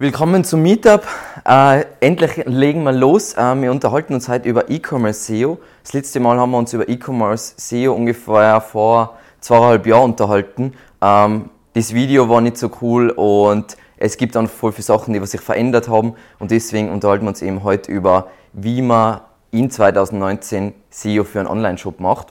Willkommen 0.00 0.44
zum 0.44 0.62
Meetup. 0.62 1.02
Äh, 1.44 1.84
endlich 1.98 2.44
legen 2.46 2.84
wir 2.84 2.92
los. 2.92 3.34
Äh, 3.34 3.60
wir 3.60 3.72
unterhalten 3.72 4.14
uns 4.14 4.28
heute 4.28 4.48
über 4.48 4.70
E-Commerce 4.70 5.24
SEO. 5.24 5.58
Das 5.82 5.92
letzte 5.92 6.20
Mal 6.20 6.38
haben 6.38 6.52
wir 6.52 6.58
uns 6.58 6.72
über 6.72 6.88
E-Commerce 6.88 7.54
SEO 7.56 7.94
ungefähr 7.94 8.60
vor 8.60 9.16
zweieinhalb 9.40 9.88
Jahren 9.88 10.12
unterhalten. 10.12 10.74
Ähm, 11.02 11.50
das 11.72 11.92
Video 11.94 12.28
war 12.28 12.40
nicht 12.40 12.58
so 12.58 12.70
cool 12.80 13.10
und 13.10 13.76
es 13.96 14.16
gibt 14.16 14.36
dann 14.36 14.46
voll 14.46 14.70
viele 14.70 14.84
Sachen, 14.84 15.14
die 15.14 15.26
sich 15.26 15.40
verändert 15.40 15.88
haben 15.88 16.14
und 16.38 16.52
deswegen 16.52 16.90
unterhalten 16.90 17.24
wir 17.24 17.30
uns 17.30 17.42
eben 17.42 17.64
heute 17.64 17.90
über, 17.90 18.28
wie 18.52 18.82
man 18.82 19.22
in 19.50 19.68
2019 19.68 20.74
SEO 20.90 21.24
für 21.24 21.40
einen 21.40 21.48
Online-Shop 21.48 21.98
macht. 21.98 22.28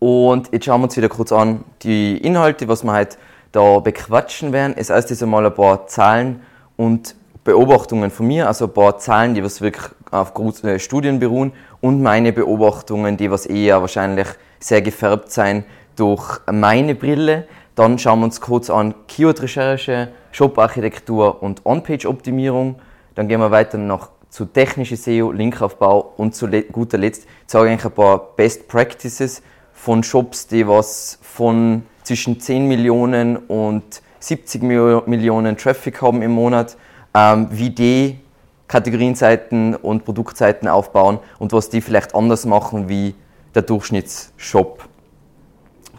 Und 0.00 0.52
jetzt 0.52 0.64
schauen 0.64 0.80
wir 0.80 0.86
uns 0.86 0.96
wieder 0.96 1.08
kurz 1.08 1.30
an 1.30 1.62
die 1.82 2.16
Inhalte, 2.18 2.66
was 2.66 2.82
wir 2.82 2.92
heute 2.92 3.18
da 3.52 3.78
bequatschen 3.80 4.52
werden. 4.52 4.74
Es 4.76 4.90
heißt 4.90 5.10
jetzt 5.10 5.22
einmal 5.22 5.46
ein 5.46 5.54
paar 5.54 5.86
Zahlen 5.86 6.42
und 6.76 7.14
Beobachtungen 7.44 8.10
von 8.10 8.26
mir, 8.26 8.46
also 8.46 8.66
ein 8.66 8.74
paar 8.74 8.98
Zahlen, 8.98 9.34
die 9.34 9.42
was 9.42 9.60
wirklich 9.60 9.86
auf 10.10 10.34
großen 10.34 10.78
Studien 10.80 11.18
beruhen 11.18 11.52
und 11.80 12.02
meine 12.02 12.32
Beobachtungen, 12.32 13.16
die 13.16 13.30
was 13.30 13.46
eher 13.46 13.80
wahrscheinlich 13.80 14.28
sehr 14.60 14.82
gefärbt 14.82 15.30
sein 15.30 15.64
durch 15.96 16.40
meine 16.50 16.94
Brille. 16.94 17.46
Dann 17.74 17.98
schauen 17.98 18.20
wir 18.20 18.24
uns 18.24 18.40
kurz 18.40 18.70
an 18.70 18.94
Keyword-Recherche, 19.06 20.08
Shop-Architektur 20.32 21.42
und 21.42 21.64
On-Page-Optimierung. 21.64 22.80
Dann 23.14 23.28
gehen 23.28 23.40
wir 23.40 23.50
weiter 23.50 23.78
noch 23.78 24.10
zu 24.30 24.44
technische 24.44 24.96
SEO, 24.96 25.32
Linkaufbau 25.32 26.12
und 26.16 26.34
zu 26.34 26.48
guter 26.48 26.98
Letzt 26.98 27.26
sage 27.46 27.72
ich 27.72 27.84
ein 27.84 27.90
paar 27.92 28.36
Best 28.36 28.68
Practices 28.68 29.42
von 29.72 30.02
Shops, 30.02 30.48
die 30.48 30.66
was 30.66 31.18
von 31.22 31.84
zwischen 32.08 32.40
10 32.40 32.66
Millionen 32.66 33.36
und 33.36 34.00
70 34.20 34.62
Millionen 34.62 35.58
Traffic 35.58 36.00
haben 36.00 36.22
im 36.22 36.30
Monat, 36.32 36.78
ähm, 37.14 37.48
wie 37.50 37.68
die 37.68 38.18
Kategorienseiten 38.66 39.76
und 39.76 40.06
Produktseiten 40.06 40.68
aufbauen 40.68 41.18
und 41.38 41.52
was 41.52 41.68
die 41.68 41.82
vielleicht 41.82 42.14
anders 42.14 42.46
machen 42.46 42.88
wie 42.88 43.14
der 43.54 43.60
Durchschnittsshop. 43.60 44.88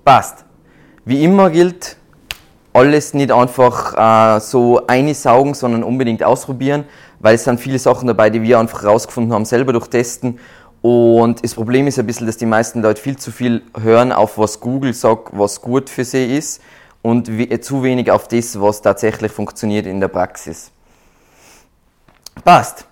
Passt. 0.04 0.46
Wie 1.06 1.24
immer 1.24 1.52
gilt, 1.52 1.98
alles 2.74 3.14
nicht 3.14 3.32
einfach 3.32 4.38
äh, 4.38 4.40
so 4.40 4.88
einsaugen, 4.88 5.54
sondern 5.54 5.84
unbedingt 5.84 6.24
ausprobieren, 6.24 6.86
weil 7.20 7.36
es 7.36 7.44
sind 7.44 7.60
viele 7.60 7.78
Sachen 7.78 8.08
dabei, 8.08 8.32
die 8.32 8.42
wir 8.42 8.58
einfach 8.58 8.82
herausgefunden 8.82 9.32
haben, 9.32 9.46
selber 9.46 9.74
durch 9.74 9.88
Testen 9.88 10.40
und 10.82 11.44
das 11.44 11.56
Problem 11.56 11.88
ist 11.88 12.00
ein 12.00 12.06
bisschen, 12.06 12.26
dass 12.26 12.38
die 12.38 12.46
meisten 12.46 12.82
Leute 12.82 13.02
viel 13.02 13.18
zu 13.18 13.32
viel 13.32 13.64
hören 13.80 14.12
auf 14.12 14.38
was 14.38 14.60
Google 14.60 14.94
sagt, 14.94 15.30
was 15.32 15.62
gut 15.62 15.90
für 15.90 16.06
sie 16.06 16.38
ist 16.38 16.62
und 17.02 17.30
zu 17.64 17.84
wenig 17.84 18.12
auf 18.12 18.28
das, 18.28 18.60
was 18.60 18.82
tatsächlich 18.82 19.32
funktioniert 19.32 19.86
in 19.86 20.00
der 20.00 20.08
Praxis. 20.08 20.72
Passt. 22.44 22.86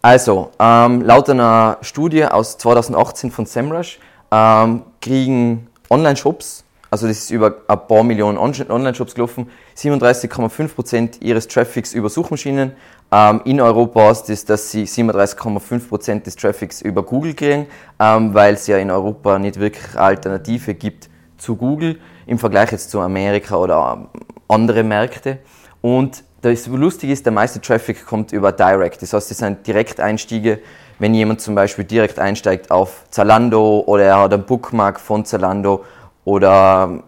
Also, 0.00 0.50
ähm, 0.58 1.02
laut 1.02 1.28
einer 1.28 1.78
Studie 1.82 2.24
aus 2.24 2.58
2018 2.58 3.30
von 3.30 3.44
SEMrush 3.44 3.98
ähm, 4.30 4.82
kriegen 5.00 5.68
Online-Shops 5.90 6.64
also 6.90 7.08
das 7.08 7.18
ist 7.18 7.30
über 7.30 7.54
ein 7.68 7.86
paar 7.88 8.04
Millionen 8.04 8.38
Online-Shops 8.38 9.14
gelaufen, 9.14 9.50
37,5% 9.76 11.20
ihres 11.20 11.48
Traffics 11.48 11.92
über 11.92 12.08
Suchmaschinen. 12.08 12.72
Ähm, 13.12 13.40
in 13.44 13.60
Europa 13.60 14.10
ist 14.10 14.24
das, 14.24 14.44
dass 14.44 14.70
sie 14.70 14.84
37,5% 14.84 16.22
des 16.22 16.36
Traffics 16.36 16.80
über 16.82 17.02
Google 17.02 17.34
kriegen, 17.34 17.66
ähm, 18.00 18.34
weil 18.34 18.54
es 18.54 18.66
ja 18.66 18.78
in 18.78 18.90
Europa 18.90 19.38
nicht 19.38 19.60
wirklich 19.60 19.96
Alternative 19.96 20.74
gibt 20.74 21.08
zu 21.38 21.56
Google 21.56 22.00
im 22.26 22.38
Vergleich 22.38 22.72
jetzt 22.72 22.90
zu 22.90 23.00
Amerika 23.00 23.56
oder 23.56 24.08
andere 24.48 24.82
Märkte. 24.82 25.38
Und 25.80 26.24
das 26.42 26.66
Lustige 26.66 27.12
ist, 27.12 27.24
der 27.24 27.32
meiste 27.32 27.60
Traffic 27.60 28.06
kommt 28.06 28.32
über 28.32 28.52
Direct. 28.52 29.02
Das 29.02 29.12
heißt, 29.12 29.30
das 29.30 29.38
sind 29.38 29.66
Direkteinstiege. 29.66 30.60
Wenn 30.98 31.14
jemand 31.14 31.40
zum 31.40 31.54
Beispiel 31.54 31.84
direkt 31.84 32.18
einsteigt 32.18 32.70
auf 32.70 33.04
Zalando 33.10 33.84
oder 33.86 34.04
er 34.04 34.20
hat 34.20 34.32
einen 34.32 34.44
Bookmark 34.44 34.98
von 34.98 35.24
Zalando 35.24 35.84
oder 36.24 37.02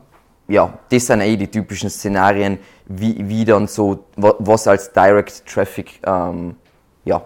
ja, 0.48 0.78
das 0.88 1.06
sind 1.06 1.20
eh 1.20 1.36
die 1.36 1.48
typischen 1.48 1.90
Szenarien, 1.90 2.58
wie, 2.86 3.16
wie 3.28 3.44
dann 3.44 3.68
so, 3.68 4.06
was 4.16 4.66
als 4.66 4.92
Direct 4.92 5.46
Traffic 5.46 6.00
ähm, 6.04 6.56
ja, 7.04 7.22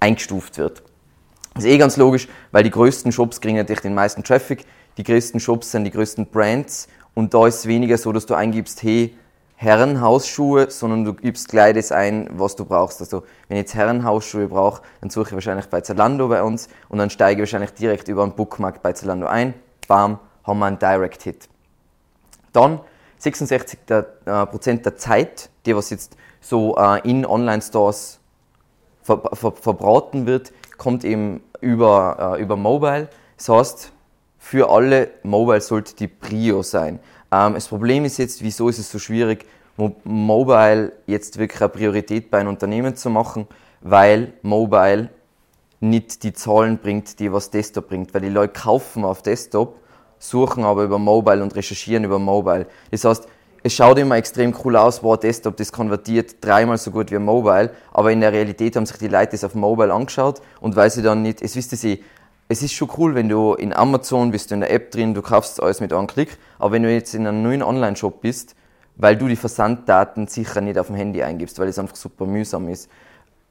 eingestuft 0.00 0.58
wird. 0.58 0.82
Das 1.54 1.64
ist 1.64 1.70
eh 1.70 1.78
ganz 1.78 1.96
logisch, 1.96 2.28
weil 2.50 2.64
die 2.64 2.70
größten 2.70 3.12
Shops 3.12 3.40
kriegen 3.40 3.56
natürlich 3.56 3.80
den 3.80 3.94
meisten 3.94 4.22
Traffic. 4.22 4.64
Die 4.98 5.04
größten 5.04 5.40
Shops 5.40 5.70
sind 5.70 5.84
die 5.84 5.90
größten 5.90 6.26
Brands 6.26 6.88
und 7.14 7.32
da 7.32 7.46
ist 7.46 7.60
es 7.60 7.66
weniger 7.66 7.96
so, 7.96 8.12
dass 8.12 8.26
du 8.26 8.34
eingibst, 8.34 8.82
hey, 8.82 9.16
Herrenhausschuhe, 9.54 10.70
sondern 10.70 11.04
du 11.04 11.14
gibst 11.14 11.48
gleich 11.48 11.74
das 11.74 11.90
ein, 11.90 12.28
was 12.32 12.56
du 12.56 12.66
brauchst. 12.66 13.00
Also, 13.00 13.22
wenn 13.48 13.56
ich 13.56 13.62
jetzt 13.62 13.74
Herrenhausschuhe 13.74 14.48
brauche, 14.48 14.82
dann 15.00 15.08
suche 15.08 15.28
ich 15.28 15.34
wahrscheinlich 15.34 15.66
bei 15.66 15.80
Zalando 15.80 16.28
bei 16.28 16.42
uns 16.42 16.68
und 16.90 16.98
dann 16.98 17.08
steige 17.08 17.42
ich 17.42 17.48
wahrscheinlich 17.48 17.72
direkt 17.72 18.08
über 18.08 18.22
einen 18.22 18.32
Bookmark 18.32 18.82
bei 18.82 18.92
Zalando 18.92 19.26
ein. 19.26 19.54
Bam, 19.88 20.18
haben 20.44 20.58
wir 20.58 20.66
einen 20.66 20.78
Direct 20.78 21.22
Hit. 21.22 21.48
Dann 22.56 22.80
66 23.18 23.80
der, 23.86 24.06
äh, 24.24 24.46
Prozent 24.46 24.86
der 24.86 24.96
Zeit, 24.96 25.50
die 25.66 25.76
was 25.76 25.90
jetzt 25.90 26.16
so 26.40 26.76
äh, 26.76 27.06
in 27.08 27.26
Online-Stores 27.26 28.18
ver, 29.02 29.22
ver, 29.32 29.52
verbraten 29.52 30.26
wird, 30.26 30.52
kommt 30.78 31.04
eben 31.04 31.42
über, 31.60 32.36
äh, 32.38 32.42
über 32.42 32.56
Mobile. 32.56 33.08
Das 33.36 33.48
heißt, 33.50 33.92
für 34.38 34.70
alle 34.70 35.10
Mobile 35.22 35.60
sollte 35.60 35.94
die 35.96 36.08
Prio 36.08 36.62
sein. 36.62 36.98
Ähm, 37.30 37.54
das 37.54 37.68
Problem 37.68 38.04
ist 38.06 38.16
jetzt, 38.18 38.42
wieso 38.42 38.68
ist 38.68 38.78
es 38.78 38.90
so 38.90 38.98
schwierig, 38.98 39.44
Mobile 40.04 40.92
jetzt 41.06 41.38
wirklich 41.38 41.60
eine 41.60 41.68
Priorität 41.68 42.30
bei 42.30 42.38
einem 42.38 42.48
Unternehmen 42.48 42.96
zu 42.96 43.10
machen, 43.10 43.46
weil 43.82 44.32
Mobile 44.40 45.10
nicht 45.80 46.22
die 46.22 46.32
Zahlen 46.32 46.78
bringt, 46.78 47.18
die 47.20 47.30
was 47.30 47.50
Desktop 47.50 47.88
bringt, 47.88 48.14
weil 48.14 48.22
die 48.22 48.30
Leute 48.30 48.54
kaufen 48.54 49.04
auf 49.04 49.20
Desktop 49.20 49.76
suchen 50.18 50.64
aber 50.64 50.84
über 50.84 50.98
Mobile 50.98 51.42
und 51.42 51.54
recherchieren 51.54 52.04
über 52.04 52.18
Mobile. 52.18 52.66
Das 52.90 53.04
heißt, 53.04 53.28
es 53.62 53.72
schaut 53.72 53.98
immer 53.98 54.16
extrem 54.16 54.54
cool 54.64 54.76
aus, 54.76 55.02
wow, 55.02 55.18
Desktop, 55.18 55.56
das 55.56 55.72
konvertiert 55.72 56.36
dreimal 56.40 56.78
so 56.78 56.90
gut 56.90 57.10
wie 57.10 57.18
Mobile, 57.18 57.70
aber 57.92 58.12
in 58.12 58.20
der 58.20 58.32
Realität 58.32 58.76
haben 58.76 58.86
sich 58.86 58.98
die 58.98 59.08
Leute 59.08 59.32
das 59.32 59.42
auf 59.42 59.54
Mobile 59.54 59.92
angeschaut 59.92 60.40
und 60.60 60.76
weil 60.76 60.90
sie 60.90 61.02
dann 61.02 61.22
nicht, 61.22 61.42
es 61.42 61.56
wisst 61.56 61.82
ihr, 61.84 61.98
es 62.48 62.62
ist 62.62 62.74
schon 62.74 62.88
cool, 62.96 63.16
wenn 63.16 63.28
du 63.28 63.54
in 63.54 63.72
Amazon 63.72 64.30
bist, 64.30 64.50
du 64.50 64.54
in 64.54 64.60
der 64.60 64.70
App 64.70 64.92
drin, 64.92 65.14
du 65.14 65.22
kaufst 65.22 65.60
alles 65.60 65.80
mit 65.80 65.92
einem 65.92 66.06
Klick, 66.06 66.38
aber 66.58 66.72
wenn 66.72 66.84
du 66.84 66.92
jetzt 66.92 67.14
in 67.14 67.26
einem 67.26 67.42
neuen 67.42 67.62
Online-Shop 67.62 68.20
bist, 68.20 68.54
weil 68.94 69.16
du 69.16 69.26
die 69.26 69.36
Versanddaten 69.36 70.28
sicher 70.28 70.60
nicht 70.60 70.78
auf 70.78 70.86
dem 70.86 70.96
Handy 70.96 71.22
eingibst, 71.22 71.58
weil 71.58 71.68
es 71.68 71.78
einfach 71.78 71.96
super 71.96 72.24
mühsam 72.24 72.68
ist, 72.68 72.88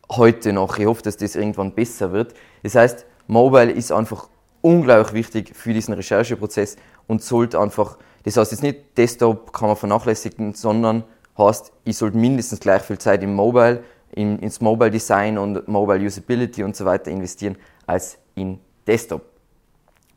heute 0.10 0.54
noch, 0.54 0.78
ich 0.78 0.86
hoffe, 0.86 1.04
dass 1.04 1.18
das 1.18 1.36
irgendwann 1.36 1.74
besser 1.74 2.14
wird. 2.14 2.34
Das 2.64 2.76
heißt, 2.76 3.06
Mobile 3.28 3.72
ist 3.72 3.92
einfach 3.92 4.30
unglaublich 4.66 5.14
wichtig 5.14 5.56
für 5.56 5.74
diesen 5.74 5.94
Rechercheprozess 5.94 6.76
und 7.06 7.22
sollte 7.22 7.60
einfach, 7.60 8.00
das 8.24 8.36
heißt 8.36 8.52
jetzt 8.52 8.64
nicht 8.64 8.98
Desktop 8.98 9.54
kann 9.54 9.68
man 9.68 9.78
vernachlässigen, 9.78 10.56
sondern 10.56 11.04
heißt, 11.38 11.72
ich 11.84 11.96
sollte 11.96 12.18
mindestens 12.18 12.62
gleich 12.62 12.82
viel 12.82 12.98
Zeit 12.98 13.22
im 13.22 13.36
Mobile, 13.36 13.84
in, 14.12 14.40
ins 14.40 14.62
Mobile 14.62 14.90
Design 14.90 15.38
und 15.38 15.68
Mobile 15.68 16.04
Usability 16.04 16.64
und 16.64 16.76
so 16.76 16.84
weiter 16.84 17.12
investieren 17.12 17.58
als 17.86 18.18
in 18.34 18.60
Desktop. 18.88 19.22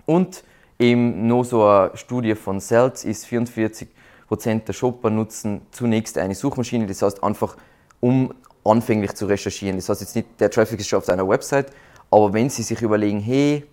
Und 0.06 0.42
eben 0.78 1.26
noch 1.26 1.44
so 1.44 1.66
eine 1.66 1.94
Studie 1.94 2.34
von 2.34 2.59
Cells 2.59 3.04
ist 3.04 3.26
44% 3.26 3.88
der 4.66 4.72
Shopper 4.72 5.10
nutzen 5.10 5.60
zunächst 5.72 6.16
eine 6.16 6.34
Suchmaschine, 6.34 6.86
das 6.86 7.03
heißt 7.03 7.22
einfach, 7.22 7.59
um 8.00 8.32
anfänglich 8.65 9.12
zu 9.12 9.26
recherchieren. 9.26 9.76
Das 9.76 9.91
heißt 9.91 10.00
jetzt 10.00 10.16
nicht, 10.16 10.41
der 10.41 10.50
Traffic 10.50 10.80
ist 10.80 10.88
schon 10.88 11.00
auf 11.00 11.04
deiner 11.04 11.28
Website, 11.28 11.70
aber 12.10 12.32
wenn 12.32 12.48
Sie 12.48 12.62
sich 12.62 12.80
überlegen, 12.80 13.20
hey, 13.20 13.66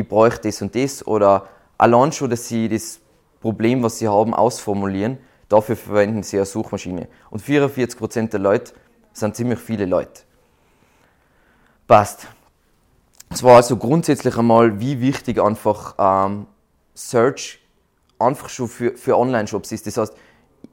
ich 0.00 0.08
bräuchte 0.08 0.48
das 0.48 0.62
und 0.62 0.74
das 0.74 1.06
oder 1.06 1.48
allein 1.76 2.12
schon, 2.12 2.30
dass 2.30 2.48
sie 2.48 2.68
das 2.68 3.00
Problem, 3.40 3.82
was 3.82 3.98
sie 3.98 4.08
haben, 4.08 4.34
ausformulieren, 4.34 5.18
dafür 5.48 5.76
verwenden 5.76 6.22
sie 6.22 6.36
eine 6.36 6.46
Suchmaschine. 6.46 7.08
Und 7.30 7.42
44% 7.42 8.30
der 8.30 8.40
Leute 8.40 8.72
sind 9.12 9.36
ziemlich 9.36 9.58
viele 9.58 9.86
Leute. 9.86 10.22
Passt. 11.86 12.26
Es 13.30 13.42
war 13.42 13.56
also 13.56 13.76
grundsätzlich 13.76 14.36
einmal, 14.36 14.80
wie 14.80 15.00
wichtig 15.00 15.40
einfach 15.40 15.94
ähm, 15.98 16.46
Search 16.94 17.60
einfach 18.18 18.48
schon 18.48 18.68
für, 18.68 18.96
für 18.96 19.16
Online-Shops 19.16 19.72
ist. 19.72 19.86
Das 19.86 19.96
heißt, 19.96 20.14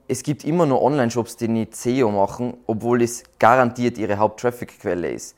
es 0.08 0.24
gibt 0.24 0.44
immer 0.44 0.66
noch 0.66 0.82
Online-Shops, 0.82 1.38
die 1.38 1.48
nicht 1.48 1.76
SEO 1.76 2.12
machen, 2.12 2.58
obwohl 2.66 3.02
es 3.02 3.24
garantiert 3.40 3.98
ihre 3.98 4.18
Haupt-Traffic-Quelle 4.18 5.12
ist 5.12 5.36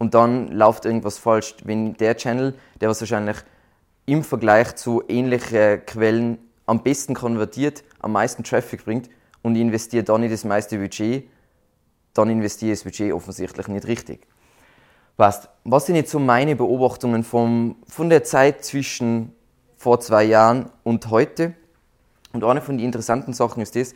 und 0.00 0.14
dann 0.14 0.48
läuft 0.48 0.86
irgendwas 0.86 1.18
falsch. 1.18 1.54
Wenn 1.62 1.94
der 1.94 2.16
Channel, 2.16 2.54
der 2.80 2.88
was 2.88 3.00
wahrscheinlich 3.00 3.36
im 4.06 4.24
Vergleich 4.24 4.74
zu 4.74 5.04
ähnlichen 5.06 5.84
Quellen 5.86 6.38
am 6.66 6.82
besten 6.82 7.14
konvertiert, 7.14 7.84
am 8.00 8.12
meisten 8.12 8.42
Traffic 8.42 8.84
bringt 8.84 9.10
und 9.42 9.54
ich 9.54 9.60
investiere 9.60 10.02
da 10.02 10.16
nicht 10.16 10.32
das 10.32 10.44
meiste 10.44 10.78
Budget, 10.78 11.28
dann 12.14 12.30
investiere 12.30 12.72
ich 12.72 12.78
das 12.78 12.84
Budget 12.84 13.12
offensichtlich 13.12 13.68
nicht 13.68 13.86
richtig. 13.86 14.26
Passt. 15.18 15.50
Was 15.64 15.84
sind 15.84 15.96
jetzt 15.96 16.10
so 16.10 16.18
meine 16.18 16.56
Beobachtungen 16.56 17.22
vom, 17.22 17.76
von 17.86 18.08
der 18.08 18.24
Zeit 18.24 18.64
zwischen 18.64 19.34
vor 19.76 20.00
zwei 20.00 20.24
Jahren 20.24 20.70
und 20.82 21.10
heute? 21.10 21.54
Und 22.32 22.42
eine 22.42 22.62
von 22.62 22.78
den 22.78 22.86
interessanten 22.86 23.34
Sachen 23.34 23.62
ist 23.62 23.76
das, 23.76 23.92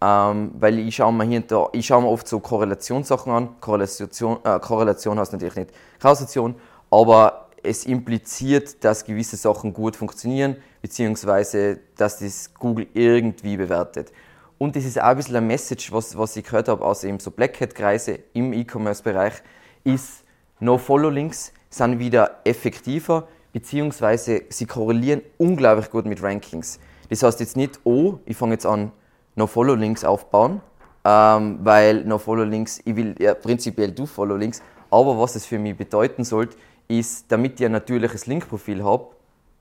ähm, 0.00 0.52
weil 0.58 0.78
ich 0.78 0.96
schaue 0.96 1.12
mir 1.12 1.24
hier 1.24 1.40
und 1.40 1.50
da, 1.50 1.68
ich 1.72 1.86
schaue 1.86 2.02
mir 2.02 2.08
oft 2.08 2.28
so 2.28 2.40
Korrelationssachen 2.40 3.32
an. 3.32 3.60
Korrelation, 3.60 4.38
äh, 4.44 4.58
Korrelation 4.60 5.18
heißt 5.18 5.32
natürlich 5.32 5.56
nicht 5.56 5.70
Kausation, 6.00 6.54
aber 6.90 7.48
es 7.62 7.86
impliziert, 7.86 8.84
dass 8.84 9.04
gewisse 9.04 9.36
Sachen 9.36 9.72
gut 9.72 9.96
funktionieren, 9.96 10.56
beziehungsweise 10.82 11.80
dass 11.96 12.18
das 12.18 12.52
Google 12.54 12.86
irgendwie 12.92 13.56
bewertet. 13.56 14.12
Und 14.58 14.76
das 14.76 14.84
ist 14.84 15.00
auch 15.00 15.06
ein 15.06 15.16
bisschen 15.16 15.36
ein 15.36 15.46
Message, 15.46 15.90
was, 15.92 16.16
was 16.16 16.36
ich 16.36 16.44
gehört 16.44 16.68
habe 16.68 16.84
aus 16.84 17.04
eben 17.04 17.18
so 17.18 17.30
Black 17.30 17.60
Hat-Kreise 17.60 18.20
im 18.34 18.52
E-Commerce-Bereich, 18.52 19.34
ist, 19.82 20.24
No-Follow-Links 20.60 21.52
sind 21.70 21.98
wieder 21.98 22.40
effektiver, 22.44 23.26
beziehungsweise 23.52 24.42
sie 24.48 24.66
korrelieren 24.66 25.22
unglaublich 25.38 25.90
gut 25.90 26.06
mit 26.06 26.22
Rankings. 26.22 26.78
Das 27.10 27.22
heißt 27.22 27.40
jetzt 27.40 27.56
nicht, 27.56 27.80
oh, 27.84 28.18
ich 28.24 28.36
fange 28.36 28.52
jetzt 28.52 28.66
an, 28.66 28.92
No-Follow-Links 29.36 30.04
aufbauen, 30.04 30.60
ähm, 31.04 31.58
weil 31.62 32.04
No-Follow-Links, 32.04 32.80
ich 32.84 32.96
will 32.96 33.14
ja 33.18 33.34
prinzipiell 33.34 33.92
Do-Follow-Links, 33.92 34.62
aber 34.90 35.18
was 35.18 35.34
es 35.34 35.46
für 35.46 35.58
mich 35.58 35.76
bedeuten 35.76 36.24
sollte, 36.24 36.56
ist, 36.88 37.30
damit 37.30 37.58
ich 37.60 37.66
ein 37.66 37.72
natürliches 37.72 38.26
Linkprofil 38.26 38.84
habe, 38.84 39.08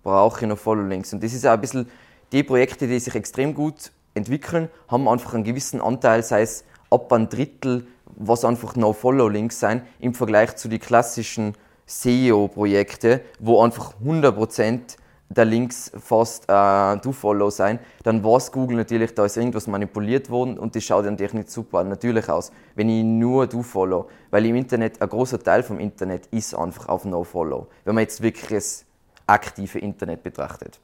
brauche 0.03 0.41
ich 0.41 0.47
No-Follow-Links. 0.47 1.13
Und 1.13 1.23
das 1.23 1.33
ist 1.33 1.45
auch 1.45 1.51
ein 1.51 1.61
bisschen 1.61 1.89
die 2.31 2.43
Projekte, 2.43 2.87
die 2.87 2.99
sich 2.99 3.15
extrem 3.15 3.53
gut 3.53 3.91
entwickeln, 4.13 4.69
haben 4.87 5.07
einfach 5.07 5.33
einen 5.33 5.43
gewissen 5.43 5.81
Anteil, 5.81 6.23
sei 6.23 6.41
es 6.41 6.65
ab 6.89 7.11
ein 7.11 7.29
Drittel, 7.29 7.87
was 8.15 8.45
einfach 8.45 8.75
No-Follow-Links 8.75 9.59
sein, 9.59 9.81
im 9.99 10.13
Vergleich 10.13 10.55
zu 10.55 10.67
den 10.67 10.79
klassischen 10.79 11.55
SEO-Projekte, 11.85 13.21
wo 13.39 13.61
einfach 13.61 13.93
100% 14.03 14.97
der 15.35 15.45
Links 15.45 15.91
fast 15.97 16.44
äh, 16.47 16.97
Do-Follow 16.97 17.50
sein, 17.50 17.80
dann 18.03 18.24
weiß 18.24 18.51
Google 18.51 18.77
natürlich, 18.77 19.13
da 19.15 19.25
ist 19.25 19.38
irgendwas 19.38 19.68
manipuliert 19.68 20.30
worden 20.30 20.57
und 20.59 20.75
das 20.75 20.83
schaut 20.83 21.06
natürlich 21.06 21.33
nicht 21.33 21.51
super 21.51 21.83
natürlich 21.83 22.30
aus, 22.30 22.51
wenn 22.75 22.89
ich 22.89 23.03
nur 23.03 23.47
Do-Follow, 23.47 24.07
weil 24.31 24.45
im 24.45 24.56
Internet, 24.56 25.01
ein 25.01 25.09
großer 25.09 25.39
Teil 25.39 25.63
vom 25.63 25.80
Internet 25.80 26.27
ist 26.27 26.53
einfach 26.53 26.88
auf 26.88 27.06
No-Follow, 27.06 27.68
wenn 27.85 27.95
man 27.95 28.03
jetzt 28.03 28.21
wirklich 28.21 28.50
das 28.50 28.85
aktive 29.25 29.80
Internet 29.80 30.24
betrachtet. 30.24 30.80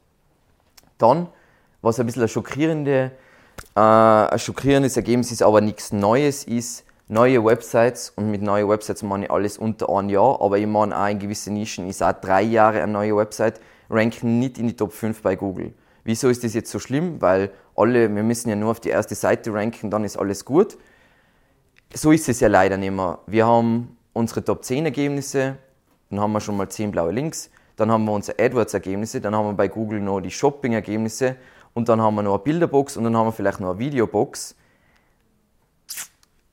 Dann, 0.98 1.28
was 1.82 2.00
ein 2.00 2.06
bisschen 2.06 2.22
ein, 2.22 2.28
schockierende, 2.28 3.12
äh, 3.76 3.80
ein 3.80 4.38
schockierendes 4.38 4.96
Ergebnis 4.96 5.32
ist, 5.32 5.42
aber 5.42 5.60
nichts 5.60 5.92
Neues 5.92 6.44
ist, 6.44 6.84
neue 7.08 7.44
Websites 7.44 8.12
und 8.16 8.30
mit 8.30 8.42
neuen 8.42 8.68
Websites 8.68 9.02
meine 9.02 9.26
ich 9.26 9.30
alles 9.30 9.58
unter 9.58 9.88
ein 9.90 10.08
Jahr, 10.08 10.40
aber 10.40 10.58
ich 10.58 10.66
meine 10.66 10.96
auch 10.96 11.08
in 11.08 11.18
gewissen 11.18 11.54
Nischen 11.54 11.88
ist 11.88 12.02
auch 12.02 12.12
drei 12.12 12.42
Jahre 12.42 12.82
eine 12.82 12.92
neue 12.92 13.16
Website, 13.16 13.60
ranken 13.90 14.38
nicht 14.38 14.58
in 14.58 14.68
die 14.68 14.76
Top 14.76 14.92
5 14.92 15.20
bei 15.22 15.36
Google. 15.36 15.74
Wieso 16.04 16.28
ist 16.28 16.44
das 16.44 16.54
jetzt 16.54 16.70
so 16.70 16.78
schlimm? 16.78 17.20
Weil 17.20 17.50
alle, 17.76 18.14
wir 18.14 18.22
müssen 18.22 18.48
ja 18.48 18.56
nur 18.56 18.70
auf 18.70 18.80
die 18.80 18.88
erste 18.88 19.14
Seite 19.14 19.52
ranken, 19.52 19.90
dann 19.90 20.04
ist 20.04 20.16
alles 20.16 20.44
gut. 20.44 20.78
So 21.92 22.12
ist 22.12 22.28
es 22.28 22.40
ja 22.40 22.48
leider 22.48 22.76
nicht 22.76 22.92
mehr. 22.92 23.18
Wir 23.26 23.46
haben 23.46 23.96
unsere 24.12 24.44
Top 24.44 24.64
10 24.64 24.86
Ergebnisse, 24.86 25.56
dann 26.08 26.20
haben 26.20 26.32
wir 26.32 26.40
schon 26.40 26.56
mal 26.56 26.68
10 26.68 26.92
blaue 26.92 27.12
Links, 27.12 27.50
dann 27.76 27.90
haben 27.90 28.04
wir 28.04 28.12
unsere 28.12 28.38
AdWords-Ergebnisse, 28.42 29.20
dann 29.20 29.34
haben 29.34 29.46
wir 29.46 29.54
bei 29.54 29.68
Google 29.68 30.00
noch 30.00 30.20
die 30.20 30.30
Shopping-Ergebnisse 30.30 31.36
und 31.74 31.88
dann 31.88 32.00
haben 32.00 32.14
wir 32.14 32.22
noch 32.22 32.34
eine 32.34 32.42
Bilderbox 32.42 32.96
und 32.96 33.04
dann 33.04 33.16
haben 33.16 33.26
wir 33.26 33.32
vielleicht 33.32 33.60
noch 33.60 33.70
eine 33.70 33.78
Videobox. 33.78 34.54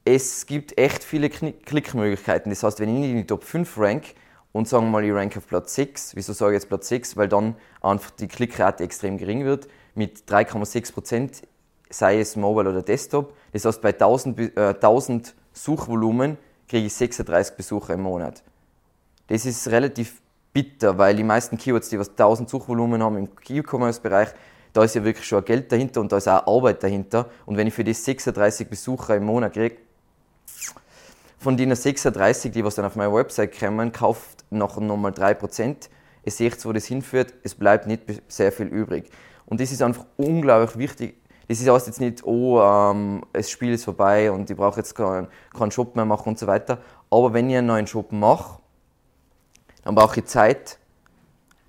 Es 0.05 0.45
gibt 0.45 0.77
echt 0.77 1.03
viele 1.03 1.29
Klickmöglichkeiten. 1.29 2.49
Das 2.49 2.63
heißt, 2.63 2.79
wenn 2.79 3.03
ich 3.03 3.09
in 3.09 3.17
die 3.17 3.27
Top 3.27 3.43
5 3.43 3.77
rank, 3.77 4.13
und 4.57 4.68
sagen 4.68 4.89
mal, 4.89 5.06
ich 5.06 5.13
rank 5.13 5.38
auf 5.38 5.48
Platz 5.48 5.75
6. 5.75 6.15
Wieso 6.15 6.33
sage 6.33 6.54
ich 6.54 6.56
jetzt 6.56 6.68
Platz 6.68 6.88
6? 6.88 7.15
Weil 7.15 7.27
dann 7.27 7.56
einfach 7.80 8.09
die 8.09 8.27
Klickrate 8.27 8.83
extrem 8.83 9.19
gering 9.19 9.45
wird. 9.45 9.68
Mit 9.94 10.24
3,6%, 10.27 11.44
sei 11.92 12.19
es 12.19 12.36
Mobile 12.36 12.69
oder 12.71 12.81
Desktop. 12.81 13.33
Das 13.54 13.65
heißt, 13.65 13.81
bei 13.83 13.94
1000, 13.94 14.57
äh, 14.57 14.74
1000 14.74 15.36
Suchvolumen 15.54 16.38
kriege 16.68 16.88
ich 16.88 16.94
36 16.95 17.56
Besucher 17.56 17.94
im 17.94 18.01
Monat. 18.01 18.42
Das 19.27 19.45
ist 19.45 19.68
relativ 19.68 20.21
bitter, 20.54 20.98
weil 20.98 21.15
die 21.15 21.24
meisten 21.24 21.59
Keywords, 21.59 21.89
die 21.89 22.00
was 22.00 22.09
1000 22.09 22.50
Suchvolumen 22.50 23.04
haben 23.04 23.18
im 23.18 23.30
E-Commerce-Bereich, 23.48 24.30
da 24.74 24.83
ist 24.83 24.95
ja 24.95 25.04
wirklich 25.04 25.27
schon 25.27 25.45
Geld 25.45 25.71
dahinter 25.71 26.01
und 26.01 26.12
da 26.12 26.18
ist 26.18 26.27
auch 26.27 26.48
Arbeit 26.48 26.81
dahinter. 26.81 27.30
Und 27.45 27.57
wenn 27.57 27.68
ich 27.68 27.75
für 27.75 27.83
die 27.83 27.94
36 27.94 28.68
Besucher 28.68 29.18
im 29.18 29.25
Monat 29.25 29.54
kriege, 29.54 29.77
von 31.38 31.56
den 31.56 31.75
36, 31.75 32.51
die 32.51 32.63
was 32.63 32.75
dann 32.75 32.86
auf 32.86 32.95
meiner 32.95 33.13
Website 33.13 33.57
kommen, 33.57 33.92
kauft 33.92 34.36
noch 34.49 34.79
nochmal 34.79 35.11
3%. 35.11 35.89
Ihr 36.23 36.31
seht, 36.31 36.65
wo 36.65 36.73
das 36.73 36.85
hinführt, 36.85 37.33
es 37.44 37.55
bleibt 37.55 37.88
nicht 37.88 38.03
sehr 38.27 38.51
viel 38.51 38.67
übrig. 38.67 39.09
Und 39.45 39.61
das 39.61 39.71
ist 39.71 39.81
einfach 39.81 40.05
unglaublich 40.17 40.77
wichtig. 40.77 41.17
Das 41.47 41.65
heißt 41.65 41.88
jetzt 41.88 42.01
nicht, 42.01 42.25
oh, 42.25 42.61
ähm, 42.61 43.23
das 43.31 43.49
Spiel 43.49 43.73
ist 43.73 43.85
vorbei 43.85 44.29
und 44.31 44.49
ich 44.49 44.57
brauche 44.57 44.79
jetzt 44.81 44.94
keinen, 44.94 45.27
keinen 45.57 45.71
Shop 45.71 45.95
mehr 45.95 46.03
machen 46.03 46.29
und 46.29 46.39
so 46.39 46.45
weiter. 46.45 46.79
Aber 47.09 47.33
wenn 47.33 47.49
ich 47.49 47.55
einen 47.55 47.67
neuen 47.67 47.88
Shop 47.88 48.11
mache, 48.11 48.59
dann 49.85 49.95
brauche 49.95 50.19
ich 50.19 50.25
Zeit, 50.25 50.77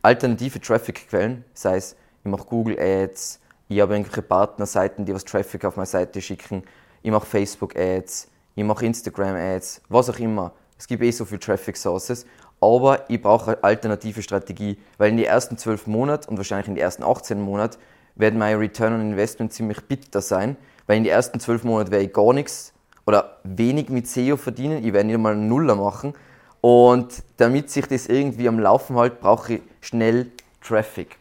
alternative 0.02 0.60
Traffic-Quellen, 0.60 1.44
sei 1.54 1.76
es, 1.76 1.94
ich 2.24 2.30
mache 2.30 2.44
Google 2.44 2.76
Ads, 2.80 3.40
ich 3.68 3.80
habe 3.80 3.94
irgendwelche 3.94 4.22
Partnerseiten, 4.22 5.04
die 5.04 5.14
was 5.14 5.24
Traffic 5.24 5.64
auf 5.64 5.76
meine 5.76 5.86
Seite 5.86 6.20
schicken, 6.20 6.64
ich 7.02 7.12
mache 7.12 7.26
Facebook 7.26 7.76
Ads, 7.76 8.28
ich 8.56 8.64
mache 8.64 8.84
Instagram 8.86 9.36
Ads, 9.36 9.82
was 9.88 10.10
auch 10.10 10.18
immer. 10.18 10.52
Es 10.76 10.88
gibt 10.88 11.02
eh 11.02 11.10
so 11.12 11.24
viele 11.24 11.40
Traffic 11.40 11.76
Sources 11.76 12.26
aber 12.60 13.08
ich 13.08 13.22
brauche 13.22 13.52
eine 13.52 13.64
alternative 13.64 14.22
Strategie, 14.22 14.78
weil 14.96 15.10
in 15.10 15.16
den 15.16 15.26
ersten 15.26 15.58
zwölf 15.58 15.86
Monaten 15.86 16.30
und 16.30 16.36
wahrscheinlich 16.36 16.68
in 16.68 16.74
den 16.74 16.82
ersten 16.82 17.02
18 17.02 17.40
Monaten 17.40 17.78
werden 18.16 18.38
meine 18.38 18.58
Return 18.58 18.94
on 18.94 19.00
Investment 19.00 19.52
ziemlich 19.52 19.80
bitter 19.82 20.20
sein, 20.20 20.56
weil 20.86 20.96
in 20.96 21.04
den 21.04 21.12
ersten 21.12 21.38
zwölf 21.40 21.64
Monaten 21.64 21.90
werde 21.90 22.04
ich 22.04 22.12
gar 22.12 22.32
nichts 22.32 22.72
oder 23.06 23.38
wenig 23.44 23.88
mit 23.88 24.08
SEO 24.08 24.36
verdienen, 24.36 24.84
ich 24.84 24.92
werde 24.92 25.06
nicht 25.06 25.14
einmal 25.14 25.32
einen 25.32 25.48
Nuller 25.48 25.76
machen 25.76 26.14
und 26.60 27.22
damit 27.36 27.70
sich 27.70 27.86
das 27.86 28.06
irgendwie 28.06 28.48
am 28.48 28.58
Laufen 28.58 28.96
hält, 28.96 29.20
brauche 29.20 29.54
ich 29.54 29.62
schnell 29.80 30.30
Traffic. 30.60 31.16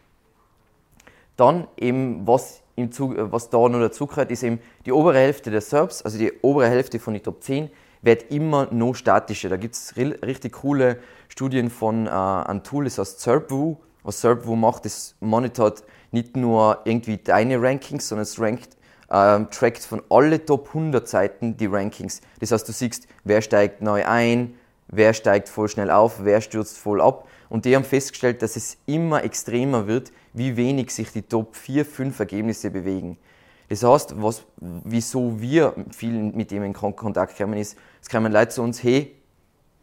Dann 1.35 1.67
eben, 1.77 2.25
was, 2.25 2.61
im 2.75 2.91
Zug, 2.91 3.15
was 3.17 3.49
da 3.49 3.57
noch 3.69 3.79
dazu 3.79 4.07
gehört, 4.07 4.31
ist 4.31 4.43
eben 4.43 4.59
die 4.85 4.91
obere 4.91 5.19
Hälfte 5.19 5.51
der 5.51 5.61
SERPs, 5.61 6.01
also 6.01 6.17
die 6.17 6.33
obere 6.41 6.67
Hälfte 6.67 6.99
von 6.99 7.13
den 7.13 7.23
Top 7.23 7.43
10, 7.43 7.69
wird 8.01 8.31
immer 8.31 8.67
noch 8.71 8.93
statischer. 8.93 9.49
Da 9.49 9.57
gibt 9.57 9.75
es 9.75 9.95
richtig 9.95 10.53
coole 10.53 10.97
Studien 11.37 11.69
von 11.69 12.07
äh, 12.07 12.09
einem 12.09 12.63
Tool, 12.63 12.85
das 12.85 12.97
heißt 12.97 13.21
SERPWoo. 13.21 13.77
Was 14.01 14.21
SERPWoo 14.21 14.55
macht, 14.55 14.85
das 14.85 15.13
monitort 15.19 15.83
nicht 16.11 16.35
nur 16.35 16.79
irgendwie 16.83 17.17
deine 17.17 17.61
Rankings, 17.61 18.07
sondern 18.07 18.23
es 18.23 18.39
rankt, 18.39 18.75
äh, 19.11 19.45
trackt 19.51 19.83
von 19.83 20.01
alle 20.09 20.43
Top 20.43 20.69
100 20.69 21.07
Seiten 21.07 21.55
die 21.55 21.67
Rankings. 21.67 22.21
Das 22.39 22.51
heißt, 22.51 22.67
du 22.67 22.71
siehst, 22.71 23.07
wer 23.23 23.43
steigt 23.43 23.83
neu 23.83 24.03
ein, 24.03 24.55
wer 24.87 25.13
steigt 25.13 25.47
voll 25.47 25.69
schnell 25.69 25.91
auf, 25.91 26.23
wer 26.23 26.41
stürzt 26.41 26.79
voll 26.79 26.99
ab. 27.01 27.27
Und 27.49 27.65
die 27.65 27.75
haben 27.75 27.83
festgestellt, 27.83 28.41
dass 28.41 28.55
es 28.55 28.77
immer 28.87 29.23
extremer 29.23 29.85
wird, 29.85 30.11
wie 30.33 30.57
wenig 30.57 30.89
sich 30.89 31.11
die 31.11 31.21
Top 31.21 31.55
4, 31.55 31.85
5 31.85 32.17
Ergebnisse 32.19 32.71
bewegen. 32.71 33.15
Das 33.69 33.83
heißt, 33.83 34.15
was, 34.19 34.43
wieso 34.57 35.39
wir 35.39 35.75
viel 35.91 36.13
mit 36.13 36.49
dem 36.49 36.63
in 36.63 36.73
Kontakt 36.73 37.37
kommen, 37.37 37.59
ist, 37.59 37.77
es 38.01 38.09
kommen 38.09 38.33
Leute 38.33 38.49
zu 38.49 38.63
uns, 38.63 38.81
hey, 38.81 39.16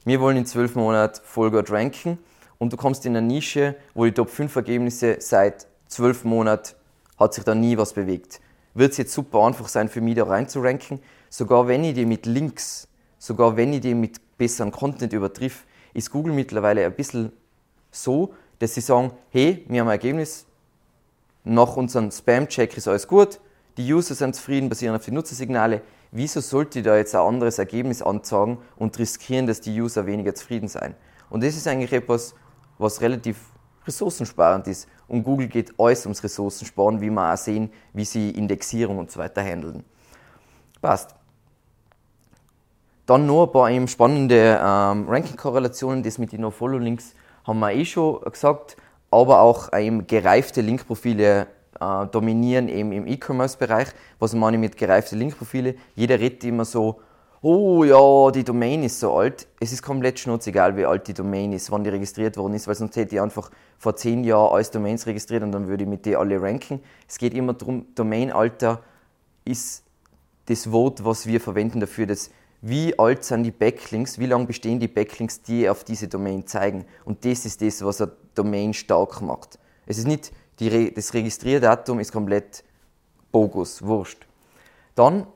wir 0.04 0.20
wollen 0.20 0.36
in 0.36 0.46
zwölf 0.46 0.74
Monaten 0.74 1.20
voll 1.24 1.50
gut 1.50 1.70
ranken 1.70 2.18
und 2.58 2.72
du 2.72 2.76
kommst 2.76 3.06
in 3.06 3.16
eine 3.16 3.26
Nische, 3.26 3.74
wo 3.94 4.04
die 4.04 4.12
Top 4.12 4.28
5 4.28 4.54
Ergebnisse 4.56 5.16
seit 5.20 5.66
zwölf 5.88 6.24
Monaten 6.24 6.74
hat 7.18 7.34
sich 7.34 7.44
da 7.44 7.54
nie 7.54 7.76
was 7.78 7.92
bewegt. 7.92 8.40
Wird 8.74 8.92
es 8.92 8.98
jetzt 8.98 9.12
super 9.12 9.44
einfach 9.44 9.68
sein 9.68 9.88
für 9.88 10.00
mich 10.00 10.16
da 10.16 10.24
rein 10.24 10.48
zu 10.48 10.60
ranken, 10.60 11.00
sogar 11.30 11.68
wenn 11.68 11.84
ich 11.84 11.94
die 11.94 12.06
mit 12.06 12.26
Links, 12.26 12.88
sogar 13.18 13.56
wenn 13.56 13.72
ich 13.72 13.80
die 13.80 13.94
mit 13.94 14.20
besseren 14.36 14.72
Content 14.72 15.12
übertriff, 15.12 15.64
ist 15.94 16.10
Google 16.10 16.32
mittlerweile 16.32 16.84
ein 16.84 16.94
bisschen 16.94 17.32
so, 17.90 18.34
dass 18.58 18.74
sie 18.74 18.80
sagen, 18.80 19.12
hey, 19.30 19.64
wir 19.68 19.80
haben 19.80 19.88
ein 19.88 19.92
Ergebnis, 19.92 20.46
nach 21.44 21.76
unserem 21.76 22.10
Spam-Check 22.10 22.76
ist 22.76 22.88
alles 22.88 23.06
gut, 23.06 23.40
die 23.76 23.92
User 23.92 24.14
sind 24.14 24.34
zufrieden, 24.34 24.68
basieren 24.68 24.96
auf 24.96 25.04
die 25.04 25.10
Nutzersignale. 25.10 25.82
Wieso 26.16 26.40
sollte 26.40 26.78
ich 26.78 26.84
da 26.84 26.96
jetzt 26.96 27.12
ein 27.16 27.22
anderes 27.22 27.58
Ergebnis 27.58 28.00
anzeigen 28.00 28.58
und 28.76 28.96
riskieren, 29.00 29.48
dass 29.48 29.60
die 29.60 29.80
User 29.80 30.06
weniger 30.06 30.32
zufrieden 30.32 30.68
sein? 30.68 30.94
Und 31.28 31.42
das 31.42 31.56
ist 31.56 31.66
eigentlich 31.66 31.92
etwas, 31.92 32.36
was 32.78 33.00
relativ 33.00 33.36
ressourcensparend 33.84 34.68
ist. 34.68 34.86
Und 35.08 35.24
Google 35.24 35.48
geht 35.48 35.74
alles 35.76 36.06
ums 36.06 36.22
Ressourcensparen, 36.22 37.00
wie 37.00 37.10
wir 37.10 37.32
auch 37.32 37.36
sehen, 37.36 37.68
wie 37.94 38.04
sie 38.04 38.30
Indexierung 38.30 38.98
und 38.98 39.10
so 39.10 39.18
weiter 39.18 39.42
handeln. 39.42 39.82
Passt. 40.80 41.16
Dann 43.06 43.26
noch 43.26 43.46
ein 43.46 43.52
paar 43.52 43.70
eben 43.72 43.88
spannende 43.88 44.60
ähm, 44.62 45.08
Ranking-Korrelationen. 45.08 46.04
Das 46.04 46.18
mit 46.18 46.30
den 46.30 46.42
No-Follow-Links 46.42 47.14
haben 47.42 47.58
wir 47.58 47.72
eh 47.72 47.84
schon 47.84 48.20
gesagt, 48.20 48.76
aber 49.10 49.40
auch 49.40 49.72
eben 49.76 50.06
gereifte 50.06 50.60
Linkprofile 50.60 51.48
äh, 51.80 52.06
dominieren 52.06 52.68
eben 52.68 52.92
im 52.92 53.06
E-Commerce-Bereich. 53.06 53.88
Was 54.18 54.34
meine 54.34 54.56
ich 54.56 54.60
mit 54.60 54.76
gereifte 54.76 55.16
Linkprofile? 55.16 55.74
Jeder 55.94 56.18
redet 56.20 56.44
immer 56.44 56.64
so, 56.64 57.00
oh 57.42 57.84
ja, 57.84 58.30
die 58.30 58.42
Domain 58.42 58.82
ist 58.82 59.00
so 59.00 59.14
alt. 59.14 59.46
Es 59.60 59.72
ist 59.72 59.82
komplett 59.82 60.18
schnurzegal, 60.18 60.76
wie 60.76 60.86
alt 60.86 61.06
die 61.08 61.14
Domain 61.14 61.52
ist, 61.52 61.70
wann 61.70 61.84
die 61.84 61.90
registriert 61.90 62.36
worden 62.38 62.54
ist, 62.54 62.66
weil 62.66 62.74
sonst 62.74 62.96
hätte 62.96 63.16
ich 63.16 63.20
einfach 63.20 63.50
vor 63.78 63.96
zehn 63.96 64.24
Jahren 64.24 64.54
alles 64.54 64.70
Domains 64.70 65.06
registriert 65.06 65.42
und 65.42 65.52
dann 65.52 65.68
würde 65.68 65.84
ich 65.84 65.90
mit 65.90 66.06
denen 66.06 66.16
alle 66.16 66.40
ranken. 66.40 66.80
Es 67.06 67.18
geht 67.18 67.34
immer 67.34 67.52
darum, 67.52 67.86
Domainalter 67.94 68.80
ist 69.44 69.84
das 70.46 70.72
Wort, 70.72 71.04
was 71.04 71.26
wir 71.26 71.40
verwenden 71.40 71.80
dafür, 71.80 72.06
dass 72.06 72.30
wie 72.62 72.98
alt 72.98 73.24
sind 73.24 73.42
die 73.42 73.50
Backlinks, 73.50 74.18
wie 74.18 74.24
lange 74.24 74.46
bestehen 74.46 74.80
die 74.80 74.88
Backlinks, 74.88 75.42
die 75.42 75.68
auf 75.68 75.84
diese 75.84 76.08
Domain 76.08 76.46
zeigen. 76.46 76.86
Und 77.04 77.26
das 77.26 77.44
ist 77.44 77.60
das, 77.60 77.84
was 77.84 78.00
eine 78.00 78.12
Domain 78.34 78.72
stark 78.72 79.20
macht. 79.20 79.58
Es 79.84 79.98
ist 79.98 80.06
nicht, 80.06 80.32
die, 80.60 80.92
das 80.94 81.12
Registrierdatum 81.14 82.00
ist 82.00 82.12
komplett 82.12 82.64
bogus, 83.32 83.82
wurscht. 83.82 84.26
Dann, 84.94 85.26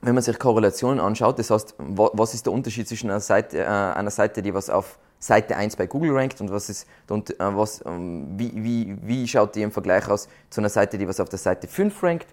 wenn 0.00 0.14
man 0.14 0.22
sich 0.22 0.38
Korrelationen 0.38 1.00
anschaut, 1.00 1.38
das 1.38 1.50
heißt, 1.50 1.74
was 1.78 2.34
ist 2.34 2.46
der 2.46 2.52
Unterschied 2.52 2.88
zwischen 2.88 3.10
einer 3.10 3.20
Seite, 3.20 3.58
äh, 3.58 3.66
einer 3.66 4.10
Seite 4.10 4.42
die 4.42 4.54
was 4.54 4.70
auf 4.70 4.98
Seite 5.18 5.56
1 5.56 5.76
bei 5.76 5.86
Google 5.86 6.16
rankt 6.16 6.40
und 6.40 6.50
was 6.50 6.68
ist, 6.68 6.86
äh, 7.08 7.22
was, 7.38 7.84
ähm, 7.86 8.26
wie, 8.36 8.52
wie, 8.54 8.96
wie 9.02 9.28
schaut 9.28 9.54
die 9.54 9.62
im 9.62 9.70
Vergleich 9.70 10.08
aus 10.08 10.28
zu 10.50 10.60
einer 10.60 10.68
Seite, 10.68 10.98
die 10.98 11.06
was 11.06 11.20
auf 11.20 11.28
der 11.28 11.38
Seite 11.38 11.68
5 11.68 12.02
rankt? 12.02 12.26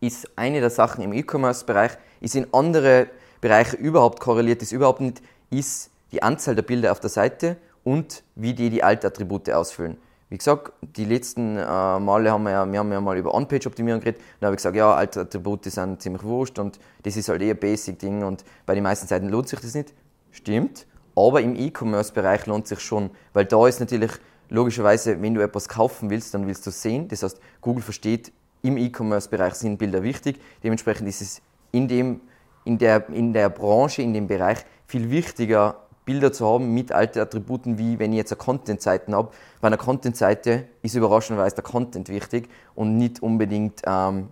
Ist 0.00 0.28
eine 0.36 0.60
der 0.60 0.70
Sachen 0.70 1.02
im 1.02 1.12
E-Commerce-Bereich, 1.12 1.92
ist 2.20 2.36
in 2.36 2.46
andere 2.52 3.08
Bereiche 3.40 3.76
überhaupt 3.76 4.20
korreliert, 4.20 4.62
ist 4.62 4.72
überhaupt 4.72 5.00
nicht, 5.00 5.22
ist 5.50 5.90
die 6.12 6.22
Anzahl 6.22 6.54
der 6.54 6.62
Bilder 6.62 6.92
auf 6.92 7.00
der 7.00 7.10
Seite 7.10 7.56
und 7.88 8.22
wie 8.34 8.52
die 8.52 8.68
die 8.68 8.82
Altattribute 8.82 9.48
ausfüllen. 9.50 9.96
Wie 10.28 10.36
gesagt, 10.36 10.72
die 10.82 11.06
letzten 11.06 11.56
äh, 11.56 11.98
Male 11.98 12.30
haben 12.30 12.42
wir 12.42 12.50
ja, 12.50 12.70
wir 12.70 12.78
haben 12.80 12.92
ja 12.92 13.00
mal 13.00 13.16
über 13.16 13.32
On-Page-Optimierung 13.32 14.00
geredet. 14.00 14.20
Da 14.40 14.48
habe 14.48 14.54
ich 14.54 14.58
gesagt, 14.58 14.76
ja, 14.76 14.92
Altattribute 14.92 15.64
sind 15.64 16.02
ziemlich 16.02 16.22
wurscht 16.22 16.58
und 16.58 16.78
das 17.04 17.16
ist 17.16 17.30
halt 17.30 17.40
eher 17.40 17.54
Basic-Ding 17.54 18.24
und 18.24 18.44
bei 18.66 18.74
den 18.74 18.84
meisten 18.84 19.06
Seiten 19.06 19.30
lohnt 19.30 19.48
sich 19.48 19.60
das 19.60 19.74
nicht. 19.74 19.94
Stimmt, 20.32 20.86
aber 21.16 21.40
im 21.40 21.56
E-Commerce-Bereich 21.56 22.44
lohnt 22.44 22.66
sich 22.66 22.80
schon, 22.80 23.08
weil 23.32 23.46
da 23.46 23.66
ist 23.66 23.80
natürlich 23.80 24.12
logischerweise, 24.50 25.22
wenn 25.22 25.32
du 25.32 25.40
etwas 25.40 25.66
kaufen 25.66 26.10
willst, 26.10 26.34
dann 26.34 26.46
willst 26.46 26.66
du 26.66 26.70
sehen. 26.70 27.08
Das 27.08 27.22
heißt, 27.22 27.40
Google 27.62 27.82
versteht, 27.82 28.32
im 28.60 28.76
E-Commerce-Bereich 28.76 29.54
sind 29.54 29.78
Bilder 29.78 30.02
wichtig. 30.02 30.38
Dementsprechend 30.62 31.08
ist 31.08 31.22
es 31.22 31.40
in, 31.72 31.88
dem, 31.88 32.20
in, 32.66 32.76
der, 32.76 33.08
in 33.08 33.32
der 33.32 33.48
Branche, 33.48 34.02
in 34.02 34.12
dem 34.12 34.26
Bereich 34.26 34.58
viel 34.86 35.10
wichtiger, 35.10 35.87
Bilder 36.08 36.32
zu 36.32 36.46
haben 36.46 36.72
mit 36.72 36.90
alten 36.90 37.18
Attributen, 37.18 37.76
wie 37.76 37.98
wenn 37.98 38.12
ich 38.12 38.16
jetzt 38.16 38.32
eine 38.32 38.38
Content-Seite 38.38 39.12
habe. 39.12 39.28
Bei 39.60 39.66
einer 39.66 39.76
Content-Seite 39.76 40.64
ist 40.80 40.94
überraschenderweise 40.94 41.56
der 41.56 41.64
Content 41.64 42.08
wichtig 42.08 42.48
und 42.74 42.96
nicht 42.96 43.22
unbedingt 43.22 43.82
ähm, 43.84 44.28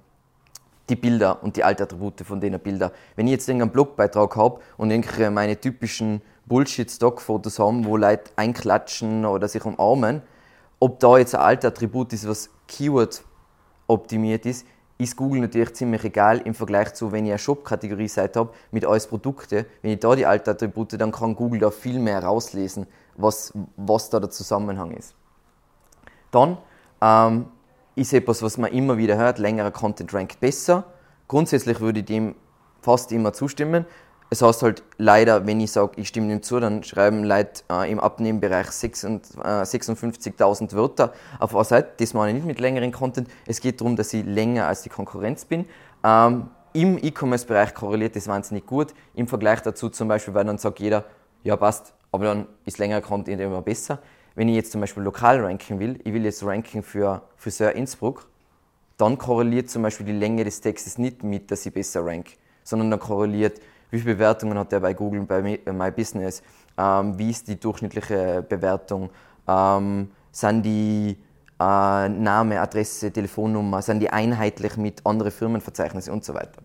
die 0.89 0.97
Bilder 0.97 1.43
und 1.43 1.55
die 1.57 1.65
alten 1.65 1.83
Attribute 1.83 2.23
von 2.23 2.41
den 2.41 2.59
Bildern. 2.61 2.93
Wenn 3.15 3.27
ich 3.27 3.33
jetzt 3.33 3.51
einen 3.51 3.69
Blogbeitrag 3.69 4.37
habe 4.37 4.61
und 4.79 4.91
irgendwelche 4.91 5.31
meine 5.31 5.61
typischen 5.61 6.23
Bullshit-Stock-Fotos 6.47 7.59
haben, 7.59 7.85
wo 7.85 7.99
Leute 7.99 8.31
einklatschen 8.37 9.27
oder 9.27 9.47
sich 9.47 9.63
umarmen, 9.63 10.23
ob 10.81 10.99
da 10.99 11.19
jetzt 11.19 11.35
ein 11.35 11.43
alter 11.43 11.69
Attribut 11.69 12.11
ist, 12.15 12.27
was 12.27 12.49
Keyword 12.69 13.23
optimiert 13.87 14.47
ist, 14.47 14.67
ist 14.99 15.17
Google 15.17 15.41
natürlich 15.41 15.75
ziemlich 15.75 16.05
egal 16.05 16.39
im 16.39 16.55
Vergleich 16.55 16.95
zu, 16.95 17.13
wenn 17.13 17.27
ich 17.27 17.33
eine 17.33 17.39
Shop-Kategorie-Seite 17.39 18.41
habe 18.41 18.55
mit 18.71 18.87
alles 18.87 19.07
Produkte. 19.07 19.67
Wenn 19.83 19.93
ich 19.93 20.01
da 20.01 20.15
die 20.15 20.25
alten 20.25 20.51
Attribute, 20.51 20.99
dann 20.99 21.13
kann 21.13 21.37
Google 21.37 21.61
da 21.61 21.71
viel 21.71 21.99
mehr 21.99 22.23
rauslesen, 22.25 22.87
was, 23.17 23.53
was 23.77 24.09
da 24.09 24.21
der 24.21 24.31
Zusammenhang 24.31 24.93
ist. 24.93 25.15
Dann 26.31 26.57
ähm, 27.03 27.47
ist 27.95 28.13
etwas, 28.15 28.43
was 28.43 28.57
man 28.57 28.73
immer 28.73 28.97
wieder 28.97 29.17
hört, 29.17 29.39
längerer 29.39 29.71
Content 29.71 30.13
rankt 30.15 30.41
besser. 30.41 30.85
Grundsätzlich 31.29 31.81
würde 31.81 32.01
ich 32.01 32.07
dem 32.07 32.35
fast 32.81 33.13
immer 33.13 33.33
zustimmen 33.33 33.85
es 34.31 34.43
heißt 34.43 34.63
halt 34.63 34.83
leider, 34.99 35.47
wenn 35.47 35.61
ich 35.61 35.73
sage, 35.73 35.93
ich 35.97 36.09
stimme 36.09 36.29
dem 36.29 36.43
zu, 36.43 36.59
dann 36.59 36.83
schreiben 36.83 37.25
Leute 37.25 37.63
äh, 37.71 37.91
im 37.91 38.01
Abnehmbereich 38.01 38.69
56.000 38.69 40.73
äh, 40.73 40.75
Wörter 40.77 41.13
auf 41.39 41.55
einer 41.55 41.65
Seite. 41.65 41.91
Das 41.99 42.13
meine 42.13 42.31
ich 42.31 42.37
nicht 42.37 42.47
mit 42.47 42.61
längeren 42.61 42.91
Content. 42.91 43.29
Es 43.47 43.61
geht 43.61 43.81
darum, 43.81 43.97
dass 43.97 44.13
ich 44.13 44.25
länger 44.25 44.67
als 44.67 44.83
die 44.83 44.89
Konkurrenz 44.89 45.45
bin. 45.45 45.67
Ähm, 46.03 46.49
Im 46.73 46.99
E-Commerce-Bereich 46.99 47.75
korreliert 47.75 48.17
das 48.17 48.27
wahnsinnig 48.27 48.67
gut. 48.67 48.95
Im 49.15 49.29
Vergleich 49.29 49.63
dazu 49.63 49.91
zum 49.91 50.09
Beispiel, 50.09 50.35
weil 50.35 50.45
dann 50.45 50.59
sagt 50.59 50.81
jeder, 50.81 51.05
ja 51.45 51.57
passt, 51.57 51.95
aber 52.11 52.25
dann 52.25 52.47
ist 52.65 52.79
längerer 52.79 53.03
Content 53.03 53.41
immer 53.41 53.63
besser. 53.63 54.01
Wenn 54.35 54.49
ich 54.49 54.57
jetzt 54.57 54.73
zum 54.73 54.81
Beispiel 54.81 55.03
lokal 55.03 55.41
ranken 55.41 55.79
will, 55.79 56.01
ich 56.05 56.13
will 56.13 56.25
jetzt 56.25 56.45
ranken 56.45 56.83
für 56.83 57.23
Friseur 57.37 57.73
Innsbruck, 57.73 58.29
dann 58.97 59.19
korreliert 59.19 59.71
zum 59.71 59.83
Beispiel 59.83 60.07
die 60.07 60.13
Länge 60.13 60.45
des 60.45 60.61
Textes 60.61 60.99
nicht 60.99 61.23
mit, 61.23 61.51
dass 61.51 61.65
ich 61.65 61.73
besser 61.73 62.05
rank, 62.05 62.33
sondern 62.65 62.91
dann 62.91 63.01
korreliert 63.01 63.61
wie 63.91 64.01
viele 64.01 64.15
Bewertungen 64.15 64.59
hat 64.59 64.73
er 64.73 64.81
bei 64.81 64.95
Google, 64.95 65.23
bei 65.23 65.43
My 65.43 65.91
Business, 65.91 66.43
ähm, 66.77 67.19
wie 67.19 67.31
ist 67.31 67.49
die 67.49 67.59
durchschnittliche 67.59 68.45
Bewertung, 68.49 69.11
ähm, 69.47 70.11
sind 70.33 70.63
die 70.63 71.17
äh, 71.59 72.09
Name, 72.09 72.61
Adresse, 72.61 73.11
Telefonnummer, 73.11 73.81
sind 73.83 74.01
die 74.01 74.11
einheitlich 74.11 74.77
mit 74.77 75.05
anderen 75.07 75.33
Firmenverzeichnissen 75.33 76.13
und 76.13 76.25
so 76.25 76.35
weiter. 76.35 76.61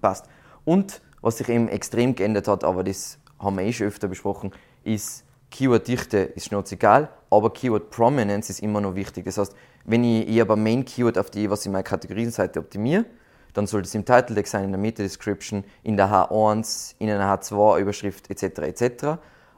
Passt. 0.00 0.26
Und 0.64 1.00
was 1.20 1.38
sich 1.38 1.48
eben 1.48 1.68
extrem 1.68 2.14
geändert 2.14 2.48
hat, 2.48 2.64
aber 2.64 2.84
das 2.84 3.18
haben 3.38 3.56
wir 3.56 3.64
eh 3.64 3.72
schon 3.72 3.86
öfter 3.86 4.08
besprochen, 4.08 4.52
ist 4.82 5.24
Keyword-Dichte 5.50 6.18
ist 6.18 6.52
egal, 6.72 7.08
aber 7.30 7.52
Keyword-Prominence 7.52 8.50
ist 8.50 8.60
immer 8.60 8.80
noch 8.80 8.94
wichtig. 8.96 9.24
Das 9.24 9.38
heißt, 9.38 9.54
wenn 9.84 10.02
ich, 10.02 10.28
ich 10.28 10.40
aber 10.40 10.56
Main-Keyword 10.56 11.16
auf 11.16 11.30
die, 11.30 11.48
was 11.48 11.64
ich 11.64 11.70
meine 11.70 11.84
Kategorienseite 11.84 12.58
optimiere, 12.58 13.04
dann 13.54 13.66
sollte 13.66 13.86
es 13.86 13.94
im 13.94 14.04
Title 14.04 14.36
Tag 14.36 14.46
sein, 14.46 14.64
in 14.64 14.72
der 14.72 14.80
Meta-Description, 14.80 15.64
in 15.82 15.96
der 15.96 16.08
H1, 16.08 16.96
in 16.98 17.08
einer 17.08 17.34
H2-Überschrift 17.34 18.30
etc. 18.30 18.58
etc. 18.58 19.04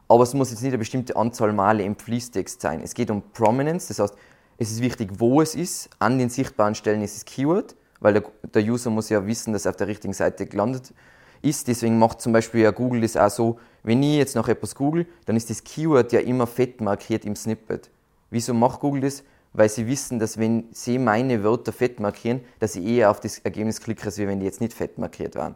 Aber 0.09 0.23
es 0.23 0.35
muss 0.35 0.51
jetzt 0.51 0.61
nicht 0.61 0.71
eine 0.71 0.79
bestimmte 0.79 1.17
Anzahl 1.17 1.53
Male 1.53 1.83
im 1.83 1.97
Fließtext 1.97 2.61
sein. 2.61 2.81
Es 2.83 2.95
geht 2.95 3.11
um 3.11 3.23
Prominence, 3.33 3.89
das 3.89 3.99
heißt, 3.99 4.15
es 4.59 4.71
ist 4.71 4.81
wichtig, 4.81 5.11
wo 5.19 5.43
es 5.43 5.55
ist. 5.55 5.91
An 5.99 6.19
den 6.19 6.31
sichtbaren 6.31 6.75
Stellen 6.75 7.03
ist 7.03 7.17
es 7.17 7.25
Keyword, 7.25 7.75
weil 8.01 8.15
der, 8.15 8.25
der 8.55 8.63
User 8.63 8.91
muss 8.91 9.09
ja 9.09 9.27
wissen, 9.27 9.53
dass 9.53 9.67
er 9.67 9.71
auf 9.71 9.77
der 9.77 9.89
richtigen 9.89 10.15
Seite 10.15 10.47
gelandet 10.47 10.95
ist. 11.43 11.69
Deswegen 11.69 11.99
macht 11.99 12.21
zum 12.21 12.33
Beispiel 12.33 12.63
ja 12.63 12.71
Google 12.71 13.01
das 13.01 13.17
auch 13.17 13.31
so, 13.31 13.59
wenn 13.83 14.03
ich 14.03 14.17
jetzt 14.17 14.35
nach 14.35 14.49
etwas 14.49 14.75
google, 14.75 15.07
dann 15.27 15.37
ist 15.37 15.51
das 15.51 15.63
Keyword 15.63 16.13
ja 16.13 16.21
immer 16.21 16.47
fett 16.47 16.81
markiert 16.81 17.25
im 17.25 17.37
Snippet. 17.37 17.91
Wieso 18.31 18.53
macht 18.55 18.81
Google 18.81 19.03
das? 19.03 19.23
Weil 19.57 19.69
sie 19.69 19.87
wissen, 19.87 20.19
dass 20.19 20.39
wenn 20.39 20.69
sie 20.73 20.99
meine 20.99 21.43
Wörter 21.43 21.73
fett 21.73 21.99
markieren, 21.99 22.43
dass 22.61 22.77
ich 22.77 22.85
eher 22.85 23.11
auf 23.11 23.21
das 23.21 23.39
Ergebnis 23.39 23.81
klicke, 23.81 24.05
als 24.05 24.19
wenn 24.19 24.39
die 24.39 24.47
jetzt 24.47 24.61
nicht 24.61 24.75
fett 24.75 24.99
markiert 24.99 25.35
waren. 25.35 25.55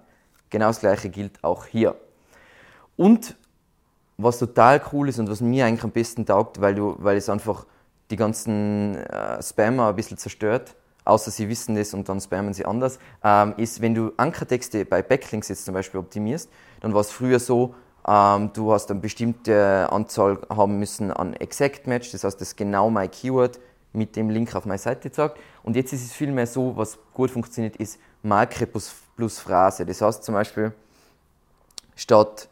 Genau 0.49 0.69
das 0.69 0.81
gleiche 0.81 1.11
gilt 1.11 1.43
auch 1.45 1.67
hier. 1.67 1.95
Und 2.97 3.37
was 4.17 4.39
total 4.39 4.81
cool 4.93 5.09
ist 5.09 5.19
und 5.19 5.31
was 5.31 5.41
mir 5.41 5.67
eigentlich 5.67 5.85
am 5.85 5.91
besten 5.91 6.27
taugt, 6.27 6.61
weil, 6.61 6.75
du, 6.75 6.97
weil 6.99 7.17
es 7.17 7.29
einfach 7.29 7.67
die 8.11 8.17
ganzen 8.17 8.97
äh, 8.97 9.43
Spammer 9.43 9.89
ein 9.89 9.97
bisschen 9.97 10.19
zerstört, 10.19 10.75
außer 11.05 11.31
sie 11.31 11.49
wissen 11.49 11.75
das 11.75 11.95
und 11.95 12.09
dann 12.09 12.21
spammen 12.21 12.53
sie 12.53 12.65
anders, 12.65 12.99
ähm, 13.23 13.55
ist, 13.57 13.81
wenn 13.81 13.95
du 13.95 14.13
Ankertexte 14.17 14.85
bei 14.85 15.03
Backlinks 15.03 15.49
jetzt 15.49 15.65
zum 15.65 15.75
Beispiel 15.75 16.01
optimierst, 16.01 16.51
dann 16.81 16.93
war 16.93 17.01
es 17.01 17.11
früher 17.11 17.39
so, 17.39 17.75
ähm, 18.07 18.51
du 18.53 18.73
hast 18.73 18.91
eine 18.91 19.01
bestimmte 19.01 19.89
Anzahl 19.91 20.39
haben 20.51 20.79
müssen 20.79 21.11
an 21.11 21.35
Exact 21.35 21.87
Match, 21.87 22.11
das 22.13 22.25
heißt, 22.25 22.41
das 22.41 22.49
ist 22.49 22.57
genau 22.57 22.91
mein 22.91 23.11
Keyword, 23.11 23.61
mit 23.93 24.17
dem 24.17 24.31
Link 24.31 24.55
auf 24.55 24.65
meine 24.67 24.79
Seite 24.79 25.11
zeigt. 25.11 25.39
Und 25.63 25.77
jetzt 25.77 25.93
ist 25.93 26.05
es 26.05 26.13
vielmehr 26.13 26.47
so, 26.47 26.77
was 26.77 26.99
gut 27.13 27.31
funktioniert, 27.31 27.77
ist 27.77 27.99
Marke 28.23 28.67
plus, 28.67 28.95
plus 29.17 29.39
Phrase. 29.39 29.85
Das 29.85 30.01
heißt 30.01 30.23
zum 30.25 30.35
Beispiel, 30.35 30.73
statt 31.97 32.49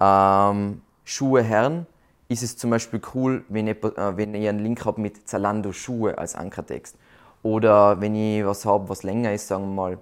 ähm, 0.00 0.82
Schuhe 1.04 1.42
Herren, 1.42 1.86
ist 2.28 2.42
es 2.44 2.56
zum 2.56 2.70
Beispiel 2.70 3.00
cool, 3.14 3.44
wenn 3.48 3.66
ich, 3.66 3.82
äh, 3.82 4.16
wenn 4.16 4.34
ich 4.34 4.48
einen 4.48 4.60
Link 4.60 4.84
habe 4.84 5.00
mit 5.00 5.28
Zalando 5.28 5.72
Schuhe 5.72 6.16
als 6.16 6.34
Ankertext. 6.34 6.96
Oder 7.42 8.00
wenn 8.00 8.14
ich 8.14 8.44
was 8.44 8.64
habe, 8.64 8.88
was 8.88 9.02
länger 9.02 9.32
ist, 9.32 9.48
sagen 9.48 9.74
wir 9.74 9.74
mal, 9.74 9.98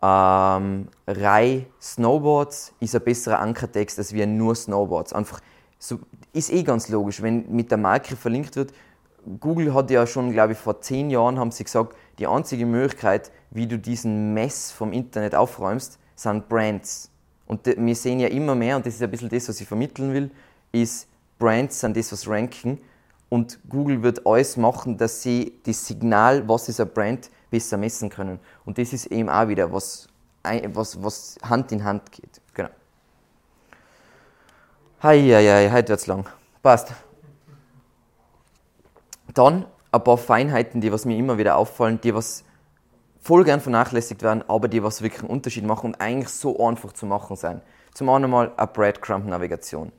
ähm, 0.00 0.88
Rai 1.06 1.66
Snowboards 1.80 2.72
ist 2.78 2.94
ein 2.94 3.02
besserer 3.02 3.40
Ankertext 3.40 3.98
als 3.98 4.12
wie 4.12 4.24
nur 4.26 4.54
Snowboards. 4.54 5.12
Einfach 5.12 5.40
so, 5.78 5.98
ist 6.32 6.52
eh 6.52 6.62
ganz 6.62 6.88
logisch, 6.88 7.20
wenn 7.20 7.50
mit 7.50 7.70
der 7.70 7.78
Marke 7.78 8.14
verlinkt 8.14 8.54
wird, 8.56 8.72
Google 9.40 9.74
hat 9.74 9.90
ja 9.90 10.06
schon, 10.06 10.32
glaube 10.32 10.52
ich, 10.52 10.58
vor 10.58 10.80
zehn 10.80 11.10
Jahren 11.10 11.38
haben 11.38 11.50
sie 11.50 11.64
gesagt, 11.64 11.96
die 12.18 12.26
einzige 12.26 12.66
Möglichkeit, 12.66 13.30
wie 13.50 13.66
du 13.66 13.78
diesen 13.78 14.34
Mess 14.34 14.70
vom 14.70 14.92
Internet 14.92 15.34
aufräumst, 15.34 15.98
sind 16.14 16.48
Brands. 16.48 17.10
Und 17.46 17.66
wir 17.66 17.94
sehen 17.94 18.20
ja 18.20 18.28
immer 18.28 18.54
mehr, 18.54 18.76
und 18.76 18.86
das 18.86 18.94
ist 18.94 19.02
ein 19.02 19.10
bisschen 19.10 19.28
das, 19.28 19.48
was 19.48 19.60
ich 19.60 19.66
vermitteln 19.68 20.12
will, 20.12 20.30
ist, 20.72 21.08
Brands 21.38 21.80
sind 21.80 21.96
das, 21.96 22.12
was 22.12 22.28
ranken. 22.28 22.78
Und 23.28 23.58
Google 23.68 24.02
wird 24.02 24.26
alles 24.26 24.56
machen, 24.56 24.96
dass 24.96 25.22
sie 25.22 25.52
das 25.64 25.86
Signal, 25.86 26.46
was 26.48 26.68
ist 26.68 26.80
ein 26.80 26.88
Brand, 26.88 27.30
besser 27.50 27.76
messen 27.76 28.08
können. 28.08 28.38
Und 28.64 28.78
das 28.78 28.92
ist 28.92 29.06
eben 29.06 29.28
auch 29.28 29.48
wieder 29.48 29.72
was, 29.72 30.08
was, 30.42 31.02
was 31.02 31.36
Hand 31.42 31.72
in 31.72 31.84
Hand 31.84 32.10
geht. 32.12 32.40
Genau. 32.54 32.70
Hei, 35.02 35.20
hei, 35.20 35.46
hei, 35.46 35.70
heute 35.70 35.90
wird's 35.90 36.06
lang. 36.06 36.26
Passt. 36.62 36.92
Dann 39.38 39.66
ein 39.92 40.02
paar 40.02 40.18
Feinheiten, 40.18 40.80
die 40.80 40.90
was 40.92 41.04
mir 41.04 41.16
immer 41.16 41.38
wieder 41.38 41.56
auffallen, 41.56 42.00
die 42.00 42.12
was 42.12 42.44
voll 43.20 43.44
gern 43.44 43.60
vernachlässigt 43.60 44.22
werden, 44.22 44.42
aber 44.48 44.66
die 44.66 44.82
was 44.82 45.00
wirklich 45.00 45.22
einen 45.22 45.30
Unterschied 45.30 45.64
machen 45.64 45.86
und 45.92 46.00
eigentlich 46.00 46.30
so 46.30 46.66
einfach 46.66 46.92
zu 46.92 47.06
machen 47.06 47.36
sein. 47.36 47.62
Zum 47.94 48.08
einen 48.08 48.28
mal 48.28 48.50
eine 48.56 48.66
Breadcrumb-Navigation. 48.66 49.92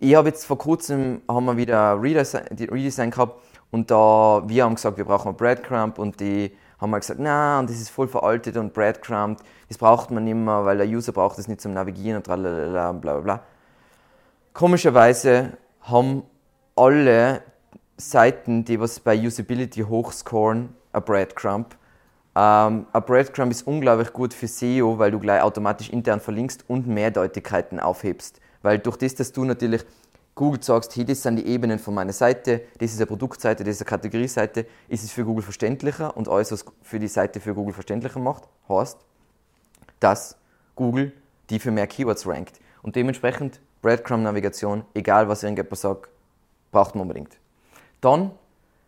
Ich 0.00 0.14
habe 0.16 0.28
jetzt 0.28 0.44
vor 0.44 0.58
kurzem 0.58 1.22
haben 1.28 1.44
wir 1.44 1.56
wieder 1.56 2.02
Redesign, 2.02 2.46
Redesign 2.50 3.12
gehabt 3.12 3.40
und 3.70 3.92
da 3.92 4.42
wir 4.44 4.64
haben 4.64 4.74
gesagt, 4.74 4.96
wir 4.96 5.04
brauchen 5.04 5.36
Breadcrumb 5.36 5.98
und 6.00 6.18
die 6.18 6.52
haben 6.80 6.90
wir 6.90 6.98
gesagt, 6.98 7.20
na, 7.20 7.60
und 7.60 7.70
das 7.70 7.76
ist 7.76 7.90
voll 7.90 8.08
veraltet 8.08 8.56
und 8.56 8.72
breadcrumbed, 8.72 9.40
das 9.68 9.78
braucht 9.78 10.10
man 10.10 10.24
nicht 10.24 10.34
mehr, 10.34 10.64
weil 10.64 10.78
der 10.78 10.86
User 10.86 11.12
braucht 11.12 11.38
das 11.38 11.48
nicht 11.48 11.60
zum 11.60 11.74
Navigieren 11.74 12.16
und 12.16 12.24
bla 12.24 12.92
bla 12.92 13.20
bla. 13.20 13.40
Komischerweise 14.52 15.58
haben 15.82 16.22
alle 16.76 17.42
Seiten, 17.98 18.64
die 18.64 18.78
was 18.78 19.00
bei 19.00 19.18
Usability 19.18 19.82
hochscoren, 19.82 20.74
ein 20.92 21.02
Breadcrumb. 21.02 21.76
Ähm, 22.36 22.86
ein 22.92 23.02
Breadcrumb 23.04 23.50
ist 23.50 23.66
unglaublich 23.66 24.12
gut 24.12 24.32
für 24.32 24.46
SEO, 24.46 24.98
weil 24.98 25.10
du 25.10 25.18
gleich 25.18 25.42
automatisch 25.42 25.90
intern 25.90 26.20
verlinkst 26.20 26.64
und 26.68 26.86
Mehrdeutigkeiten 26.86 27.80
aufhebst. 27.80 28.40
Weil 28.62 28.78
durch 28.78 28.96
das, 28.96 29.16
dass 29.16 29.32
du 29.32 29.44
natürlich 29.44 29.84
Google 30.36 30.62
sagst, 30.62 30.94
hey, 30.94 31.04
das 31.04 31.22
sind 31.22 31.36
die 31.36 31.46
Ebenen 31.46 31.80
von 31.80 31.94
meiner 31.94 32.12
Seite, 32.12 32.60
das 32.78 32.92
ist 32.92 32.98
eine 32.98 33.06
Produktseite, 33.06 33.64
das 33.64 33.74
ist 33.74 33.82
eine 33.82 33.88
Kategorieseite, 33.88 34.66
ist 34.86 35.02
es 35.02 35.10
für 35.10 35.24
Google 35.24 35.42
verständlicher 35.42 36.16
und 36.16 36.28
alles, 36.28 36.52
was 36.52 36.64
für 36.82 37.00
die 37.00 37.08
Seite 37.08 37.40
für 37.40 37.54
Google 37.54 37.74
verständlicher 37.74 38.20
macht, 38.20 38.44
heißt, 38.68 38.98
dass 39.98 40.36
Google 40.76 41.12
die 41.50 41.58
für 41.58 41.72
mehr 41.72 41.88
Keywords 41.88 42.24
rankt. 42.26 42.60
Und 42.82 42.94
dementsprechend 42.94 43.60
Breadcrumb-Navigation, 43.82 44.84
egal 44.94 45.28
was 45.28 45.42
irgendjemand 45.42 45.76
sagt, 45.76 46.08
braucht 46.70 46.94
man 46.94 47.02
unbedingt. 47.02 47.36
Dann 48.00 48.32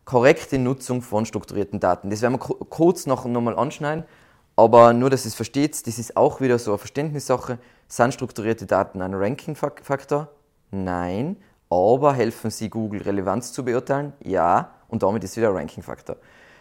korrekte 0.04 0.58
Nutzung 0.58 1.02
von 1.02 1.26
strukturierten 1.26 1.80
Daten. 1.80 2.10
Das 2.10 2.22
werden 2.22 2.34
wir 2.34 2.38
kurz 2.38 3.06
noch 3.06 3.24
nochmal 3.24 3.56
anschneiden, 3.56 4.04
aber 4.56 4.92
nur, 4.92 5.10
dass 5.10 5.24
ihr 5.24 5.28
es 5.28 5.34
versteht, 5.34 5.86
das 5.86 5.98
ist 5.98 6.16
auch 6.16 6.40
wieder 6.40 6.58
so 6.58 6.72
eine 6.72 6.78
Verständnissache. 6.78 7.58
Sind 7.88 8.14
strukturierte 8.14 8.66
Daten 8.66 9.00
ein 9.02 9.14
Ranking-Faktor? 9.14 10.28
Nein. 10.70 11.36
Aber 11.70 12.12
helfen 12.14 12.50
sie 12.50 12.68
Google 12.68 13.02
Relevanz 13.02 13.52
zu 13.52 13.64
beurteilen? 13.64 14.12
Ja. 14.22 14.72
Und 14.88 15.02
damit 15.02 15.24
ist 15.24 15.36
wieder 15.36 15.50
ein 15.50 15.56
Ranking-Faktor. 15.56 16.16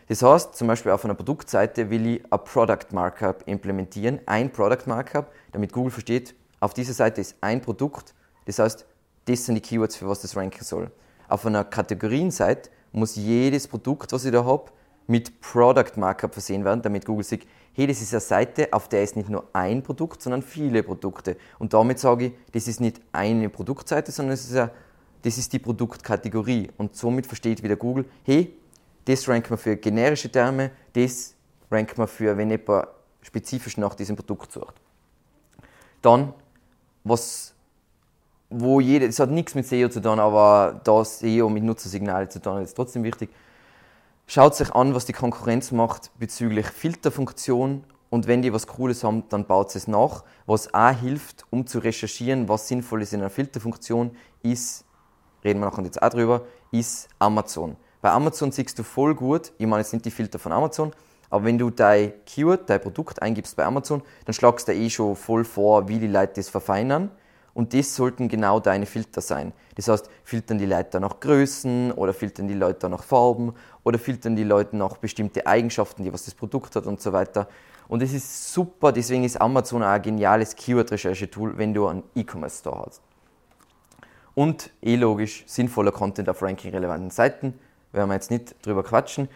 Das 0.07 0.23
heißt, 0.23 0.55
zum 0.55 0.67
Beispiel 0.67 0.91
auf 0.91 1.05
einer 1.05 1.13
Produktseite 1.13 1.89
will 1.89 2.15
ich 2.15 2.33
ein 2.33 2.43
Product 2.43 2.87
Markup 2.93 3.43
implementieren, 3.47 4.19
ein 4.25 4.51
Product 4.51 4.87
Markup, 4.87 5.31
damit 5.51 5.71
Google 5.71 5.91
versteht, 5.91 6.35
auf 6.59 6.73
dieser 6.73 6.93
Seite 6.93 7.21
ist 7.21 7.35
ein 7.41 7.61
Produkt, 7.61 8.13
das 8.45 8.57
heißt, 8.59 8.85
das 9.25 9.45
sind 9.45 9.55
die 9.55 9.61
Keywords, 9.61 9.95
für 9.95 10.07
was 10.09 10.21
das 10.21 10.35
ranken 10.35 10.63
soll. 10.63 10.89
Auf 11.29 11.45
einer 11.45 11.63
Kategorienseite 11.63 12.69
muss 12.91 13.15
jedes 13.15 13.67
Produkt, 13.67 14.11
was 14.11 14.25
ich 14.25 14.31
da 14.31 14.43
habe, 14.43 14.71
mit 15.07 15.41
Product 15.41 15.95
Markup 15.95 16.33
versehen 16.33 16.65
werden, 16.65 16.81
damit 16.81 17.05
Google 17.05 17.23
sieht, 17.23 17.47
hey, 17.73 17.87
das 17.87 18.01
ist 18.01 18.13
eine 18.13 18.19
Seite, 18.19 18.67
auf 18.71 18.89
der 18.89 19.03
ist 19.03 19.15
nicht 19.15 19.29
nur 19.29 19.47
ein 19.53 19.81
Produkt, 19.81 20.21
sondern 20.21 20.41
viele 20.41 20.83
Produkte. 20.83 21.37
Und 21.59 21.73
damit 21.73 21.99
sage 21.99 22.25
ich, 22.25 22.33
das 22.51 22.67
ist 22.67 22.81
nicht 22.81 22.99
eine 23.11 23.49
Produktseite, 23.49 24.11
sondern 24.11 24.31
das 24.31 24.45
ist, 24.45 24.55
eine, 24.55 24.71
das 25.21 25.37
ist 25.37 25.53
die 25.53 25.59
Produktkategorie. 25.59 26.69
Und 26.77 26.95
somit 26.95 27.25
versteht 27.25 27.63
wieder 27.63 27.75
Google, 27.75 28.05
hey, 28.23 28.53
das 29.05 29.27
rankt 29.27 29.49
man 29.49 29.57
für 29.57 29.77
generische 29.77 30.31
Terme, 30.31 30.71
das 30.93 31.35
rankt 31.71 31.97
man 31.97 32.07
für, 32.07 32.37
wenn 32.37 32.49
jemand 32.49 32.87
spezifisch 33.21 33.77
nach 33.77 33.95
diesem 33.95 34.15
Produkt 34.15 34.51
sucht. 34.51 34.75
Dann, 36.01 36.33
was, 37.03 37.53
wo 38.49 38.79
jeder, 38.79 39.07
das 39.07 39.19
hat 39.19 39.31
nichts 39.31 39.55
mit 39.55 39.67
SEO 39.67 39.89
zu 39.89 40.01
tun, 40.01 40.19
aber 40.19 40.81
da 40.83 41.05
SEO 41.05 41.49
mit 41.49 41.63
Nutzersignalen 41.63 42.29
zu 42.29 42.41
tun, 42.41 42.61
ist 42.61 42.73
trotzdem 42.73 43.03
wichtig 43.03 43.29
Schaut 44.31 44.53
sich 44.53 44.75
an, 44.75 44.93
was 44.93 45.07
die 45.07 45.13
Konkurrenz 45.13 45.71
macht 45.71 46.11
bezüglich 46.19 46.67
Filterfunktion 46.67 47.83
und 48.11 48.27
wenn 48.27 48.43
die 48.43 48.53
was 48.53 48.67
Cooles 48.67 49.03
haben, 49.03 49.23
dann 49.29 49.45
baut 49.45 49.75
es 49.75 49.87
nach. 49.87 50.23
Was 50.45 50.71
auch 50.71 50.91
hilft, 50.91 51.47
um 51.49 51.65
zu 51.65 51.79
recherchieren, 51.79 52.47
was 52.47 52.67
sinnvoll 52.67 53.01
ist 53.01 53.11
in 53.11 53.21
einer 53.21 53.31
Filterfunktion, 53.31 54.11
ist, 54.43 54.85
reden 55.43 55.61
wir 55.61 55.65
nachher 55.65 55.83
jetzt 55.83 55.99
auch 56.03 56.09
drüber, 56.09 56.43
ist 56.71 57.09
Amazon. 57.17 57.75
Bei 58.03 58.11
Amazon 58.11 58.51
siehst 58.51 58.77
du 58.77 58.83
voll 58.83 59.15
gut, 59.15 59.51
ich 59.57 59.65
meine 59.65 59.81
jetzt 59.81 59.93
nicht 59.93 60.05
die 60.05 60.11
Filter 60.11 60.37
von 60.37 60.51
Amazon, 60.51 60.91
aber 61.31 61.45
wenn 61.45 61.57
du 61.57 61.71
dein 61.71 62.13
Keyword, 62.27 62.69
dein 62.69 62.81
Produkt 62.81 63.23
eingibst 63.23 63.55
bei 63.55 63.65
Amazon, 63.65 64.03
dann 64.25 64.33
schlagst 64.35 64.67
du 64.67 64.75
eh 64.75 64.91
schon 64.91 65.15
voll 65.15 65.43
vor, 65.43 65.87
wie 65.87 65.97
die 65.97 66.05
Leute 66.05 66.33
das 66.35 66.49
verfeinern. 66.49 67.09
Und 67.59 67.73
das 67.73 67.93
sollten 67.93 68.29
genau 68.29 68.61
deine 68.61 68.85
Filter 68.85 69.19
sein. 69.19 69.51
Das 69.75 69.89
heißt, 69.89 70.09
filtern 70.23 70.59
die 70.59 70.65
Leute 70.65 70.97
nach 71.01 71.19
Größen 71.19 71.91
oder 71.91 72.13
filtern 72.13 72.47
die 72.47 72.53
Leute 72.53 72.87
nach 72.87 73.03
Farben 73.03 73.53
oder 73.83 73.99
filtern 73.99 74.37
die 74.37 74.45
Leute 74.45 74.77
nach 74.77 74.95
bestimmte 74.95 75.45
Eigenschaften, 75.45 76.05
die 76.05 76.13
was 76.13 76.23
das 76.23 76.33
Produkt 76.33 76.77
hat 76.77 76.85
und 76.85 77.01
so 77.01 77.11
weiter. 77.11 77.49
Und 77.89 78.01
das 78.01 78.13
ist 78.13 78.53
super, 78.53 78.93
deswegen 78.93 79.25
ist 79.25 79.41
Amazon 79.41 79.83
auch 79.83 79.87
ein 79.87 80.01
geniales 80.01 80.55
Keyword-Recherche-Tool, 80.55 81.57
wenn 81.57 81.73
du 81.73 81.87
einen 81.87 82.03
E-Commerce-Store 82.15 82.85
hast. 82.85 83.01
Und 84.35 84.71
eh 84.81 84.95
logisch, 84.95 85.43
sinnvoller 85.45 85.91
Content 85.91 86.29
auf 86.29 86.41
ranking-relevanten 86.41 87.09
Seiten, 87.09 87.59
werden 87.91 88.07
wir 88.07 88.13
jetzt 88.13 88.31
nicht 88.31 88.55
drüber 88.65 88.83
quatschen. 88.83 89.27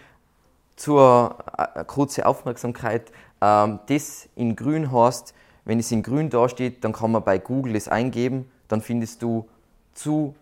Zur 0.77 1.39
äh, 1.57 1.83
kurze 1.83 2.25
Aufmerksamkeit, 2.25 3.11
ähm, 3.41 3.81
das 3.87 4.29
in 4.37 4.55
grün 4.55 4.93
heißt, 4.93 5.33
wenn 5.65 5.79
es 5.79 5.91
in 5.91 6.03
grün 6.03 6.29
dasteht, 6.29 6.83
dann 6.83 6.93
kann 6.93 7.11
man 7.11 7.23
bei 7.23 7.37
Google 7.37 7.75
es 7.75 7.87
eingeben, 7.87 8.49
dann 8.67 8.81
findest 8.81 9.21
du 9.21 9.47
zu 9.93 10.35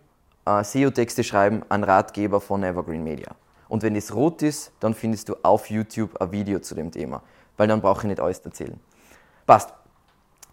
äh, 0.46 0.64
SEO-Texte 0.64 1.24
schreiben 1.24 1.62
einen 1.68 1.84
Ratgeber 1.84 2.40
von 2.40 2.62
Evergreen 2.62 3.04
Media. 3.04 3.28
Und 3.68 3.82
wenn 3.82 3.96
es 3.96 4.14
rot 4.14 4.42
ist, 4.42 4.72
dann 4.80 4.94
findest 4.94 5.28
du 5.28 5.36
auf 5.42 5.70
YouTube 5.70 6.20
ein 6.20 6.32
Video 6.32 6.58
zu 6.58 6.74
dem 6.74 6.90
Thema, 6.90 7.22
weil 7.56 7.68
dann 7.68 7.80
brauche 7.80 8.00
ich 8.00 8.08
nicht 8.08 8.20
alles 8.20 8.40
erzählen. 8.40 8.78
Passt. 9.46 9.72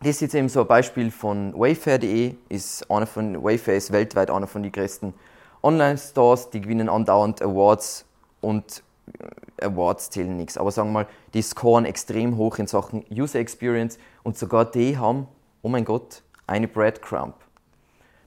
Das 0.01 0.11
ist 0.11 0.21
jetzt 0.21 0.35
eben 0.35 0.47
so 0.47 0.61
ein 0.61 0.67
Beispiel 0.67 1.11
von 1.11 1.53
Wayfair.de. 1.59 2.35
Ist 2.47 2.89
einer 2.89 3.05
von, 3.05 3.43
Wayfair 3.43 3.75
ist 3.75 3.91
weltweit 3.91 4.29
einer 4.29 4.47
von 4.47 4.63
den 4.63 4.71
größten 4.71 5.13
Online-Stores, 5.61 6.51
die 6.51 6.61
gewinnen 6.61 6.87
andauernd 6.87 7.41
Awards 7.41 8.05
und 8.39 8.81
Awards 9.61 10.09
zählen 10.09 10.35
nichts, 10.37 10.57
aber 10.57 10.71
sagen 10.71 10.89
wir 10.89 10.93
mal, 10.93 11.07
die 11.33 11.41
scoren 11.41 11.85
extrem 11.85 12.37
hoch 12.37 12.57
in 12.59 12.67
Sachen 12.67 13.05
User 13.11 13.39
Experience 13.39 13.97
und 14.29 14.37
sogar 14.37 14.69
die 14.69 14.95
haben, 14.95 15.27
oh 15.63 15.69
mein 15.69 15.83
Gott, 15.83 16.21
eine 16.45 16.67
Breadcrumb. 16.67 17.33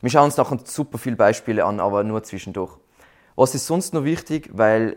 Wir 0.01 0.11
schauen 0.11 0.25
uns 0.25 0.37
nachher 0.37 0.59
super 0.65 0.99
viele 0.99 1.15
Beispiele 1.15 1.65
an, 1.65 1.79
aber 1.79 2.03
nur 2.03 2.25
zwischendurch. 2.25 2.73
Was 3.37 3.55
ist 3.55 3.69
sonst 3.69 3.95
noch 3.95 4.03
wichtig, 4.03 4.51
weil 4.53 4.97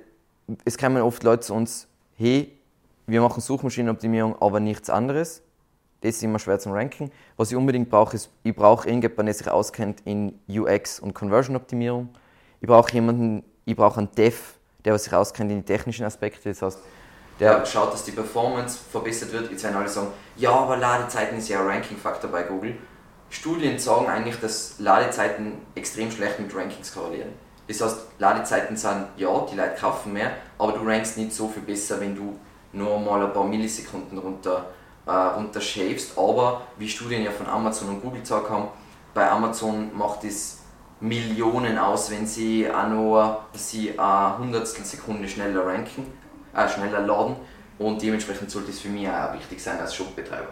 es 0.64 0.80
kommen 0.80 1.00
oft 1.04 1.22
Leute 1.22 1.42
zu 1.42 1.54
uns, 1.54 1.88
hey, 2.16 2.58
wir 3.06 3.22
machen 3.22 3.40
Suchmaschinenoptimierung, 3.40 4.42
aber 4.42 4.60
nichts 4.60 4.90
anderes. 4.90 5.44
Das 6.02 6.16
ist 6.16 6.24
immer 6.24 6.40
schwer 6.40 6.58
zum 6.58 6.72
Ranken. 6.72 7.12
Was 7.38 7.52
ich 7.52 7.56
unbedingt 7.56 7.92
brauche, 7.92 8.16
ist, 8.16 8.32
ich 8.42 8.56
brauche 8.56 8.88
irgendjemanden, 8.88 9.28
der 9.28 9.36
sich 9.36 9.48
auskennt 9.48 10.02
in 10.06 10.40
UX 10.50 11.00
und 11.00 11.14
Conversion-Optimierung. 11.14 12.10
Ich 12.62 12.68
brauche 12.68 12.92
jemanden, 12.94 13.44
ich 13.66 13.76
brauche 13.76 14.00
einen 14.00 14.10
Dev, 14.18 14.56
der 14.84 14.98
sich 14.98 15.14
auskennt 15.14 15.52
in 15.52 15.60
die 15.60 15.66
technischen 15.66 16.04
Aspekte. 16.04 16.50
Das 16.50 16.64
heißt, 16.64 16.80
der 17.40 17.66
schaut, 17.66 17.94
dass 17.94 18.04
die 18.04 18.12
Performance 18.12 18.80
verbessert 18.92 19.32
wird. 19.34 19.52
Jetzt 19.52 19.64
werden 19.64 19.76
alle 19.76 19.90
sagen, 19.90 20.08
ja, 20.38 20.52
aber 20.52 20.78
Ladezeiten 20.78 21.38
ist 21.38 21.50
ja 21.50 21.60
ein 21.62 21.68
Ranking-Faktor 21.68 22.30
bei 22.30 22.44
Google. 22.44 22.78
Studien 23.30 23.78
sagen 23.80 24.08
eigentlich, 24.08 24.40
dass 24.40 24.76
Ladezeiten 24.80 25.54
extrem 25.76 26.12
schlecht 26.12 26.40
mit 26.40 26.56
Rankings 26.56 26.94
korrelieren. 26.94 27.34
Das 27.68 27.82
heißt, 27.82 27.98
Ladezeiten 28.20 28.78
sind, 28.78 29.08
ja, 29.18 29.46
die 29.52 29.56
Leute 29.56 29.76
kaufen 29.80 30.14
mehr, 30.14 30.32
aber 30.58 30.74
du 30.74 30.86
rankst 30.86 31.18
nicht 31.18 31.34
so 31.34 31.48
viel 31.48 31.64
besser, 31.64 32.00
wenn 32.00 32.16
du 32.16 32.40
nur 32.72 33.00
mal 33.00 33.24
ein 33.24 33.34
paar 33.34 33.44
Millisekunden 33.44 34.18
runter, 34.18 34.68
äh, 35.06 35.12
runter 35.12 35.60
shavest. 35.60 36.18
Aber 36.18 36.62
wie 36.78 36.88
Studien 36.88 37.24
ja 37.24 37.32
von 37.32 37.48
Amazon 37.48 37.90
und 37.90 38.02
Google 38.02 38.22
gesagt 38.22 38.50
haben, 38.50 38.68
bei 39.14 39.30
Amazon 39.30 39.96
macht 39.98 40.24
es 40.24 40.60
Millionen 41.00 41.78
aus, 41.78 42.12
wenn 42.12 42.26
sie 42.26 42.70
auch 42.72 42.88
nur 42.88 43.40
sie 43.54 43.98
eine 43.98 44.38
Hundertstel 44.38 44.86
Sekunde 44.86 45.28
schneller 45.28 45.66
ranken, 45.66 46.06
äh, 46.56 46.68
schneller 46.70 47.02
laden 47.02 47.36
und 47.78 48.02
dementsprechend 48.02 48.50
sollte 48.50 48.72
es 48.72 48.80
für 48.80 48.90
mich 48.90 49.08
auch 49.08 49.34
wichtig 49.34 49.62
sein 49.62 49.80
als 49.80 49.94
Shopbetreiber. 49.96 50.50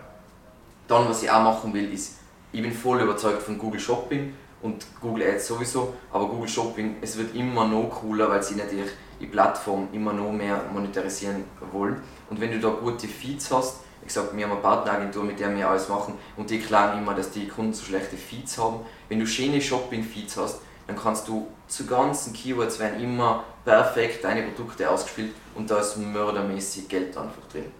Dann, 0.87 1.07
was 1.07 1.23
ich 1.23 1.31
auch 1.31 1.43
machen 1.43 1.73
will, 1.73 1.91
ist, 1.93 2.17
ich 2.51 2.61
bin 2.61 2.73
voll 2.73 3.01
überzeugt 3.01 3.41
von 3.41 3.57
Google 3.57 3.79
Shopping 3.79 4.33
und 4.61 4.85
Google 5.01 5.27
Ads 5.27 5.47
sowieso, 5.47 5.93
aber 6.11 6.27
Google 6.27 6.49
Shopping, 6.49 6.97
es 7.01 7.17
wird 7.17 7.35
immer 7.35 7.67
noch 7.67 7.89
cooler, 7.89 8.29
weil 8.29 8.43
sie 8.43 8.55
natürlich 8.55 8.91
die 9.19 9.27
Plattform 9.27 9.87
immer 9.93 10.13
noch 10.13 10.31
mehr 10.31 10.61
monetarisieren 10.71 11.45
wollen. 11.71 12.01
Und 12.29 12.41
wenn 12.41 12.51
du 12.51 12.59
da 12.59 12.69
gute 12.69 13.07
Feeds 13.07 13.51
hast, 13.51 13.77
ich 14.05 14.11
sage, 14.11 14.29
wir 14.33 14.43
haben 14.43 14.51
eine 14.51 14.61
Partneragentur, 14.61 15.23
mit 15.23 15.39
der 15.39 15.55
wir 15.55 15.69
alles 15.69 15.87
machen 15.87 16.15
und 16.35 16.49
die 16.49 16.59
klagen 16.59 17.01
immer, 17.01 17.13
dass 17.13 17.31
die 17.31 17.47
Kunden 17.47 17.73
so 17.73 17.85
schlechte 17.85 18.17
Feeds 18.17 18.57
haben. 18.57 18.81
Wenn 19.07 19.19
du 19.19 19.25
schöne 19.25 19.61
Shopping-Feeds 19.61 20.37
hast, 20.37 20.59
dann 20.87 20.95
kannst 20.97 21.27
du 21.27 21.47
zu 21.67 21.85
ganzen 21.85 22.33
Keywords 22.33 22.79
werden 22.79 23.01
immer 23.01 23.43
perfekt 23.63 24.23
deine 24.23 24.43
Produkte 24.43 24.89
ausgespielt 24.89 25.33
und 25.55 25.69
da 25.69 25.79
ist 25.79 25.97
mördermäßig 25.97 26.87
Geld 26.87 27.17
einfach 27.17 27.47
drin. 27.51 27.71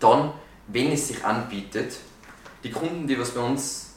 Dann, 0.00 0.32
wenn 0.68 0.92
es 0.92 1.08
sich 1.08 1.24
anbietet, 1.24 1.96
die 2.64 2.70
Kunden, 2.70 3.06
die 3.06 3.18
was 3.18 3.30
bei 3.32 3.40
uns 3.40 3.94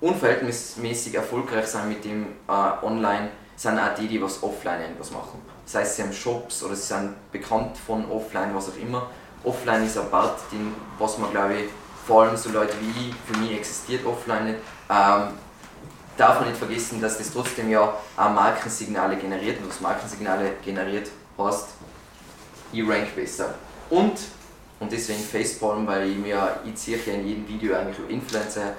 unverhältnismäßig 0.00 1.14
erfolgreich 1.14 1.66
sind 1.66 1.88
mit 1.88 2.04
dem 2.04 2.26
äh, 2.48 2.84
Online, 2.84 3.30
sind 3.56 3.78
auch 3.78 3.94
die, 3.94 4.06
die 4.06 4.20
was 4.20 4.42
offline 4.42 4.82
etwas 4.82 5.10
machen. 5.10 5.40
Das 5.64 5.76
heißt, 5.76 5.96
sie 5.96 6.02
haben 6.02 6.12
Shops 6.12 6.62
oder 6.62 6.76
sie 6.76 6.86
sind 6.86 7.14
bekannt 7.32 7.76
von 7.76 8.08
offline, 8.10 8.54
was 8.54 8.68
auch 8.68 8.76
immer 8.76 9.08
offline 9.46 9.84
ist 9.84 9.96
ein 9.96 10.10
Part, 10.10 10.38
den, 10.52 10.74
was 10.98 11.18
man 11.18 11.30
glaube 11.30 11.54
ich, 11.54 11.70
vor 12.06 12.22
allem 12.22 12.36
so 12.36 12.50
Leute 12.50 12.74
wie 12.80 13.08
ich, 13.08 13.14
für 13.26 13.38
mich 13.38 13.52
existiert 13.52 14.04
offline 14.04 14.44
nicht, 14.44 14.58
ähm, 14.90 15.28
darf 16.16 16.40
man 16.40 16.48
nicht 16.48 16.58
vergessen, 16.58 17.00
dass 17.00 17.18
das 17.18 17.32
trotzdem 17.32 17.70
ja 17.70 17.82
auch 17.82 18.30
Markensignale 18.30 19.16
generiert 19.16 19.60
und 19.60 19.68
was 19.68 19.80
Markensignale 19.80 20.52
generiert 20.64 21.10
heißt, 21.38 21.68
ich 22.72 22.88
rank 22.88 23.14
besser. 23.14 23.54
Und, 23.90 24.18
und 24.80 24.90
deswegen 24.90 25.20
Facepalm, 25.20 25.86
weil 25.86 26.10
ich 26.10 26.16
mir, 26.16 26.60
ich 26.64 26.74
ziehe 26.74 26.98
ja 27.04 27.12
in 27.14 27.26
jedem 27.26 27.48
Video 27.48 27.76
eigentlich 27.76 27.98
über 27.98 28.10
Influencer, 28.10 28.74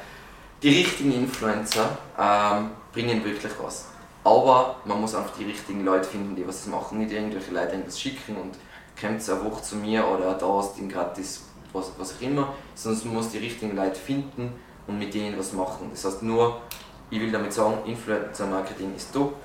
die 0.62 0.70
richtigen 0.70 1.14
Influencer 1.14 1.98
ähm, 2.20 2.72
bringen 2.92 3.24
wirklich 3.24 3.52
was. 3.62 3.86
Aber 4.24 4.78
man 4.86 5.00
muss 5.00 5.16
einfach 5.16 5.34
die 5.38 5.46
richtigen 5.46 5.86
Leute 5.86 6.06
finden, 6.06 6.36
die 6.36 6.46
was 6.48 6.66
machen. 6.66 7.00
Nicht 7.00 7.12
irgendwelche 7.12 7.52
Leute 7.52 7.72
irgendwas 7.74 8.00
schicken 8.00 8.36
und 8.36 8.56
kommt 9.00 9.30
eine 9.30 9.46
Woche 9.46 9.62
zu 9.62 9.76
mir 9.76 10.06
oder 10.06 10.34
da 10.34 10.48
hast 10.58 10.78
du 10.78 10.88
gratis 10.88 11.44
was, 11.72 11.92
was 11.98 12.16
auch 12.16 12.22
immer, 12.22 12.54
sondern 12.76 13.08
man 13.08 13.16
muss 13.18 13.30
die 13.30 13.38
richtigen 13.38 13.76
Leute 13.76 13.96
finden 13.96 14.54
und 14.88 14.98
mit 14.98 15.14
denen 15.14 15.38
was 15.38 15.54
machen. 15.54 15.90
Das 15.92 16.04
heißt 16.04 16.24
nur, 16.24 16.62
ich 17.10 17.20
will 17.20 17.32
damit 17.32 17.54
sagen, 17.54 17.80
Influencer 17.86 18.48
Marketing 18.48 18.96
ist 18.96 19.14
top, 19.14 19.36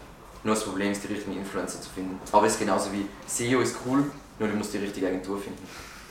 nur 0.44 0.54
das 0.54 0.64
Problem 0.64 0.90
ist, 0.90 1.04
die 1.04 1.12
richtigen 1.12 1.36
Influencer 1.36 1.80
zu 1.80 1.88
finden. 1.90 2.18
Aber 2.32 2.46
es 2.46 2.54
ist 2.54 2.58
genauso 2.58 2.90
wie 2.92 3.06
SEO 3.26 3.60
ist 3.60 3.76
cool, 3.86 4.04
nur 4.38 4.48
du 4.48 4.56
musst 4.56 4.72
die 4.74 4.78
richtige 4.78 5.06
Agentur 5.06 5.38
finden. 5.38 5.66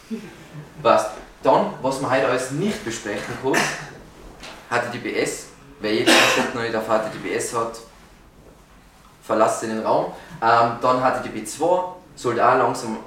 Passt. 0.83 1.11
Dann, 1.43 1.73
was 1.81 1.99
wir 1.99 2.09
heute 2.09 2.27
alles 2.27 2.51
nicht 2.51 2.85
besprechen 2.85 3.33
können, 3.41 3.57
HTTPS. 4.69 5.47
Wer 5.79 5.95
jetzt 5.95 6.11
Shop 6.11 6.53
noch 6.53 6.61
nicht 6.61 6.75
auf 6.75 6.85
HTTPS 6.85 7.55
hat, 7.55 7.79
verlasst 9.23 9.63
den 9.63 9.79
Raum. 9.79 10.13
Ähm, 10.41 10.73
dann 10.81 11.01
HTTP 11.01 11.45
2 11.45 11.65
sollte 12.15 12.47
auch 12.47 12.57
langsam, 12.57 12.97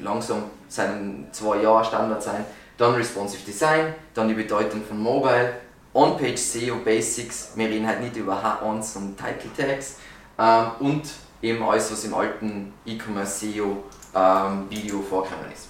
langsam 0.00 0.42
sein 0.68 1.28
zwei 1.30 1.62
Jahre 1.62 1.84
Standard 1.84 2.22
sein. 2.22 2.44
Dann 2.76 2.94
Responsive 2.94 3.44
Design, 3.44 3.94
dann 4.14 4.26
die 4.26 4.34
Bedeutung 4.34 4.84
von 4.84 5.00
Mobile, 5.00 5.52
On-Page 5.94 6.36
SEO 6.36 6.76
Basics, 6.84 7.52
wir 7.54 7.68
reden 7.68 7.86
halt 7.86 8.00
nicht 8.00 8.16
über 8.16 8.34
H1 8.34 8.96
und 8.96 9.16
Title 9.16 9.50
Tags 9.56 9.96
ähm, 10.38 10.70
und 10.80 11.02
eben 11.40 11.62
alles, 11.62 11.92
was 11.92 12.04
im 12.04 12.14
alten 12.14 12.72
E-Commerce 12.84 13.46
SEO 13.46 13.84
ähm, 14.14 14.68
Video 14.68 15.00
vorgekommen 15.00 15.52
ist. 15.52 15.68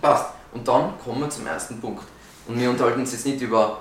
Passt. 0.00 0.26
Und 0.52 0.66
dann 0.66 0.92
kommen 1.02 1.20
wir 1.20 1.30
zum 1.30 1.46
ersten 1.46 1.80
Punkt. 1.80 2.04
Und 2.46 2.58
wir 2.58 2.70
unterhalten 2.70 3.00
uns 3.00 3.12
jetzt 3.12 3.26
nicht 3.26 3.42
über 3.42 3.78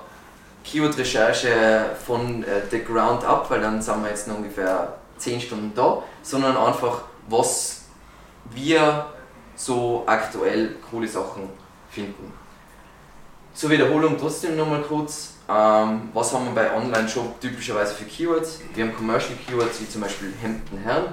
Keyword-Recherche 0.64 1.96
von 2.06 2.44
äh, 2.44 2.62
the 2.70 2.84
ground 2.84 3.24
up, 3.24 3.50
weil 3.50 3.62
dann 3.62 3.82
sind 3.82 4.02
wir 4.04 4.10
jetzt 4.10 4.28
noch 4.28 4.38
ungefähr 4.38 4.98
10 5.18 5.40
Stunden 5.40 5.72
da, 5.76 6.04
sondern 6.24 6.58
einfach, 6.58 7.04
was 7.30 7.86
wir 8.50 9.06
so 9.56 10.04
aktuell 10.06 10.76
coole 10.90 11.08
Sachen 11.08 11.50
finden. 11.90 12.34
Zur 13.58 13.72
Wiederholung 13.72 14.20
trotzdem 14.20 14.56
nochmal 14.56 14.84
kurz, 14.84 15.34
ähm, 15.50 16.10
was 16.14 16.32
haben 16.32 16.46
wir 16.46 16.54
bei 16.54 16.76
Online-Shop 16.76 17.42
typischerweise 17.42 17.96
für 17.96 18.06
Keywords? 18.06 18.60
Wir 18.76 18.86
haben 18.86 18.96
Commercial 18.96 19.34
Keywords 19.48 19.82
wie 19.82 19.90
zum 19.90 20.02
Beispiel 20.02 20.32
Hemden 20.40 20.78
Herren, 20.84 21.06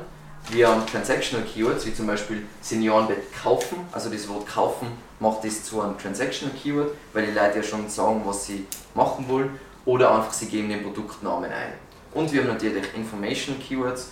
wir 0.50 0.68
haben 0.68 0.86
Transactional 0.86 1.46
Keywords 1.46 1.86
wie 1.86 1.94
zum 1.94 2.06
Beispiel 2.06 2.44
Seniorenbett 2.60 3.32
kaufen, 3.32 3.78
also 3.92 4.10
das 4.10 4.28
Wort 4.28 4.46
kaufen 4.46 4.88
macht 5.20 5.42
das 5.42 5.64
zu 5.64 5.80
einem 5.80 5.96
Transactional 5.96 6.54
Keyword, 6.54 6.90
weil 7.14 7.24
die 7.24 7.32
Leute 7.32 7.56
ja 7.56 7.62
schon 7.62 7.88
sagen, 7.88 8.20
was 8.26 8.44
sie 8.44 8.66
machen 8.94 9.26
wollen, 9.26 9.58
oder 9.86 10.14
einfach 10.14 10.34
sie 10.34 10.44
geben 10.44 10.68
den 10.68 10.82
Produktnamen 10.82 11.50
ein. 11.50 11.72
Und 12.12 12.30
wir 12.30 12.42
haben 12.42 12.48
natürlich 12.48 12.84
Informational 12.94 13.58
Keywords, 13.58 14.10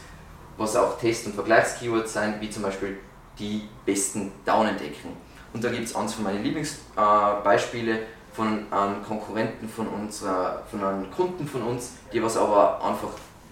was 0.56 0.74
auch 0.74 0.98
Test- 0.98 1.26
und 1.26 1.34
Vergleichskeywords 1.34 2.14
sind, 2.14 2.40
wie 2.40 2.48
zum 2.48 2.62
Beispiel 2.62 2.96
die 3.38 3.68
besten 3.84 4.32
Daunendecken. 4.46 5.20
Und 5.52 5.62
da 5.62 5.68
gibt 5.68 5.84
es 5.84 5.94
eins 5.94 6.14
von 6.14 6.24
meinen 6.24 6.42
Lieblingsbeispiele 6.42 7.98
von 8.34 8.72
einem 8.72 9.02
Konkurrenten 9.02 9.68
von, 9.68 9.86
unserer, 9.88 10.62
von 10.70 10.82
einem 10.82 11.10
Kunden 11.10 11.46
von 11.46 11.62
uns, 11.62 11.92
die 12.12 12.22
was 12.22 12.36
aber 12.36 12.82
einfach 12.82 13.10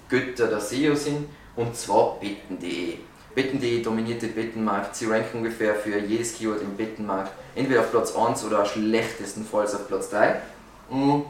Götter 0.08 0.46
der 0.46 0.60
SEO 0.60 0.94
sind, 0.94 1.28
und 1.56 1.76
zwar 1.76 2.18
betten.de. 2.20 2.94
Betten.de 3.34 3.82
dominiert 3.82 4.22
den 4.22 4.34
Bettenmarkt, 4.34 4.96
sie 4.96 5.06
ranken 5.06 5.38
ungefähr 5.38 5.74
für 5.74 5.98
jedes 5.98 6.34
Keyword 6.34 6.62
im 6.62 6.76
Bettenmarkt, 6.76 7.32
entweder 7.54 7.80
auf 7.80 7.90
Platz 7.90 8.14
1 8.16 8.44
oder 8.44 8.64
schlechtestenfalls 8.64 9.74
auf 9.74 9.86
Platz 9.86 10.10
3. 10.10 10.40
Und 10.88 11.26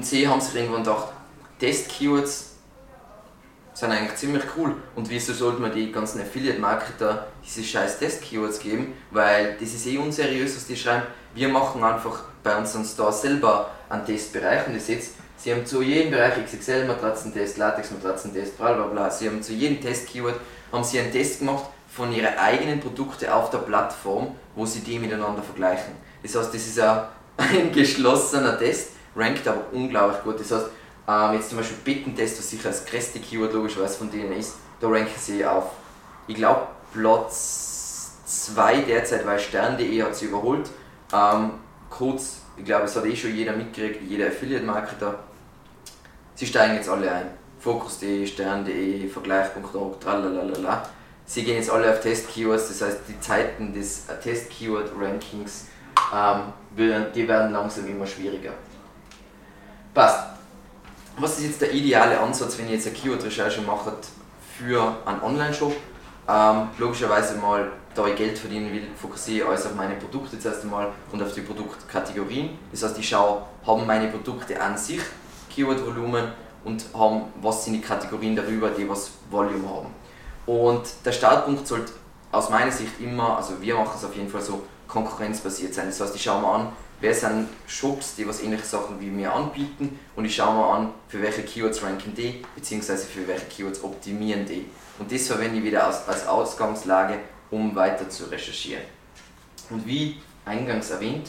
sie 0.00 0.26
haben 0.26 0.40
sich 0.40 0.54
irgendwann 0.54 0.82
gedacht, 0.82 1.08
Test-Keywords 1.60 2.53
sind 3.74 3.90
eigentlich 3.90 4.14
ziemlich 4.16 4.44
cool. 4.56 4.74
Und 4.94 5.10
wieso 5.10 5.32
sollte 5.32 5.60
man 5.60 5.72
die 5.72 5.90
ganzen 5.92 6.20
Affiliate-Marketer 6.20 7.26
diese 7.44 7.62
scheiß 7.62 7.98
Test-Keywords 7.98 8.60
geben? 8.60 8.94
Weil 9.10 9.56
das 9.60 9.74
ist 9.74 9.86
eh 9.86 9.98
unseriös, 9.98 10.56
was 10.56 10.66
die 10.66 10.76
schreiben. 10.76 11.02
Wir 11.34 11.48
machen 11.48 11.82
einfach 11.82 12.20
bei 12.42 12.56
unseren 12.56 12.84
Stores 12.84 13.22
selber 13.22 13.70
einen 13.88 14.06
Testbereich 14.06 14.66
und 14.68 14.74
ihr 14.74 14.80
seht, 14.80 15.02
sie 15.36 15.52
haben 15.52 15.66
zu 15.66 15.82
jedem 15.82 16.12
Bereich 16.12 16.34
XXL-Matratzentest, 16.44 17.58
Latex-Matratzentest, 17.58 18.56
bla 18.56 18.72
bla 18.74 18.86
bla. 18.86 19.10
Sie 19.10 19.28
haben 19.28 19.42
zu 19.42 19.52
jedem 19.52 19.80
Test-Keyword 19.80 20.36
haben 20.72 20.84
sie 20.84 21.00
einen 21.00 21.12
Test 21.12 21.40
gemacht 21.40 21.64
von 21.88 22.12
ihren 22.12 22.36
eigenen 22.38 22.80
Produkten 22.80 23.28
auf 23.28 23.50
der 23.50 23.58
Plattform, 23.58 24.34
wo 24.54 24.66
sie 24.66 24.80
die 24.80 24.98
miteinander 24.98 25.42
vergleichen. 25.42 25.94
Das 26.22 26.34
heißt, 26.34 26.54
das 26.54 26.66
ist 26.66 26.80
ein 26.80 27.72
geschlossener 27.72 28.58
Test, 28.58 28.90
rankt 29.16 29.46
aber 29.46 29.62
unglaublich 29.72 30.22
gut. 30.22 30.40
Das 30.40 30.50
heißt, 30.50 30.66
ähm, 31.06 31.34
jetzt 31.34 31.50
zum 31.50 31.58
Beispiel 31.58 31.78
Bittentest, 31.84 32.38
was 32.38 32.50
sicher 32.50 32.68
das 32.68 32.84
größte 32.86 33.20
Keyword 33.20 33.52
logischerweise 33.52 33.98
von 33.98 34.10
denen 34.10 34.32
ist, 34.32 34.56
da 34.80 34.88
ranken 34.88 35.18
sie 35.18 35.44
auf, 35.44 35.72
ich 36.26 36.36
glaube, 36.36 36.66
Platz 36.92 38.12
2 38.26 38.82
derzeit, 38.82 39.26
weil 39.26 39.38
Stern.de 39.38 40.02
hat 40.02 40.16
sie 40.16 40.26
überholt. 40.26 40.70
Ähm, 41.12 41.52
kurz, 41.90 42.38
ich 42.56 42.64
glaube, 42.64 42.84
es 42.84 42.96
hat 42.96 43.04
eh 43.04 43.14
schon 43.14 43.34
jeder 43.34 43.52
mitgekriegt, 43.52 44.02
jeder 44.08 44.28
Affiliate-Marketer. 44.28 45.18
Sie 46.34 46.46
steigen 46.46 46.74
jetzt 46.74 46.88
alle 46.88 47.10
ein. 47.10 47.26
Focus.de, 47.60 48.26
Stern.de, 48.26 49.08
Vergleich.org, 49.08 50.00
tralalala. 50.00 50.88
Sie 51.26 51.44
gehen 51.44 51.56
jetzt 51.56 51.70
alle 51.70 51.90
auf 51.90 52.00
Test-Keywords, 52.00 52.68
das 52.68 52.82
heißt, 52.82 53.00
die 53.08 53.18
Zeiten 53.20 53.72
des 53.72 54.04
Test-Keyword-Rankings, 54.22 55.66
ähm, 56.12 56.52
werden 56.76 57.52
langsam 57.52 57.86
immer 57.86 58.06
schwieriger. 58.06 58.52
Passt 59.94 60.34
was 61.16 61.38
ist 61.38 61.44
jetzt 61.44 61.60
der 61.60 61.72
ideale 61.72 62.18
Ansatz, 62.18 62.58
wenn 62.58 62.66
ihr 62.68 62.74
jetzt 62.74 62.86
eine 62.86 62.96
Keyword-Recherche 62.96 63.62
macht 63.62 63.92
für 64.58 64.96
einen 65.04 65.22
Online-Shop? 65.22 65.74
Ähm, 66.28 66.68
logischerweise 66.78 67.36
mal, 67.36 67.70
da 67.94 68.06
ich 68.06 68.16
Geld 68.16 68.38
verdienen 68.38 68.72
will, 68.72 68.88
fokussiere 69.00 69.44
ich 69.44 69.48
alles 69.48 69.66
auf 69.66 69.74
meine 69.74 69.94
Produkte 69.94 70.38
zuerst 70.38 70.62
einmal 70.62 70.88
und 71.12 71.22
auf 71.22 71.32
die 71.32 71.42
Produktkategorien. 71.42 72.58
Das 72.72 72.82
heißt, 72.82 72.98
ich 72.98 73.08
schaue, 73.08 73.42
haben 73.66 73.86
meine 73.86 74.08
Produkte 74.08 74.60
an 74.60 74.76
sich 74.76 75.00
Keyword-Volumen 75.50 76.32
und 76.64 76.84
haben, 76.94 77.22
was 77.40 77.64
sind 77.64 77.74
die 77.74 77.80
Kategorien 77.80 78.34
darüber, 78.34 78.70
die 78.70 78.88
was 78.88 79.10
Volume 79.30 79.68
haben. 79.68 79.94
Und 80.46 80.82
der 81.04 81.12
Startpunkt 81.12 81.66
sollte 81.66 81.92
aus 82.32 82.50
meiner 82.50 82.72
Sicht 82.72 83.00
immer, 83.00 83.36
also 83.36 83.60
wir 83.60 83.74
machen 83.76 83.92
es 83.96 84.04
auf 84.04 84.16
jeden 84.16 84.28
Fall 84.28 84.40
so, 84.40 84.62
konkurrenzbasiert 84.88 85.74
sein. 85.74 85.86
Das 85.86 86.00
heißt, 86.00 86.14
ich 86.14 86.22
schaue 86.22 86.40
mir 86.40 86.48
an, 86.48 86.72
wer 87.04 87.14
sind 87.14 87.48
Shops, 87.66 88.14
die 88.16 88.26
was 88.26 88.42
ähnliche 88.42 88.64
Sachen 88.64 88.98
wie 88.98 89.10
mir 89.10 89.30
anbieten 89.30 90.00
und 90.16 90.24
ich 90.24 90.34
schaue 90.34 90.54
mir 90.54 90.66
an, 90.66 90.94
für 91.06 91.20
welche 91.20 91.42
Keywords 91.42 91.82
ranken 91.82 92.14
die, 92.14 92.42
beziehungsweise 92.54 93.06
für 93.06 93.28
welche 93.28 93.44
Keywords 93.44 93.84
optimieren 93.84 94.46
die. 94.46 94.64
Und 94.98 95.12
das 95.12 95.26
verwende 95.26 95.58
ich 95.58 95.64
wieder 95.64 95.86
als, 95.86 96.08
als 96.08 96.26
Ausgangslage, 96.26 97.18
um 97.50 97.76
weiter 97.76 98.08
zu 98.08 98.24
recherchieren. 98.24 98.84
Und 99.68 99.86
wie 99.86 100.16
eingangs 100.46 100.88
erwähnt, 100.88 101.28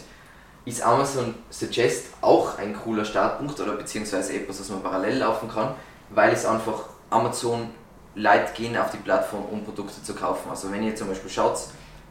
ist 0.64 0.82
Amazon 0.82 1.36
Suggest 1.50 2.06
auch 2.22 2.58
ein 2.58 2.74
cooler 2.74 3.04
Startpunkt 3.04 3.60
oder 3.60 3.74
beziehungsweise 3.74 4.32
etwas, 4.32 4.62
was 4.62 4.70
man 4.70 4.82
parallel 4.82 5.18
laufen 5.18 5.50
kann, 5.50 5.76
weil 6.10 6.32
es 6.32 6.46
einfach 6.46 6.86
Amazon 7.10 7.70
Leute 8.16 8.54
gehen 8.56 8.78
auf 8.78 8.92
die 8.92 8.98
Plattform, 8.98 9.44
um 9.52 9.66
Produkte 9.66 10.02
zu 10.02 10.16
kaufen. 10.16 10.50
Also 10.50 10.72
wenn 10.72 10.84
ihr 10.84 10.96
zum 10.96 11.10
Beispiel 11.10 11.30
schaut, 11.30 11.60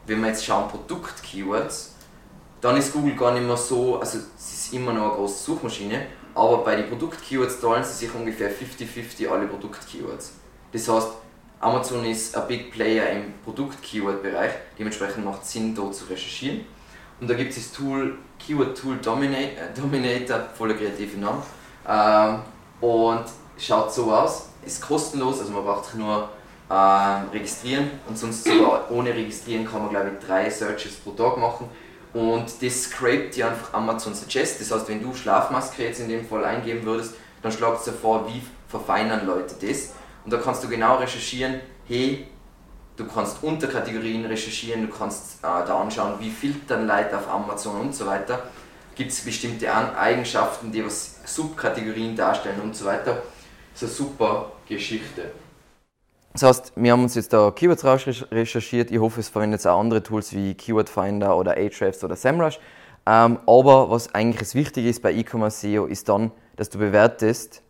wenn 0.05 0.21
wir 0.21 0.27
jetzt 0.27 0.45
schauen 0.45 0.69
Produkt-Keywords, 0.69 1.94
dann 2.61 2.77
ist 2.77 2.93
Google 2.93 3.15
gar 3.15 3.33
nicht 3.33 3.45
mehr 3.45 3.57
so, 3.57 3.99
also 3.99 4.19
es 4.37 4.53
ist 4.53 4.73
immer 4.73 4.93
noch 4.93 5.03
eine 5.03 5.13
große 5.13 5.43
Suchmaschine, 5.43 6.07
aber 6.33 6.59
bei 6.59 6.75
den 6.75 6.89
Produkt-Keywords 6.89 7.59
teilen 7.59 7.83
sie 7.83 8.05
sich 8.05 8.15
ungefähr 8.15 8.51
50-50 8.51 9.29
alle 9.29 9.47
Produkt-Keywords. 9.47 10.33
Das 10.71 10.87
heißt, 10.87 11.07
Amazon 11.59 12.05
ist 12.05 12.35
ein 12.35 12.47
Big 12.47 12.71
Player 12.71 13.09
im 13.11 13.33
Produkt-Keyword-Bereich, 13.43 14.51
dementsprechend 14.77 15.25
macht 15.25 15.43
es 15.43 15.51
Sinn, 15.53 15.73
dort 15.73 15.95
zu 15.95 16.05
recherchieren. 16.05 16.65
Und 17.19 17.29
da 17.29 17.33
gibt 17.33 17.51
es 17.51 17.55
das 17.55 17.71
Tool 17.71 18.17
Keyword 18.37 18.77
Tool 18.77 18.97
Dominator, 18.97 19.63
äh, 19.63 19.79
Dominator 19.79 20.41
voller 20.57 20.73
kreative 20.73 21.17
Name. 21.17 21.41
Ähm, 21.87 22.41
und 22.81 23.25
schaut 23.57 23.93
so 23.93 24.11
aus, 24.11 24.49
ist 24.65 24.81
kostenlos, 24.81 25.39
also 25.39 25.53
man 25.53 25.63
braucht 25.63 25.85
sich 25.85 25.95
nur 25.95 26.29
ähm, 26.69 27.29
registrieren 27.31 27.91
und 28.07 28.17
sonst 28.17 28.43
sogar 28.43 28.89
ohne 28.91 29.13
registrieren 29.13 29.65
kann 29.65 29.83
man 29.83 29.91
glaube 29.91 30.11
ich 30.13 30.25
drei 30.25 30.49
Searches 30.49 30.95
pro 30.95 31.11
Tag 31.11 31.37
machen 31.37 31.69
und 32.15 32.45
das 32.61 32.83
scrapt 32.83 33.35
dir 33.35 33.49
einfach 33.49 33.73
Amazon 33.73 34.15
Suggest. 34.15 34.61
Das 34.61 34.71
heißt, 34.71 34.87
wenn 34.87 35.03
du 35.03 35.13
Schlafmaske 35.13 35.83
jetzt 35.83 35.99
in 35.99 36.07
dem 36.07 36.25
Fall 36.25 36.45
eingeben 36.45 36.85
würdest, 36.85 37.15
dann 37.41 37.51
schlagst 37.51 37.85
du 37.87 37.91
vor, 37.91 38.25
wie 38.29 38.41
verfeinern 38.69 39.27
Leute 39.27 39.55
das. 39.59 39.91
Und 40.23 40.31
da 40.31 40.37
kannst 40.37 40.63
du 40.63 40.69
genau 40.69 40.95
recherchieren, 40.95 41.59
hey, 41.85 42.25
du 42.95 43.05
kannst 43.05 43.43
Unterkategorien 43.43 44.23
recherchieren, 44.25 44.87
du 44.87 44.97
kannst 44.97 45.39
äh, 45.39 45.41
da 45.41 45.81
anschauen, 45.81 46.13
wie 46.19 46.29
filtern 46.29 46.87
Leute 46.87 47.17
auf 47.17 47.29
Amazon 47.29 47.81
und 47.81 47.93
so 47.93 48.05
weiter. 48.05 48.43
Gibt 48.95 49.11
es 49.11 49.19
bestimmte 49.19 49.69
Eigenschaften, 49.75 50.71
die 50.71 50.85
was 50.85 51.17
Subkategorien 51.25 52.15
darstellen 52.15 52.61
und 52.61 52.77
so 52.77 52.85
weiter. 52.85 53.23
Das 53.73 53.83
ist 53.83 53.99
eine 53.99 54.07
super 54.07 54.53
Geschichte. 54.69 55.31
Das 56.35 56.43
heißt, 56.43 56.73
wir 56.75 56.91
haben 56.91 57.03
uns 57.03 57.15
jetzt 57.15 57.31
da 57.31 57.49
Keywords 57.49 57.85
raus 57.85 58.05
recherchiert. 58.29 58.91
Ich 58.91 58.99
hoffe, 58.99 59.21
es 59.21 59.29
verwendet 59.29 59.65
auch 59.65 59.79
andere 59.79 60.03
Tools 60.03 60.33
wie 60.33 60.53
Keyword 60.53 60.89
Finder 60.89 61.37
oder 61.37 61.51
Ahrefs 61.51 62.03
oder 62.03 62.17
SEMrush. 62.17 62.59
Ähm, 63.05 63.39
aber 63.47 63.89
was 63.89 64.13
eigentlich 64.13 64.39
das 64.39 64.53
Wichtige 64.53 64.89
ist 64.89 65.01
bei 65.01 65.13
E-Commerce 65.13 65.61
SEO, 65.61 65.85
ist 65.85 66.09
dann, 66.09 66.31
dass 66.57 66.69
du 66.69 66.77
bewertest, 66.77 67.61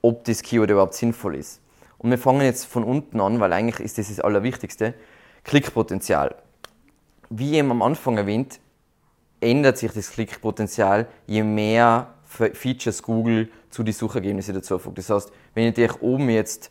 ob 0.00 0.22
das 0.26 0.44
Keyword 0.44 0.70
überhaupt 0.70 0.94
sinnvoll 0.94 1.34
ist. 1.34 1.60
Und 1.98 2.10
wir 2.10 2.18
fangen 2.18 2.42
jetzt 2.42 2.66
von 2.66 2.84
unten 2.84 3.20
an, 3.20 3.40
weil 3.40 3.52
eigentlich 3.52 3.84
ist 3.84 3.98
das 3.98 4.06
das 4.06 4.20
Allerwichtigste. 4.20 4.94
Klickpotenzial. 5.42 6.36
Wie 7.30 7.56
eben 7.56 7.72
am 7.72 7.82
Anfang 7.82 8.16
erwähnt, 8.16 8.60
ändert 9.40 9.76
sich 9.76 9.90
das 9.90 10.12
Klickpotenzial, 10.12 11.08
je 11.26 11.42
mehr 11.42 12.14
Features 12.26 13.02
Google 13.02 13.50
zu 13.70 13.82
den 13.82 13.92
Suchergebnissen 13.92 14.54
dazu 14.54 14.78
fügt. 14.78 14.98
Das 14.98 15.10
heißt, 15.10 15.32
wenn 15.54 15.64
ich 15.64 15.70
natürlich 15.70 16.00
oben 16.00 16.30
jetzt 16.30 16.70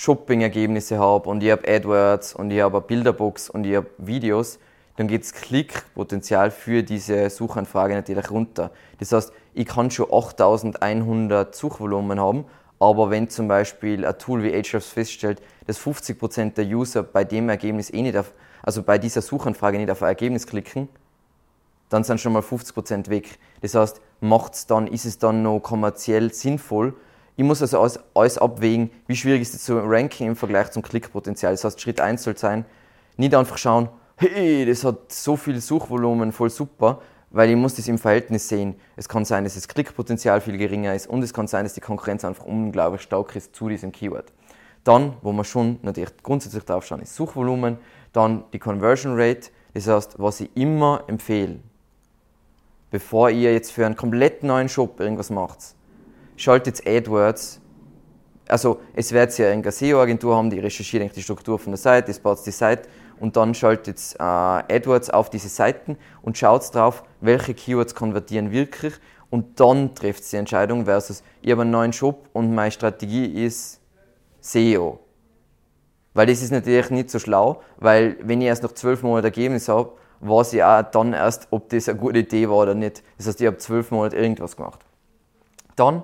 Shopping-Ergebnisse 0.00 0.98
habe 0.98 1.28
und 1.28 1.42
ich 1.42 1.50
habe 1.50 1.68
AdWords 1.68 2.34
und 2.34 2.50
ich 2.50 2.62
habe 2.62 2.78
eine 2.78 2.86
Bilderbox 2.86 3.50
und 3.50 3.66
ich 3.66 3.76
habe 3.76 3.86
Videos, 3.98 4.58
dann 4.96 5.08
geht 5.08 5.20
das 5.20 5.34
Klickpotenzial 5.34 6.50
für 6.50 6.82
diese 6.82 7.28
Suchanfrage 7.28 7.94
natürlich 7.94 8.30
runter. 8.30 8.70
Das 8.98 9.12
heißt, 9.12 9.30
ich 9.52 9.66
kann 9.66 9.90
schon 9.90 10.10
8100 10.10 11.54
Suchvolumen 11.54 12.18
haben, 12.18 12.46
aber 12.78 13.10
wenn 13.10 13.28
zum 13.28 13.46
Beispiel 13.46 14.06
ein 14.06 14.16
Tool 14.18 14.42
wie 14.42 14.54
Ahrefs 14.54 14.88
feststellt, 14.88 15.42
dass 15.66 15.78
50% 15.78 16.54
der 16.54 16.64
User 16.64 17.02
bei 17.02 17.24
dem 17.24 17.50
Ergebnis 17.50 17.92
eh 17.92 18.00
nicht 18.00 18.16
auf, 18.16 18.32
also 18.62 18.82
bei 18.82 18.96
dieser 18.96 19.20
Suchanfrage 19.20 19.76
nicht 19.76 19.90
auf 19.90 20.02
ein 20.02 20.08
Ergebnis 20.08 20.46
klicken, 20.46 20.88
dann 21.90 22.04
sind 22.04 22.22
schon 22.22 22.32
mal 22.32 22.40
50% 22.40 23.10
weg. 23.10 23.38
Das 23.60 23.74
heißt, 23.74 24.00
macht's 24.20 24.66
dann, 24.66 24.86
ist 24.86 25.04
es 25.04 25.18
dann 25.18 25.42
noch 25.42 25.60
kommerziell 25.60 26.32
sinnvoll, 26.32 26.94
ich 27.40 27.46
muss 27.46 27.62
also 27.62 27.80
alles, 27.80 27.98
alles 28.12 28.36
abwägen, 28.36 28.90
wie 29.06 29.16
schwierig 29.16 29.40
ist 29.40 29.54
es 29.54 29.64
zu 29.64 29.78
ranken 29.78 30.26
im 30.26 30.36
Vergleich 30.36 30.72
zum 30.72 30.82
Klickpotenzial. 30.82 31.54
Das 31.54 31.64
heißt, 31.64 31.80
Schritt 31.80 31.98
1 31.98 32.22
soll 32.22 32.36
sein, 32.36 32.66
nicht 33.16 33.34
einfach 33.34 33.56
schauen, 33.56 33.88
hey, 34.16 34.66
das 34.66 34.84
hat 34.84 35.10
so 35.10 35.38
viel 35.38 35.58
Suchvolumen, 35.58 36.32
voll 36.32 36.50
super, 36.50 37.00
weil 37.30 37.48
ich 37.48 37.56
muss 37.56 37.76
das 37.76 37.88
im 37.88 37.96
Verhältnis 37.96 38.46
sehen. 38.46 38.74
Es 38.94 39.08
kann 39.08 39.24
sein, 39.24 39.44
dass 39.44 39.54
das 39.54 39.68
Klickpotenzial 39.68 40.42
viel 40.42 40.58
geringer 40.58 40.94
ist 40.94 41.06
und 41.06 41.22
es 41.22 41.32
kann 41.32 41.46
sein, 41.46 41.64
dass 41.64 41.72
die 41.72 41.80
Konkurrenz 41.80 42.26
einfach 42.26 42.44
unglaublich 42.44 43.00
stark 43.00 43.34
ist 43.34 43.56
zu 43.56 43.70
diesem 43.70 43.90
Keyword. 43.90 44.30
Dann, 44.84 45.14
wo 45.22 45.32
wir 45.32 45.44
schon 45.44 45.78
natürlich 45.80 46.12
grundsätzlich 46.22 46.64
drauf 46.64 46.84
schauen, 46.84 47.00
ist 47.00 47.16
Suchvolumen, 47.16 47.78
dann 48.12 48.44
die 48.52 48.58
Conversion 48.58 49.18
Rate, 49.18 49.48
das 49.72 49.86
heißt, 49.86 50.16
was 50.18 50.42
ich 50.42 50.54
immer 50.54 51.04
empfehle, 51.06 51.60
bevor 52.90 53.30
ihr 53.30 53.54
jetzt 53.54 53.72
für 53.72 53.86
einen 53.86 53.96
komplett 53.96 54.42
neuen 54.42 54.68
Shop 54.68 55.00
irgendwas 55.00 55.30
macht, 55.30 55.74
schaltet 56.40 56.86
AdWords. 56.86 57.60
Also 58.48 58.80
es 58.94 59.12
wird 59.12 59.36
ja 59.38 59.50
eine 59.50 59.70
SEO-Agentur 59.70 60.34
haben, 60.34 60.50
die 60.50 60.58
recherchiert 60.58 61.14
die 61.14 61.22
Struktur 61.22 61.58
von 61.58 61.72
der 61.72 61.78
Seite, 61.78 62.10
es 62.10 62.18
baut 62.18 62.44
die 62.44 62.50
Seite 62.50 62.88
und 63.20 63.36
dann 63.36 63.54
schaltet 63.54 64.00
äh, 64.18 64.22
AdWords 64.22 65.10
auf 65.10 65.30
diese 65.30 65.48
Seiten 65.48 65.96
und 66.22 66.36
schaut 66.36 66.74
drauf, 66.74 67.04
welche 67.20 67.54
Keywords 67.54 67.94
konvertieren 67.94 68.50
wirklich 68.50 68.94
und 69.28 69.60
dann 69.60 69.94
trifft 69.94 70.30
die 70.32 70.36
Entscheidung 70.36 70.86
versus 70.86 71.22
ich 71.42 71.52
habe 71.52 71.62
einen 71.62 71.70
neuen 71.70 71.92
Shop 71.92 72.28
und 72.32 72.52
meine 72.54 72.72
Strategie 72.72 73.44
ist 73.44 73.80
SEO. 74.40 74.98
Weil 76.14 76.26
das 76.26 76.42
ist 76.42 76.50
natürlich 76.50 76.90
nicht 76.90 77.10
so 77.10 77.20
schlau, 77.20 77.62
weil 77.76 78.16
wenn 78.22 78.40
ich 78.40 78.48
erst 78.48 78.64
nach 78.64 78.72
zwölf 78.72 79.02
Monaten 79.02 79.26
Ergebnis 79.26 79.68
habe, 79.68 79.92
weiß 80.20 80.54
ich 80.54 80.64
auch 80.64 80.82
dann 80.82 81.12
erst, 81.12 81.48
ob 81.50 81.68
das 81.68 81.88
eine 81.88 81.98
gute 81.98 82.18
Idee 82.18 82.48
war 82.48 82.56
oder 82.56 82.74
nicht. 82.74 83.04
Das 83.16 83.28
heißt, 83.28 83.40
ich 83.40 83.46
habe 83.46 83.58
zwölf 83.58 83.92
Monate 83.92 84.16
irgendwas 84.16 84.56
gemacht. 84.56 84.80
Dann 85.76 86.02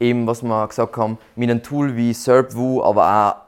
eben, 0.00 0.26
was 0.26 0.42
wir 0.42 0.66
gesagt 0.68 0.96
haben, 0.96 1.18
mit 1.34 1.50
einem 1.50 1.62
Tool 1.62 1.96
wie 1.96 2.12
SERPWoo, 2.12 2.82
aber 2.82 3.06
auch 3.08 3.46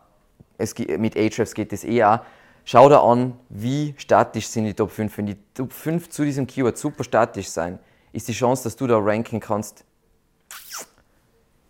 es, 0.58 0.76
mit 0.78 1.16
Ahrefs 1.16 1.54
geht 1.54 1.72
das 1.72 1.84
eh 1.84 2.02
auch. 2.04 2.20
Schau 2.64 2.88
dir 2.88 3.00
an, 3.00 3.34
wie 3.48 3.94
statisch 3.96 4.46
sind 4.48 4.64
die 4.64 4.74
Top 4.74 4.90
5. 4.90 5.16
Wenn 5.16 5.26
die 5.26 5.38
Top 5.54 5.72
5 5.72 6.10
zu 6.10 6.24
diesem 6.24 6.46
Keyword 6.46 6.76
super 6.76 7.04
statisch 7.04 7.48
sein, 7.48 7.78
ist 8.12 8.28
die 8.28 8.32
Chance, 8.32 8.64
dass 8.64 8.76
du 8.76 8.86
da 8.86 8.98
ranken 8.98 9.40
kannst, 9.40 9.84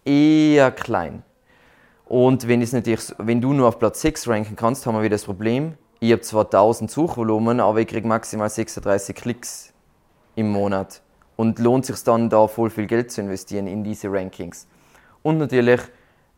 eher 0.05 0.71
klein. 0.73 1.23
Und 2.07 2.49
wenn, 2.49 2.61
natürlich, 2.61 3.14
wenn 3.19 3.41
du 3.41 3.53
nur 3.53 3.69
auf 3.69 3.79
Platz 3.79 4.01
6 4.01 4.29
ranken 4.29 4.57
kannst, 4.57 4.87
haben 4.87 4.95
wir 4.95 5.03
wieder 5.03 5.14
das 5.14 5.25
Problem, 5.25 5.75
ich 6.01 6.12
habe 6.12 6.23
zwar 6.23 6.45
1000 6.45 6.91
Suchvolumen, 6.91 7.61
aber 7.61 7.81
ich 7.81 7.87
kriege 7.88 8.07
maximal 8.07 8.49
36 8.49 9.14
Klicks 9.14 9.73
im 10.37 10.49
Monat 10.49 11.03
und 11.38 11.61
lohnt 11.61 11.87
sich 11.87 12.03
dann 12.03 12.29
da 12.29 12.48
voll 12.48 12.68
viel 12.68 12.88
Geld 12.88 13.12
zu 13.12 13.20
investieren 13.20 13.68
in 13.68 13.85
diese 13.85 14.11
Rankings. 14.11 14.66
Und 15.22 15.38
natürlich, 15.38 15.81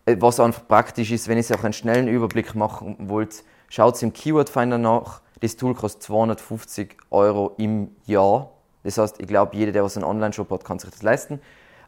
äh, 0.04 0.14
was 0.20 0.38
einfach 0.38 0.68
praktisch 0.68 1.10
ist, 1.10 1.26
wenn 1.26 1.38
ihr 1.38 1.44
auch 1.58 1.64
einen 1.64 1.72
schnellen 1.72 2.06
Überblick 2.06 2.54
machen 2.54 2.96
wollt, 3.00 3.42
schaut 3.70 4.00
im 4.02 4.12
Keyword 4.12 4.50
Finder 4.50 4.76
nach. 4.76 5.22
Das 5.40 5.56
Tool 5.56 5.74
kostet 5.74 6.02
250 6.02 6.98
Euro 7.10 7.54
im 7.56 7.96
Jahr. 8.04 8.50
Das 8.82 8.98
heißt, 8.98 9.20
ich 9.20 9.26
glaube, 9.26 9.56
jeder, 9.56 9.72
der 9.72 9.82
was 9.82 9.96
einen 9.96 10.04
Online-Shop 10.04 10.50
hat, 10.50 10.64
kann 10.66 10.78
sich 10.78 10.90
das 10.90 11.02
leisten. 11.02 11.40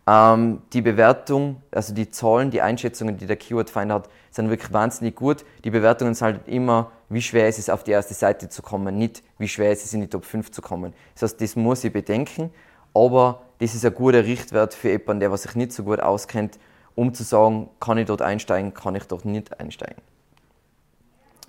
Ähm, 0.07 0.63
die 0.73 0.81
Bewertung, 0.81 1.61
also 1.71 1.93
die 1.93 2.09
Zahlen, 2.09 2.51
die 2.51 2.63
Einschätzungen, 2.63 3.19
die 3.19 3.27
der 3.27 3.37
Keyword 3.37 3.69
Finder 3.69 3.97
hat, 3.97 4.09
sind 4.31 4.49
wirklich 4.49 4.73
wahnsinnig 4.73 5.17
gut. 5.17 5.45
Die 5.65 5.71
Bewertungen 5.71 6.15
sind 6.15 6.25
halt 6.25 6.49
immer, 6.49 6.91
wie 7.11 7.21
schwer 7.21 7.47
ist 7.47 7.59
es, 7.59 7.69
auf 7.69 7.85
die 7.85 7.91
erste 7.91 8.15
Seite 8.15 8.49
zu 8.49 8.63
kommen, 8.63 8.97
nicht 8.97 9.23
wie 9.37 9.49
schwer 9.49 9.71
ist 9.71 9.85
es, 9.85 9.93
in 9.93 10.01
die 10.01 10.09
Top 10.09 10.25
5 10.25 10.51
zu 10.51 10.63
kommen. 10.63 10.95
Das 11.13 11.25
heißt, 11.25 11.41
das 11.43 11.57
muss 11.57 11.85
ich 11.85 11.93
bedenken 11.93 12.51
aber 12.95 13.43
das 13.59 13.75
ist 13.75 13.85
ein 13.85 13.95
guter 13.95 14.25
Richtwert 14.25 14.75
für 14.75 14.91
jemanden, 14.91 15.21
der 15.21 15.37
sich 15.37 15.55
nicht 15.55 15.73
so 15.73 15.85
gut 15.85 16.01
auskennt, 16.01 16.59
um 16.95 17.15
zu 17.15 17.23
sagen, 17.23 17.71
kann 17.81 17.99
ich 17.99 18.07
dort 18.07 18.23
einsteigen, 18.23 18.75
kann 18.75 18.95
ich 18.95 19.05
dort 19.05 19.25
nicht 19.25 19.59
einsteigen. 19.59 20.03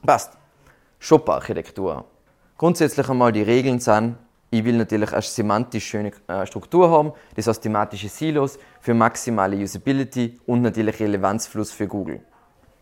Passt. 0.06 0.34
Shop-Architektur. 1.00 2.06
Grundsätzlich 2.58 3.10
einmal 3.10 3.32
die 3.32 3.42
Regeln 3.42 3.80
sind, 3.80 4.16
ich 4.52 4.64
will 4.64 4.78
natürlich 4.78 5.12
eine 5.12 5.22
semantisch 5.22 5.86
schöne 5.86 6.12
äh, 6.28 6.46
Struktur 6.46 6.92
haben, 6.92 7.14
das 7.36 7.48
heißt 7.48 7.64
thematische 7.64 8.08
Silos 8.08 8.60
für 8.80 8.94
maximale 8.94 9.58
Usability 9.58 10.40
und 10.46 10.62
natürlich 10.62 11.00
Relevanzfluss 11.00 11.72
für 11.72 11.88
Google. 11.88 12.22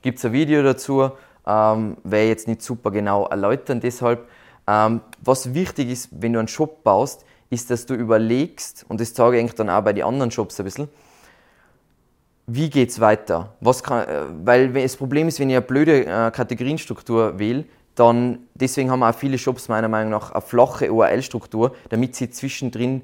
Gibt 0.02 0.20
es 0.20 0.26
ein 0.26 0.34
Video 0.34 0.62
dazu, 0.62 1.12
ähm, 1.48 1.98
werde 2.04 2.28
jetzt 2.28 2.48
nicht 2.48 2.62
super 2.62 2.92
genau 2.92 3.26
erläutern 3.28 3.80
deshalb. 3.80 4.28
Ähm, 4.68 5.02
was 5.22 5.54
wichtig 5.54 5.90
ist, 5.90 6.10
wenn 6.12 6.34
du 6.34 6.40
einen 6.40 6.48
Shop 6.48 6.84
baust, 6.84 7.26
ist, 7.52 7.70
dass 7.70 7.86
du 7.86 7.94
überlegst, 7.94 8.86
und 8.88 9.00
das 9.00 9.14
sage 9.14 9.40
ich 9.40 9.54
dann 9.54 9.70
auch 9.70 9.84
bei 9.84 9.94
den 9.94 10.06
anderen 10.06 10.32
Shops 10.32 10.60
ein 10.60 10.64
bisschen, 10.64 10.90
wie 12.48 12.70
geht 12.70 12.90
es 12.90 13.00
weiter? 13.00 13.54
Was 13.60 13.84
kann, 13.84 14.08
äh, 14.08 14.24
weil 14.44 14.74
das 14.74 14.98
Problem 14.98 15.28
ist, 15.28 15.40
wenn 15.40 15.50
ich 15.50 15.56
eine 15.56 15.66
blöde 15.66 16.06
äh, 16.06 16.32
Kategorienstruktur 16.32 17.38
wähle, 17.38 17.66
dann, 17.96 18.40
deswegen 18.56 18.90
haben 18.90 19.04
auch 19.04 19.14
viele 19.14 19.38
Shops 19.38 19.68
meiner 19.68 19.90
Meinung 19.90 20.12
nach 20.12 20.32
eine 20.32 20.42
flache 20.42 20.92
URL-Struktur, 20.92 21.76
damit 21.90 22.16
sie 22.16 22.30
zwischendrin 22.30 23.02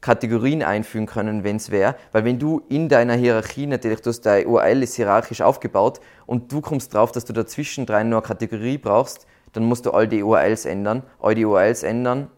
Kategorien 0.00 0.62
einfügen 0.62 1.06
können, 1.06 1.44
wenn 1.44 1.56
es 1.56 1.70
wäre. 1.70 1.94
Weil 2.12 2.24
wenn 2.24 2.38
du 2.38 2.62
in 2.68 2.88
deiner 2.88 3.14
Hierarchie 3.14 3.66
natürlich, 3.66 4.00
du 4.00 4.08
hast 4.10 4.22
deine 4.22 4.48
URL 4.48 4.82
ist 4.82 4.96
hierarchisch 4.96 5.42
aufgebaut 5.42 6.00
und 6.26 6.50
du 6.50 6.60
kommst 6.60 6.94
drauf, 6.94 7.12
dass 7.12 7.26
du 7.26 7.34
dazwischen 7.34 7.86
drei 7.86 8.02
nur 8.02 8.20
eine 8.20 8.26
Kategorie 8.26 8.78
brauchst, 8.78 9.26
dann 9.52 9.64
musst 9.64 9.84
du 9.86 9.90
all 9.90 10.08
die 10.08 10.22
URLs 10.22 10.64
ändern. 10.64 11.02
All 11.20 11.34
die 11.34 11.44
URLs 11.44 11.82
ändern 11.82 12.30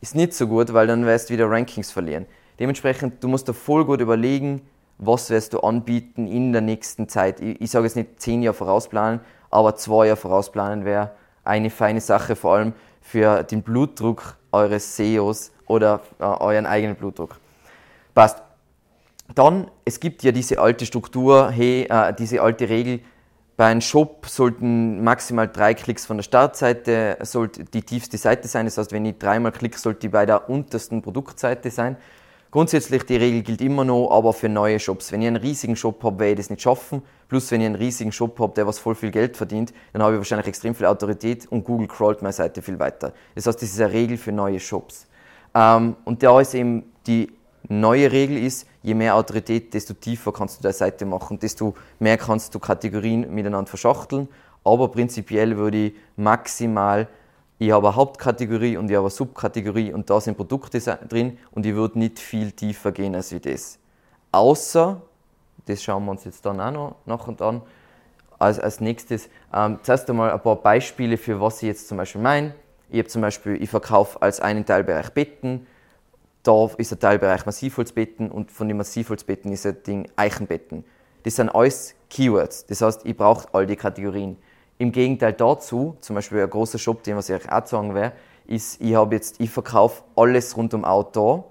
ist 0.00 0.14
nicht 0.14 0.34
so 0.34 0.46
gut, 0.46 0.72
weil 0.72 0.86
dann 0.86 1.06
wirst 1.06 1.30
du 1.30 1.34
wieder 1.34 1.50
Rankings 1.50 1.90
verlieren. 1.90 2.26
Dementsprechend, 2.58 3.22
du 3.22 3.28
musst 3.28 3.48
da 3.48 3.52
voll 3.52 3.84
gut 3.84 4.00
überlegen, 4.00 4.62
was 4.98 5.30
wirst 5.30 5.52
du 5.52 5.60
anbieten 5.60 6.26
in 6.26 6.52
der 6.52 6.62
nächsten 6.62 7.08
Zeit. 7.08 7.40
Ich, 7.40 7.60
ich 7.60 7.70
sage 7.70 7.84
jetzt 7.84 7.96
nicht 7.96 8.20
zehn 8.20 8.42
Jahre 8.42 8.54
vorausplanen, 8.54 9.20
aber 9.50 9.76
zwei 9.76 10.06
Jahre 10.06 10.16
vorausplanen 10.16 10.84
wäre 10.84 11.12
eine 11.44 11.70
feine 11.70 12.00
Sache, 12.00 12.34
vor 12.36 12.54
allem 12.54 12.72
für 13.00 13.44
den 13.44 13.62
Blutdruck 13.62 14.36
eures 14.52 14.96
SEOs 14.96 15.52
oder 15.66 16.00
äh, 16.18 16.24
euren 16.24 16.66
eigenen 16.66 16.96
Blutdruck. 16.96 17.38
Passt. 18.14 18.42
Dann, 19.34 19.70
es 19.84 19.98
gibt 19.98 20.22
ja 20.22 20.30
diese 20.30 20.60
alte 20.60 20.86
Struktur, 20.86 21.50
hey, 21.50 21.86
äh, 21.90 22.14
diese 22.14 22.40
alte 22.42 22.68
Regel, 22.68 23.00
bei 23.56 23.66
einem 23.66 23.80
Shop 23.80 24.26
sollten 24.26 25.02
maximal 25.02 25.48
drei 25.48 25.72
Klicks 25.72 26.04
von 26.04 26.18
der 26.18 26.24
Startseite 26.24 27.16
sollte 27.22 27.64
die 27.64 27.82
tiefste 27.82 28.18
Seite 28.18 28.48
sein. 28.48 28.66
Das 28.66 28.76
heißt, 28.76 28.92
wenn 28.92 29.06
ich 29.06 29.16
dreimal 29.18 29.52
klicke, 29.52 29.78
sollte 29.78 30.00
die 30.00 30.08
bei 30.08 30.26
der 30.26 30.50
untersten 30.50 31.00
Produktseite 31.00 31.70
sein. 31.70 31.96
Grundsätzlich 32.50 33.04
die 33.04 33.16
Regel 33.16 33.42
gilt 33.42 33.60
immer 33.60 33.84
noch, 33.84 34.10
aber 34.10 34.32
für 34.32 34.48
neue 34.48 34.78
Shops. 34.78 35.10
Wenn 35.10 35.22
ich 35.22 35.28
einen 35.28 35.36
riesigen 35.36 35.74
Shop 35.74 36.02
habe, 36.04 36.18
werde 36.20 36.32
ich 36.32 36.38
das 36.38 36.50
nicht 36.50 36.62
schaffen. 36.62 37.02
Plus, 37.28 37.50
wenn 37.50 37.60
ich 37.60 37.66
einen 37.66 37.74
riesigen 37.76 38.12
Shop 38.12 38.38
habe, 38.38 38.52
der 38.54 38.66
was 38.66 38.78
voll 38.78 38.94
viel 38.94 39.10
Geld 39.10 39.36
verdient, 39.36 39.72
dann 39.92 40.02
habe 40.02 40.14
ich 40.14 40.18
wahrscheinlich 40.18 40.46
extrem 40.46 40.74
viel 40.74 40.86
Autorität 40.86 41.46
und 41.50 41.64
Google 41.64 41.88
crawlt 41.88 42.22
meine 42.22 42.32
Seite 42.32 42.62
viel 42.62 42.78
weiter. 42.78 43.12
Das 43.34 43.46
heißt, 43.46 43.60
das 43.60 43.70
ist 43.70 43.80
eine 43.80 43.92
Regel 43.92 44.16
für 44.16 44.32
neue 44.32 44.60
Shops. 44.60 45.06
Ähm, 45.54 45.96
und 46.04 46.22
da 46.22 46.40
ist 46.40 46.54
eben 46.54 46.92
die 47.06 47.32
neue 47.68 48.12
Regel 48.12 48.36
ist, 48.36 48.66
je 48.86 48.94
mehr 48.94 49.16
Autorität, 49.16 49.74
desto 49.74 49.94
tiefer 49.94 50.32
kannst 50.32 50.58
du 50.58 50.62
deine 50.62 50.72
Seite 50.72 51.04
machen, 51.04 51.40
desto 51.40 51.74
mehr 51.98 52.16
kannst 52.16 52.54
du 52.54 52.60
Kategorien 52.60 53.34
miteinander 53.34 53.68
verschachteln. 53.68 54.28
Aber 54.62 54.92
prinzipiell 54.92 55.56
würde 55.56 55.86
ich 55.86 55.94
maximal, 56.14 57.08
ich 57.58 57.72
habe 57.72 57.88
eine 57.88 57.96
Hauptkategorie 57.96 58.76
und 58.76 58.88
ich 58.88 58.94
habe 58.94 59.06
eine 59.06 59.10
Subkategorie 59.10 59.92
und 59.92 60.08
da 60.08 60.20
sind 60.20 60.36
Produkte 60.36 60.78
drin 61.08 61.36
und 61.50 61.66
ich 61.66 61.74
würde 61.74 61.98
nicht 61.98 62.20
viel 62.20 62.52
tiefer 62.52 62.92
gehen 62.92 63.16
als 63.16 63.32
wie 63.32 63.40
das. 63.40 63.80
Außer, 64.30 65.02
das 65.64 65.82
schauen 65.82 66.04
wir 66.04 66.12
uns 66.12 66.24
jetzt 66.24 66.46
dann 66.46 66.60
auch 66.60 66.70
noch 66.70 66.96
nach 67.06 67.26
und 67.26 67.42
an, 67.42 67.62
als, 68.38 68.60
als 68.60 68.80
nächstes 68.80 69.28
ähm, 69.52 69.80
zuerst 69.82 70.08
einmal 70.08 70.30
ein 70.30 70.40
paar 70.40 70.56
Beispiele 70.56 71.16
für 71.16 71.40
was 71.40 71.60
ich 71.60 71.68
jetzt 71.68 71.88
zum 71.88 71.96
Beispiel 71.96 72.20
meine. 72.20 72.54
Ich 72.88 73.00
habe 73.00 73.08
zum 73.08 73.22
Beispiel, 73.22 73.60
ich 73.60 73.68
verkaufe 73.68 74.22
als 74.22 74.38
einen 74.38 74.64
Teilbereich 74.64 75.10
Betten, 75.10 75.66
da 76.46 76.70
ist 76.76 76.90
der 76.92 76.98
Teilbereich 76.98 77.44
Massivholzbetten 77.44 78.30
und 78.30 78.50
von 78.50 78.68
den 78.68 78.76
Massivholzbetten 78.76 79.52
ist 79.52 79.66
ein 79.66 79.82
Ding 79.86 80.08
Eichenbetten. 80.16 80.84
Das 81.24 81.36
sind 81.36 81.48
alles 81.48 81.94
Keywords. 82.08 82.66
Das 82.66 82.82
heißt, 82.82 83.04
ich 83.04 83.16
brauche 83.16 83.48
all 83.52 83.66
die 83.66 83.76
Kategorien. 83.76 84.36
Im 84.78 84.92
Gegenteil 84.92 85.32
dazu, 85.32 85.96
zum 86.00 86.14
Beispiel 86.14 86.42
ein 86.42 86.50
großer 86.50 86.78
Shop, 86.78 87.02
den 87.02 87.16
was 87.16 87.28
ich 87.28 87.50
auch 87.50 87.66
sagen 87.66 87.94
werde, 87.94 88.14
ist, 88.46 88.80
ich 88.80 88.94
ich 89.38 89.50
verkaufe 89.50 90.02
alles 90.14 90.56
rund 90.56 90.72
um 90.74 90.84
Outdoor. 90.84 91.44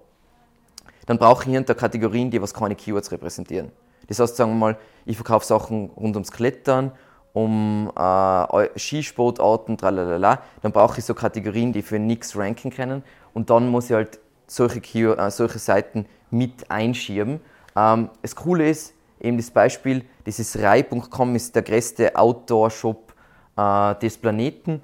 Dann 1.08 1.18
brauche 1.18 1.44
ich 1.44 1.54
hinter 1.54 1.76
Kategorien, 1.76 2.32
die 2.32 2.42
was 2.42 2.54
keine 2.54 2.76
Keywords 2.76 3.12
repräsentieren. 3.12 3.72
Das 4.08 4.20
heißt, 4.20 4.38
sagen 4.38 4.52
wir 4.52 4.58
mal, 4.58 4.78
ich 5.06 5.18
verkaufe 5.18 5.46
Sachen 5.46 5.90
rund 5.98 6.16
ums 6.16 6.32
Klettern, 6.32 6.92
um 7.34 7.92
äh, 7.98 8.80
Skisportarten, 8.80 9.78
tralalala. 9.78 10.42
Dann 10.62 10.72
brauche 10.72 11.00
ich 11.00 11.06
so 11.06 11.14
Kategorien, 11.14 11.74
die 11.74 11.82
für 11.82 12.00
nichts 12.00 12.38
ranken 12.38 12.72
können. 12.72 13.04
Und 13.34 13.50
dann 13.50 13.68
muss 13.70 13.90
ich 13.90 13.94
halt 13.94 14.20
solche, 14.48 14.80
äh, 14.80 15.32
solche 15.32 15.60
Seiten 15.60 16.06
mit 16.30 16.70
einschieben. 16.70 17.40
Ähm, 17.76 18.10
das 18.22 18.36
Coole 18.36 18.70
ist, 18.70 18.94
eben 19.20 19.38
das 19.38 19.52
Beispiel, 19.52 20.06
dieses 20.26 20.60
Rai.com 20.62 21.36
ist 21.36 21.56
der 21.56 21.64
größte 21.64 22.16
Outdoor-Shop 22.16 23.14
äh, 23.58 23.96
des 23.96 24.18
Planeten. 24.18 24.82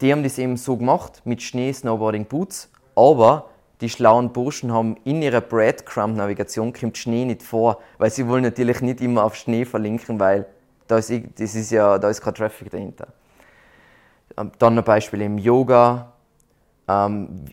Die 0.00 0.12
haben 0.12 0.22
das 0.22 0.38
eben 0.38 0.56
so 0.56 0.76
gemacht 0.76 1.22
mit 1.24 1.42
Schnee, 1.42 1.72
Snowboarding, 1.72 2.26
Boots, 2.26 2.70
aber 2.94 3.50
die 3.80 3.88
schlauen 3.88 4.32
Burschen 4.32 4.72
haben 4.72 4.96
in 5.04 5.22
ihrer 5.22 5.40
Breadcrumb-Navigation 5.40 6.72
kommt 6.72 6.98
Schnee 6.98 7.24
nicht 7.24 7.42
vor, 7.42 7.80
weil 7.98 8.10
sie 8.10 8.26
wollen 8.26 8.42
natürlich 8.42 8.80
nicht 8.80 9.00
immer 9.00 9.24
auf 9.24 9.36
Schnee 9.36 9.64
verlinken, 9.64 10.18
weil 10.18 10.46
da 10.88 10.98
ist, 10.98 11.10
das 11.10 11.54
ist 11.54 11.70
ja, 11.70 11.98
da 11.98 12.08
ist 12.08 12.20
kein 12.20 12.34
Traffic 12.34 12.70
dahinter. 12.70 13.08
Ähm, 14.36 14.50
dann 14.58 14.78
ein 14.78 14.84
Beispiel 14.84 15.22
im 15.22 15.38
Yoga, 15.38 16.12
ähm, 16.88 17.44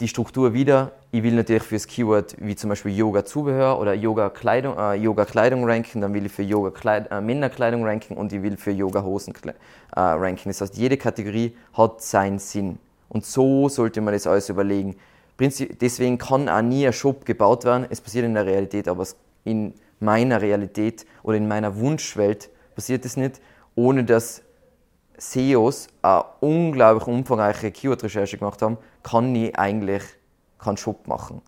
die 0.00 0.08
Struktur 0.08 0.54
wieder. 0.54 0.92
Ich 1.10 1.22
will 1.22 1.34
natürlich 1.34 1.62
für 1.62 1.74
das 1.74 1.86
Keyword 1.86 2.36
wie 2.38 2.56
zum 2.56 2.70
Beispiel 2.70 2.96
Yoga-Zubehör 2.96 3.78
oder 3.80 3.94
Yoga-Kleidung 3.94 4.78
äh, 4.78 4.94
Yoga 4.94 5.26
ranken, 5.32 6.00
dann 6.00 6.14
will 6.14 6.26
ich 6.26 6.32
für 6.32 6.42
Yoga-Männerkleidung 6.42 7.82
äh, 7.82 7.86
ranken 7.86 8.16
und 8.16 8.32
ich 8.32 8.42
will 8.42 8.56
für 8.56 8.70
Yoga-Hosen 8.70 9.34
äh, 9.44 10.00
ranken. 10.00 10.48
Das 10.48 10.60
heißt, 10.60 10.76
jede 10.76 10.96
Kategorie 10.96 11.56
hat 11.72 12.02
seinen 12.02 12.38
Sinn. 12.38 12.78
Und 13.08 13.26
so 13.26 13.68
sollte 13.68 14.00
man 14.00 14.14
das 14.14 14.26
alles 14.26 14.48
überlegen. 14.48 14.96
Deswegen 15.38 16.18
kann 16.18 16.48
auch 16.48 16.62
nie 16.62 16.86
ein 16.86 16.92
Shop 16.92 17.24
gebaut 17.24 17.64
werden. 17.64 17.86
Es 17.90 18.00
passiert 18.00 18.24
in 18.24 18.34
der 18.34 18.46
Realität, 18.46 18.88
aber 18.88 19.04
in 19.44 19.74
meiner 20.00 20.40
Realität 20.40 21.06
oder 21.22 21.36
in 21.36 21.48
meiner 21.48 21.76
Wunschwelt 21.76 22.50
passiert 22.74 23.04
es 23.04 23.16
nicht, 23.16 23.40
ohne 23.74 24.04
dass 24.04 24.42
SEOs 25.16 25.88
eine 26.02 26.24
unglaublich 26.40 27.06
umfangreiche 27.06 27.70
Keyword-Recherche 27.70 28.38
gemacht 28.38 28.60
haben, 28.62 28.78
kann 29.02 29.34
ich 29.34 29.56
eigentlich 29.58 30.02
keinen 30.58 30.76
Shop 30.76 31.06
machen. 31.06 31.42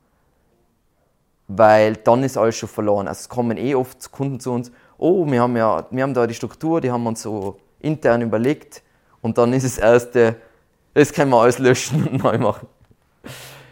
Weil 1.48 1.96
dann 1.96 2.22
ist 2.22 2.36
alles 2.36 2.56
schon 2.56 2.68
verloren. 2.68 3.08
Also 3.08 3.20
es 3.20 3.28
kommen 3.28 3.56
eh 3.56 3.74
oft 3.74 4.10
Kunden 4.10 4.40
zu 4.40 4.52
uns, 4.52 4.72
oh, 4.98 5.26
wir 5.26 5.40
haben 5.40 5.56
ja, 5.56 5.86
wir 5.90 6.02
haben 6.02 6.14
da 6.14 6.26
die 6.26 6.34
Struktur, 6.34 6.80
die 6.80 6.90
haben 6.90 7.02
wir 7.02 7.10
uns 7.10 7.22
so 7.22 7.58
intern 7.80 8.22
überlegt 8.22 8.82
und 9.20 9.38
dann 9.38 9.52
ist 9.52 9.64
das 9.64 9.78
erste, 9.78 10.36
das 10.94 11.12
können 11.12 11.30
wir 11.30 11.40
alles 11.40 11.58
löschen 11.58 12.06
und 12.06 12.22
neu 12.24 12.38
machen. 12.38 12.68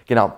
Genau. 0.06 0.32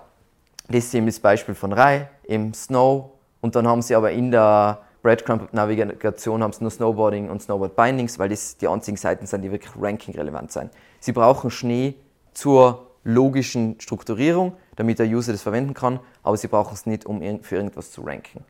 Das 0.68 0.84
ist 0.84 0.94
eben 0.94 1.06
das 1.06 1.20
Beispiel 1.20 1.54
von 1.54 1.72
Rai 1.72 2.08
im 2.24 2.52
Snow 2.52 3.10
und 3.40 3.54
dann 3.54 3.68
haben 3.68 3.82
sie 3.82 3.94
aber 3.94 4.10
in 4.10 4.30
der 4.30 4.80
Breadcrumb-Navigation 5.06 6.42
haben 6.42 6.52
sie 6.52 6.62
nur 6.62 6.72
Snowboarding 6.72 7.30
und 7.30 7.40
Snowboard-Bindings, 7.40 8.18
weil 8.18 8.28
das 8.28 8.56
die 8.56 8.66
einzigen 8.66 8.96
Seiten 8.96 9.26
sind, 9.26 9.42
die 9.42 9.52
wirklich 9.52 9.72
ranking-relevant 9.80 10.50
sind. 10.50 10.72
Sie 10.98 11.12
brauchen 11.12 11.52
Schnee 11.52 11.94
zur 12.34 12.88
logischen 13.04 13.80
Strukturierung, 13.80 14.56
damit 14.74 14.98
der 14.98 15.06
User 15.06 15.30
das 15.30 15.42
verwenden 15.42 15.74
kann, 15.74 16.00
aber 16.24 16.36
sie 16.36 16.48
brauchen 16.48 16.74
es 16.74 16.86
nicht, 16.86 17.06
um 17.06 17.20
für 17.42 17.54
irgendwas 17.54 17.92
zu 17.92 18.02
ranken. 18.02 18.44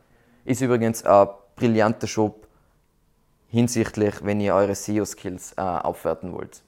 Ist 0.45 0.61
übrigens 0.61 1.05
ein 1.05 1.27
brillanter 1.55 2.07
Shop 2.07 2.47
hinsichtlich, 3.49 4.15
wenn 4.23 4.41
ihr 4.41 4.55
eure 4.55 4.73
SEO-Skills 4.73 5.53
äh, 5.57 5.61
aufwerten 5.61 6.33
wollt. 6.33 6.63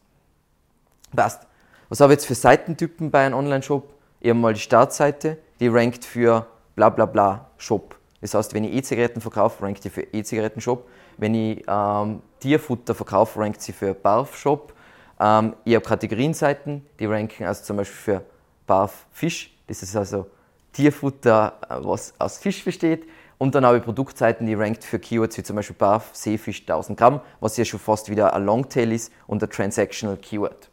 Passt. 1.15 1.47
Was 1.89 1.99
habe 1.99 2.13
ich 2.13 2.19
jetzt 2.19 2.27
für 2.27 2.35
Seitentypen 2.35 3.09
bei 3.09 3.25
einem 3.25 3.39
Online-Shop? 3.39 3.91
Ich 4.19 4.29
habe 4.29 4.39
mal 4.39 4.53
die 4.53 4.59
Startseite, 4.59 5.39
die 5.59 5.67
rankt 5.67 6.05
für 6.05 6.45
bla 6.75 6.89
bla 6.89 7.07
bla 7.07 7.49
Shop. 7.57 7.98
Das 8.21 8.33
heißt, 8.33 8.53
wenn 8.53 8.63
ich 8.63 8.73
E-Zigaretten 8.73 9.21
verkaufe, 9.21 9.63
rankt 9.63 9.81
sie 9.83 9.89
für 9.89 10.01
E-Zigaretten-Shop. 10.01 10.87
Wenn 11.17 11.35
ich 11.35 11.63
ähm, 11.67 12.21
Tierfutter 12.39 12.93
verkaufe, 12.95 13.39
rankt 13.39 13.61
sie 13.61 13.71
für 13.71 13.93
Barf-Shop. 13.93 14.73
Ähm, 15.19 15.55
ich 15.63 15.75
habe 15.75 15.85
Kategorienseiten, 15.85 16.85
die 16.99 17.05
ranken 17.05 17.45
also 17.45 17.63
zum 17.63 17.77
Beispiel 17.77 18.15
für 18.15 18.25
Barf-Fisch. 18.67 19.55
Das 19.67 19.83
ist 19.83 19.95
also 19.95 20.27
Tierfutter, 20.73 21.59
äh, 21.69 21.75
was 21.79 22.13
aus 22.19 22.37
Fisch 22.37 22.63
besteht. 22.63 23.05
Und 23.39 23.55
dann 23.55 23.65
habe 23.65 23.77
ich 23.77 23.83
Produktseiten, 23.83 24.45
die 24.45 24.53
rankt 24.53 24.83
für 24.83 24.99
Keywords 24.99 25.37
wie 25.37 25.43
zum 25.43 25.55
Beispiel 25.55 25.75
Barf, 25.77 26.09
Seefisch 26.11 26.61
1000 26.61 26.99
Gramm, 26.99 27.21
was 27.39 27.55
ja 27.55 27.63
schon 27.63 27.79
fast 27.79 28.09
wieder 28.09 28.33
ein 28.33 28.43
Longtail 28.43 28.91
ist 28.91 29.13
und 29.27 29.41
ein 29.41 29.49
Transactional 29.49 30.17
Keyword. 30.17 30.69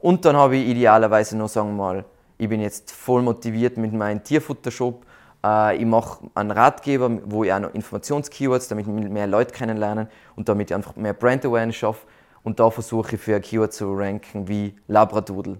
Und 0.00 0.24
dann 0.24 0.36
habe 0.36 0.56
ich 0.56 0.66
idealerweise 0.66 1.36
noch, 1.36 1.48
sagen 1.48 1.70
wir 1.70 1.76
mal, 1.76 2.04
ich 2.36 2.48
bin 2.48 2.60
jetzt 2.60 2.90
voll 2.90 3.22
motiviert 3.22 3.76
mit 3.76 3.92
meinem 3.92 4.22
Tierfutter-Shop 4.22 5.04
ich 5.44 5.86
mache 5.86 6.28
einen 6.34 6.50
Ratgeber, 6.50 7.10
wo 7.24 7.44
ich 7.44 7.52
auch 7.52 7.60
noch 7.60 7.72
Informationskeywords, 7.72 8.68
damit 8.68 8.86
mehr 8.86 9.26
Leute 9.26 9.54
kennenlernen 9.54 10.08
und 10.34 10.48
damit 10.48 10.70
ich 10.70 10.74
einfach 10.74 10.96
mehr 10.96 11.14
Brand 11.14 11.44
Awareness 11.44 11.76
schaffe. 11.76 12.06
Und 12.42 12.58
da 12.58 12.70
versuche 12.70 13.14
ich 13.14 13.20
für 13.20 13.36
ein 13.36 13.42
Keyword 13.42 13.72
zu 13.72 13.92
ranken 13.94 14.48
wie 14.48 14.74
Labradoodle. 14.88 15.58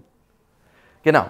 Genau. 1.03 1.29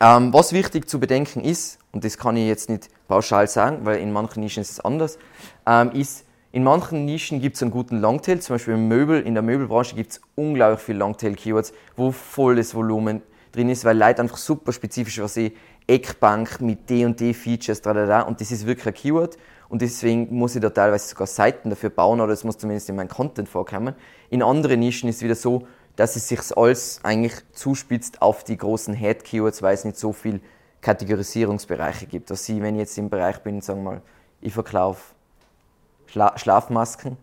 Ähm, 0.00 0.32
was 0.32 0.52
wichtig 0.52 0.88
zu 0.88 1.00
bedenken 1.00 1.40
ist, 1.40 1.78
und 1.92 2.04
das 2.04 2.18
kann 2.18 2.36
ich 2.36 2.46
jetzt 2.46 2.68
nicht 2.68 2.88
pauschal 3.08 3.48
sagen, 3.48 3.84
weil 3.84 3.98
in 3.98 4.12
manchen 4.12 4.40
Nischen 4.40 4.60
ist 4.60 4.70
es 4.70 4.80
anders, 4.80 5.18
ähm, 5.66 5.90
ist, 5.92 6.24
in 6.52 6.62
manchen 6.62 7.04
Nischen 7.04 7.40
gibt 7.40 7.56
es 7.56 7.62
einen 7.62 7.72
guten 7.72 8.00
Longtail, 8.00 8.40
zum 8.40 8.54
Beispiel 8.54 8.74
im 8.74 8.88
Möbel, 8.88 9.22
in 9.22 9.34
der 9.34 9.42
Möbelbranche 9.42 9.96
gibt 9.96 10.12
es 10.12 10.20
unglaublich 10.36 10.80
viele 10.80 10.98
Longtail-Keywords, 10.98 11.72
wo 11.96 12.12
volles 12.12 12.74
Volumen 12.74 13.22
drin 13.52 13.70
ist, 13.70 13.84
weil 13.84 13.98
Leute 13.98 14.22
einfach 14.22 14.36
super 14.36 14.72
spezifisch 14.72 15.20
was 15.20 15.36
ich 15.36 15.52
Eckbank 15.88 16.60
mit 16.60 16.88
D 16.88 17.04
und 17.04 17.18
D 17.18 17.32
Features, 17.34 17.80
tralala, 17.80 18.22
und 18.22 18.40
das 18.40 18.52
ist 18.52 18.66
wirklich 18.66 18.86
ein 18.86 18.94
Keyword 18.94 19.38
und 19.68 19.82
deswegen 19.82 20.34
muss 20.34 20.54
ich 20.54 20.60
da 20.60 20.70
teilweise 20.70 21.08
sogar 21.08 21.26
Seiten 21.26 21.70
dafür 21.70 21.90
bauen 21.90 22.20
oder 22.20 22.32
es 22.32 22.44
muss 22.44 22.58
zumindest 22.58 22.88
in 22.90 22.96
meinem 22.96 23.08
Content 23.08 23.48
vorkommen. 23.48 23.94
In 24.30 24.42
anderen 24.42 24.80
Nischen 24.80 25.08
ist 25.08 25.16
es 25.16 25.22
wieder 25.22 25.34
so, 25.34 25.66
dass 25.96 26.14
es 26.14 26.28
sich 26.28 26.56
alles 26.56 27.00
eigentlich 27.02 27.34
zuspitzt 27.52 28.22
auf 28.22 28.44
die 28.44 28.56
großen 28.56 28.94
Head-Keywords, 28.94 29.62
weil 29.62 29.74
es 29.74 29.84
nicht 29.84 29.98
so 29.98 30.12
viel 30.12 30.40
Kategorisierungsbereiche 30.80 32.06
gibt. 32.06 32.30
Dass 32.30 32.48
ich, 32.48 32.60
wenn 32.60 32.76
ich 32.76 32.80
jetzt 32.80 32.98
im 32.98 33.10
Bereich 33.10 33.38
bin, 33.38 33.60
sagen 33.60 33.82
wir 33.82 33.90
mal, 33.90 34.02
ich 34.40 34.52
verkaufe 34.52 35.14
Schla 36.06 36.38
Schlafmasken, 36.38 37.16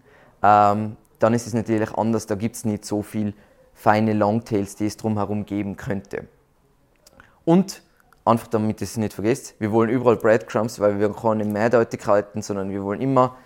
ähm, 0.44 0.98
dann 1.20 1.34
ist 1.34 1.48
es 1.48 1.54
natürlich 1.54 1.94
anders, 1.94 2.26
da 2.26 2.36
gibt 2.36 2.58
es 2.58 2.66
nicht 2.66 2.84
so 2.84 3.02
viel 3.02 3.34
feine 3.74 4.14
Longtails, 4.14 4.76
die 4.76 4.88
es 4.88 4.98
drumherum 4.98 5.46
geben 5.46 5.78
könnte. 5.78 6.28
Und 7.46 7.82
einfach 8.26 8.48
damit 8.48 8.82
ihr 8.82 8.86
es 8.86 8.98
nicht 8.98 9.14
vergesst, 9.14 9.56
wir 9.60 9.72
wollen 9.72 9.90
überall 9.90 10.18
Breadcrumbs, 10.18 10.80
weil 10.80 11.00
wir 11.00 11.14
keine 11.14 11.46
Mehrdeutigkeiten, 11.46 12.42
sondern 12.42 12.72
wir 12.72 12.84
wollen 12.84 13.00
immer, 13.00 13.38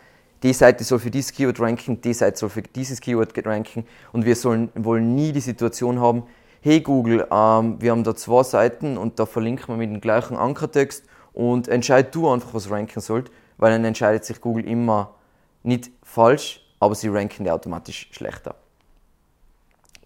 die 0.42 0.54
Seite 0.54 0.86
soll 0.86 1.00
für 1.00 1.12
dieses 1.12 1.34
Keyword 1.34 1.60
ranken, 1.60 2.00
die 2.00 2.14
Seite 2.14 2.38
soll 2.38 2.50
für 2.50 2.62
dieses 2.62 3.02
Keyword 3.02 3.46
ranken 3.46 3.86
und 4.14 4.26
wir 4.26 4.38
sollen, 4.38 4.70
wollen 4.76 5.14
nie 5.14 5.34
die 5.34 5.42
Situation 5.42 6.00
haben, 6.00 6.24
hey 6.62 6.80
Google, 6.80 7.28
ähm, 7.30 7.82
wir 7.82 7.92
haben 7.92 8.06
da 8.06 8.16
zwei 8.16 8.44
Seiten 8.44 8.98
und 8.98 9.20
da 9.20 9.26
verlinken 9.26 9.68
wir 9.68 9.78
mit 9.78 9.90
dem 9.92 10.00
gleichen 10.00 10.38
Ankertext 10.38 11.04
und 11.34 11.68
entscheid 11.68 12.16
du 12.16 12.30
einfach, 12.30 12.54
was 12.54 12.72
ranken 12.72 13.02
sollt, 13.02 13.32
weil 13.58 13.74
dann 13.74 13.84
entscheidet 13.84 14.24
sich 14.24 14.40
Google 14.40 14.66
immer 14.66 15.16
nicht 15.64 15.92
falsch, 16.04 16.66
aber 16.80 16.96
sie 16.96 17.10
ranken 17.10 17.44
die 17.44 17.52
automatisch 17.52 18.08
schlechter. 18.12 18.56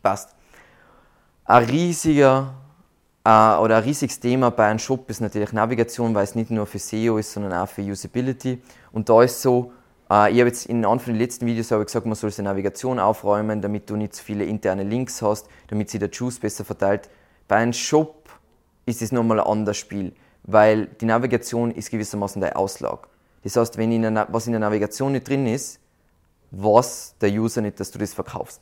Passt. 0.02 0.36
Ein 1.46 1.66
riesiger 1.66 2.56
äh, 3.26 3.30
oder 3.58 3.78
ein 3.78 3.84
riesiges 3.84 4.20
Thema 4.20 4.52
bei 4.52 4.68
einem 4.68 4.80
Shop 4.80 5.10
ist 5.10 5.22
natürlich 5.22 5.54
Navigation, 5.54 6.14
weil 6.14 6.24
es 6.24 6.36
nicht 6.36 6.52
nur 6.52 6.66
für 6.66 6.80
SEO 6.80 7.18
ist, 7.18 7.32
sondern 7.32 7.54
auch 7.54 7.70
für 7.70 7.82
Usability. 7.82 8.62
Und 8.92 9.10
da 9.10 9.24
ist 9.24 9.42
so, 9.42 9.72
äh, 10.10 10.32
ich 10.32 10.40
habe 10.40 10.50
jetzt 10.50 10.66
in 10.66 10.86
einem 10.86 11.00
von 11.00 11.14
den 11.14 11.20
letzten 11.22 11.46
Videos 11.46 11.72
habe 11.72 11.86
gesagt, 11.86 12.06
man 12.06 12.16
soll 12.16 12.32
seine 12.32 12.50
Navigation 12.50 13.00
aufräumen, 13.00 13.62
damit 13.62 13.90
du 13.90 13.96
nicht 13.96 14.16
zu 14.16 14.24
viele 14.24 14.46
interne 14.46 14.84
Links 14.84 15.22
hast, 15.22 15.48
damit 15.68 15.90
sich 15.90 16.00
der 16.00 16.10
Juice 16.10 16.40
besser 16.40 16.66
verteilt. 16.66 17.10
Bei 17.48 17.58
einem 17.58 17.74
Shop 17.74 18.30
ist 18.86 19.02
es 19.02 19.12
nochmal 19.12 19.40
ein 19.40 19.48
anderes 19.48 19.78
Spiel, 19.78 20.14
weil 20.44 20.88
die 20.88 21.06
Navigation 21.06 21.72
ist 21.72 21.92
gewissermaßen 21.92 22.42
der 22.42 22.58
Auslag. 22.58 23.08
Das 23.44 23.56
heißt, 23.56 23.78
wenn 23.78 23.92
in 23.92 24.02
der, 24.02 24.28
was 24.32 24.48
in 24.48 24.54
der 24.54 24.60
Navigation 24.60 25.14
nicht 25.14 25.28
drin 25.28 25.48
ist, 25.48 25.80
weiß 26.52 27.16
der 27.20 27.32
User 27.32 27.62
nicht, 27.62 27.80
dass 27.80 27.92
du 27.92 28.00
das 28.00 28.14
verkaufst. 28.14 28.62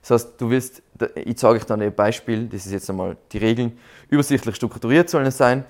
Das 0.00 0.10
heißt, 0.10 0.40
du 0.40 0.50
willst, 0.50 0.82
ich 1.14 1.36
zeige 1.36 1.54
euch 1.54 1.64
dann 1.64 1.82
ein 1.82 1.94
Beispiel, 1.94 2.46
das 2.46 2.66
ist 2.66 2.72
jetzt 2.72 2.88
einmal 2.88 3.16
die 3.32 3.38
Regeln, 3.38 3.78
übersichtlich 4.08 4.56
strukturiert 4.56 5.10
sollen 5.10 5.26
es 5.26 5.36
sein. 5.36 5.64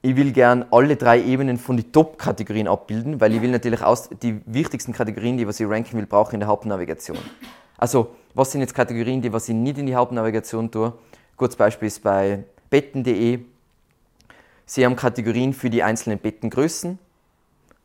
ich 0.00 0.16
will 0.16 0.32
gern 0.32 0.64
alle 0.70 0.96
drei 0.96 1.20
Ebenen 1.22 1.58
von 1.58 1.76
den 1.76 1.92
Top-Kategorien 1.92 2.68
abbilden, 2.68 3.20
weil 3.20 3.34
ich 3.34 3.42
will 3.42 3.50
natürlich 3.50 3.82
aus 3.82 4.08
die 4.22 4.40
wichtigsten 4.46 4.92
Kategorien, 4.92 5.36
die 5.36 5.46
was 5.46 5.60
ich 5.60 5.68
ranken 5.68 5.98
will, 5.98 6.06
brauche 6.06 6.34
in 6.34 6.40
der 6.40 6.48
Hauptnavigation. 6.48 7.18
Also, 7.76 8.14
was 8.34 8.52
sind 8.52 8.60
jetzt 8.60 8.74
Kategorien, 8.74 9.20
die 9.20 9.32
was 9.32 9.48
ich 9.48 9.54
nicht 9.54 9.78
in 9.78 9.86
die 9.86 9.94
Hauptnavigation 9.94 10.70
tue? 10.70 10.92
Kurzes 11.36 11.56
Beispiel 11.56 11.88
ist 11.88 12.02
bei 12.02 12.44
betten.de. 12.70 13.40
Sie 14.66 14.84
haben 14.84 14.96
Kategorien 14.96 15.52
für 15.52 15.70
die 15.70 15.82
einzelnen 15.82 16.18
Bettengrößen. 16.18 16.98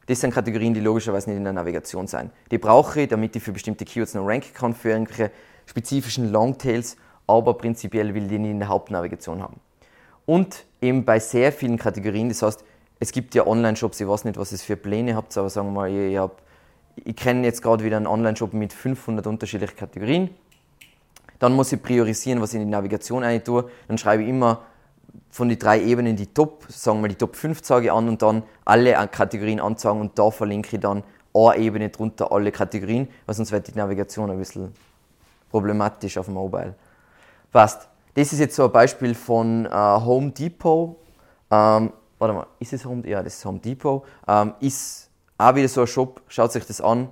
Das 0.05 0.19
sind 0.19 0.33
Kategorien, 0.33 0.73
die 0.73 0.81
logischerweise 0.81 1.29
nicht 1.29 1.37
in 1.37 1.43
der 1.43 1.53
Navigation 1.53 2.07
sein. 2.07 2.31
Die 2.51 2.57
brauche 2.57 3.01
ich, 3.01 3.07
damit 3.07 3.35
ich 3.35 3.43
für 3.43 3.53
bestimmte 3.53 3.85
Keywords 3.85 4.13
noch 4.13 4.27
ranken 4.27 4.53
kann, 4.53 4.73
für 4.73 4.89
irgendwelche 4.89 5.31
spezifischen 5.65 6.31
Longtails, 6.31 6.97
aber 7.25 7.53
prinzipiell 7.53 8.13
will 8.13 8.23
ich 8.23 8.29
die 8.29 8.39
nicht 8.39 8.51
in 8.51 8.59
der 8.59 8.67
Hauptnavigation 8.67 9.41
haben. 9.41 9.59
Und 10.25 10.65
eben 10.81 11.05
bei 11.05 11.19
sehr 11.19 11.51
vielen 11.51 11.77
Kategorien, 11.77 12.29
das 12.29 12.41
heißt, 12.41 12.63
es 12.99 13.11
gibt 13.11 13.35
ja 13.35 13.45
Online-Shops, 13.45 13.99
ich 13.99 14.07
weiß 14.07 14.25
nicht, 14.25 14.37
was 14.37 14.51
ihr 14.51 14.57
für 14.57 14.77
Pläne 14.77 15.15
habt, 15.15 15.37
aber 15.37 15.49
sagen 15.49 15.67
wir 15.67 15.71
mal, 15.73 15.89
ich, 15.89 16.17
hab, 16.17 16.41
ich 16.95 17.15
kenne 17.15 17.45
jetzt 17.45 17.61
gerade 17.61 17.83
wieder 17.83 17.97
einen 17.97 18.07
Online-Shop 18.07 18.53
mit 18.53 18.73
500 18.73 19.25
unterschiedlichen 19.27 19.75
Kategorien. 19.75 20.29
Dann 21.39 21.53
muss 21.53 21.71
ich 21.71 21.81
priorisieren, 21.81 22.41
was 22.41 22.53
ich 22.53 22.61
in 22.61 22.67
die 22.67 22.71
Navigation 22.71 23.23
ein 23.23 23.43
tue. 23.43 23.69
Dann 23.87 23.97
schreibe 23.97 24.23
ich 24.23 24.29
immer 24.29 24.61
von 25.29 25.49
den 25.49 25.59
drei 25.59 25.81
Ebenen 25.81 26.15
die 26.15 26.27
Top, 26.27 26.65
sagen 26.69 27.01
wir 27.01 27.09
die 27.09 27.15
Top 27.15 27.35
5 27.35 27.63
sage 27.63 27.91
an 27.91 28.07
und 28.07 28.21
dann 28.21 28.43
alle 28.65 28.93
Kategorien 29.07 29.59
anzeigen 29.59 29.99
und 29.99 30.17
da 30.17 30.31
verlinke 30.31 30.75
ich 30.75 30.81
dann 30.81 31.03
eine 31.33 31.57
Ebene 31.57 31.89
drunter 31.89 32.31
alle 32.31 32.51
Kategorien, 32.51 33.07
weil 33.25 33.35
sonst 33.35 33.51
wird 33.51 33.67
die 33.67 33.77
Navigation 33.77 34.29
ein 34.29 34.37
bisschen 34.37 34.73
problematisch 35.49 36.17
auf 36.17 36.25
dem 36.25 36.35
Mobile. 36.35 36.75
Passt. 37.51 37.87
Das 38.15 38.31
ist 38.31 38.39
jetzt 38.39 38.55
so 38.55 38.65
ein 38.65 38.71
Beispiel 38.71 39.15
von 39.15 39.65
äh, 39.65 39.69
Home 39.69 40.31
Depot. 40.31 40.97
Ähm, 41.49 41.91
warte 42.19 42.33
mal, 42.33 42.47
ist 42.59 42.73
es 42.73 42.85
Home? 42.85 43.07
Ja, 43.07 43.23
das 43.23 43.37
ist 43.37 43.45
Home 43.45 43.59
Depot. 43.59 44.03
Ähm, 44.27 44.53
ist 44.59 45.09
auch 45.37 45.55
wieder 45.55 45.67
so 45.67 45.81
ein 45.81 45.87
Shop. 45.87 46.21
Schaut 46.27 46.51
sich 46.51 46.65
das 46.65 46.79
an. 46.79 47.09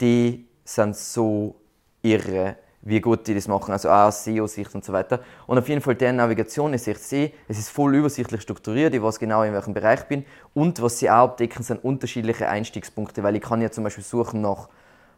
Die 0.00 0.46
sind 0.64 0.96
so 0.96 1.54
irre, 2.02 2.56
wie 2.84 3.00
gut 3.00 3.26
die 3.26 3.34
das 3.34 3.48
machen. 3.48 3.72
Also 3.72 3.88
auch 3.88 4.06
aus 4.08 4.24
SEO-Sicht 4.24 4.74
und 4.74 4.84
so 4.84 4.92
weiter. 4.92 5.20
Und 5.46 5.58
auf 5.58 5.68
jeden 5.68 5.80
Fall 5.80 5.94
deren 5.94 6.16
Navigation 6.16 6.74
ist 6.74 6.86
echt 6.86 7.02
sehe, 7.02 7.32
es 7.48 7.58
ist 7.58 7.70
voll 7.70 7.94
übersichtlich 7.96 8.42
strukturiert. 8.42 8.94
Ich 8.94 9.02
weiß 9.02 9.18
genau, 9.18 9.42
in 9.42 9.52
welchem 9.52 9.74
Bereich 9.74 10.00
ich 10.00 10.06
bin. 10.06 10.24
Und 10.52 10.80
was 10.82 10.98
sie 10.98 11.10
auch 11.10 11.24
abdecken, 11.24 11.62
sind 11.62 11.82
unterschiedliche 11.82 12.48
Einstiegspunkte, 12.48 13.22
weil 13.22 13.36
ich 13.36 13.42
kann 13.42 13.60
ja 13.62 13.70
zum 13.70 13.84
Beispiel 13.84 14.04
suchen 14.04 14.40
nach 14.40 14.68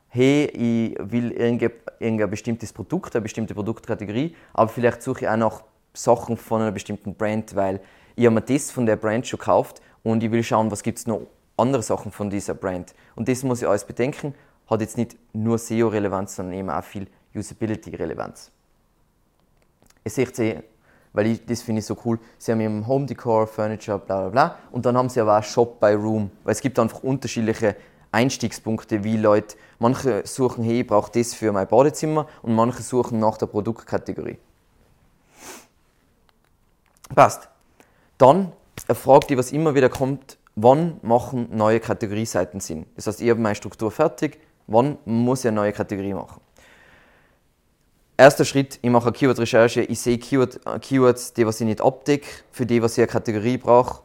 hey, 0.08 0.46
ich 0.46 0.96
will 0.98 1.32
irgendein 1.32 2.30
bestimmtes 2.30 2.72
Produkt, 2.72 3.14
eine 3.14 3.22
bestimmte 3.22 3.54
Produktkategorie, 3.54 4.34
aber 4.54 4.68
vielleicht 4.68 5.02
suche 5.02 5.22
ich 5.22 5.28
auch 5.28 5.36
nach 5.36 5.62
Sachen 5.92 6.36
von 6.36 6.62
einer 6.62 6.72
bestimmten 6.72 7.14
Brand, 7.14 7.54
weil 7.54 7.80
ich 8.14 8.24
habe 8.24 8.34
mir 8.34 8.40
das 8.40 8.70
von 8.70 8.86
der 8.86 8.96
Brand 8.96 9.26
schon 9.26 9.38
gekauft 9.38 9.82
und 10.02 10.22
ich 10.22 10.30
will 10.30 10.42
schauen, 10.42 10.70
was 10.70 10.82
gibt 10.82 10.98
es 10.98 11.06
noch 11.06 11.22
andere 11.56 11.82
Sachen 11.82 12.12
von 12.12 12.30
dieser 12.30 12.54
Brand. 12.54 12.94
Und 13.14 13.28
das 13.28 13.42
muss 13.42 13.60
ich 13.60 13.68
alles 13.68 13.84
bedenken, 13.84 14.34
hat 14.70 14.80
jetzt 14.80 14.96
nicht 14.96 15.16
nur 15.34 15.58
SEO-Relevanz, 15.58 16.36
sondern 16.36 16.54
eben 16.54 16.70
auch 16.70 16.84
viel 16.84 17.08
Usability-Relevanz. 17.36 18.50
Ihr 20.04 20.10
seht 20.10 20.36
sie, 20.36 20.58
weil 21.12 21.26
ich, 21.26 21.46
das 21.46 21.62
finde 21.62 21.80
ich 21.80 21.86
so 21.86 21.96
cool, 22.04 22.18
sie 22.38 22.52
haben 22.52 22.60
eben 22.60 22.86
Home 22.86 23.06
Decor, 23.06 23.46
Furniture, 23.46 23.98
bla 23.98 24.20
bla 24.22 24.28
bla 24.28 24.58
und 24.70 24.86
dann 24.86 24.96
haben 24.96 25.08
sie 25.08 25.20
aber 25.20 25.38
auch 25.38 25.42
Shop 25.42 25.80
by 25.80 25.92
Room, 25.94 26.30
weil 26.44 26.52
es 26.52 26.60
gibt 26.60 26.78
einfach 26.78 27.02
unterschiedliche 27.02 27.76
Einstiegspunkte, 28.12 29.04
wie 29.04 29.16
Leute, 29.16 29.56
manche 29.78 30.26
suchen, 30.26 30.64
hey, 30.64 30.80
ich 30.80 30.86
brauche 30.86 31.10
das 31.12 31.34
für 31.34 31.52
mein 31.52 31.66
Badezimmer 31.66 32.26
und 32.42 32.54
manche 32.54 32.82
suchen 32.82 33.18
nach 33.18 33.36
der 33.36 33.46
Produktkategorie. 33.46 34.38
Passt. 37.14 37.48
Dann 38.18 38.52
eine 38.88 38.94
Frage, 38.94 39.26
die 39.26 39.38
was 39.38 39.52
immer 39.52 39.74
wieder 39.74 39.88
kommt, 39.88 40.38
wann 40.54 40.98
machen 41.02 41.48
neue 41.52 41.80
Kategorieseiten 41.80 42.60
Sinn? 42.60 42.86
Das 42.96 43.06
heißt, 43.06 43.20
ich 43.20 43.30
habe 43.30 43.40
meine 43.40 43.54
Struktur 43.54 43.90
fertig, 43.90 44.40
wann 44.66 44.98
muss 45.04 45.40
ich 45.40 45.48
eine 45.48 45.56
neue 45.56 45.72
Kategorie 45.72 46.14
machen? 46.14 46.40
Erster 48.18 48.46
Schritt, 48.46 48.78
ich 48.80 48.90
mache 48.90 49.08
eine 49.08 49.12
Keyword-Recherche, 49.12 49.82
ich 49.82 50.00
sehe 50.00 50.16
Keyword, 50.16 50.60
Keywords, 50.80 51.34
die 51.34 51.46
was 51.46 51.60
ich 51.60 51.66
nicht 51.66 51.82
abdecke, 51.82 52.26
für 52.50 52.64
die 52.64 52.80
was 52.80 52.92
ich 52.92 53.00
eine 53.00 53.08
Kategorie 53.08 53.58
brauche, 53.58 54.00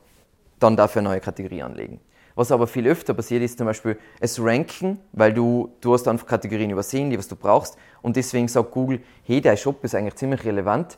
dann 0.59 0.75
dafür 0.75 0.99
eine 0.99 1.09
neue 1.09 1.21
Kategorie 1.21 1.63
anlegen. 1.63 2.01
Was 2.35 2.51
aber 2.51 2.67
viel 2.67 2.87
öfter 2.87 3.13
passiert, 3.13 3.41
ist 3.41 3.57
zum 3.57 3.67
Beispiel 3.67 3.97
es 4.19 4.37
ranken, 4.43 4.99
weil 5.13 5.33
du, 5.33 5.71
du 5.79 5.93
hast 5.93 6.09
einfach 6.09 6.27
Kategorien 6.27 6.71
übersehen, 6.71 7.09
die 7.09 7.17
was 7.17 7.29
du 7.29 7.37
brauchst. 7.37 7.77
Und 8.01 8.17
deswegen 8.17 8.49
sagt 8.49 8.71
Google, 8.71 8.99
hey, 9.23 9.39
der 9.39 9.55
Shop 9.55 9.81
ist 9.85 9.95
eigentlich 9.95 10.15
ziemlich 10.15 10.43
relevant, 10.43 10.97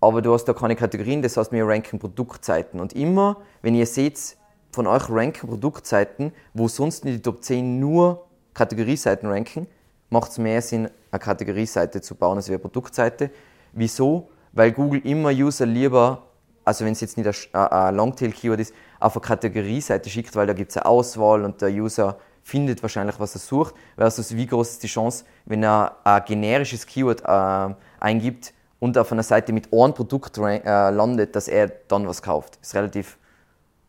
aber 0.00 0.22
du 0.22 0.32
hast 0.32 0.46
da 0.46 0.54
keine 0.54 0.74
Kategorien, 0.74 1.20
das 1.20 1.36
heißt, 1.36 1.52
wir 1.52 1.66
ranken 1.66 1.98
Produktseiten. 1.98 2.80
Und 2.80 2.94
immer, 2.94 3.42
wenn 3.60 3.74
ihr 3.74 3.86
seht, 3.86 4.38
von 4.72 4.86
euch 4.86 5.10
ranken 5.10 5.48
Produktseiten, 5.48 6.32
wo 6.54 6.66
sonst 6.66 7.04
in 7.04 7.12
die 7.12 7.20
Top 7.20 7.44
10 7.44 7.78
nur 7.78 8.24
Kategorieseiten 8.54 9.28
ranken, 9.28 9.66
macht 10.08 10.30
es 10.30 10.38
mehr 10.38 10.62
Sinn, 10.62 10.88
eine 11.10 11.18
Kategorieseite 11.18 12.00
zu 12.00 12.14
bauen 12.14 12.36
als 12.36 12.48
eine 12.48 12.58
Produktseite. 12.58 13.30
Wieso? 13.72 14.30
Weil 14.52 14.72
Google 14.72 15.00
immer 15.04 15.30
User 15.30 15.66
lieber 15.66 16.28
also 16.68 16.84
wenn 16.84 16.92
es 16.92 17.00
jetzt 17.00 17.16
nicht 17.16 17.26
ein, 17.54 17.60
ein 17.60 17.94
Longtail-Keyword 17.96 18.60
ist, 18.60 18.74
auf 19.00 19.16
eine 19.16 19.22
Kategorieseite 19.22 20.10
schickt, 20.10 20.36
weil 20.36 20.46
da 20.46 20.52
gibt 20.52 20.70
es 20.70 20.76
eine 20.76 20.84
Auswahl 20.84 21.42
und 21.44 21.62
der 21.62 21.70
User 21.70 22.18
findet 22.42 22.82
wahrscheinlich, 22.82 23.18
was 23.18 23.34
er 23.34 23.40
sucht, 23.40 23.74
versus 23.96 24.36
wie 24.36 24.46
groß 24.46 24.72
ist 24.72 24.82
die 24.82 24.86
Chance, 24.88 25.24
wenn 25.46 25.62
er 25.62 25.96
ein 26.04 26.22
generisches 26.26 26.86
Keyword 26.86 27.22
äh, 27.24 27.74
eingibt 28.00 28.52
und 28.80 28.98
auf 28.98 29.10
einer 29.12 29.22
Seite 29.22 29.54
mit 29.54 29.72
einem 29.72 29.94
Produkt 29.94 30.36
äh, 30.36 30.90
landet, 30.90 31.34
dass 31.34 31.48
er 31.48 31.68
dann 31.88 32.06
was 32.06 32.20
kauft. 32.20 32.58
Ist 32.60 32.74
relativ 32.74 33.16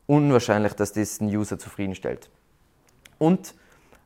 unwahrscheinlich, 0.08 0.72
dass 0.74 0.94
das 0.94 1.20
einen 1.20 1.36
User 1.36 1.60
zufriedenstellt. 1.60 2.30
Und 3.18 3.56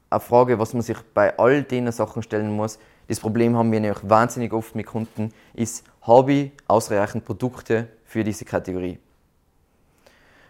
eine 0.10 0.20
Frage, 0.20 0.58
was 0.58 0.74
man 0.74 0.82
sich 0.82 0.98
bei 1.14 1.38
all 1.38 1.62
den 1.62 1.92
Sachen 1.92 2.24
stellen 2.24 2.52
muss, 2.52 2.80
das 3.14 3.20
Problem 3.20 3.56
haben 3.56 3.72
wir 3.72 3.80
nämlich 3.80 4.00
wahnsinnig 4.02 4.52
oft 4.54 4.76
mit 4.76 4.88
Kunden, 4.88 5.32
ist, 5.54 5.84
habe 6.02 6.34
ich 6.34 6.52
ausreichend 6.68 7.26
Produkte 7.26 7.88
für 8.06 8.24
diese 8.24 8.44
Kategorie. 8.44 8.98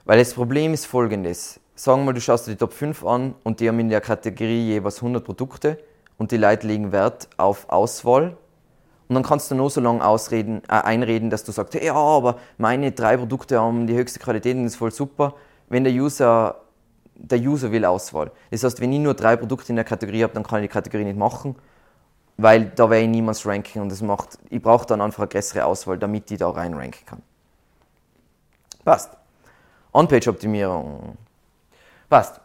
Weil 0.05 0.19
das 0.19 0.33
Problem 0.33 0.73
ist 0.73 0.85
folgendes. 0.85 1.59
Sagen 1.75 2.01
wir 2.01 2.05
mal, 2.05 2.13
du 2.13 2.21
schaust 2.21 2.47
dir 2.47 2.51
die 2.51 2.57
Top 2.57 2.71
5 2.71 3.05
an 3.05 3.35
und 3.43 3.59
die 3.59 3.67
haben 3.67 3.79
in 3.79 3.89
der 3.89 3.99
Kategorie 3.99 4.67
jeweils 4.67 4.97
100 4.97 5.25
Produkte 5.25 5.77
und 6.17 6.31
die 6.31 6.37
Leute 6.37 6.67
legen 6.67 6.93
Wert 6.93 7.27
auf 7.35 7.69
Auswahl. 7.69 8.37
Und 9.09 9.15
dann 9.15 9.23
kannst 9.23 9.51
du 9.51 9.55
nur 9.55 9.69
so 9.69 9.81
lange 9.81 10.05
ausreden, 10.05 10.61
äh, 10.69 10.75
einreden, 10.75 11.29
dass 11.29 11.43
du 11.43 11.51
sagst, 11.51 11.73
ja, 11.73 11.93
aber 11.93 12.39
meine 12.57 12.93
drei 12.93 13.17
Produkte 13.17 13.59
haben 13.59 13.87
die 13.87 13.95
höchste 13.95 14.19
Qualität 14.19 14.55
und 14.55 14.63
das 14.63 14.73
ist 14.73 14.77
voll 14.77 14.91
super. 14.91 15.35
Wenn 15.67 15.83
der 15.83 15.91
User, 15.91 16.61
der 17.15 17.39
User 17.39 17.73
will 17.73 17.83
Auswahl. 17.83 18.31
Das 18.51 18.63
heißt, 18.63 18.79
wenn 18.79 18.93
ich 18.93 18.99
nur 18.99 19.15
drei 19.15 19.35
Produkte 19.35 19.73
in 19.73 19.75
der 19.75 19.85
Kategorie 19.85 20.23
habe, 20.23 20.33
dann 20.33 20.43
kann 20.43 20.63
ich 20.63 20.69
die 20.69 20.73
Kategorie 20.73 21.03
nicht 21.03 21.17
machen, 21.17 21.55
weil 22.37 22.65
da 22.65 22.89
wäre 22.89 23.01
ich 23.01 23.09
niemals 23.09 23.45
ranken 23.45 23.81
und 23.81 23.89
das 23.89 24.01
macht, 24.01 24.37
ich 24.49 24.61
brauche 24.61 24.85
dann 24.85 25.01
einfach 25.01 25.23
eine 25.23 25.29
größere 25.29 25.65
Auswahl, 25.65 25.97
damit 25.97 26.29
ich 26.31 26.39
da 26.39 26.49
rein 26.49 26.73
ranken 26.73 27.05
kann. 27.05 27.21
Passt. 28.83 29.11
On-Page-Optimierung. 29.93 31.17
Passt. 32.09 32.41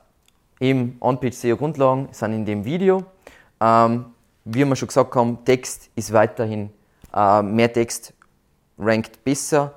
Eben 0.60 0.96
On-Page-SEO-Grundlagen 1.00 2.08
sind 2.12 2.32
in 2.32 2.44
dem 2.44 2.64
Video. 2.64 3.04
Ähm, 3.60 4.06
wie 4.44 4.64
wir 4.64 4.76
schon 4.76 4.88
gesagt 4.88 5.14
haben, 5.14 5.44
Text 5.44 5.90
ist 5.94 6.12
weiterhin, 6.12 6.70
äh, 7.14 7.42
mehr 7.42 7.72
Text 7.72 8.12
rankt 8.78 9.24
besser, 9.24 9.74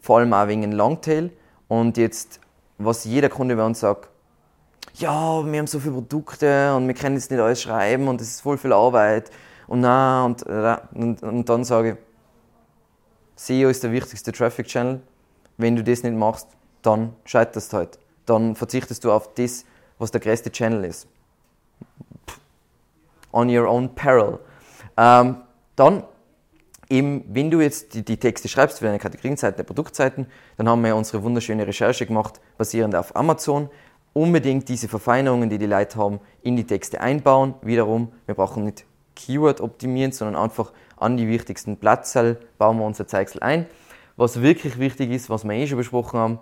vor 0.00 0.18
allem 0.18 0.32
auch 0.32 0.48
wegen 0.48 0.72
Longtail. 0.72 1.30
Und 1.68 1.96
jetzt, 1.96 2.40
was 2.78 3.04
jeder 3.04 3.28
Kunde 3.28 3.56
bei 3.56 3.64
uns 3.64 3.80
sagt, 3.80 4.08
ja, 4.94 5.44
wir 5.44 5.58
haben 5.58 5.66
so 5.66 5.78
viele 5.78 5.94
Produkte 5.94 6.74
und 6.74 6.86
wir 6.88 6.94
können 6.94 7.16
jetzt 7.16 7.30
nicht 7.30 7.40
alles 7.40 7.62
schreiben 7.62 8.08
und 8.08 8.20
es 8.20 8.28
ist 8.28 8.40
voll 8.40 8.58
viel 8.58 8.72
Arbeit 8.72 9.30
und 9.70 9.80
na 9.80 10.26
und, 10.26 10.46
äh, 10.46 10.76
und, 10.92 11.22
und 11.22 11.48
dann 11.48 11.64
sage 11.64 11.92
ich, 11.92 11.96
SEO 13.36 13.70
ist 13.70 13.82
der 13.82 13.92
wichtigste 13.92 14.32
Traffic 14.32 14.66
Channel 14.66 15.00
wenn 15.60 15.76
du 15.76 15.84
das 15.84 16.02
nicht 16.02 16.16
machst, 16.16 16.48
dann 16.82 17.14
scheiterst 17.24 17.72
du 17.72 17.76
halt. 17.76 17.98
Dann 18.26 18.56
verzichtest 18.56 19.04
du 19.04 19.12
auf 19.12 19.34
das, 19.34 19.64
was 19.98 20.10
der 20.10 20.20
größte 20.20 20.50
Channel 20.50 20.84
ist. 20.84 21.06
On 23.32 23.48
your 23.54 23.68
own 23.68 23.94
peril. 23.94 24.38
Ähm, 24.96 25.36
dann 25.76 26.04
eben, 26.88 27.24
wenn 27.28 27.50
du 27.50 27.60
jetzt 27.60 27.94
die, 27.94 28.04
die, 28.04 28.16
Texte 28.16 28.48
schreibst 28.48 28.78
für 28.78 28.86
deine 28.86 28.98
Kategorienseiten, 28.98 29.56
der 29.56 29.64
Produktseiten, 29.64 30.26
dann 30.56 30.68
haben 30.68 30.82
wir 30.82 30.96
unsere 30.96 31.22
wunderschöne 31.22 31.66
Recherche 31.66 32.06
gemacht, 32.06 32.40
basierend 32.56 32.94
auf 32.94 33.14
Amazon. 33.14 33.68
Unbedingt 34.12 34.68
diese 34.68 34.88
Verfeinerungen, 34.88 35.50
die 35.50 35.58
die 35.58 35.66
Leute 35.66 35.98
haben, 35.98 36.20
in 36.42 36.56
die 36.56 36.64
Texte 36.64 37.00
einbauen. 37.00 37.54
Wiederum, 37.62 38.12
wir 38.26 38.34
brauchen 38.34 38.64
nicht 38.64 38.84
Keyword 39.20 39.60
optimieren, 39.60 40.12
sondern 40.12 40.42
einfach 40.42 40.72
an 40.96 41.16
die 41.16 41.28
wichtigsten 41.28 41.76
Platzzahl 41.76 42.38
bauen 42.58 42.78
wir 42.78 42.86
unser 42.86 43.06
Zeichsel 43.06 43.42
ein. 43.42 43.66
Was 44.16 44.42
wirklich 44.42 44.78
wichtig 44.78 45.10
ist, 45.10 45.30
was 45.30 45.44
wir 45.44 45.52
eh 45.52 45.66
schon 45.66 45.78
besprochen 45.78 46.18
haben, 46.18 46.38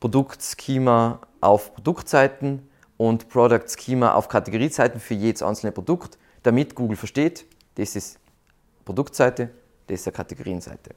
Produktschema 0.00 1.20
auf 1.40 1.74
Produktseiten 1.74 2.68
und 2.96 3.28
Product 3.28 3.64
Schema 3.78 4.14
auf 4.14 4.28
Kategorieseiten 4.28 5.00
für 5.00 5.14
jedes 5.14 5.42
einzelne 5.42 5.72
Produkt, 5.72 6.18
damit 6.42 6.74
Google 6.74 6.96
versteht, 6.96 7.46
das 7.76 7.96
ist 7.96 8.18
Produktseite, 8.84 9.50
das 9.86 10.00
ist 10.00 10.06
eine 10.06 10.14
Kategorienseite. 10.14 10.94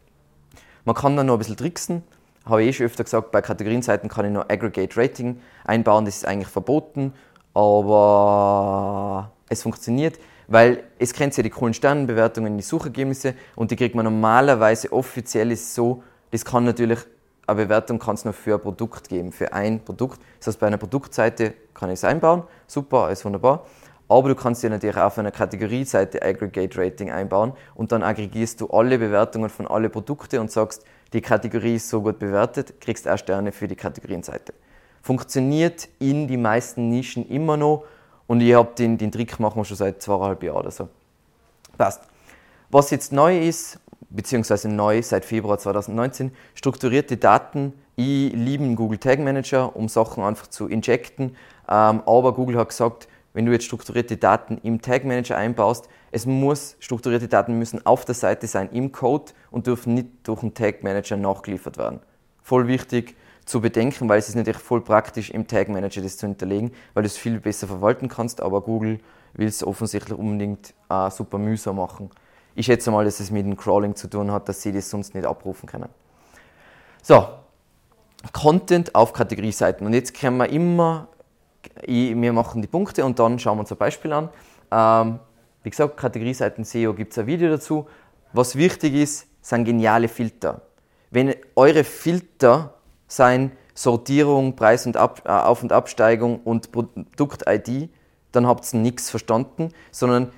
Man 0.85 0.95
kann 0.95 1.15
dann 1.15 1.27
noch 1.27 1.33
ein 1.33 1.39
bisschen 1.39 1.57
tricksen. 1.57 2.03
habe 2.45 2.63
ich 2.63 2.69
eh 2.69 2.73
schon 2.73 2.85
öfter 2.85 3.03
gesagt, 3.03 3.31
bei 3.31 3.41
Kategorienseiten 3.41 4.09
kann 4.09 4.25
ich 4.25 4.31
noch 4.31 4.49
Aggregate 4.49 4.95
Rating 4.97 5.41
einbauen, 5.65 6.05
das 6.05 6.17
ist 6.17 6.25
eigentlich 6.25 6.47
verboten, 6.47 7.13
aber 7.53 9.31
es 9.49 9.63
funktioniert, 9.63 10.19
weil 10.49 10.83
es 10.97 11.13
kennt 11.13 11.37
ja 11.37 11.43
die 11.43 11.49
coolen 11.49 11.73
Sternenbewertungen, 11.73 12.57
die 12.57 12.63
Suchergebnisse 12.63 13.35
und 13.55 13.71
die 13.71 13.75
kriegt 13.75 13.95
man 13.95 14.03
normalerweise 14.03 14.91
offiziell 14.91 15.51
ist 15.51 15.73
so, 15.73 16.03
das 16.31 16.43
kann 16.43 16.65
natürlich 16.65 16.99
eine 17.45 17.63
Bewertung 17.63 17.97
kann 17.97 18.15
es 18.15 18.25
nur 18.25 18.33
für 18.33 18.55
ein 18.55 18.61
Produkt 18.61 19.09
geben, 19.09 19.31
für 19.31 19.53
ein 19.53 19.83
Produkt. 19.83 20.19
Das 20.37 20.47
heißt, 20.47 20.59
bei 20.59 20.67
einer 20.67 20.77
Produktseite 20.77 21.53
kann 21.73 21.89
ich 21.89 21.95
es 21.95 22.03
einbauen, 22.03 22.43
super, 22.67 23.09
ist 23.09 23.25
wunderbar. 23.25 23.65
Aber 24.07 24.29
du 24.29 24.35
kannst 24.35 24.63
dir 24.63 24.69
natürlich 24.71 24.97
auch 24.97 25.05
auf 25.05 25.19
einer 25.19 25.31
Kategorieseite 25.31 26.21
Aggregate 26.23 26.77
Rating 26.79 27.11
einbauen 27.11 27.53
und 27.75 27.91
dann 27.91 28.01
aggregierst 28.01 28.59
du 28.61 28.67
alle 28.67 28.97
Bewertungen 28.97 29.49
von 29.49 29.67
alle 29.67 29.89
Produkte 29.89 30.41
und 30.41 30.51
sagst, 30.51 30.83
die 31.13 31.21
Kategorie 31.21 31.75
ist 31.75 31.89
so 31.89 32.01
gut 32.01 32.17
bewertet, 32.17 32.81
kriegst 32.81 33.07
auch 33.07 33.17
Sterne 33.17 33.51
für 33.51 33.67
die 33.67 33.75
Kategorienseite. 33.75 34.53
Funktioniert 35.01 35.89
in 35.99 36.27
die 36.27 36.37
meisten 36.37 36.89
Nischen 36.89 37.27
immer 37.29 37.55
noch 37.55 37.85
und 38.29 38.41
ich 38.41 38.53
habe 38.53 38.69
den, 38.77 38.95
den 38.99 39.11
Trick 39.11 39.39
machen 39.39 39.59
wir 39.59 39.65
schon 39.65 39.75
seit 39.75 40.03
zweieinhalb 40.03 40.43
Jahren 40.43 40.57
oder 40.57 40.69
so. 40.69 40.87
Passt. 41.79 42.03
Was 42.69 42.91
jetzt 42.91 43.11
neu 43.11 43.39
ist, 43.39 43.79
beziehungsweise 44.11 44.69
neu 44.69 45.01
seit 45.01 45.25
Februar 45.25 45.57
2019, 45.57 46.31
strukturierte 46.53 47.17
Daten. 47.17 47.73
Ich 47.95 48.31
liebe 48.31 48.71
Google 48.75 48.99
Tag 48.99 49.17
Manager, 49.17 49.75
um 49.75 49.89
Sachen 49.89 50.23
einfach 50.23 50.45
zu 50.45 50.67
injecten. 50.67 51.35
Ähm, 51.67 52.03
aber 52.05 52.35
Google 52.35 52.57
hat 52.59 52.69
gesagt, 52.69 53.07
wenn 53.33 53.47
du 53.47 53.51
jetzt 53.51 53.65
strukturierte 53.65 54.17
Daten 54.17 54.59
im 54.61 54.79
Tag 54.79 55.05
Manager 55.05 55.35
einbaust, 55.35 55.89
es 56.11 56.27
muss, 56.27 56.75
strukturierte 56.79 57.29
Daten 57.29 57.57
müssen 57.57 57.83
auf 57.83 58.05
der 58.05 58.13
Seite 58.13 58.45
sein 58.45 58.69
im 58.71 58.91
Code 58.91 59.31
und 59.49 59.65
dürfen 59.65 59.95
nicht 59.95 60.07
durch 60.25 60.43
einen 60.43 60.53
Tag 60.53 60.83
Manager 60.83 61.17
nachgeliefert 61.17 61.79
werden. 61.79 61.99
Voll 62.43 62.67
wichtig 62.67 63.15
zu 63.49 63.61
bedenken, 63.61 64.07
weil 64.07 64.19
es 64.19 64.29
ist 64.29 64.35
natürlich 64.35 64.61
voll 64.61 64.81
praktisch 64.81 65.31
im 65.31 65.47
Tag 65.47 65.69
Manager 65.69 66.01
das 66.01 66.17
zu 66.17 66.27
hinterlegen, 66.27 66.71
weil 66.93 67.03
du 67.03 67.07
es 67.07 67.17
viel 67.17 67.39
besser 67.39 67.67
verwalten 67.67 68.07
kannst, 68.07 68.41
aber 68.41 68.61
Google 68.61 68.99
will 69.33 69.47
es 69.47 69.63
offensichtlich 69.63 70.17
unbedingt 70.17 70.73
äh, 70.89 71.09
super 71.09 71.37
mühsam 71.37 71.77
machen. 71.77 72.09
Ich 72.55 72.65
schätze 72.65 72.91
mal, 72.91 73.05
dass 73.05 73.19
es 73.19 73.31
mit 73.31 73.45
dem 73.45 73.57
Crawling 73.57 73.95
zu 73.95 74.09
tun 74.09 74.31
hat, 74.31 74.49
dass 74.49 74.61
sie 74.61 74.71
das 74.71 74.89
sonst 74.89 75.15
nicht 75.15 75.25
abrufen 75.25 75.67
können. 75.67 75.89
So, 77.01 77.27
Content 78.33 78.93
auf 78.95 79.13
Kategorieseiten. 79.13 79.85
Und 79.85 79.93
jetzt 79.93 80.13
können 80.13 80.37
wir 80.37 80.49
immer 80.49 81.07
wir 81.85 82.33
machen 82.33 82.61
die 82.61 82.67
Punkte 82.67 83.05
und 83.05 83.19
dann 83.19 83.39
schauen 83.39 83.57
wir 83.57 83.61
uns 83.61 83.71
ein 83.71 83.77
Beispiel 83.77 84.13
an. 84.13 84.29
Ähm, 84.71 85.19
wie 85.63 85.69
gesagt, 85.69 85.97
Kategorieseiten 85.97 86.63
SEO 86.63 86.93
gibt 86.93 87.11
es 87.11 87.17
ein 87.17 87.27
Video 87.27 87.49
dazu. 87.49 87.87
Was 88.33 88.55
wichtig 88.55 88.93
ist, 88.93 89.27
sind 89.41 89.65
geniale 89.65 90.07
Filter. 90.07 90.61
Wenn 91.11 91.35
eure 91.55 91.83
Filter 91.83 92.75
sein 93.09 93.51
Sortierung, 93.73 94.55
Preis- 94.55 94.85
und 94.85 94.95
Ab 94.95 95.23
äh, 95.25 95.29
Auf- 95.29 95.63
und 95.63 95.73
Absteigung 95.73 96.39
und 96.45 96.71
Produkt-ID, 96.71 97.89
dann 98.31 98.47
habt 98.47 98.73
ihr 98.73 98.79
nichts 98.79 99.09
verstanden, 99.09 99.73
sondern 99.91 100.31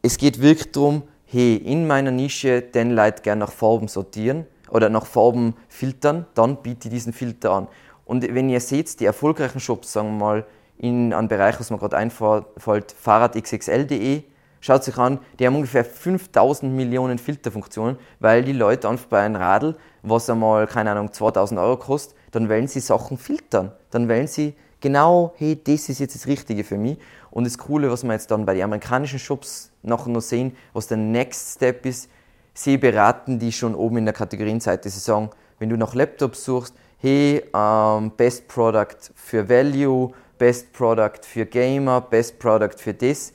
es 0.00 0.16
geht 0.16 0.40
wirklich 0.40 0.72
darum, 0.72 1.02
hey, 1.26 1.56
in 1.56 1.86
meiner 1.86 2.10
Nische 2.10 2.62
den 2.62 2.92
Leute 2.92 3.22
gerne 3.22 3.40
nach 3.40 3.52
Farben 3.52 3.88
sortieren 3.88 4.46
oder 4.70 4.88
nach 4.88 5.06
Farben 5.06 5.54
filtern, 5.68 6.26
dann 6.34 6.62
biete 6.62 6.88
ich 6.88 6.94
diesen 6.94 7.12
Filter 7.12 7.52
an. 7.52 7.68
Und 8.04 8.22
wenn 8.34 8.48
ihr 8.48 8.60
seht, 8.60 9.00
die 9.00 9.04
erfolgreichen 9.04 9.60
Shops, 9.60 9.92
sagen 9.92 10.18
wir 10.18 10.24
mal, 10.24 10.46
in 10.78 11.12
einen 11.12 11.28
Bereich, 11.28 11.58
was 11.60 11.70
mir 11.70 11.78
gerade 11.78 11.96
einfällt, 11.96 12.92
fahrradxxl.de. 12.92 14.24
Schaut 14.60 14.84
sich 14.84 14.96
an, 14.96 15.18
die 15.38 15.46
haben 15.46 15.56
ungefähr 15.56 15.84
5000 15.84 16.72
Millionen 16.72 17.18
Filterfunktionen, 17.18 17.98
weil 18.20 18.44
die 18.44 18.52
Leute 18.52 18.88
einfach 18.88 19.06
bei 19.06 19.20
einem 19.20 19.36
Radl, 19.36 19.76
was 20.02 20.28
einmal, 20.28 20.66
keine 20.66 20.90
Ahnung, 20.90 21.12
2000 21.12 21.60
Euro 21.60 21.76
kostet, 21.76 22.16
dann 22.32 22.48
wollen 22.48 22.66
sie 22.66 22.80
Sachen 22.80 23.18
filtern. 23.18 23.72
Dann 23.90 24.08
wollen 24.08 24.26
sie 24.26 24.54
genau, 24.80 25.32
hey, 25.36 25.58
das 25.62 25.88
ist 25.88 26.00
jetzt 26.00 26.14
das 26.14 26.26
Richtige 26.26 26.64
für 26.64 26.76
mich. 26.76 26.98
Und 27.30 27.44
das 27.44 27.56
Coole, 27.56 27.90
was 27.90 28.02
wir 28.02 28.12
jetzt 28.12 28.30
dann 28.30 28.44
bei 28.44 28.54
den 28.54 28.64
amerikanischen 28.64 29.18
Shops 29.18 29.70
nachher 29.82 30.10
noch 30.10 30.20
sehen, 30.20 30.56
was 30.72 30.88
der 30.88 30.98
Next 30.98 31.56
Step 31.56 31.86
ist, 31.86 32.10
sie 32.52 32.76
beraten 32.76 33.38
die 33.38 33.52
schon 33.52 33.74
oben 33.74 33.98
in 33.98 34.04
der 34.04 34.14
Kategorienseite. 34.14 34.90
Sie 34.90 34.98
sagen, 34.98 35.30
wenn 35.58 35.68
du 35.68 35.76
nach 35.76 35.94
Laptops 35.94 36.44
suchst, 36.44 36.74
hey, 36.98 37.42
ähm, 37.54 38.12
Best 38.16 38.48
Product 38.48 39.12
für 39.14 39.48
Value, 39.48 40.12
Best 40.36 40.72
Product 40.72 41.20
für 41.22 41.46
Gamer, 41.46 42.00
Best 42.00 42.38
Product 42.38 42.76
für 42.76 42.92
das. 42.92 43.32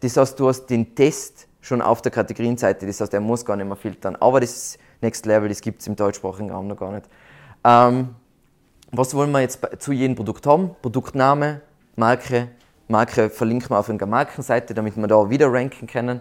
Das 0.00 0.16
heißt, 0.16 0.38
du 0.38 0.48
hast 0.48 0.66
den 0.66 0.94
Test 0.94 1.48
schon 1.60 1.82
auf 1.82 2.00
der 2.00 2.10
Kategorienseite, 2.10 2.86
das 2.86 3.00
heißt, 3.00 3.12
er 3.12 3.20
muss 3.20 3.44
gar 3.44 3.56
nicht 3.56 3.66
mehr 3.66 3.76
filtern. 3.76 4.16
Aber 4.16 4.40
das 4.40 4.78
Next 5.00 5.26
Level, 5.26 5.48
das 5.48 5.60
gibt 5.60 5.80
es 5.80 5.86
im 5.86 5.96
deutschsprachigen 5.96 6.50
Raum 6.50 6.66
noch 6.66 6.76
gar 6.76 6.92
nicht. 6.92 7.06
Ähm, 7.64 8.14
was 8.92 9.14
wollen 9.14 9.30
wir 9.30 9.40
jetzt 9.40 9.60
zu 9.78 9.92
jedem 9.92 10.16
Produkt 10.16 10.46
haben? 10.46 10.74
Produktname, 10.82 11.60
Marke, 11.96 12.48
Marke 12.88 13.30
verlinken 13.30 13.70
wir 13.70 13.78
auf 13.78 13.88
einer 13.88 14.04
Markenseite, 14.04 14.74
damit 14.74 14.96
wir 14.96 15.06
da 15.06 15.30
wieder 15.30 15.52
ranken 15.52 15.86
können. 15.86 16.20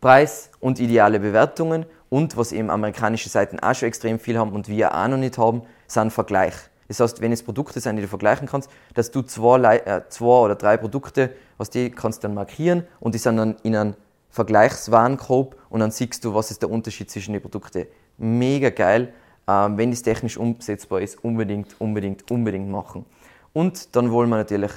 Preis 0.00 0.50
und 0.60 0.78
ideale 0.80 1.20
Bewertungen 1.20 1.86
und 2.08 2.36
was 2.36 2.52
eben 2.52 2.70
amerikanische 2.70 3.28
Seiten 3.28 3.58
auch 3.58 3.74
schon 3.74 3.88
extrem 3.88 4.18
viel 4.18 4.38
haben 4.38 4.52
und 4.52 4.68
wir 4.68 4.94
auch 4.94 5.08
noch 5.08 5.16
nicht 5.16 5.38
haben, 5.38 5.62
sind 5.86 6.12
Vergleich. 6.12 6.54
Das 6.88 7.00
heißt, 7.00 7.20
wenn 7.20 7.32
es 7.32 7.42
Produkte 7.42 7.80
sind, 7.80 7.96
die 7.96 8.02
du 8.02 8.08
vergleichen 8.08 8.48
kannst, 8.48 8.70
dass 8.94 9.10
du 9.10 9.22
zwei, 9.22 9.76
äh, 9.78 10.02
zwei 10.08 10.44
oder 10.44 10.54
drei 10.54 10.76
Produkte, 10.76 11.30
was 11.58 11.70
die 11.70 11.90
kannst 11.90 12.22
du 12.22 12.28
dann 12.28 12.34
markieren 12.34 12.84
und 13.00 13.14
die 13.14 13.18
sind 13.18 13.36
dann 13.36 13.56
in 13.62 13.76
einem 13.76 13.94
Vergleichswarenkorb 14.30 15.56
und 15.68 15.80
dann 15.80 15.90
siehst 15.90 16.24
du, 16.24 16.34
was 16.34 16.50
ist 16.50 16.62
der 16.62 16.70
Unterschied 16.70 17.10
zwischen 17.10 17.32
den 17.32 17.42
Produkten. 17.42 17.86
Mega 18.18 18.70
geil. 18.70 19.12
Ähm, 19.46 19.78
wenn 19.78 19.92
es 19.92 20.02
technisch 20.02 20.36
umsetzbar 20.36 21.00
ist, 21.00 21.24
unbedingt, 21.24 21.80
unbedingt, 21.80 22.30
unbedingt 22.30 22.68
machen. 22.68 23.06
Und 23.54 23.96
dann 23.96 24.12
wollen 24.12 24.28
wir 24.28 24.36
natürlich 24.36 24.72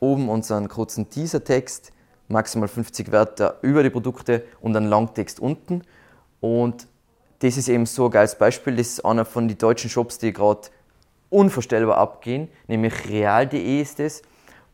oben 0.00 0.28
unseren 0.28 0.68
kurzen 0.68 1.10
Teaser-Text, 1.10 1.92
maximal 2.28 2.68
50 2.68 3.12
Wörter 3.12 3.58
über 3.62 3.82
die 3.82 3.90
Produkte 3.90 4.44
und 4.60 4.76
einen 4.76 4.88
Langtext 4.88 5.38
unten. 5.38 5.82
Und 6.40 6.86
das 7.40 7.56
ist 7.56 7.68
eben 7.68 7.86
so 7.86 8.06
ein 8.06 8.10
geiles 8.10 8.36
Beispiel. 8.36 8.76
Das 8.76 8.86
ist 8.88 9.04
einer 9.04 9.24
von 9.24 9.48
den 9.48 9.58
deutschen 9.58 9.90
Shops, 9.90 10.18
die 10.18 10.32
gerade 10.32 10.68
unvorstellbar 11.28 11.98
abgehen, 11.98 12.48
nämlich 12.68 13.08
real.de 13.08 13.80
ist 13.80 14.00
es. 14.00 14.22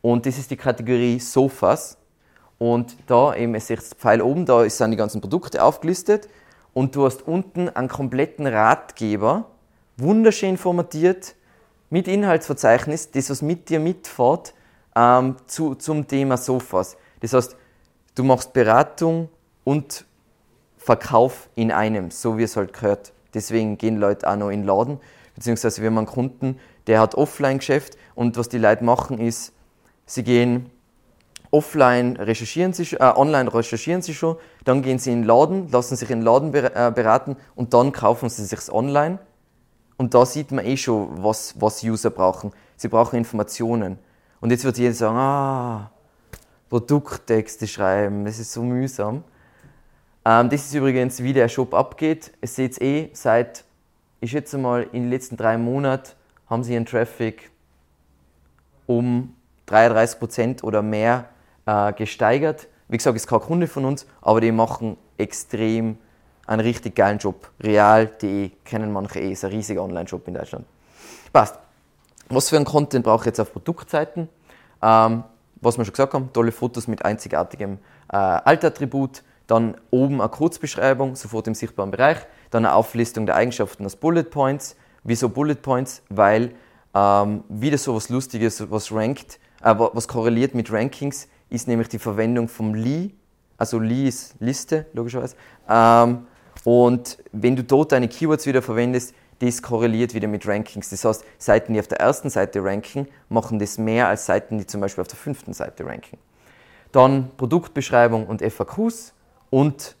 Und 0.01 0.25
das 0.25 0.37
ist 0.37 0.51
die 0.51 0.57
Kategorie 0.57 1.19
Sofas. 1.19 1.97
Und 2.59 2.95
da 3.07 3.35
eben, 3.35 3.55
es 3.55 3.69
ist 3.69 3.95
Pfeil 3.95 4.21
oben, 4.21 4.45
da 4.45 4.69
sind 4.69 4.91
die 4.91 4.97
ganzen 4.97 5.19
Produkte 5.19 5.61
aufgelistet. 5.63 6.29
Und 6.73 6.95
du 6.95 7.05
hast 7.05 7.27
unten 7.27 7.69
einen 7.69 7.87
kompletten 7.87 8.47
Ratgeber, 8.47 9.45
wunderschön 9.97 10.57
formatiert, 10.57 11.35
mit 11.89 12.07
Inhaltsverzeichnis, 12.07 13.11
das 13.11 13.29
was 13.29 13.41
mit 13.41 13.69
dir 13.69 13.79
mitfährt 13.79 14.53
ähm, 14.95 15.35
zu, 15.45 15.75
zum 15.75 16.07
Thema 16.07 16.37
Sofas. 16.37 16.97
Das 17.19 17.33
heißt, 17.33 17.55
du 18.15 18.23
machst 18.23 18.53
Beratung 18.53 19.29
und 19.63 20.05
Verkauf 20.77 21.49
in 21.55 21.71
einem, 21.71 22.09
so 22.09 22.37
wie 22.37 22.43
es 22.43 22.57
halt 22.57 22.73
gehört. 22.73 23.13
Deswegen 23.33 23.77
gehen 23.77 23.97
Leute 23.97 24.27
auch 24.27 24.35
noch 24.35 24.49
in 24.49 24.61
den 24.61 24.67
Laden 24.67 24.99
beziehungsweise 25.35 25.81
wir 25.81 25.89
haben 25.89 25.97
einen 25.97 26.07
Kunden, 26.07 26.59
der 26.87 26.99
hat 26.99 27.15
Offline-Geschäft 27.15 27.97
und 28.15 28.37
was 28.37 28.49
die 28.49 28.57
Leute 28.57 28.83
machen 28.83 29.19
ist, 29.19 29.53
sie 30.05 30.23
gehen 30.23 30.69
offline 31.53 32.17
recherchieren 32.17 32.73
sie, 32.73 32.95
äh, 32.95 33.13
online 33.15 33.53
recherchieren 33.53 34.01
sie 34.01 34.13
schon, 34.13 34.37
dann 34.63 34.81
gehen 34.81 34.99
sie 34.99 35.11
in 35.11 35.21
den 35.21 35.27
Laden, 35.27 35.69
lassen 35.71 35.95
sich 35.95 36.09
in 36.09 36.19
den 36.19 36.25
Laden 36.25 36.53
äh, 36.53 36.91
beraten 36.93 37.37
und 37.55 37.73
dann 37.73 37.91
kaufen 37.91 38.29
sie 38.29 38.43
sich's 38.45 38.69
online. 38.69 39.19
Und 39.97 40.13
da 40.13 40.25
sieht 40.25 40.51
man 40.51 40.65
eh 40.65 40.75
schon, 40.75 41.23
was, 41.23 41.61
was 41.61 41.83
User 41.83 42.09
brauchen. 42.09 42.51
Sie 42.75 42.87
brauchen 42.87 43.15
Informationen. 43.15 43.99
Und 44.41 44.49
jetzt 44.49 44.65
wird 44.65 44.77
jeder 44.77 44.93
sagen, 44.93 45.17
ah, 45.17 45.91
Produkttexte 46.69 47.67
schreiben, 47.67 48.25
das 48.25 48.39
ist 48.39 48.51
so 48.51 48.63
mühsam. 48.63 49.23
Ähm, 50.25 50.49
das 50.49 50.65
ist 50.65 50.73
übrigens, 50.73 51.21
wie 51.21 51.33
der 51.33 51.47
Shop 51.47 51.73
abgeht. 51.73 52.31
Es 52.41 52.55
seht 52.55 52.81
eh 52.81 53.11
seit 53.13 53.63
ich 54.23 54.31
schätze 54.31 54.57
mal, 54.57 54.83
in 54.93 55.03
den 55.03 55.09
letzten 55.09 55.35
drei 55.35 55.57
Monaten 55.57 56.11
haben 56.49 56.63
sie 56.63 56.73
ihren 56.73 56.85
Traffic 56.85 57.51
um 58.85 59.35
33 59.65 60.17
Prozent 60.17 60.63
oder 60.63 60.81
mehr 60.81 61.25
äh, 61.65 61.93
gesteigert. 61.93 62.67
Wie 62.87 62.97
gesagt, 62.97 63.15
ist 63.15 63.27
kein 63.27 63.39
Kunde 63.39 63.67
von 63.67 63.85
uns, 63.85 64.05
aber 64.21 64.41
die 64.41 64.51
machen 64.51 64.97
extrem 65.17 65.97
einen 66.45 66.61
richtig 66.61 66.95
geilen 66.95 67.17
Job. 67.17 67.49
Real.de 67.61 68.51
kennen 68.65 68.91
manche 68.91 69.19
eh, 69.19 69.31
ist 69.31 69.45
ein 69.45 69.51
riesiger 69.51 69.83
Online-Shop 69.83 70.27
in 70.27 70.33
Deutschland. 70.33 70.65
Passt. 71.31 71.57
Was 72.29 72.49
für 72.49 72.57
ein 72.57 72.65
Content 72.65 73.03
brauche 73.03 73.21
ich 73.21 73.25
jetzt 73.27 73.39
auf 73.39 73.51
Produktseiten? 73.51 74.29
Ähm, 74.81 75.23
was 75.61 75.77
wir 75.77 75.85
schon 75.85 75.93
gesagt 75.93 76.13
haben, 76.13 76.31
tolle 76.33 76.51
Fotos 76.51 76.87
mit 76.87 77.05
einzigartigem 77.05 77.79
äh, 78.11 78.15
Altattribut, 78.17 79.23
dann 79.47 79.75
oben 79.91 80.21
eine 80.21 80.29
Kurzbeschreibung, 80.29 81.15
sofort 81.15 81.47
im 81.47 81.55
sichtbaren 81.55 81.91
Bereich, 81.91 82.17
dann 82.49 82.65
eine 82.65 82.75
Auflistung 82.75 83.25
der 83.25 83.35
Eigenschaften 83.35 83.83
als 83.83 83.95
Bullet 83.95 84.23
Points. 84.23 84.75
Wieso 85.03 85.29
Bullet 85.29 85.55
Points? 85.55 86.01
Weil 86.09 86.51
ähm, 86.93 87.43
wieder 87.49 87.77
so 87.77 87.95
was 87.95 88.09
Lustiges, 88.09 88.69
was 88.71 88.91
rankt, 88.91 89.39
äh, 89.61 89.73
was 89.77 90.07
korreliert 90.07 90.53
mit 90.55 90.71
Rankings, 90.71 91.27
ist 91.53 91.67
nämlich 91.67 91.87
die 91.87 91.99
Verwendung 91.99 92.47
vom 92.47 92.73
Lee. 92.73 93.11
Also 93.57 93.79
Lee 93.79 94.07
ist 94.07 94.35
Liste, 94.39 94.87
logischerweise. 94.93 95.35
Ähm, 95.69 96.25
und 96.63 97.19
wenn 97.31 97.55
du 97.55 97.63
dort 97.63 97.91
deine 97.91 98.07
Keywords 98.07 98.45
wieder 98.47 98.61
verwendest, 98.61 99.13
das 99.39 99.61
korreliert 99.61 100.13
wieder 100.13 100.27
mit 100.27 100.47
Rankings. 100.47 100.89
Das 100.89 101.05
heißt, 101.05 101.23
Seiten, 101.37 101.73
die 101.73 101.79
auf 101.79 101.87
der 101.87 101.99
ersten 101.99 102.29
Seite 102.29 102.63
ranken, 102.63 103.07
machen 103.29 103.59
das 103.59 103.77
mehr 103.77 104.07
als 104.07 104.25
Seiten, 104.25 104.57
die 104.57 104.65
zum 104.65 104.81
Beispiel 104.81 105.01
auf 105.01 105.07
der 105.07 105.17
fünften 105.17 105.53
Seite 105.53 105.85
ranken. 105.85 106.17
Dann 106.91 107.31
Produktbeschreibung 107.37 108.25
und 108.27 108.41
FAQs 108.41 109.13
und 109.49 109.95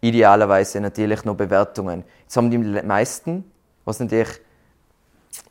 idealerweise 0.00 0.80
natürlich 0.80 1.24
noch 1.24 1.34
Bewertungen. 1.34 2.04
Jetzt 2.22 2.36
haben 2.36 2.50
die 2.50 2.58
meisten, 2.58 3.44
was 3.84 4.00
natürlich 4.00 4.28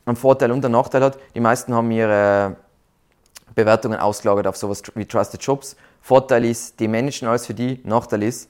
einen 0.06 0.16
Vorteil 0.16 0.50
und 0.50 0.64
einen 0.64 0.72
Nachteil 0.72 1.02
hat, 1.02 1.18
die 1.34 1.40
meisten 1.40 1.74
haben 1.74 1.90
ihre 1.90 2.56
Bewertungen 3.54 3.98
ausgelagert 3.98 4.46
auf 4.46 4.56
sowas 4.56 4.82
wie 4.94 5.06
Trusted 5.06 5.42
Shops. 5.42 5.76
Vorteil 6.00 6.44
ist, 6.44 6.80
die 6.80 6.88
managen 6.88 7.28
alles 7.28 7.46
für 7.46 7.54
die. 7.54 7.80
Nachteil 7.84 8.22
ist, 8.22 8.48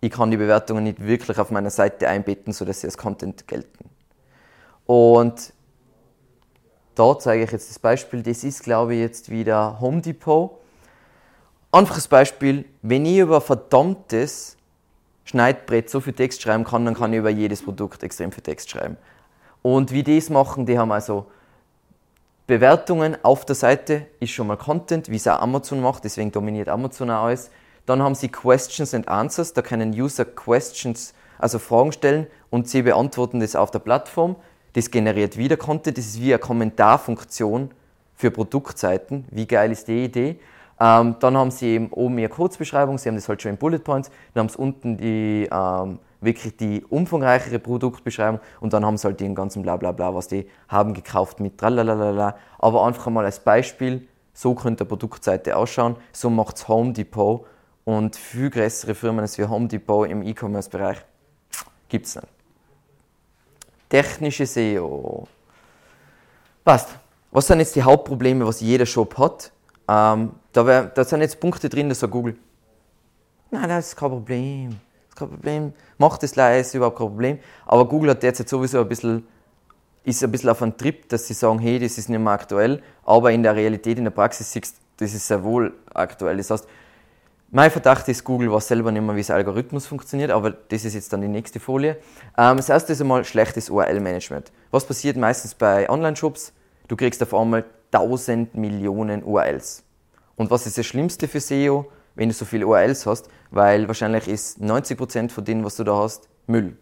ich 0.00 0.10
kann 0.10 0.30
die 0.30 0.36
Bewertungen 0.36 0.84
nicht 0.84 1.04
wirklich 1.04 1.38
auf 1.38 1.50
meiner 1.50 1.70
Seite 1.70 2.08
einbetten, 2.08 2.52
sodass 2.52 2.80
sie 2.80 2.86
als 2.86 2.96
Content 2.98 3.46
gelten. 3.46 3.90
Und 4.86 5.52
da 6.94 7.18
zeige 7.18 7.44
ich 7.44 7.52
jetzt 7.52 7.70
das 7.70 7.78
Beispiel. 7.78 8.22
Das 8.22 8.44
ist, 8.44 8.62
glaube 8.62 8.94
ich, 8.94 9.00
jetzt 9.00 9.30
wieder 9.30 9.80
Home 9.80 10.00
Depot. 10.00 10.58
Einfaches 11.72 12.08
Beispiel, 12.08 12.64
wenn 12.82 13.06
ich 13.06 13.18
über 13.18 13.40
verdammtes 13.40 14.56
Schneidbrett 15.24 15.88
so 15.88 16.00
viel 16.00 16.14
Text 16.14 16.42
schreiben 16.42 16.64
kann, 16.64 16.84
dann 16.84 16.94
kann 16.94 17.12
ich 17.12 17.20
über 17.20 17.30
jedes 17.30 17.62
Produkt 17.62 18.02
extrem 18.02 18.32
viel 18.32 18.42
Text 18.42 18.70
schreiben. 18.70 18.96
Und 19.62 19.92
wie 19.92 20.02
die 20.02 20.16
es 20.16 20.30
machen, 20.30 20.66
die 20.66 20.78
haben 20.78 20.90
also 20.90 21.26
Bewertungen 22.50 23.16
auf 23.22 23.44
der 23.44 23.54
Seite, 23.54 24.06
ist 24.18 24.32
schon 24.32 24.48
mal 24.48 24.56
Content, 24.56 25.08
wie 25.08 25.14
es 25.14 25.28
auch 25.28 25.40
Amazon 25.40 25.80
macht, 25.80 26.02
deswegen 26.02 26.32
dominiert 26.32 26.68
Amazon 26.68 27.08
auch 27.08 27.26
alles. 27.26 27.48
Dann 27.86 28.02
haben 28.02 28.16
sie 28.16 28.26
Questions 28.26 28.92
and 28.92 29.06
Answers, 29.06 29.52
da 29.52 29.62
können 29.62 29.92
User 29.92 30.24
Questions, 30.24 31.14
also 31.38 31.60
Fragen 31.60 31.92
stellen 31.92 32.26
und 32.50 32.68
sie 32.68 32.82
beantworten 32.82 33.38
das 33.38 33.54
auf 33.54 33.70
der 33.70 33.78
Plattform. 33.78 34.34
Das 34.72 34.90
generiert 34.90 35.36
wieder 35.36 35.56
Content, 35.56 35.96
das 35.96 36.06
ist 36.06 36.20
wie 36.20 36.32
eine 36.32 36.40
Kommentarfunktion 36.40 37.70
für 38.16 38.32
Produktseiten. 38.32 39.26
Wie 39.30 39.46
geil 39.46 39.70
ist 39.70 39.86
die 39.86 40.06
Idee? 40.06 40.40
Ähm, 40.80 41.14
dann 41.20 41.36
haben 41.36 41.52
sie 41.52 41.66
eben 41.66 41.92
oben 41.92 42.18
ihre 42.18 42.30
Kurzbeschreibung, 42.30 42.98
sie 42.98 43.10
haben 43.10 43.14
das 43.14 43.28
halt 43.28 43.40
schon 43.40 43.52
in 43.52 43.58
Bullet 43.58 43.78
Points, 43.78 44.10
dann 44.34 44.40
haben 44.40 44.48
sie 44.48 44.58
unten 44.58 44.96
die, 44.96 45.48
ähm, 45.52 46.00
wirklich 46.20 46.56
die 46.56 46.84
umfangreichere 46.84 47.58
Produktbeschreibung 47.58 48.40
und 48.60 48.72
dann 48.72 48.84
haben 48.84 48.96
sie 48.96 49.06
halt 49.06 49.20
den 49.20 49.34
ganzen 49.34 49.62
Blablabla, 49.62 50.14
was 50.14 50.28
die 50.28 50.48
haben 50.68 50.94
gekauft 50.94 51.40
mit 51.40 51.58
tralalala. 51.58 52.36
Aber 52.58 52.86
einfach 52.86 53.10
mal 53.10 53.24
als 53.24 53.40
Beispiel, 53.40 54.06
so 54.32 54.54
könnte 54.54 54.84
eine 54.84 54.88
Produktseite 54.88 55.56
ausschauen, 55.56 55.96
so 56.12 56.30
macht 56.30 56.56
es 56.56 56.68
Home 56.68 56.92
Depot 56.92 57.46
und 57.84 58.16
viel 58.16 58.50
größere 58.50 58.94
Firmen 58.94 59.20
als 59.20 59.38
wie 59.38 59.44
Home 59.44 59.68
Depot 59.68 60.08
im 60.08 60.22
E-Commerce-Bereich 60.22 60.98
gibt 61.88 62.06
es 62.06 62.14
nicht. 62.14 62.28
Technische 63.88 64.46
SEO. 64.46 65.26
Passt. 66.64 66.88
Was 67.32 67.46
sind 67.46 67.60
jetzt 67.60 67.76
die 67.76 67.82
Hauptprobleme, 67.82 68.46
was 68.46 68.60
jeder 68.60 68.86
Shop 68.86 69.16
hat? 69.18 69.52
Ähm, 69.88 70.32
da, 70.52 70.66
wär, 70.66 70.84
da 70.84 71.04
sind 71.04 71.20
jetzt 71.20 71.38
Punkte 71.38 71.68
drin, 71.68 71.88
da 71.88 71.94
sagt 71.94 72.12
Google, 72.12 72.36
nein, 73.50 73.68
das 73.68 73.88
ist 73.88 73.96
kein 73.96 74.10
Problem, 74.10 74.70
das 74.70 74.78
ist 75.10 75.16
kein 75.16 75.28
Problem, 75.28 75.72
macht 75.98 76.22
das 76.22 76.36
leise, 76.36 76.68
ist 76.68 76.74
überhaupt 76.74 76.96
kein 76.96 77.08
Problem. 77.08 77.38
Aber 77.66 77.86
Google 77.86 78.10
hat 78.10 78.22
derzeit 78.22 78.48
sowieso 78.48 78.80
ein 78.80 78.88
bisschen, 78.88 79.26
ist 80.04 80.24
ein 80.24 80.30
bisschen 80.30 80.50
auf 80.50 80.62
einem 80.62 80.76
Trip, 80.76 81.08
dass 81.08 81.26
sie 81.26 81.34
sagen, 81.34 81.58
hey, 81.58 81.78
das 81.78 81.98
ist 81.98 82.08
nicht 82.08 82.18
mehr 82.18 82.32
aktuell, 82.32 82.82
aber 83.04 83.32
in 83.32 83.42
der 83.42 83.54
Realität, 83.54 83.98
in 83.98 84.04
der 84.04 84.10
Praxis 84.10 84.50
siehst 84.50 84.76
das 84.96 85.14
ist 85.14 85.26
sehr 85.26 85.42
wohl 85.42 85.72
aktuell. 85.94 86.36
Das 86.36 86.50
heißt, 86.50 86.68
mein 87.50 87.70
Verdacht 87.70 88.06
ist, 88.08 88.22
Google 88.22 88.52
weiß 88.52 88.68
selber 88.68 88.92
nicht 88.92 89.02
mehr, 89.02 89.16
wie 89.16 89.20
das 89.20 89.30
Algorithmus 89.30 89.86
funktioniert, 89.86 90.30
aber 90.30 90.50
das 90.50 90.84
ist 90.84 90.94
jetzt 90.94 91.10
dann 91.12 91.22
die 91.22 91.28
nächste 91.28 91.58
Folie. 91.58 91.96
Ähm, 92.36 92.58
das 92.58 92.68
erste 92.68 92.92
ist 92.92 93.00
einmal 93.00 93.24
schlechtes 93.24 93.70
URL-Management. 93.70 94.52
Was 94.70 94.84
passiert 94.84 95.16
meistens 95.16 95.54
bei 95.54 95.88
Online-Shops? 95.88 96.52
Du 96.86 96.96
kriegst 96.96 97.22
auf 97.22 97.32
einmal 97.32 97.64
1000 97.92 98.54
Millionen 98.54 99.24
URLs. 99.24 99.82
Und 100.36 100.50
was 100.50 100.66
ist 100.66 100.76
das 100.76 100.86
Schlimmste 100.86 101.28
für 101.28 101.40
SEO, 101.40 101.90
wenn 102.14 102.28
du 102.28 102.34
so 102.34 102.44
viele 102.44 102.66
URLs 102.66 103.06
hast? 103.06 103.28
Weil 103.50 103.88
wahrscheinlich 103.88 104.28
ist 104.28 104.60
90% 104.60 105.30
von 105.30 105.44
denen, 105.44 105.64
was 105.64 105.76
du 105.76 105.84
da 105.84 105.96
hast, 105.96 106.28
Müll. 106.46 106.76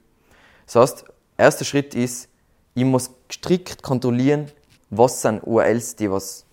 Das 0.67 0.77
heißt, 0.77 1.05
erster 1.37 1.65
Schritt 1.65 1.95
ist, 1.95 2.29
ich 2.75 2.85
muss 2.85 3.11
strikt 3.31 3.83
kontrollieren, 3.83 4.51
was 4.91 5.23
sind 5.23 5.43
URLs, 5.45 5.97
die 5.97 6.11
was 6.11 6.45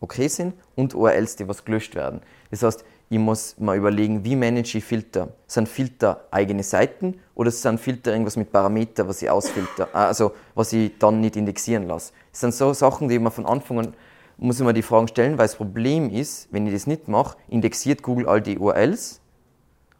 okay 0.00 0.28
sind 0.28 0.54
und 0.76 0.94
URLs, 0.94 1.36
die 1.36 1.48
was 1.48 1.64
gelöscht 1.64 1.94
werden. 1.94 2.20
Das 2.50 2.62
heißt, 2.62 2.84
ich 3.10 3.18
muss 3.18 3.56
mal 3.58 3.76
überlegen, 3.76 4.24
wie 4.24 4.34
manage 4.34 4.78
ich 4.78 4.84
Filter. 4.84 5.28
Sind 5.46 5.68
Filter 5.68 6.24
eigene 6.30 6.62
Seiten 6.62 7.20
oder 7.34 7.50
sind 7.50 7.78
Filter 7.78 8.12
irgendwas 8.12 8.36
mit 8.36 8.50
Parameter, 8.50 9.06
was 9.06 9.22
ich 9.22 9.30
ausfilter, 9.30 9.88
äh, 9.92 9.98
also 9.98 10.32
was 10.54 10.72
ich 10.72 10.92
dann 10.98 11.20
nicht 11.20 11.36
indexieren 11.36 11.86
lasse. 11.86 12.12
Das 12.32 12.40
sind 12.40 12.54
so 12.54 12.72
Sachen, 12.72 13.08
die 13.08 13.18
man 13.18 13.32
von 13.32 13.46
Anfang 13.46 13.78
an 13.78 13.94
muss 14.36 14.58
ich 14.58 14.66
mir 14.66 14.74
die 14.74 14.82
Fragen 14.82 15.08
stellen, 15.08 15.38
weil 15.38 15.46
das 15.46 15.56
Problem 15.56 16.10
ist, 16.10 16.48
wenn 16.50 16.66
ich 16.66 16.72
das 16.72 16.86
nicht 16.86 17.08
mache, 17.08 17.36
indexiert 17.48 18.02
Google 18.02 18.28
all 18.28 18.40
die 18.40 18.58
URLs 18.58 19.20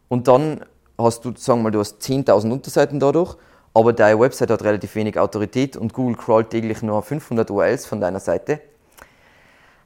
und 0.07 0.27
dann 0.27 0.65
hast 0.97 1.25
du, 1.25 1.33
sagen 1.35 1.59
wir 1.59 1.63
mal, 1.63 1.71
du 1.71 1.79
hast 1.79 2.01
10.000 2.01 2.51
Unterseiten 2.51 2.99
dadurch, 2.99 3.35
aber 3.73 3.93
deine 3.93 4.19
Website 4.19 4.51
hat 4.51 4.63
relativ 4.63 4.95
wenig 4.95 5.19
Autorität 5.19 5.75
und 5.77 5.93
Google 5.93 6.15
crawlt 6.15 6.49
täglich 6.49 6.81
nur 6.81 7.01
500 7.01 7.49
URLs 7.51 7.85
von 7.85 7.99
deiner 7.99 8.19
Seite 8.19 8.61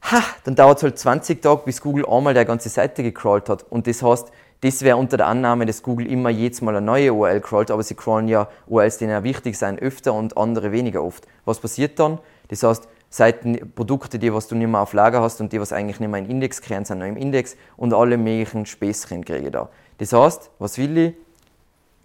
ha, 0.02 0.24
dann 0.44 0.56
dauert 0.56 0.78
es 0.78 0.84
halt 0.84 1.00
20 1.00 1.42
Tage, 1.42 1.62
bis 1.66 1.82
Google 1.82 2.06
einmal 2.08 2.34
der 2.34 2.46
ganze 2.46 2.70
Seite 2.70 3.04
gecrawlt 3.04 3.50
hat. 3.50 3.66
Und 3.70 3.88
das 3.88 4.02
heißt, 4.02 4.32
das 4.62 4.82
wäre 4.82 4.98
unter 4.98 5.18
der 5.18 5.28
Annahme, 5.28 5.66
dass 5.66 5.84
Google 5.84 6.12
immer 6.12 6.30
jedes 6.30 6.62
Mal 6.62 6.76
eine 6.76 6.86
neue 6.86 7.14
URL 7.14 7.40
crawlt, 7.42 7.72
aber 7.72 7.84
sie 7.84 7.96
crawlen 7.96 8.28
ja 8.28 8.50
URLs, 8.68 8.98
die 8.98 9.06
ja 9.06 9.24
wichtig 9.24 9.58
sind, 9.58 9.82
öfter 9.82 10.14
und 10.14 10.38
andere 10.38 10.72
weniger 10.72 11.04
oft. 11.04 11.28
Was 11.46 11.60
passiert 11.60 12.00
dann? 12.00 12.20
Das 12.50 12.64
heißt, 12.64 12.88
Seiten, 13.10 13.74
Produkte, 13.74 14.20
die 14.20 14.34
was 14.34 14.48
du 14.48 14.56
nicht 14.56 14.68
mehr 14.68 14.82
auf 14.82 14.94
Lager 14.94 15.22
hast 15.22 15.42
und 15.42 15.52
die 15.52 15.60
was 15.60 15.74
eigentlich 15.74 16.00
nicht 16.00 16.10
mehr 16.10 16.20
in 16.20 16.30
Index 16.30 16.62
kriegen, 16.62 16.86
sind 16.86 17.00
noch 17.00 17.08
im 17.08 17.18
Index 17.18 17.56
und 17.76 17.94
alle 17.94 18.18
möglichen 18.18 18.66
Späßchen 18.66 19.26
kriege 19.26 19.48
ich 19.48 19.52
da. 19.52 19.70
Das 19.98 20.14
heißt, 20.14 20.52
was 20.60 20.78
will 20.78 20.98
ich? 20.98 21.16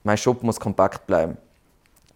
Mein 0.03 0.17
Shop 0.17 0.43
muss 0.43 0.59
kompakt 0.59 1.07
bleiben. 1.07 1.37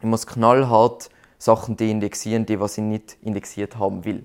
Ich 0.00 0.06
muss 0.06 0.26
knallhart 0.26 1.10
Sachen 1.38 1.76
deindexieren, 1.76 2.46
die 2.46 2.60
was 2.60 2.78
ich 2.78 2.84
nicht 2.84 3.16
indexiert 3.22 3.78
haben 3.78 4.04
will. 4.04 4.24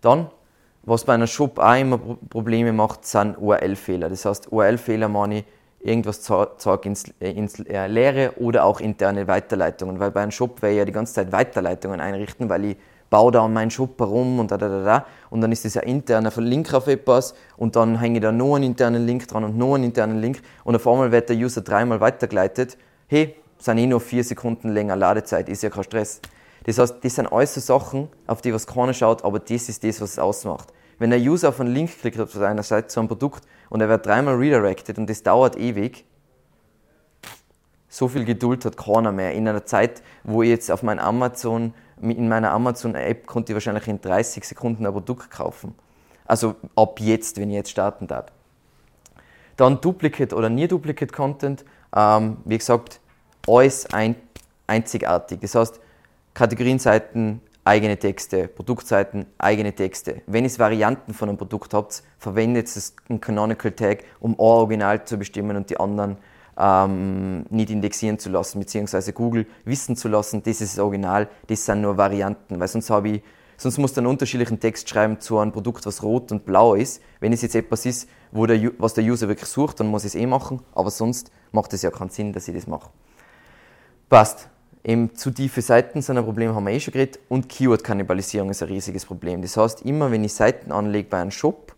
Dann 0.00 0.30
was 0.84 1.04
bei 1.04 1.14
einer 1.14 1.26
Shop 1.26 1.58
auch 1.58 1.76
immer 1.76 1.98
Probleme 2.28 2.72
macht, 2.72 3.06
sind 3.06 3.36
URL-Fehler. 3.38 4.08
Das 4.08 4.24
heißt, 4.24 4.50
URL-Fehler 4.50 5.08
meine 5.08 5.38
ich, 5.38 5.44
irgendwas 5.80 6.22
zeigt 6.22 6.86
ins, 6.86 7.04
äh, 7.20 7.30
ins 7.30 7.60
äh, 7.60 7.86
Leere 7.86 8.32
oder 8.36 8.64
auch 8.64 8.80
interne 8.80 9.28
Weiterleitungen. 9.28 10.00
Weil 10.00 10.10
bei 10.10 10.22
einem 10.22 10.32
Shop 10.32 10.60
werde 10.62 10.72
ich 10.72 10.78
ja 10.78 10.84
die 10.84 10.92
ganze 10.92 11.14
Zeit 11.14 11.32
Weiterleitungen 11.32 12.00
einrichten, 12.00 12.48
weil 12.48 12.64
ich 12.64 12.76
baue 13.12 13.30
da 13.30 13.44
an 13.44 13.52
meinen 13.52 13.70
Shop 13.70 14.00
herum 14.00 14.40
und 14.40 14.50
da, 14.50 14.56
da, 14.56 14.68
da, 14.70 14.82
da. 14.82 15.06
Und 15.28 15.42
dann 15.42 15.52
ist 15.52 15.66
das 15.66 15.76
ein 15.76 15.86
interner 15.86 16.32
Link 16.36 16.72
auf 16.72 16.86
etwas 16.86 17.34
und 17.58 17.76
dann 17.76 18.00
hänge 18.00 18.16
ich 18.16 18.22
da 18.22 18.32
noch 18.32 18.56
einen 18.56 18.64
internen 18.64 19.06
Link 19.06 19.28
dran 19.28 19.44
und 19.44 19.58
noch 19.58 19.74
einen 19.74 19.84
internen 19.84 20.18
Link 20.18 20.40
und 20.64 20.74
auf 20.76 20.88
einmal 20.88 21.12
wird 21.12 21.28
der 21.28 21.36
User 21.36 21.60
dreimal 21.60 22.00
weitergeleitet. 22.00 22.78
Hey, 23.08 23.36
sind 23.58 23.76
eh 23.76 23.86
nur 23.86 24.00
vier 24.00 24.24
Sekunden 24.24 24.70
länger 24.70 24.96
Ladezeit, 24.96 25.50
ist 25.50 25.62
ja 25.62 25.68
kein 25.68 25.84
Stress. 25.84 26.22
Das 26.64 26.78
heißt, 26.78 26.96
das 27.02 27.14
sind 27.14 27.30
alles 27.30 27.52
so 27.54 27.60
Sachen, 27.60 28.08
auf 28.26 28.40
die 28.40 28.54
was 28.54 28.66
keiner 28.66 28.94
schaut, 28.94 29.24
aber 29.24 29.40
das 29.40 29.68
ist 29.68 29.84
das, 29.84 30.00
was 30.00 30.12
es 30.12 30.18
ausmacht. 30.18 30.72
Wenn 30.98 31.10
der 31.10 31.20
User 31.20 31.50
auf 31.50 31.60
einen 31.60 31.74
Link 31.74 31.90
klickt 32.00 32.18
auf 32.18 32.32
seiner 32.32 32.62
Seite 32.62 32.88
zu 32.88 32.98
einem 32.98 33.08
Produkt 33.08 33.44
und 33.68 33.82
er 33.82 33.90
wird 33.90 34.06
dreimal 34.06 34.36
redirected 34.36 34.96
und 34.96 35.10
das 35.10 35.22
dauert 35.22 35.58
ewig, 35.58 36.06
so 37.90 38.08
viel 38.08 38.24
Geduld 38.24 38.64
hat 38.64 38.78
keiner 38.78 39.12
mehr. 39.12 39.32
In 39.34 39.46
einer 39.46 39.66
Zeit, 39.66 40.02
wo 40.24 40.42
ich 40.42 40.48
jetzt 40.48 40.70
auf 40.70 40.82
mein 40.82 40.98
Amazon, 40.98 41.74
in 42.02 42.28
meiner 42.28 42.50
Amazon-App 42.52 43.26
konnte 43.26 43.52
ich 43.52 43.54
wahrscheinlich 43.54 43.86
in 43.88 44.00
30 44.00 44.44
Sekunden 44.44 44.84
ein 44.86 44.92
Produkt 44.92 45.30
kaufen. 45.30 45.74
Also 46.26 46.56
ab 46.76 47.00
jetzt, 47.00 47.38
wenn 47.38 47.50
ich 47.50 47.56
jetzt 47.56 47.70
starten 47.70 48.06
darf. 48.06 48.26
Dann 49.56 49.80
Duplicate 49.80 50.34
oder 50.34 50.50
Near 50.50 50.68
Duplicate 50.68 51.12
Content. 51.12 51.64
Ähm, 51.94 52.38
wie 52.44 52.58
gesagt, 52.58 53.00
alles 53.46 53.86
ein, 53.92 54.16
einzigartig. 54.66 55.40
Das 55.40 55.54
heißt, 55.54 55.80
Kategorienseiten, 56.34 57.40
eigene 57.64 57.98
Texte, 57.98 58.48
Produktseiten, 58.48 59.26
eigene 59.38 59.74
Texte. 59.74 60.22
Wenn 60.26 60.44
ihr 60.44 60.58
Varianten 60.58 61.14
von 61.14 61.28
einem 61.28 61.38
Produkt 61.38 61.74
habt, 61.74 62.02
verwendet 62.18 62.66
es 62.68 62.94
einen 63.08 63.20
Canonical 63.20 63.72
Tag, 63.72 64.04
um 64.20 64.32
ein 64.32 64.38
Original 64.38 65.04
zu 65.04 65.16
bestimmen 65.18 65.56
und 65.56 65.70
die 65.70 65.78
anderen 65.78 66.16
ähm, 66.58 67.44
nicht 67.50 67.70
indexieren 67.70 68.18
zu 68.18 68.30
lassen, 68.30 68.58
beziehungsweise 68.58 69.12
Google 69.12 69.46
wissen 69.64 69.96
zu 69.96 70.08
lassen, 70.08 70.42
das 70.42 70.60
ist 70.60 70.76
das 70.76 70.84
Original, 70.84 71.28
das 71.46 71.64
sind 71.64 71.80
nur 71.80 71.96
Varianten, 71.96 72.60
weil 72.60 72.68
sonst 72.68 72.90
habe 72.90 73.08
ich 73.08 73.22
Sonst 73.62 73.78
muss 73.78 73.92
ich 73.92 73.98
einen 73.98 74.08
unterschiedlichen 74.08 74.58
Text 74.58 74.88
schreiben 74.88 75.20
zu 75.20 75.38
einem 75.38 75.52
Produkt, 75.52 75.86
was 75.86 76.02
rot 76.02 76.32
und 76.32 76.44
blau 76.44 76.74
ist. 76.74 77.00
Wenn 77.20 77.32
es 77.32 77.42
jetzt 77.42 77.54
etwas 77.54 77.86
ist, 77.86 78.08
wo 78.32 78.44
der, 78.44 78.72
was 78.78 78.94
der 78.94 79.04
User 79.04 79.28
wirklich 79.28 79.48
sucht, 79.48 79.78
dann 79.78 79.86
muss 79.86 80.02
ich 80.02 80.16
es 80.16 80.20
eh 80.20 80.26
machen. 80.26 80.62
Aber 80.74 80.90
sonst 80.90 81.30
macht 81.52 81.72
es 81.72 81.82
ja 81.82 81.92
keinen 81.92 82.10
Sinn, 82.10 82.32
dass 82.32 82.48
ich 82.48 82.56
das 82.56 82.66
mache. 82.66 82.90
Passt. 84.08 84.48
Eben 84.82 85.14
zu 85.14 85.30
tiefe 85.30 85.62
Seiten 85.62 86.02
sind 86.02 86.18
ein 86.18 86.24
Problem, 86.24 86.52
haben 86.56 86.66
wir 86.66 86.72
eh 86.72 86.80
schon 86.80 86.90
geredet. 86.90 87.20
Und 87.28 87.48
Keyword-Kannibalisierung 87.48 88.50
ist 88.50 88.64
ein 88.64 88.68
riesiges 88.68 89.06
Problem. 89.06 89.40
Das 89.42 89.56
heißt, 89.56 89.82
immer 89.82 90.10
wenn 90.10 90.24
ich 90.24 90.34
Seiten 90.34 90.72
anlege 90.72 91.08
bei 91.08 91.20
einem 91.20 91.30
Shop, 91.30 91.72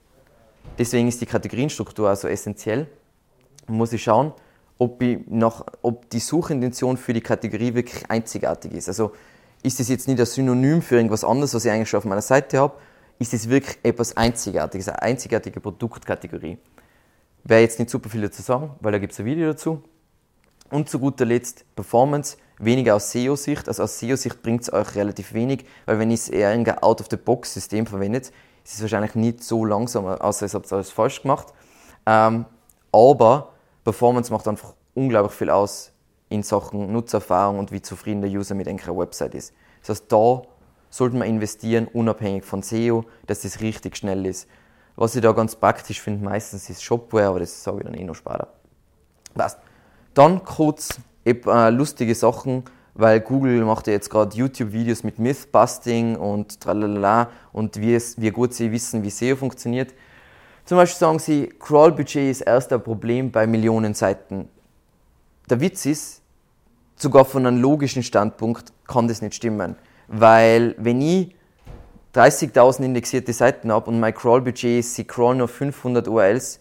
deswegen 0.78 1.06
ist 1.06 1.20
die 1.20 1.26
Kategorienstruktur 1.26 2.08
also 2.08 2.28
essentiell, 2.28 2.86
muss 3.66 3.92
ich 3.92 4.02
schauen, 4.02 4.32
ob, 4.78 5.02
nach, 5.28 5.64
ob 5.82 6.10
die 6.10 6.18
Suchintention 6.18 6.96
für 6.96 7.12
die 7.12 7.20
Kategorie 7.20 7.74
wirklich 7.74 8.08
einzigartig 8.10 8.72
ist. 8.72 8.88
Also 8.88 9.12
ist 9.62 9.80
das 9.80 9.88
jetzt 9.88 10.08
nicht 10.08 10.20
ein 10.20 10.26
Synonym 10.26 10.82
für 10.82 10.96
irgendwas 10.96 11.24
anderes, 11.24 11.54
was 11.54 11.64
ich 11.64 11.70
eigentlich 11.70 11.88
schon 11.88 11.98
auf 11.98 12.04
meiner 12.04 12.22
Seite 12.22 12.58
habe? 12.58 12.74
Ist 13.18 13.32
das 13.32 13.48
wirklich 13.48 13.78
etwas 13.82 14.16
Einzigartiges, 14.16 14.88
eine 14.88 15.00
einzigartige 15.00 15.60
Produktkategorie? 15.60 16.58
Wäre 17.44 17.60
jetzt 17.60 17.78
nicht 17.78 17.90
super 17.90 18.08
viel 18.08 18.22
dazu 18.22 18.42
sagen, 18.42 18.72
weil 18.80 18.92
da 18.92 18.98
gibt 18.98 19.12
es 19.12 19.20
ein 19.20 19.26
Video 19.26 19.52
dazu. 19.52 19.82
Und 20.70 20.88
zu 20.88 20.98
guter 20.98 21.24
Letzt 21.24 21.64
Performance, 21.76 22.36
weniger 22.58 22.96
aus 22.96 23.12
SEO-Sicht. 23.12 23.68
Also 23.68 23.84
aus 23.84 23.98
SEO-Sicht 23.98 24.42
bringt 24.42 24.62
es 24.62 24.72
euch 24.72 24.94
relativ 24.96 25.34
wenig, 25.34 25.64
weil 25.86 25.98
wenn 25.98 26.10
ihr 26.10 26.14
es 26.14 26.28
eher 26.28 26.48
ein 26.50 26.68
Out-of-the-Box-System 26.68 27.86
verwendet, 27.86 28.32
ist 28.64 28.74
es 28.74 28.82
wahrscheinlich 28.82 29.14
nicht 29.14 29.44
so 29.44 29.64
langsam, 29.64 30.06
außer 30.06 30.46
ihr 30.46 30.52
habt 30.52 30.72
alles 30.72 30.90
falsch 30.90 31.22
gemacht. 31.22 31.48
Ähm, 32.06 32.46
aber 32.92 33.53
Performance 33.84 34.32
macht 34.32 34.48
einfach 34.48 34.74
unglaublich 34.94 35.32
viel 35.32 35.50
aus 35.50 35.92
in 36.30 36.42
Sachen 36.42 36.92
Nutzererfahrung 36.92 37.58
und 37.58 37.70
wie 37.70 37.82
zufrieden 37.82 38.22
der 38.22 38.30
User 38.30 38.54
mit 38.54 38.66
einer 38.66 38.96
Website 38.96 39.34
ist. 39.34 39.52
Das 39.80 39.90
heißt, 39.90 40.04
da 40.10 40.42
sollte 40.90 41.16
man 41.16 41.28
investieren, 41.28 41.88
unabhängig 41.92 42.44
von 42.44 42.62
SEO, 42.62 43.04
dass 43.26 43.42
das 43.42 43.60
richtig 43.60 43.96
schnell 43.96 44.24
ist. 44.26 44.48
Was 44.96 45.14
ich 45.16 45.22
da 45.22 45.32
ganz 45.32 45.56
praktisch 45.56 46.00
finde, 46.00 46.24
meistens 46.24 46.70
ist 46.70 46.82
Shopware, 46.82 47.26
aber 47.26 47.40
das 47.40 47.62
sage 47.62 47.78
ich 47.78 47.84
dann 47.84 47.94
eh 47.94 48.04
noch 48.04 48.14
später. 48.14 48.48
Passt. 49.34 49.58
Dann 50.14 50.44
kurz 50.44 50.90
äh, 51.24 51.70
lustige 51.70 52.14
Sachen, 52.14 52.62
weil 52.94 53.20
Google 53.20 53.64
macht 53.64 53.88
ja 53.88 53.92
jetzt 53.92 54.08
gerade 54.08 54.36
YouTube-Videos 54.36 55.02
mit 55.02 55.18
Mythbusting 55.18 56.16
und 56.16 56.60
tralala 56.60 57.28
und 57.52 57.80
wie, 57.80 57.94
es, 57.94 58.20
wie 58.20 58.30
gut 58.30 58.54
sie 58.54 58.70
wissen, 58.70 59.02
wie 59.02 59.10
SEO 59.10 59.34
funktioniert. 59.34 59.92
Zum 60.64 60.78
Beispiel 60.78 60.98
sagen 60.98 61.18
sie, 61.18 61.48
Crawl-Budget 61.58 62.30
ist 62.30 62.40
erst 62.40 62.72
ein 62.72 62.82
Problem 62.82 63.30
bei 63.30 63.46
Millionen 63.46 63.92
Seiten. 63.92 64.48
Der 65.50 65.60
Witz 65.60 65.84
ist, 65.84 66.22
sogar 66.96 67.26
von 67.26 67.46
einem 67.46 67.60
logischen 67.60 68.02
Standpunkt 68.02 68.72
kann 68.86 69.06
das 69.06 69.20
nicht 69.20 69.34
stimmen. 69.34 69.76
Weil 70.08 70.74
wenn 70.78 71.02
ich 71.02 71.34
30.000 72.14 72.84
indexierte 72.84 73.32
Seiten 73.32 73.72
habe 73.72 73.90
und 73.90 74.00
mein 74.00 74.14
Crawl-Budget 74.14 74.80
ist, 74.80 74.94
sie 74.94 75.04
crawlen 75.04 75.38
nur 75.38 75.48
500 75.48 76.08
URLs 76.08 76.60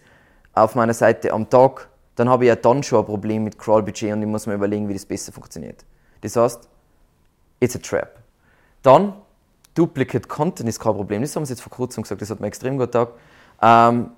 auf 0.52 0.74
meiner 0.74 0.94
Seite 0.94 1.32
am 1.32 1.48
Tag, 1.48 1.88
dann 2.16 2.28
habe 2.28 2.44
ich 2.44 2.48
ja 2.48 2.56
dann 2.56 2.82
schon 2.82 3.00
ein 3.00 3.06
Problem 3.06 3.44
mit 3.44 3.58
Crawl-Budget 3.58 4.12
und 4.12 4.22
ich 4.22 4.28
muss 4.28 4.46
mir 4.46 4.54
überlegen, 4.54 4.88
wie 4.88 4.94
das 4.94 5.06
besser 5.06 5.32
funktioniert. 5.32 5.84
Das 6.20 6.36
heißt, 6.36 6.68
it's 7.60 7.74
a 7.74 7.78
trap. 7.78 8.18
Dann, 8.82 9.14
Duplicate 9.74 10.28
Content 10.28 10.68
ist 10.68 10.78
kein 10.78 10.94
Problem. 10.94 11.22
Das 11.22 11.34
haben 11.34 11.44
sie 11.44 11.54
jetzt 11.54 11.62
vor 11.62 11.72
kurzem 11.72 12.02
gesagt, 12.02 12.20
das 12.20 12.30
hat 12.30 12.40
mir 12.40 12.46
extrem 12.46 12.76
gut 12.76 12.92
getan. 12.92 13.08
Ähm, 13.60 14.10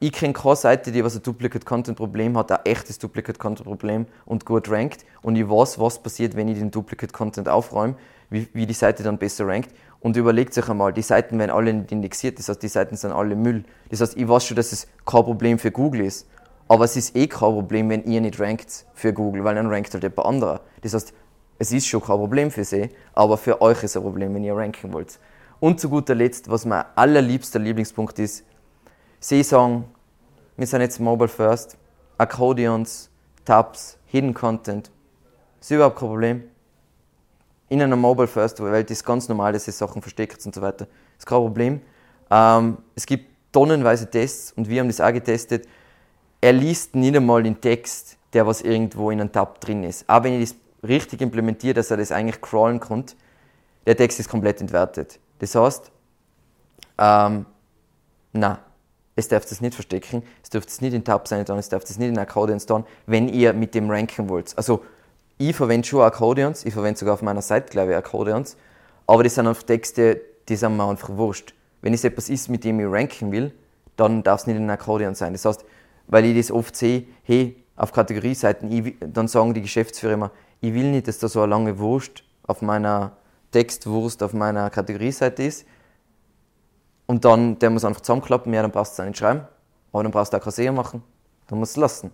ich 0.00 0.10
kenne 0.10 0.32
keine 0.32 0.56
Seite, 0.56 0.90
die 0.90 1.04
was 1.04 1.14
ein 1.14 1.22
Duplicate 1.22 1.64
Content 1.64 1.96
Problem 1.96 2.36
hat, 2.36 2.50
ein 2.50 2.58
echtes 2.64 2.98
Duplicate 2.98 3.38
Content 3.38 3.68
Problem 3.68 4.06
und 4.24 4.44
gut 4.44 4.68
rankt. 4.68 5.04
Und 5.22 5.36
ich 5.36 5.48
weiß, 5.48 5.78
was 5.78 6.02
passiert, 6.02 6.34
wenn 6.34 6.48
ich 6.48 6.58
den 6.58 6.72
Duplicate 6.72 7.12
Content 7.12 7.48
aufräume, 7.48 7.94
wie, 8.28 8.48
wie 8.52 8.66
die 8.66 8.74
Seite 8.74 9.04
dann 9.04 9.18
besser 9.18 9.46
rankt. 9.46 9.70
Und 10.00 10.16
überlegt 10.16 10.54
sich 10.54 10.68
einmal, 10.68 10.92
die 10.92 11.02
Seiten 11.02 11.38
werden 11.38 11.52
alle 11.52 11.72
nicht 11.72 11.92
indexiert, 11.92 12.36
das 12.40 12.48
heißt, 12.48 12.60
die 12.60 12.68
Seiten 12.68 12.96
sind 12.96 13.12
alle 13.12 13.36
Müll. 13.36 13.62
Das 13.90 14.00
heißt, 14.00 14.16
ich 14.16 14.26
weiß 14.26 14.44
schon, 14.44 14.56
dass 14.56 14.72
es 14.72 14.88
kein 15.06 15.22
Problem 15.22 15.60
für 15.60 15.70
Google 15.70 16.00
ist. 16.00 16.26
Aber 16.66 16.84
es 16.84 16.96
ist 16.96 17.14
eh 17.14 17.28
kein 17.28 17.52
Problem, 17.52 17.88
wenn 17.88 18.02
ihr 18.02 18.20
nicht 18.20 18.40
rankt 18.40 18.86
für 18.94 19.12
Google, 19.12 19.44
weil 19.44 19.54
dann 19.54 19.68
rankt 19.68 19.94
halt 19.94 20.02
jemand 20.02 20.26
anderer. 20.26 20.60
Das 20.80 20.94
heißt, 20.94 21.14
es 21.60 21.70
ist 21.70 21.86
schon 21.86 22.00
kein 22.00 22.16
Problem 22.16 22.50
für 22.50 22.64
sie, 22.64 22.90
aber 23.12 23.36
für 23.36 23.62
euch 23.62 23.84
ist 23.84 23.92
es 23.92 23.96
ein 23.96 24.02
Problem, 24.02 24.34
wenn 24.34 24.42
ihr 24.42 24.56
ranken 24.56 24.92
wollt. 24.92 25.20
Und 25.60 25.78
zu 25.78 25.88
guter 25.88 26.16
Letzt, 26.16 26.50
was 26.50 26.64
mein 26.64 26.84
allerliebster 26.96 27.60
Lieblingspunkt 27.60 28.18
ist, 28.18 28.44
sie 29.26 29.42
sagen, 29.42 29.84
wir 30.56 30.66
sind 30.66 30.80
jetzt 30.80 31.00
Mobile 31.00 31.28
First, 31.28 31.76
Accordions, 32.18 33.10
Tabs, 33.44 33.98
Hidden 34.06 34.34
Content. 34.34 34.90
Ist 35.60 35.70
überhaupt 35.70 35.98
kein 35.98 36.08
Problem. 36.08 36.44
In 37.68 37.80
einer 37.80 37.96
Mobile 37.96 38.28
First 38.28 38.62
Welt 38.62 38.90
ist 38.90 39.04
ganz 39.04 39.28
normal, 39.28 39.54
dass 39.54 39.66
ihr 39.66 39.72
Sachen 39.72 40.02
versteckt 40.02 40.44
und 40.44 40.54
so 40.54 40.60
weiter. 40.60 40.86
Ist 41.16 41.26
kein 41.26 41.38
Problem. 41.38 41.80
Ähm, 42.30 42.78
es 42.94 43.06
gibt 43.06 43.30
tonnenweise 43.52 44.10
Tests 44.10 44.52
und 44.52 44.68
wir 44.68 44.80
haben 44.80 44.88
das 44.88 45.00
auch 45.00 45.12
getestet 45.12 45.66
er 46.42 46.52
liest 46.52 46.94
nicht 46.96 47.16
einmal 47.16 47.42
den 47.44 47.60
Text, 47.60 48.18
der 48.34 48.46
was 48.46 48.60
irgendwo 48.60 49.10
in 49.10 49.20
einem 49.20 49.32
Tab 49.32 49.60
drin 49.60 49.84
ist. 49.84 50.04
Aber 50.08 50.24
wenn 50.24 50.42
ich 50.42 50.50
das 50.50 50.58
richtig 50.86 51.22
implementiere, 51.22 51.72
dass 51.72 51.90
er 51.90 51.96
das 51.96 52.12
eigentlich 52.12 52.42
crawlen 52.42 52.80
kann, 52.80 53.04
der 53.86 53.96
Text 53.96 54.18
ist 54.20 54.28
komplett 54.28 54.60
entwertet. 54.60 55.20
Das 55.38 55.54
heißt, 55.54 55.90
ähm, 56.98 57.46
na, 58.32 58.58
es 59.16 59.28
darf 59.28 59.44
das 59.44 59.60
nicht 59.60 59.74
verstecken, 59.74 60.22
es 60.42 60.50
dürfte 60.50 60.70
es 60.70 60.80
nicht 60.80 60.94
in 60.94 61.04
Tab 61.04 61.28
sein, 61.28 61.44
es 61.46 61.68
darf 61.68 61.84
das 61.84 61.98
nicht 61.98 62.08
in 62.08 62.18
Accordions 62.18 62.66
tun, 62.66 62.84
wenn 63.06 63.28
ihr 63.28 63.52
mit 63.52 63.74
dem 63.74 63.90
ranken 63.90 64.28
wollt. 64.28 64.56
Also, 64.56 64.82
ich 65.38 65.54
verwende 65.56 65.86
schon 65.86 66.02
Accordions, 66.02 66.64
ich 66.64 66.72
verwende 66.72 66.98
sogar 66.98 67.14
auf 67.14 67.22
meiner 67.22 67.42
Seite, 67.42 67.70
glaube 67.70 67.92
ich, 67.92 67.96
Accordions, 67.96 68.56
aber 69.06 69.24
das 69.24 69.34
sind 69.34 69.46
einfach 69.46 69.64
Texte, 69.64 70.20
die 70.48 70.56
sind 70.56 70.76
mir 70.76 70.88
einfach 70.88 71.10
wurscht. 71.10 71.54
Wenn 71.80 71.94
es 71.94 72.04
etwas 72.04 72.28
ist, 72.28 72.48
mit 72.48 72.64
dem 72.64 72.80
ich 72.80 72.86
ranken 72.86 73.32
will, 73.32 73.52
dann 73.96 74.22
darf 74.22 74.40
es 74.40 74.46
nicht 74.46 74.56
in 74.56 74.70
Accordion 74.70 75.14
sein. 75.14 75.32
Das 75.32 75.44
heißt, 75.44 75.64
weil 76.06 76.24
ich 76.24 76.36
das 76.36 76.50
oft 76.50 76.76
sehe, 76.76 77.04
hey, 77.24 77.56
auf 77.76 77.92
Kategorieseiten, 77.92 78.70
ich, 78.70 78.94
dann 79.00 79.28
sagen 79.28 79.54
die 79.54 79.62
Geschäftsführer 79.62 80.14
immer, 80.14 80.30
ich 80.60 80.72
will 80.72 80.90
nicht, 80.90 81.08
dass 81.08 81.18
da 81.18 81.28
so 81.28 81.40
eine 81.40 81.50
lange 81.50 81.78
Wurst 81.78 82.22
auf 82.46 82.62
meiner 82.62 83.12
Textwurst 83.50 84.22
auf 84.22 84.32
meiner 84.32 84.70
Kategorieseite 84.70 85.42
ist. 85.42 85.66
Und 87.06 87.24
dann, 87.24 87.58
der 87.58 87.70
muss 87.70 87.84
einfach 87.84 88.00
zusammenklappen, 88.00 88.52
ja, 88.52 88.62
dann 88.62 88.70
brauchst 88.70 88.98
du 88.98 89.02
es 89.02 89.08
nicht 89.08 89.18
schreiben, 89.18 89.42
aber 89.92 90.02
dann 90.02 90.12
brauchst 90.12 90.32
du 90.32 90.36
auch 90.36 90.42
kein 90.42 90.52
SEO 90.52 90.72
machen, 90.72 91.02
dann 91.46 91.58
musst 91.58 91.76
du 91.76 91.80
es 91.80 91.82
lassen. 91.82 92.10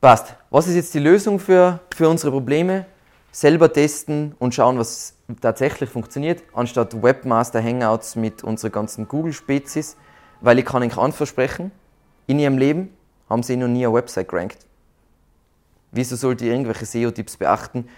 Passt. 0.00 0.34
Was 0.50 0.68
ist 0.68 0.74
jetzt 0.74 0.94
die 0.94 0.98
Lösung 0.98 1.38
für, 1.38 1.80
für 1.94 2.08
unsere 2.08 2.30
Probleme? 2.30 2.86
Selber 3.32 3.72
testen 3.72 4.34
und 4.38 4.54
schauen, 4.54 4.78
was 4.78 5.14
tatsächlich 5.40 5.90
funktioniert, 5.90 6.42
anstatt 6.54 7.02
Webmaster 7.02 7.62
Hangouts 7.62 8.16
mit 8.16 8.44
unseren 8.44 8.72
ganzen 8.72 9.08
Google-Spezies, 9.08 9.96
weil 10.40 10.58
ich 10.58 10.64
kann 10.64 10.82
nicht 10.82 10.94
versprechen, 10.94 11.70
in 12.26 12.38
ihrem 12.38 12.56
Leben 12.58 12.96
haben 13.28 13.42
sie 13.42 13.56
noch 13.56 13.68
nie 13.68 13.84
eine 13.84 13.94
Website 13.94 14.28
gerankt. 14.28 14.66
Wieso 15.90 16.16
sollte 16.16 16.44
ihr 16.44 16.52
irgendwelche 16.52 16.86
SEO-Tipps 16.86 17.36
beachten? 17.36 17.88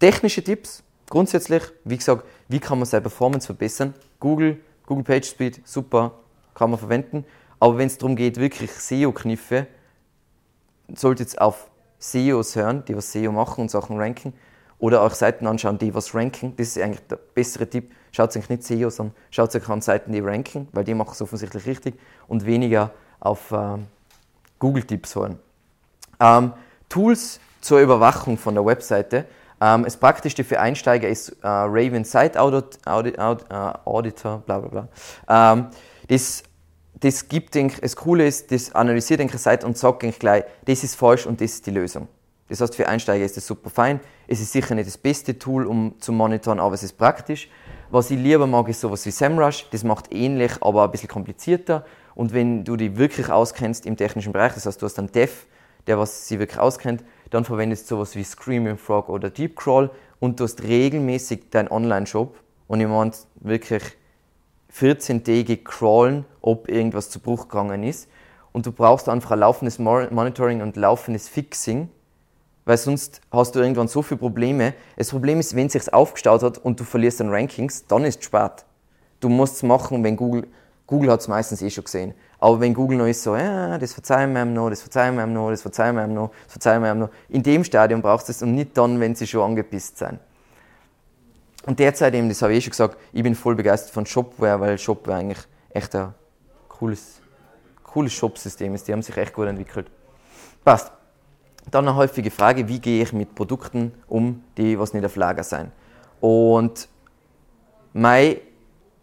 Technische 0.00 0.42
Tipps, 0.42 0.82
grundsätzlich, 1.12 1.62
wie 1.84 1.98
gesagt, 1.98 2.24
wie 2.48 2.58
kann 2.58 2.78
man 2.78 2.86
seine 2.86 3.02
Performance 3.02 3.44
verbessern? 3.44 3.92
Google, 4.18 4.58
Google 4.86 5.04
PageSpeed, 5.04 5.60
super, 5.62 6.12
kann 6.54 6.70
man 6.70 6.78
verwenden. 6.78 7.26
Aber 7.60 7.76
wenn 7.76 7.86
es 7.86 7.98
darum 7.98 8.16
geht, 8.16 8.38
wirklich 8.38 8.72
SEO-Kniffe, 8.72 9.66
solltet 10.94 11.34
ihr 11.34 11.42
auf 11.42 11.70
SEOs 11.98 12.56
hören, 12.56 12.82
die 12.86 12.96
was 12.96 13.12
SEO 13.12 13.30
machen 13.30 13.60
und 13.60 13.70
Sachen 13.70 13.98
ranken. 13.98 14.32
Oder 14.78 15.02
euch 15.02 15.12
Seiten 15.12 15.46
anschauen, 15.46 15.76
die 15.76 15.94
was 15.94 16.14
ranken. 16.14 16.56
Das 16.56 16.68
ist 16.68 16.78
eigentlich 16.78 17.06
der 17.06 17.16
bessere 17.16 17.68
Tipp. 17.68 17.92
Schaut 18.10 18.34
euch 18.34 18.48
nicht 18.48 18.64
SEOs 18.64 18.98
an, 18.98 19.12
schaut 19.30 19.54
euch 19.54 19.68
an 19.68 19.82
Seiten, 19.82 20.12
die 20.12 20.20
ranken, 20.20 20.66
weil 20.72 20.84
die 20.84 20.94
machen 20.94 21.12
es 21.12 21.20
offensichtlich 21.20 21.66
richtig. 21.66 22.00
Und 22.26 22.46
weniger 22.46 22.90
auf 23.20 23.52
äh, 23.52 23.76
Google-Tipps 24.58 25.14
holen. 25.14 25.38
Ähm, 26.18 26.54
Tools 26.88 27.38
zur 27.60 27.80
Überwachung 27.80 28.38
von 28.38 28.54
der 28.54 28.64
Webseite. 28.64 29.26
Ähm, 29.62 29.84
das 29.84 29.96
Praktischste 29.96 30.42
für 30.42 30.58
Einsteiger 30.58 31.08
ist 31.08 31.28
äh, 31.28 31.46
Raven 31.46 32.04
Site 32.04 32.40
Audit, 32.40 32.84
Audit, 32.84 33.18
Audit, 33.18 33.46
äh, 33.48 33.72
Auditor, 33.84 34.38
bla 34.44 34.58
bla 34.58 34.86
bla. 35.28 35.52
Ähm, 35.52 35.66
das, 36.08 36.42
das 36.94 37.28
gibt, 37.28 37.54
denk, 37.54 37.80
das 37.80 37.94
Coole 37.94 38.26
ist, 38.26 38.50
das 38.50 38.74
analysiert 38.74 39.20
eine 39.20 39.30
Seite 39.30 39.64
und 39.64 39.78
sagt 39.78 40.02
gleich, 40.18 40.44
das 40.64 40.82
ist 40.82 40.96
falsch 40.96 41.26
und 41.26 41.40
das 41.40 41.52
ist 41.52 41.66
die 41.66 41.70
Lösung. 41.70 42.08
Das 42.48 42.60
heißt, 42.60 42.74
für 42.74 42.88
Einsteiger 42.88 43.24
ist 43.24 43.36
das 43.36 43.46
super 43.46 43.70
fein. 43.70 44.00
Es 44.26 44.40
ist 44.40 44.52
sicher 44.52 44.74
nicht 44.74 44.88
das 44.88 44.98
beste 44.98 45.38
Tool, 45.38 45.64
um 45.64 45.94
zu 46.00 46.12
monitoren, 46.12 46.58
aber 46.58 46.74
es 46.74 46.82
ist 46.82 46.98
praktisch. 46.98 47.48
Was 47.90 48.10
ich 48.10 48.18
lieber 48.18 48.46
mag, 48.46 48.68
ist 48.68 48.80
sowas 48.80 49.06
wie 49.06 49.10
SEMrush. 49.10 49.68
Das 49.70 49.84
macht 49.84 50.12
ähnlich, 50.12 50.52
aber 50.60 50.84
ein 50.84 50.90
bisschen 50.90 51.08
komplizierter. 51.08 51.86
Und 52.14 52.34
wenn 52.34 52.64
du 52.64 52.76
dich 52.76 52.96
wirklich 52.96 53.30
auskennst 53.30 53.86
im 53.86 53.96
technischen 53.96 54.32
Bereich, 54.32 54.54
das 54.54 54.66
heißt, 54.66 54.82
du 54.82 54.86
hast 54.86 54.98
einen 54.98 55.12
Dev, 55.12 55.32
der 55.86 55.98
was 55.98 56.28
sie 56.28 56.38
wirklich 56.38 56.58
auskennt, 56.58 57.04
dann 57.32 57.46
verwendest 57.46 57.90
du 57.90 57.96
sowas 57.96 58.14
wie 58.14 58.24
Screaming 58.24 58.76
Frog 58.76 59.08
oder 59.08 59.30
Deep 59.30 59.56
Crawl 59.56 59.90
und 60.20 60.38
du 60.38 60.44
hast 60.44 60.62
regelmäßig 60.62 61.48
deinen 61.50 61.68
Online-Shop 61.68 62.38
und 62.68 62.78
meine 62.78 63.12
wirklich 63.36 63.82
14-tägig 64.78 65.64
crawlen, 65.64 66.26
ob 66.42 66.68
irgendwas 66.68 67.08
zu 67.08 67.20
Bruch 67.20 67.48
gegangen 67.48 67.84
ist. 67.84 68.08
Und 68.52 68.66
du 68.66 68.72
brauchst 68.72 69.08
einfach 69.08 69.30
ein 69.30 69.38
laufendes 69.38 69.78
Monitoring 69.78 70.60
und 70.60 70.76
laufendes 70.76 71.26
Fixing, 71.28 71.88
weil 72.66 72.76
sonst 72.76 73.22
hast 73.30 73.54
du 73.54 73.60
irgendwann 73.60 73.88
so 73.88 74.02
viele 74.02 74.18
Probleme. 74.18 74.74
Das 74.96 75.08
Problem 75.08 75.40
ist, 75.40 75.56
wenn 75.56 75.68
es 75.68 75.72
sich 75.72 75.92
aufgestaut 75.92 76.42
hat 76.42 76.58
und 76.58 76.78
du 76.80 76.84
verlierst 76.84 77.20
dann 77.20 77.30
Rankings, 77.30 77.86
dann 77.86 78.04
ist 78.04 78.20
es 78.20 78.26
spät. 78.26 78.66
Du 79.20 79.30
musst 79.30 79.56
es 79.56 79.62
machen, 79.62 80.04
wenn 80.04 80.16
Google 80.16 80.46
Google 80.92 81.10
hat 81.10 81.20
es 81.20 81.28
meistens 81.28 81.62
eh 81.62 81.70
schon 81.70 81.84
gesehen. 81.84 82.12
Aber 82.42 82.58
wenn 82.58 82.74
Google 82.74 82.98
noch 82.98 83.06
ist 83.06 83.22
so, 83.22 83.36
ja, 83.36 83.78
das 83.78 83.92
verzeihen 83.92 84.32
wir 84.32 84.42
ihm 84.42 84.52
noch, 84.52 84.68
das 84.68 84.82
verzeihen 84.82 85.14
wir 85.14 85.22
ihm 85.22 85.32
noch, 85.32 85.50
das 85.50 85.62
verzeihen 85.62 85.94
wir 85.94 86.04
ihm 86.04 86.12
noch, 86.12 86.32
das 86.42 86.54
verzeihen 86.54 86.82
wir 86.82 86.90
ihm 86.90 86.98
noch, 86.98 87.10
in 87.28 87.40
dem 87.40 87.62
Stadium 87.62 88.02
brauchst 88.02 88.26
du 88.26 88.32
es 88.32 88.42
und 88.42 88.56
nicht 88.56 88.76
dann, 88.76 88.98
wenn 88.98 89.14
sie 89.14 89.28
schon 89.28 89.42
angepisst 89.42 89.98
sind. 89.98 90.18
Und 91.66 91.78
derzeit 91.78 92.12
eben, 92.14 92.28
das 92.28 92.42
habe 92.42 92.52
ich 92.52 92.58
eh 92.58 92.60
schon 92.62 92.70
gesagt, 92.72 92.98
ich 93.12 93.22
bin 93.22 93.36
voll 93.36 93.54
begeistert 93.54 93.94
von 93.94 94.06
Shopware, 94.06 94.58
weil 94.58 94.76
Shopware 94.76 95.18
eigentlich 95.18 95.38
echt 95.70 95.94
ein 95.94 96.14
cooles, 96.66 97.20
cooles 97.84 98.12
Shopsystem 98.12 98.74
ist. 98.74 98.88
Die 98.88 98.92
haben 98.92 99.02
sich 99.02 99.16
echt 99.16 99.32
gut 99.32 99.46
entwickelt. 99.46 99.88
Passt. 100.64 100.90
Dann 101.70 101.86
eine 101.86 101.96
häufige 101.96 102.32
Frage, 102.32 102.66
wie 102.66 102.80
gehe 102.80 103.04
ich 103.04 103.12
mit 103.12 103.36
Produkten 103.36 103.94
um, 104.08 104.42
die 104.56 104.76
was 104.80 104.94
nicht 104.94 105.04
auf 105.04 105.14
Lager 105.14 105.44
sein. 105.44 105.70
Und 106.20 106.88
meine 107.92 108.38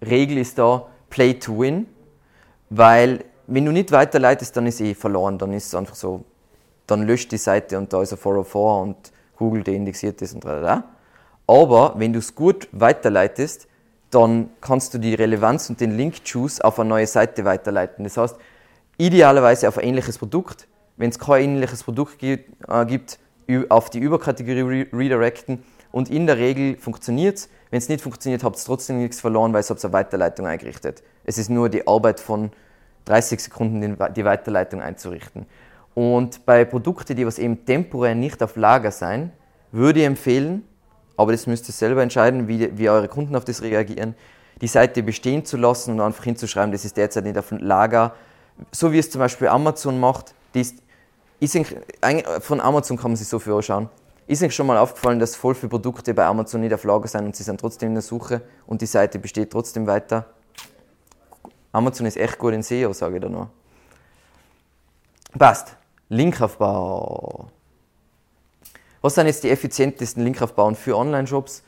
Regel 0.06 0.40
ist 0.40 0.58
da 0.58 0.88
Play 1.10 1.36
to 1.36 1.58
Win, 1.58 1.88
weil 2.70 3.24
wenn 3.50 3.66
du 3.66 3.72
nicht 3.72 3.91
weiterleitest, 3.91 4.56
dann 4.56 4.68
ist 4.68 4.80
eh 4.82 4.93
verloren, 4.93 5.38
dann 5.38 5.54
ist 5.54 5.68
es 5.68 5.76
einfach 5.76 5.95
so, 5.95 6.24
dann 6.88 7.04
löscht 7.04 7.32
die 7.32 7.38
Seite 7.38 7.78
und 7.78 7.91
da 7.93 8.02
ist 8.02 8.12
ein 8.12 8.18
404 8.18 8.62
und 8.62 8.95
Google 9.38 9.64
deindexiert 9.64 10.22
ist 10.22 10.34
und 10.34 10.45
da. 10.45 10.84
Aber 11.47 11.93
wenn 11.97 12.14
du 12.14 12.20
es 12.20 12.36
gut 12.36 12.68
weiterleitest, 12.72 13.68
dann 14.12 14.50
kannst 14.62 14.93
du 14.93 14.97
die 14.97 15.14
Relevanz 15.14 15.70
und 15.70 15.82
den 15.82 15.95
Link-Choose 15.95 16.64
auf 16.64 16.80
eine 16.80 16.89
neue 16.89 17.08
Seite 17.08 17.45
weiterleiten. 17.45 18.04
Das 18.04 18.18
heißt, 18.18 18.36
idealerweise 18.97 19.68
auf 19.68 19.78
ein 19.78 19.86
ähnliches 19.86 20.18
Produkt. 20.18 20.68
Wenn 20.97 21.10
es 21.10 21.20
kein 21.20 21.43
ähnliches 21.43 21.84
Produkt 21.84 22.20
gibt, 22.20 22.52
äh, 22.68 22.86
gibt 22.86 23.20
auf 23.70 23.89
die 23.89 24.00
Überkategorie 24.00 24.62
re 24.62 24.88
redirecten 24.93 25.64
und 25.91 26.10
in 26.10 26.28
der 26.28 26.38
Regel 26.38 26.78
funktioniert 26.78 27.38
es. 27.38 27.50
Wenn 27.72 27.80
es 27.80 27.89
nicht 27.89 28.02
funktioniert, 28.02 28.43
habt 28.43 28.58
ihr 28.58 28.66
trotzdem 28.66 29.00
nichts 29.00 29.20
verloren, 29.22 29.54
weil 29.54 29.64
ihr 29.64 29.84
eine 29.84 29.93
Weiterleitung 29.93 30.45
eingerichtet. 30.45 31.04
Es 31.24 31.38
ist 31.38 31.50
nur 31.50 31.70
die 31.70 31.88
Arbeit 31.88 32.20
von 32.20 32.52
30 33.10 33.39
Sekunden, 33.41 33.97
die 34.16 34.26
Weiterleitung 34.26 34.82
einzurichten. 34.82 35.45
Und 35.95 36.45
bei 36.45 36.64
Produkten, 36.64 37.16
die 37.16 37.26
was 37.26 37.39
eben 37.39 37.66
temporär 37.66 38.16
nicht 38.16 38.41
auf 38.43 38.55
Lager 38.55 38.91
sein, 38.91 39.32
würde 39.72 39.99
ich 39.99 40.05
empfehlen, 40.05 40.64
aber 41.18 41.32
das 41.32 41.47
müsst 41.47 41.68
ihr 41.68 41.74
selber 41.74 42.03
entscheiden, 42.03 42.47
wie, 42.47 42.78
wie 42.78 42.89
eure 42.89 43.07
Kunden 43.07 43.36
auf 43.36 43.45
das 43.45 43.62
reagieren, 43.62 44.16
die 44.62 44.68
Seite 44.68 45.03
bestehen 45.03 45.43
zu 45.43 45.57
lassen 45.57 45.91
und 45.95 46.01
einfach 46.01 46.24
hinzuschreiben, 46.24 46.72
das 46.72 46.86
ist 46.86 46.97
derzeit 46.97 47.24
nicht 47.24 47.38
auf 47.38 47.51
Lager. 47.51 48.14
So 48.72 48.91
wie 48.91 48.99
es 48.99 49.10
zum 49.10 49.20
Beispiel 49.20 49.47
Amazon 49.47 49.99
macht, 49.99 50.34
die 50.53 50.62
ist, 50.62 50.78
ist 51.39 51.57
von 52.41 52.62
Amazon 52.62 52.97
kann 52.97 53.12
man 53.12 53.16
sich 53.16 53.28
so 53.28 53.39
viel 53.39 53.53
anschauen. 53.53 53.89
Ist 54.28 54.43
euch 54.43 54.53
schon 54.53 54.68
mal 54.68 54.78
aufgefallen, 54.78 55.18
dass 55.18 55.36
voll 55.36 55.55
viele 55.55 55.70
Produkte 55.70 56.14
bei 56.14 56.26
Amazon 56.26 56.62
nicht 56.62 56.74
auf 56.74 56.84
Lager 56.84 57.07
sind 57.07 57.26
und 57.26 57.36
sie 57.36 57.43
sind 57.43 57.60
trotzdem 57.60 57.89
in 57.89 57.95
der 57.95 58.03
Suche 58.03 58.41
und 58.68 58.82
die 58.82 58.86
Seite 58.86 59.18
besteht 59.18 59.51
trotzdem 59.51 59.88
weiter? 59.88 60.26
Amazon 61.72 62.05
ist 62.05 62.17
echt 62.17 62.38
gut 62.38 62.53
in 62.53 62.63
SEO, 62.63 62.93
sage 62.93 63.15
ich 63.15 63.22
da 63.22 63.30
nur. 63.30 63.49
Passt. 65.38 65.76
Linkaufbau. 66.09 67.47
Was 69.01 69.15
sind 69.15 69.28
jetzt 69.28 69.43
die 69.43 69.49
effizientesten 69.49 70.24
Linkaufbauen 70.24 70.76
für 70.76 70.97
Online-Shops? 70.97 71.63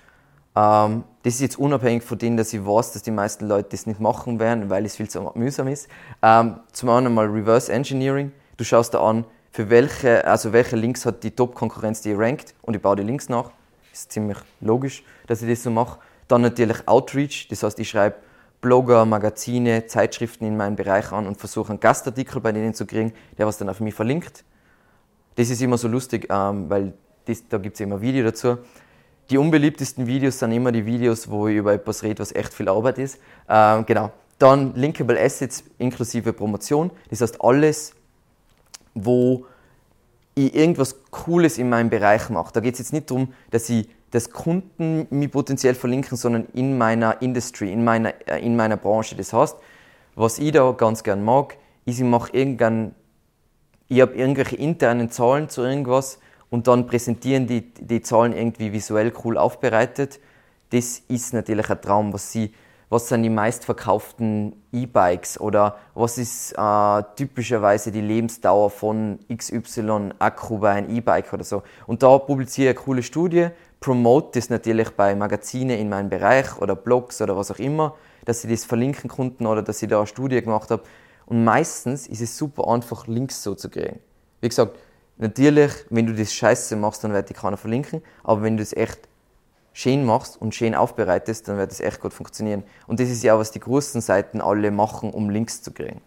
Ähm, 0.55 1.03
das 1.23 1.35
ist 1.35 1.41
jetzt 1.41 1.59
unabhängig 1.59 2.03
von 2.03 2.17
dem, 2.17 2.35
dass 2.35 2.51
ich 2.51 2.65
weiß, 2.65 2.93
dass 2.93 3.03
die 3.03 3.11
meisten 3.11 3.47
Leute 3.47 3.69
das 3.69 3.85
nicht 3.85 3.99
machen 3.99 4.39
werden, 4.39 4.69
weil 4.69 4.85
es 4.85 4.95
viel 4.95 5.09
zu 5.09 5.31
mühsam 5.35 5.67
ist. 5.67 5.87
Ähm, 6.21 6.59
zum 6.71 6.89
einen 6.89 7.13
mal 7.13 7.27
Reverse 7.27 7.71
Engineering. 7.71 8.31
Du 8.57 8.63
schaust 8.63 8.93
da 8.93 9.07
an, 9.07 9.25
für 9.51 9.69
welche, 9.69 10.25
also 10.25 10.51
welche 10.53 10.75
Links 10.75 11.05
hat 11.05 11.23
die 11.23 11.31
Top-Konkurrenz, 11.31 12.01
die 12.01 12.13
rankt 12.13 12.53
und 12.63 12.75
ich 12.75 12.81
baue 12.81 12.95
die 12.95 13.03
Links 13.03 13.29
nach. 13.29 13.51
Ist 13.93 14.11
ziemlich 14.11 14.37
logisch, 14.59 15.03
dass 15.27 15.41
ich 15.41 15.49
das 15.49 15.63
so 15.63 15.69
mache. 15.69 15.99
Dann 16.27 16.41
natürlich 16.41 16.87
Outreach, 16.87 17.47
das 17.49 17.63
heißt, 17.63 17.79
ich 17.79 17.89
schreibe 17.89 18.15
Blogger, 18.61 19.05
Magazine, 19.05 19.87
Zeitschriften 19.87 20.45
in 20.45 20.55
meinem 20.55 20.75
Bereich 20.75 21.11
an 21.11 21.27
und 21.27 21.37
versuche 21.37 21.71
einen 21.71 21.79
Gastartikel 21.79 22.39
bei 22.39 22.51
denen 22.51 22.73
zu 22.73 22.85
kriegen, 22.85 23.11
der 23.37 23.47
was 23.47 23.57
dann 23.57 23.69
auf 23.69 23.79
mich 23.79 23.93
verlinkt. 23.93 24.43
Das 25.35 25.49
ist 25.49 25.61
immer 25.61 25.77
so 25.77 25.87
lustig, 25.87 26.27
ähm, 26.29 26.69
weil 26.69 26.93
das, 27.25 27.47
da 27.47 27.57
gibt 27.57 27.75
es 27.75 27.79
immer 27.81 28.01
Video 28.01 28.23
dazu. 28.23 28.59
Die 29.29 29.37
unbeliebtesten 29.37 30.05
Videos 30.07 30.39
sind 30.39 30.51
immer 30.51 30.71
die 30.71 30.85
Videos, 30.85 31.29
wo 31.29 31.47
ich 31.47 31.57
über 31.57 31.73
etwas 31.73 32.03
rede, 32.03 32.19
was 32.19 32.33
echt 32.33 32.53
viel 32.53 32.69
Arbeit 32.69 32.97
ist. 32.97 33.19
Ähm, 33.49 33.85
genau. 33.85 34.11
Dann 34.37 34.75
Linkable 34.75 35.19
Assets 35.19 35.63
inklusive 35.77 36.33
Promotion. 36.33 36.91
Das 37.09 37.21
heißt, 37.21 37.41
alles, 37.41 37.93
wo 38.93 39.45
ich 40.35 40.53
irgendwas 40.53 40.95
Cooles 41.11 41.57
in 41.57 41.69
meinem 41.69 41.89
Bereich 41.89 42.29
mache. 42.29 42.51
Da 42.53 42.59
geht 42.59 42.73
es 42.73 42.79
jetzt 42.79 42.93
nicht 42.93 43.09
darum, 43.09 43.33
dass 43.51 43.69
ich 43.69 43.87
dass 44.11 44.29
Kunden 44.29 45.07
mich 45.09 45.31
potenziell 45.31 45.73
verlinken, 45.73 46.17
sondern 46.17 46.45
in 46.53 46.77
meiner 46.77 47.21
Industry, 47.21 47.71
in 47.71 47.83
meiner, 47.83 48.13
äh, 48.27 48.45
in 48.45 48.55
meiner 48.55 48.77
Branche. 48.77 49.15
Das 49.15 49.33
heißt, 49.33 49.57
was 50.15 50.39
ich 50.39 50.51
da 50.51 50.71
ganz 50.71 51.03
gern 51.03 51.23
mag, 51.23 51.57
ist, 51.85 51.99
ich 51.99 52.05
mache 52.05 52.31
irgendein, 52.33 52.93
ich 53.87 54.01
habe 54.01 54.13
irgendwelche 54.13 54.57
internen 54.57 55.09
Zahlen 55.09 55.49
zu 55.49 55.63
irgendwas 55.63 56.19
und 56.49 56.67
dann 56.67 56.85
präsentieren 56.85 57.47
die, 57.47 57.73
die 57.73 58.01
Zahlen 58.01 58.33
irgendwie 58.33 58.71
visuell 58.73 59.13
cool 59.23 59.37
aufbereitet. 59.37 60.19
Das 60.71 60.99
ist 61.07 61.33
natürlich 61.33 61.69
ein 61.69 61.81
Traum, 61.81 62.13
was 62.13 62.31
sie 62.31 62.53
was 62.91 63.07
sind 63.07 63.23
die 63.23 63.29
meistverkauften 63.29 64.53
E-Bikes 64.73 65.39
oder 65.39 65.77
was 65.93 66.17
ist 66.17 66.51
äh, 66.57 67.03
typischerweise 67.15 67.89
die 67.89 68.01
Lebensdauer 68.01 68.69
von 68.69 69.17
XY 69.33 70.09
Akku 70.19 70.57
bei 70.57 70.71
einem 70.71 70.93
E-Bike 70.93 71.31
oder 71.31 71.45
so. 71.45 71.63
Und 71.87 72.03
da 72.03 72.17
publiziere 72.17 72.71
ich 72.71 72.77
eine 72.77 72.85
coole 72.85 73.01
Studie, 73.01 73.47
promote 73.81 74.39
das 74.39 74.49
natürlich 74.49 74.91
bei 74.91 75.15
Magazinen 75.15 75.77
in 75.77 75.89
meinem 75.89 76.09
Bereich 76.09 76.57
oder 76.59 76.75
Blogs 76.75 77.19
oder 77.19 77.35
was 77.35 77.51
auch 77.51 77.59
immer, 77.59 77.95
dass 78.23 78.41
sie 78.41 78.47
das 78.47 78.63
verlinken 78.63 79.09
konnten 79.09 79.47
oder 79.47 79.63
dass 79.63 79.81
ich 79.81 79.89
da 79.89 79.97
eine 79.97 80.07
Studie 80.07 80.41
gemacht 80.41 80.69
habe. 80.69 80.83
Und 81.25 81.43
meistens 81.43 82.07
ist 82.07 82.21
es 82.21 82.37
super 82.37 82.67
einfach, 82.67 83.07
Links 83.07 83.41
so 83.41 83.55
zu 83.55 83.69
kriegen. 83.69 83.99
Wie 84.39 84.49
gesagt, 84.49 84.77
natürlich, 85.17 85.71
wenn 85.89 86.05
du 86.05 86.13
das 86.13 86.31
scheiße 86.31 86.75
machst, 86.75 87.03
dann 87.03 87.11
wird 87.11 87.29
die 87.29 87.33
keiner 87.33 87.57
verlinken, 87.57 88.03
aber 88.23 88.43
wenn 88.43 88.55
du 88.55 88.63
es 88.63 88.71
echt 88.73 88.99
schön 89.73 90.05
machst 90.05 90.39
und 90.39 90.53
schön 90.53 90.75
aufbereitest, 90.75 91.47
dann 91.47 91.57
wird 91.57 91.71
das 91.71 91.79
echt 91.79 92.01
gut 92.01 92.13
funktionieren. 92.13 92.63
Und 92.85 92.99
das 92.99 93.09
ist 93.09 93.23
ja, 93.23 93.37
was 93.39 93.49
die 93.49 93.59
großen 93.59 93.99
Seiten 94.01 94.41
alle 94.41 94.69
machen, 94.69 95.09
um 95.09 95.31
Links 95.31 95.63
zu 95.63 95.71
kriegen. 95.71 96.01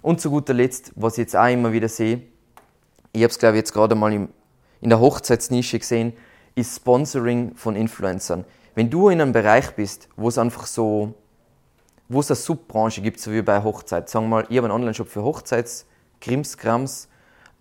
Und 0.00 0.20
zu 0.20 0.30
guter 0.30 0.54
Letzt, 0.54 0.92
was 0.94 1.14
ich 1.14 1.24
jetzt 1.24 1.36
auch 1.36 1.48
immer 1.48 1.72
wieder 1.72 1.88
sehe, 1.88 2.22
ich 3.12 3.22
habe 3.22 3.30
es 3.30 3.38
glaube 3.38 3.56
ich 3.56 3.60
jetzt 3.60 3.72
gerade 3.72 3.96
mal 3.96 4.12
in 4.12 4.28
der 4.80 5.00
Hochzeitsnische 5.00 5.78
gesehen, 5.78 6.12
ist 6.54 6.76
Sponsoring 6.76 7.54
von 7.54 7.76
Influencern. 7.76 8.44
Wenn 8.74 8.90
du 8.90 9.08
in 9.08 9.20
einem 9.20 9.32
Bereich 9.32 9.70
bist, 9.72 10.08
wo 10.16 10.28
es 10.28 10.38
einfach 10.38 10.66
so, 10.66 11.14
wo 12.08 12.20
es 12.20 12.30
eine 12.30 12.36
Subbranche 12.36 13.00
gibt, 13.02 13.20
so 13.20 13.32
wie 13.32 13.42
bei 13.42 13.62
Hochzeit, 13.62 14.08
sagen 14.08 14.26
wir 14.26 14.30
mal, 14.30 14.46
ich 14.48 14.56
habe 14.56 14.66
einen 14.66 14.74
Online-Shop 14.74 15.08
für 15.08 15.22
Hochzeits, 15.22 15.86
Krimskrams 16.20 17.08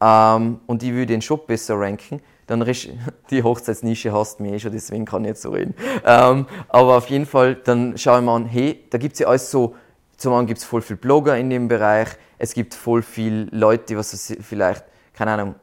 ähm, 0.02 0.60
und 0.68 0.84
ich 0.84 0.92
will 0.94 1.06
den 1.06 1.22
Shop 1.22 1.48
besser 1.48 1.80
ranken, 1.80 2.22
dann 2.48 2.66
die 3.30 3.44
Hochzeitsnische 3.44 4.12
hasst 4.12 4.40
mich 4.40 4.54
eh 4.54 4.60
schon, 4.60 4.72
deswegen 4.72 5.06
kann 5.06 5.24
ich 5.24 5.30
jetzt 5.30 5.44
so 5.44 5.52
reden. 5.52 5.76
Ähm, 6.06 6.48
aber 6.70 6.98
auf 6.98 7.10
jeden 7.10 7.26
Fall, 7.26 7.56
dann 7.56 7.98
schaue 7.98 8.20
ich 8.20 8.26
mir 8.26 8.32
an, 8.32 8.46
hey, 8.46 8.84
da 8.90 8.98
gibt 8.98 9.14
es 9.14 9.20
ja 9.20 9.28
alles 9.28 9.50
so, 9.50 9.76
zum 10.18 10.34
einen 10.34 10.48
gibt 10.48 10.60
es 10.60 10.66
voll 10.66 10.82
viele 10.82 10.98
Blogger 10.98 11.38
in 11.38 11.50
dem 11.50 11.68
Bereich, 11.68 12.10
es 12.38 12.54
gibt 12.54 12.74
voll 12.74 13.02
viele 13.02 13.46
Leute, 13.52 13.98
was 13.98 14.34
vielleicht, 14.42 14.84
keine 15.14 15.32
Ahnung, 15.32 15.56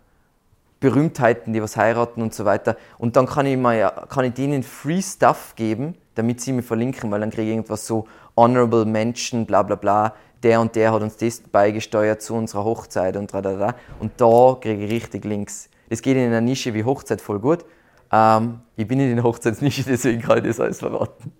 Berühmtheiten, 0.80 1.52
die 1.52 1.62
was 1.62 1.76
heiraten 1.76 2.22
und 2.22 2.34
so 2.34 2.44
weiter. 2.44 2.76
Und 2.98 3.16
dann 3.16 3.26
kann 3.26 3.46
ich, 3.46 3.56
mal, 3.56 4.06
kann 4.08 4.24
ich 4.24 4.32
denen 4.32 4.62
Free 4.62 5.02
Stuff 5.02 5.54
geben, 5.54 5.94
damit 6.14 6.40
sie 6.40 6.52
mich 6.52 6.64
verlinken, 6.64 7.10
weil 7.10 7.20
dann 7.20 7.30
kriege 7.30 7.50
ich 7.50 7.56
irgendwas 7.56 7.86
so 7.86 8.06
Honorable 8.36 8.86
Mention, 8.86 9.44
bla 9.44 9.62
bla 9.62 9.76
bla, 9.76 10.14
der 10.42 10.60
und 10.60 10.74
der 10.74 10.92
hat 10.92 11.02
uns 11.02 11.16
das 11.18 11.40
beigesteuert 11.40 12.22
zu 12.22 12.34
unserer 12.34 12.64
Hochzeit 12.64 13.16
und 13.16 13.32
da, 13.32 13.42
da, 13.42 13.56
da. 13.56 13.74
Und 13.98 14.12
da 14.18 14.56
kriege 14.60 14.84
ich 14.84 14.90
richtig 14.90 15.24
Links. 15.24 15.68
Das 15.90 16.00
geht 16.00 16.16
in 16.16 16.24
einer 16.24 16.40
Nische 16.40 16.72
wie 16.72 16.84
Hochzeit 16.84 17.20
voll 17.20 17.40
gut. 17.40 17.64
Ähm, 18.10 18.60
ich 18.76 18.86
bin 18.86 19.00
in 19.00 19.14
der 19.14 19.24
Hochzeitsnische, 19.24 19.82
deswegen 19.86 20.22
kann 20.22 20.38
ich 20.38 20.44
das 20.44 20.60
alles 20.60 20.78
verraten. 20.78 21.32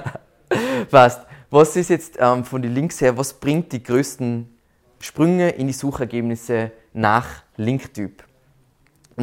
Passt. 0.90 1.26
Was 1.50 1.74
ist 1.74 1.90
jetzt 1.90 2.16
ähm, 2.20 2.44
von 2.44 2.62
den 2.62 2.72
Links 2.72 3.00
her, 3.00 3.16
was 3.16 3.32
bringt 3.34 3.72
die 3.72 3.82
größten 3.82 4.48
Sprünge 5.00 5.50
in 5.50 5.66
die 5.66 5.72
Suchergebnisse 5.72 6.70
nach 6.92 7.26
Linktyp? 7.56 8.22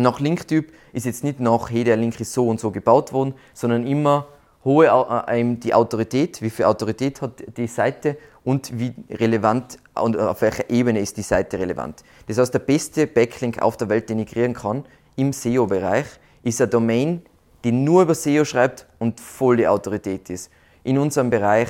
Nach 0.01 0.19
Linktyp 0.19 0.71
ist 0.93 1.05
jetzt 1.05 1.23
nicht 1.23 1.39
nach, 1.39 1.69
hey, 1.69 1.83
der 1.83 1.97
Link 1.97 2.19
ist 2.19 2.33
so 2.33 2.47
und 2.47 2.59
so 2.59 2.71
gebaut 2.71 3.13
worden, 3.13 3.33
sondern 3.53 3.85
immer 3.85 4.27
hohe 4.63 4.87
äh, 5.27 5.55
die 5.55 5.73
Autorität, 5.73 6.41
wie 6.41 6.49
viel 6.49 6.65
Autorität 6.65 7.21
hat 7.21 7.43
die 7.55 7.67
Seite 7.67 8.17
und 8.43 8.77
wie 8.77 8.93
relevant 9.09 9.79
und 9.95 10.17
auf 10.17 10.41
welcher 10.41 10.69
Ebene 10.69 10.99
ist 10.99 11.17
die 11.17 11.21
Seite 11.21 11.59
relevant. 11.59 12.03
Das 12.27 12.37
heißt, 12.37 12.53
der 12.53 12.59
beste 12.59 13.07
Backlink 13.07 13.61
auf 13.61 13.77
der 13.77 13.89
Welt, 13.89 14.09
den 14.09 14.19
ich 14.19 14.27
kreieren 14.27 14.53
kann 14.53 14.85
im 15.15 15.33
SEO-Bereich, 15.33 16.05
ist 16.43 16.61
eine 16.61 16.69
Domain, 16.69 17.21
die 17.63 17.71
nur 17.71 18.03
über 18.03 18.15
SEO 18.15 18.45
schreibt 18.45 18.85
und 18.99 19.19
voll 19.19 19.57
die 19.57 19.67
Autorität 19.67 20.29
ist. 20.29 20.51
In 20.83 20.97
unserem 20.97 21.29
Bereich, 21.29 21.69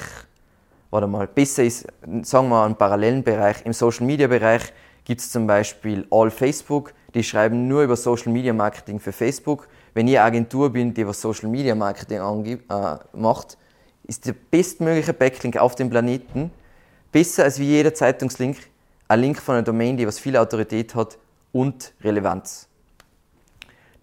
warte 0.90 1.08
mal, 1.08 1.28
besser 1.28 1.64
ist, 1.64 1.88
sagen 2.24 2.50
wir 2.50 2.64
einen 2.64 2.76
parallelen 2.76 3.24
Bereich, 3.24 3.66
im 3.66 3.74
Social-Media-Bereich 3.74 4.74
gibt 5.08 5.22
es 5.22 5.32
zum 5.32 5.48
Beispiel 5.48 6.06
All 6.12 6.30
Facebook, 6.30 6.94
die 7.14 7.24
schreiben 7.24 7.70
nur 7.70 7.84
über 7.84 7.96
Social 7.96 8.30
Media 8.34 8.52
Marketing 8.52 9.00
für 9.00 9.14
Facebook. 9.14 9.70
Wenn 9.94 10.06
ich 10.10 10.20
Agentur 10.20 10.70
bin, 10.70 10.94
die 10.94 11.08
was 11.08 11.22
Social 11.22 11.48
Media 11.48 11.74
Marketing 11.76 12.20
äh, 12.20 12.98
macht, 13.14 13.58
ist 14.04 14.26
der 14.26 14.36
bestmögliche 14.52 15.14
Backlink 15.14 15.56
auf 15.56 15.76
dem 15.76 15.90
Planeten 15.90 16.52
Besser 17.10 17.46
als 17.46 17.58
wie 17.58 17.64
jeder 17.64 17.94
Zeitungslink 17.94 18.58
ein 19.08 19.22
Link 19.22 19.42
von 19.42 19.56
einer 19.56 19.64
Domain, 19.64 19.96
die 19.96 20.06
was 20.06 20.20
viel 20.20 20.36
Autorität 20.36 20.94
hat 20.94 21.18
und 21.54 21.94
Relevanz. 22.04 22.68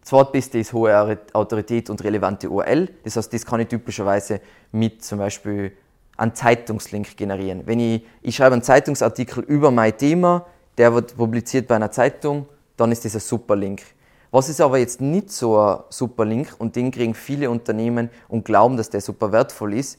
Das 0.01 0.09
zweitbeste 0.09 0.59
ist 0.59 0.73
hohe 0.73 1.19
Autorität 1.35 1.91
und 1.91 2.03
relevante 2.03 2.49
URL. 2.49 2.89
Das 3.05 3.17
heißt, 3.17 3.31
das 3.31 3.45
kann 3.45 3.61
ich 3.61 3.69
typischerweise 3.69 4.41
mit 4.73 5.05
zum 5.05 5.19
Beispiel 5.19 5.73
einem 6.17 6.35
Zeitungslink 6.35 7.15
generieren. 7.15 7.67
Wenn 7.67 7.79
ich, 7.79 8.07
ich 8.23 8.37
schreibe 8.37 8.55
einen 8.55 8.63
Zeitungsartikel 8.63 9.45
über 9.45 9.71
mein 9.71 9.99
Thema, 9.99 10.47
der 10.79 10.95
wird 10.95 11.16
publiziert 11.16 11.68
bei 11.68 11.77
einer 11.77 11.91
Zeitung, 11.91 12.47
dann 12.77 12.93
ist 12.93 13.05
das 13.05 13.14
ein 13.14 13.20
super 13.20 13.57
Link. 13.57 13.83
Was 14.31 14.49
ist 14.49 14.61
aber 14.61 14.79
jetzt 14.79 15.01
nicht 15.01 15.31
so 15.31 15.59
ein 15.59 15.79
super 15.91 16.25
Link 16.25 16.55
und 16.59 16.75
den 16.75 16.91
kriegen 16.91 17.14
viele 17.14 17.51
Unternehmen 17.51 18.11
und 18.29 18.45
glauben, 18.45 18.77
dass 18.77 18.91
der 18.91 19.01
super 19.01 19.31
wertvoll 19.31 19.75
ist, 19.75 19.99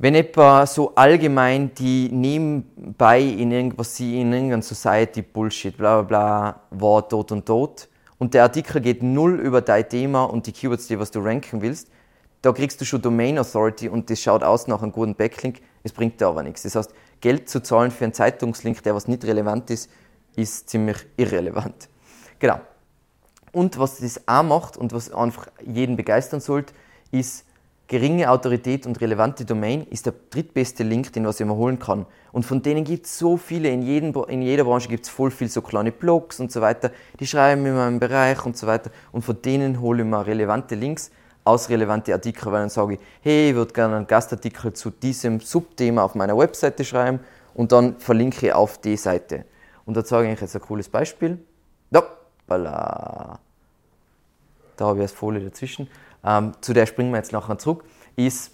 wenn 0.00 0.14
etwa 0.14 0.64
so 0.64 0.94
allgemein 0.94 1.74
die 1.74 2.08
nebenbei 2.12 3.20
in 3.20 3.50
irgendwas 3.50 3.96
sie 3.96 4.20
in 4.20 4.32
irgendeiner 4.32 4.62
Society 4.62 5.22
Bullshit, 5.22 5.76
bla 5.76 6.02
bla 6.02 6.60
bla, 6.70 6.78
war 6.78 7.02
dort 7.02 7.32
und 7.32 7.48
dort 7.48 7.88
und 8.18 8.34
der 8.34 8.44
Artikel 8.44 8.80
geht 8.80 9.02
null 9.02 9.40
über 9.40 9.60
dein 9.60 9.88
Thema 9.88 10.22
und 10.22 10.46
die 10.46 10.52
Keywords, 10.52 10.86
die 10.86 11.00
was 11.00 11.10
du 11.10 11.18
ranken 11.18 11.60
willst, 11.60 11.88
da 12.42 12.52
kriegst 12.52 12.80
du 12.80 12.84
schon 12.84 13.02
Domain 13.02 13.38
Authority 13.38 13.88
und 13.88 14.08
das 14.08 14.20
schaut 14.20 14.44
aus 14.44 14.68
nach 14.68 14.82
einem 14.82 14.92
guten 14.92 15.16
Backlink, 15.16 15.60
es 15.82 15.92
bringt 15.92 16.20
dir 16.20 16.28
aber 16.28 16.44
nichts. 16.44 16.62
Das 16.62 16.76
heißt, 16.76 16.94
Geld 17.20 17.48
zu 17.48 17.62
zahlen 17.62 17.90
für 17.90 18.04
einen 18.04 18.14
Zeitungslink, 18.14 18.82
der 18.82 18.94
was 18.94 19.08
nicht 19.08 19.24
relevant 19.24 19.70
ist, 19.70 19.90
ist 20.36 20.68
ziemlich 20.68 20.98
irrelevant. 21.16 21.88
Genau. 22.40 22.60
Und 23.50 23.80
was 23.80 23.98
das 23.98 24.28
auch 24.28 24.44
macht 24.44 24.76
und 24.76 24.92
was 24.92 25.10
einfach 25.10 25.48
jeden 25.66 25.96
begeistern 25.96 26.38
sollte, 26.38 26.72
ist, 27.10 27.44
geringe 27.88 28.30
Autorität 28.30 28.86
und 28.86 29.00
relevante 29.00 29.44
Domain 29.44 29.86
ist 29.90 30.06
der 30.06 30.14
drittbeste 30.30 30.84
Link, 30.84 31.12
den 31.14 31.26
was 31.26 31.40
ich 31.40 31.46
mir 31.46 31.56
holen 31.56 31.78
kann. 31.78 32.06
Und 32.30 32.44
von 32.44 32.62
denen 32.62 32.84
gibt 32.84 33.06
es 33.06 33.18
so 33.18 33.36
viele, 33.36 33.70
in, 33.70 33.82
jedem, 33.82 34.14
in 34.28 34.42
jeder 34.42 34.64
Branche 34.64 34.88
gibt 34.88 35.06
es 35.06 35.10
voll 35.10 35.30
viel 35.30 35.48
so 35.48 35.62
kleine 35.62 35.90
Blogs 35.90 36.38
und 36.38 36.52
so 36.52 36.60
weiter, 36.60 36.92
die 37.18 37.26
schreiben 37.26 37.64
in 37.64 37.74
meinem 37.74 37.98
Bereich 37.98 38.44
und 38.44 38.56
so 38.56 38.66
weiter. 38.66 38.90
Und 39.10 39.22
von 39.22 39.40
denen 39.40 39.80
hole 39.80 40.02
ich 40.02 40.08
mir 40.08 40.26
relevante 40.26 40.74
Links 40.74 41.10
aus 41.48 41.68
relevante 41.68 42.12
Artikel, 42.12 42.52
weil 42.52 42.60
dann 42.60 42.70
sage 42.70 42.94
ich, 42.94 43.00
hey, 43.22 43.50
ich 43.50 43.54
würde 43.54 43.72
gerne 43.72 43.96
einen 43.96 44.06
Gastartikel 44.06 44.72
zu 44.72 44.90
diesem 44.90 45.40
Subthema 45.40 46.02
auf 46.02 46.14
meiner 46.14 46.36
Webseite 46.36 46.84
schreiben 46.84 47.20
und 47.54 47.72
dann 47.72 47.98
verlinke 47.98 48.46
ich 48.46 48.52
auf 48.52 48.78
die 48.78 48.96
Seite. 48.96 49.44
Und 49.84 49.96
da 49.96 50.04
zeige 50.04 50.32
ich 50.32 50.40
jetzt 50.40 50.54
ein 50.54 50.62
cooles 50.62 50.88
Beispiel. 50.88 51.38
Hoppala. 51.94 53.38
Da 54.76 54.84
habe 54.84 54.98
ich 54.98 55.02
als 55.02 55.12
Folie 55.12 55.42
dazwischen 55.42 55.88
ähm, 56.24 56.52
zu 56.60 56.72
der 56.72 56.86
springen 56.86 57.10
wir 57.10 57.18
jetzt 57.18 57.32
nachher 57.32 57.58
zurück, 57.58 57.84
ist, 58.16 58.52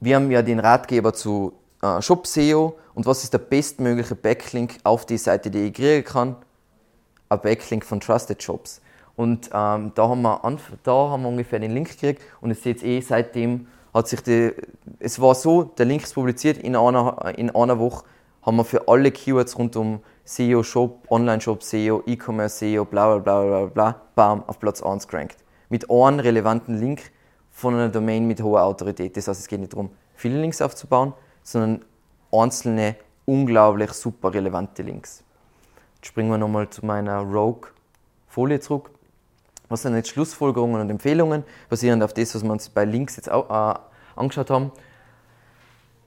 wir 0.00 0.16
haben 0.16 0.30
ja 0.30 0.42
den 0.42 0.60
Ratgeber 0.60 1.12
zu 1.12 1.54
äh, 1.82 2.00
Shop 2.00 2.26
SEO 2.26 2.78
und 2.94 3.06
was 3.06 3.24
ist 3.24 3.32
der 3.32 3.38
bestmögliche 3.38 4.14
Backlink 4.14 4.78
auf 4.84 5.06
die 5.06 5.18
Seite, 5.18 5.50
die 5.50 5.66
ich 5.66 5.74
kriegen 5.74 6.04
kann? 6.04 6.36
Ein 7.28 7.40
Backlink 7.40 7.84
von 7.84 8.00
Trusted 8.00 8.42
Shops. 8.42 8.80
Und 9.16 9.50
ähm, 9.52 9.92
da, 9.94 10.08
haben 10.08 10.22
wir 10.22 10.40
da 10.82 10.92
haben 10.92 11.22
wir 11.22 11.28
ungefähr 11.28 11.58
den 11.58 11.72
Link 11.72 11.88
gekriegt 11.88 12.22
und 12.40 12.50
ihr 12.50 12.54
seht 12.54 12.82
eh, 12.82 13.00
seitdem 13.00 13.66
hat 13.94 14.08
sich 14.08 14.20
die, 14.22 14.52
es 14.98 15.20
war 15.20 15.34
so, 15.34 15.64
der 15.64 15.86
Link 15.86 16.02
ist 16.02 16.14
publiziert, 16.14 16.58
in 16.58 16.76
einer, 16.76 17.32
in 17.36 17.54
einer 17.54 17.78
Woche 17.78 18.04
haben 18.42 18.58
wir 18.58 18.64
für 18.64 18.88
alle 18.88 19.10
Keywords 19.10 19.58
rund 19.58 19.74
um 19.76 20.00
SEO, 20.24 20.62
Shop, 20.62 21.10
Online-Shop, 21.10 21.62
SEO, 21.62 22.02
E-Commerce, 22.06 22.58
SEO, 22.58 22.84
bla 22.84 23.16
bla 23.16 23.18
bla 23.18 23.42
bla 23.42 23.66
bla, 23.66 24.02
bam, 24.14 24.44
auf 24.46 24.60
Platz 24.60 24.82
1 24.82 25.08
gerankt 25.08 25.38
mit 25.68 25.90
einem 25.90 26.20
relevanten 26.20 26.78
Link 26.78 27.10
von 27.50 27.74
einer 27.74 27.88
Domain 27.88 28.26
mit 28.26 28.42
hoher 28.42 28.62
Autorität. 28.62 29.16
Das 29.16 29.28
heißt, 29.28 29.40
es 29.40 29.48
geht 29.48 29.60
nicht 29.60 29.72
darum, 29.72 29.90
viele 30.14 30.40
Links 30.40 30.60
aufzubauen, 30.62 31.12
sondern 31.42 31.84
einzelne, 32.32 32.96
unglaublich 33.24 33.92
super 33.92 34.32
relevante 34.32 34.82
Links. 34.82 35.24
Jetzt 35.96 36.06
springen 36.06 36.30
wir 36.30 36.38
nochmal 36.38 36.68
zu 36.68 36.84
meiner 36.84 37.20
Rogue-Folie 37.20 38.60
zurück. 38.60 38.90
Was 39.68 39.82
sind 39.82 39.94
jetzt 39.94 40.10
Schlussfolgerungen 40.10 40.80
und 40.80 40.90
Empfehlungen, 40.90 41.44
basierend 41.68 42.02
auf 42.02 42.12
das, 42.12 42.34
was 42.34 42.42
wir 42.42 42.50
uns 42.50 42.68
bei 42.68 42.84
Links 42.84 43.16
jetzt 43.16 43.30
auch, 43.30 43.50
äh, 43.50 43.78
angeschaut 44.14 44.50
haben? 44.50 44.70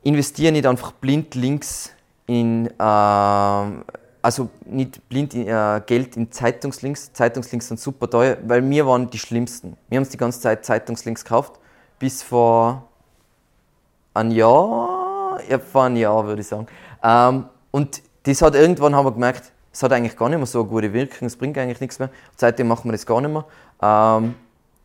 Investiere 0.04 0.52
nicht 0.52 0.66
einfach 0.66 0.94
blind 0.94 1.36
Links 1.36 1.92
in 2.26 2.68
äh, 2.68 3.64
also 4.22 4.50
nicht 4.66 5.08
blind 5.10 5.34
äh, 5.34 5.82
Geld 5.86 6.18
in 6.18 6.32
Zeitungslinks. 6.32 7.14
Zeitungslinks 7.14 7.68
sind 7.68 7.80
super 7.80 8.10
teuer, 8.10 8.38
weil 8.46 8.68
wir 8.70 8.86
waren 8.86 9.10
die 9.10 9.18
schlimmsten. 9.18 9.78
Wir 9.88 9.98
haben 9.98 10.04
uns 10.04 10.10
die 10.10 10.18
ganze 10.18 10.42
Zeit 10.42 10.66
Zeitungslinks 10.66 11.24
gekauft, 11.24 11.60
bis 12.00 12.24
vor 12.24 12.88
ein 14.14 14.32
Jahr, 14.32 15.40
ja, 15.50 15.60
vor 15.60 15.84
ein 15.84 15.96
Jahr 15.96 16.26
würde 16.26 16.42
ich 16.42 16.48
sagen. 16.48 16.68
Ähm, 17.04 17.46
und 17.72 18.02
das 18.24 18.42
hat 18.42 18.56
irgendwann 18.56 18.96
haben 18.96 19.06
wir 19.06 19.14
gemerkt, 19.14 19.52
es 19.72 19.84
hat 19.84 19.92
eigentlich 19.92 20.18
gar 20.18 20.30
nicht 20.30 20.38
mehr 20.38 20.48
so 20.48 20.62
eine 20.62 20.70
gute 20.70 20.94
Wirkung, 20.94 21.28
es 21.28 21.36
bringt 21.36 21.58
eigentlich 21.58 21.80
nichts 21.80 22.00
mehr. 22.00 22.10
Seitdem 22.36 22.68
machen 22.68 22.86
wir 22.86 22.94
das 22.94 23.06
gar 23.06 23.22
nicht 23.22 23.32
mehr. 23.32 23.46
Ähm, 23.82 24.36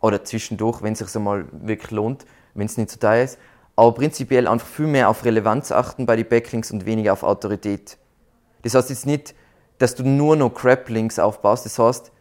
oder 0.01 0.23
zwischendurch, 0.25 0.83
wenn 0.83 0.93
es 0.93 0.99
sich 0.99 1.15
einmal 1.17 1.47
wirklich 1.53 1.91
lohnt, 1.91 2.27
wenn 2.55 2.67
es 2.67 2.77
nicht 2.77 2.91
so 2.91 2.99
teuer 2.99 3.25
ist. 3.25 3.39
Aber 3.77 3.93
prinzipiell 3.93 4.47
einfach 4.47 4.67
viel 4.67 4.87
mehr 4.87 5.09
auf 5.09 5.25
Relevanz 5.25 5.73
achten 5.73 6.07
bei 6.07 6.17
den 6.17 6.29
Backlinks 6.29 6.71
und 6.71 6.85
weniger 6.85 7.13
auf 7.13 7.23
Autorität. 7.23 7.97
Das 8.63 8.75
heißt 8.75 8.91
jetzt 8.91 9.07
nicht, 9.07 9.35
dass 9.79 9.95
du 9.95 10.05
nur 10.05 10.37
noch 10.37 10.51
Crap-Links 10.51 11.19
aufbaust. 11.19 11.65
Das 11.65 11.79
heißt, 11.79 12.13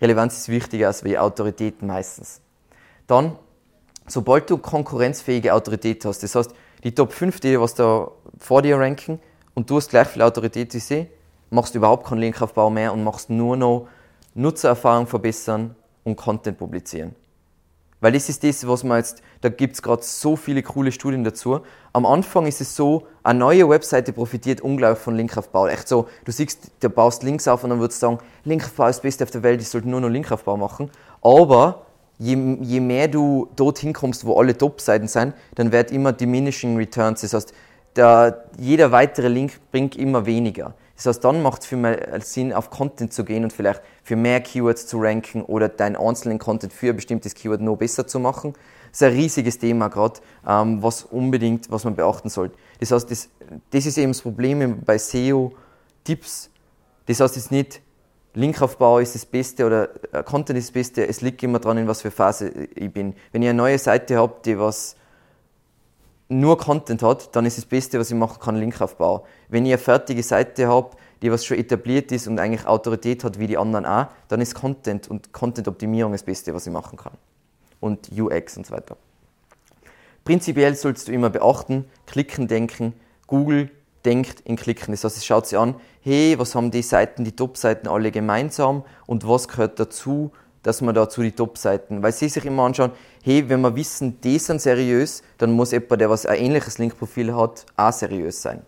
Relevanz 0.00 0.36
ist 0.36 0.48
wichtiger 0.48 0.88
als 0.88 1.04
wie 1.04 1.16
Autorität 1.16 1.82
meistens. 1.82 2.40
Dann, 3.06 3.38
sobald 4.06 4.50
du 4.50 4.58
konkurrenzfähige 4.58 5.54
Autorität 5.54 6.04
hast, 6.04 6.22
das 6.22 6.34
heißt, 6.34 6.50
die 6.84 6.94
Top 6.94 7.12
5, 7.12 7.40
die 7.40 7.58
was 7.58 7.74
da 7.74 8.10
vor 8.38 8.62
dir 8.62 8.78
ranken 8.78 9.20
und 9.54 9.70
du 9.70 9.76
hast 9.76 9.90
gleich 9.90 10.08
viel 10.08 10.22
Autorität 10.22 10.74
wie 10.74 10.78
sie, 10.78 11.06
machst 11.50 11.74
du 11.74 11.78
überhaupt 11.78 12.06
keinen 12.06 12.18
Linkaufbau 12.18 12.70
mehr 12.70 12.92
und 12.92 13.04
machst 13.04 13.30
nur 13.30 13.56
noch 13.56 13.88
Nutzererfahrung 14.34 15.06
verbessern 15.06 15.74
und 16.04 16.16
Content 16.16 16.58
publizieren. 16.58 17.14
Weil 18.00 18.12
das 18.12 18.28
ist 18.28 18.44
das, 18.44 18.66
was 18.68 18.84
man 18.84 18.98
jetzt, 18.98 19.22
da 19.40 19.48
gibt 19.48 19.74
es 19.74 19.82
gerade 19.82 20.02
so 20.02 20.36
viele 20.36 20.62
coole 20.62 20.92
Studien 20.92 21.24
dazu. 21.24 21.60
Am 21.94 22.04
Anfang 22.04 22.46
ist 22.46 22.60
es 22.60 22.76
so, 22.76 23.06
eine 23.22 23.38
neue 23.38 23.68
Webseite 23.68 24.12
profitiert 24.12 24.60
unglaublich 24.60 25.02
von 25.02 25.16
Linkaufbau. 25.16 25.66
Echt 25.66 25.88
so, 25.88 26.06
du 26.24 26.30
siehst, 26.30 26.70
du 26.80 26.90
baust 26.90 27.22
Links 27.22 27.48
auf 27.48 27.64
und 27.64 27.70
dann 27.70 27.80
würdest 27.80 28.02
du 28.02 28.06
sagen, 28.06 28.18
Linkaufbau 28.44 28.88
ist 28.88 28.96
das 28.96 29.02
Beste 29.02 29.24
auf 29.24 29.30
der 29.30 29.42
Welt, 29.42 29.62
ich 29.62 29.68
sollte 29.68 29.88
nur 29.88 30.00
noch 30.00 30.10
Linkaufbau 30.10 30.58
machen. 30.58 30.90
Aber 31.22 31.86
je, 32.18 32.58
je 32.60 32.80
mehr 32.80 33.08
du 33.08 33.48
dorthin 33.56 33.94
kommst, 33.94 34.26
wo 34.26 34.38
alle 34.38 34.56
Top-Seiten 34.56 35.08
sind, 35.08 35.34
dann 35.54 35.72
wird 35.72 35.90
immer 35.90 36.12
diminishing 36.12 36.76
returns. 36.76 37.22
Das 37.22 37.32
heißt, 37.32 37.54
der, 37.96 38.44
jeder 38.58 38.92
weitere 38.92 39.28
Link 39.28 39.58
bringt 39.72 39.96
immer 39.96 40.26
weniger. 40.26 40.74
Das 40.96 41.06
heißt, 41.06 41.24
dann 41.24 41.42
macht 41.42 41.62
es 41.62 41.68
viel 41.68 41.78
mehr 41.78 42.20
Sinn, 42.22 42.52
auf 42.52 42.70
Content 42.70 43.12
zu 43.12 43.24
gehen 43.24 43.44
und 43.44 43.52
vielleicht 43.52 43.82
für 44.02 44.16
mehr 44.16 44.40
Keywords 44.40 44.86
zu 44.86 44.98
ranken 44.98 45.42
oder 45.42 45.68
deinen 45.68 45.96
einzelnen 45.96 46.38
Content 46.38 46.72
für 46.72 46.88
ein 46.88 46.96
bestimmtes 46.96 47.34
Keyword 47.34 47.60
noch 47.60 47.76
besser 47.76 48.06
zu 48.06 48.18
machen. 48.18 48.54
Das 48.90 49.02
ist 49.02 49.06
ein 49.06 49.12
riesiges 49.12 49.58
Thema 49.58 49.88
gerade, 49.88 50.20
ähm, 50.46 50.82
was 50.82 51.02
unbedingt, 51.02 51.70
was 51.70 51.84
man 51.84 51.96
beachten 51.96 52.30
sollte. 52.30 52.56
Das 52.80 52.92
heißt, 52.92 53.10
das, 53.10 53.28
das 53.70 53.84
ist 53.84 53.98
eben 53.98 54.12
das 54.12 54.22
Problem 54.22 54.82
bei 54.84 54.96
SEO-Tipps. 54.96 56.50
Das 57.04 57.20
heißt 57.20 57.36
jetzt 57.36 57.50
nicht, 57.52 57.82
Linkaufbau 58.32 58.98
ist 58.98 59.14
das 59.14 59.26
Beste 59.26 59.66
oder 59.66 59.88
äh, 60.12 60.22
Content 60.22 60.58
ist 60.58 60.68
das 60.68 60.72
Beste. 60.72 61.06
Es 61.06 61.20
liegt 61.20 61.42
immer 61.42 61.58
dran, 61.58 61.76
in 61.76 61.88
was 61.88 62.02
für 62.02 62.10
Phase 62.10 62.48
ich 62.48 62.92
bin. 62.92 63.14
Wenn 63.32 63.42
ich 63.42 63.48
eine 63.48 63.56
neue 63.56 63.78
Seite 63.78 64.16
habe, 64.16 64.34
die 64.44 64.58
was 64.58 64.96
nur 66.28 66.58
Content 66.58 67.02
hat, 67.02 67.34
dann 67.36 67.46
ist 67.46 67.56
das 67.56 67.66
Beste, 67.66 67.98
was 67.98 68.10
ich 68.10 68.16
machen 68.16 68.40
kann, 68.40 68.56
Linkaufbau. 68.56 69.24
Wenn 69.48 69.64
ich 69.64 69.72
eine 69.72 69.78
fertige 69.78 70.22
Seite 70.22 70.66
habe, 70.68 70.90
die 71.22 71.30
was 71.30 71.44
schon 71.44 71.56
etabliert 71.56 72.12
ist 72.12 72.26
und 72.26 72.38
eigentlich 72.38 72.66
Autorität 72.66 73.24
hat 73.24 73.38
wie 73.38 73.46
die 73.46 73.56
anderen 73.56 73.86
auch, 73.86 74.06
dann 74.28 74.40
ist 74.40 74.54
Content 74.54 75.08
und 75.08 75.32
Content-Optimierung 75.32 76.12
das 76.12 76.24
Beste, 76.24 76.52
was 76.52 76.66
ich 76.66 76.72
machen 76.72 76.98
kann. 76.98 77.14
Und 77.80 78.10
UX 78.12 78.56
und 78.56 78.66
so 78.66 78.74
weiter. 78.74 78.96
Prinzipiell 80.24 80.74
sollst 80.74 81.06
du 81.06 81.12
immer 81.12 81.30
beachten, 81.30 81.84
klicken, 82.06 82.48
denken. 82.48 82.94
Google 83.28 83.70
denkt 84.04 84.40
in 84.40 84.56
klicken. 84.56 84.92
Das 84.92 85.04
heißt, 85.04 85.16
es 85.16 85.24
schaut 85.24 85.46
sich 85.46 85.58
an, 85.58 85.76
hey, 86.00 86.38
was 86.38 86.54
haben 86.54 86.70
die 86.70 86.82
Seiten, 86.82 87.24
die 87.24 87.34
Top-Seiten 87.34 87.88
alle 87.88 88.10
gemeinsam 88.10 88.84
und 89.06 89.28
was 89.28 89.48
gehört 89.48 89.78
dazu, 89.78 90.32
dass 90.62 90.80
man 90.80 90.94
dazu 90.96 91.22
die 91.22 91.32
Top-Seiten, 91.32 92.02
weil 92.02 92.12
sie 92.12 92.28
sich 92.28 92.44
immer 92.44 92.64
anschauen, 92.64 92.90
hey, 93.26 93.48
wenn 93.48 93.60
wir 93.60 93.74
wissen, 93.74 94.20
die 94.20 94.38
sind 94.38 94.60
seriös, 94.60 95.20
dann 95.36 95.50
muss 95.50 95.72
jemand, 95.72 96.00
der 96.00 96.08
was 96.08 96.26
ein 96.26 96.38
ähnliches 96.38 96.78
Linkprofil 96.78 97.34
hat, 97.34 97.66
auch 97.76 97.92
seriös 97.92 98.40
sein. 98.40 98.62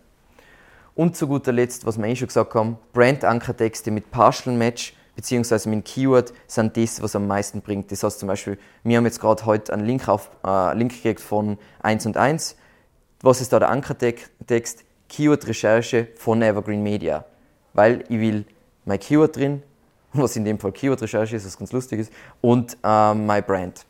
Und 0.95 1.15
zu 1.15 1.29
guter 1.29 1.53
Letzt, 1.53 1.85
was 1.85 1.97
wir 1.97 2.05
eh 2.07 2.15
schon 2.17 2.27
gesagt 2.27 2.53
haben, 2.55 2.77
Brand-Ankertexte 2.91 3.89
mit 3.89 4.11
Partial 4.11 4.53
Match 4.53 4.93
beziehungsweise 5.15 5.69
mit 5.69 5.85
Keyword 5.85 6.33
sind 6.45 6.75
das, 6.75 7.01
was 7.01 7.15
am 7.15 7.25
meisten 7.25 7.61
bringt. 7.61 7.89
Das 7.89 8.03
heißt 8.03 8.19
zum 8.19 8.27
Beispiel, 8.27 8.57
wir 8.83 8.97
haben 8.97 9.05
jetzt 9.05 9.21
gerade 9.21 9.45
heute 9.45 9.71
einen 9.71 9.85
Link, 9.85 10.09
auf, 10.09 10.29
äh, 10.45 10.77
Link 10.77 10.91
gekriegt 10.91 11.21
von 11.21 11.57
1 11.81 12.05
und 12.05 12.17
1. 12.17 12.57
Was 13.21 13.39
ist 13.39 13.53
da 13.53 13.59
der 13.59 13.69
Ankertext? 13.69 14.83
Keyword-Recherche 15.07 16.09
von 16.17 16.41
Evergreen 16.41 16.83
Media. 16.83 17.23
Weil 17.73 18.03
ich 18.09 18.19
will 18.19 18.43
mein 18.83 18.99
Keyword 18.99 19.37
drin, 19.37 19.63
was 20.11 20.35
in 20.35 20.43
dem 20.43 20.59
Fall 20.59 20.73
Keyword-Recherche 20.73 21.37
ist, 21.37 21.45
was 21.45 21.57
ganz 21.57 21.71
lustig 21.71 22.01
ist, 22.01 22.11
und 22.41 22.77
äh, 22.83 23.13
My 23.13 23.41
Brand. 23.41 23.85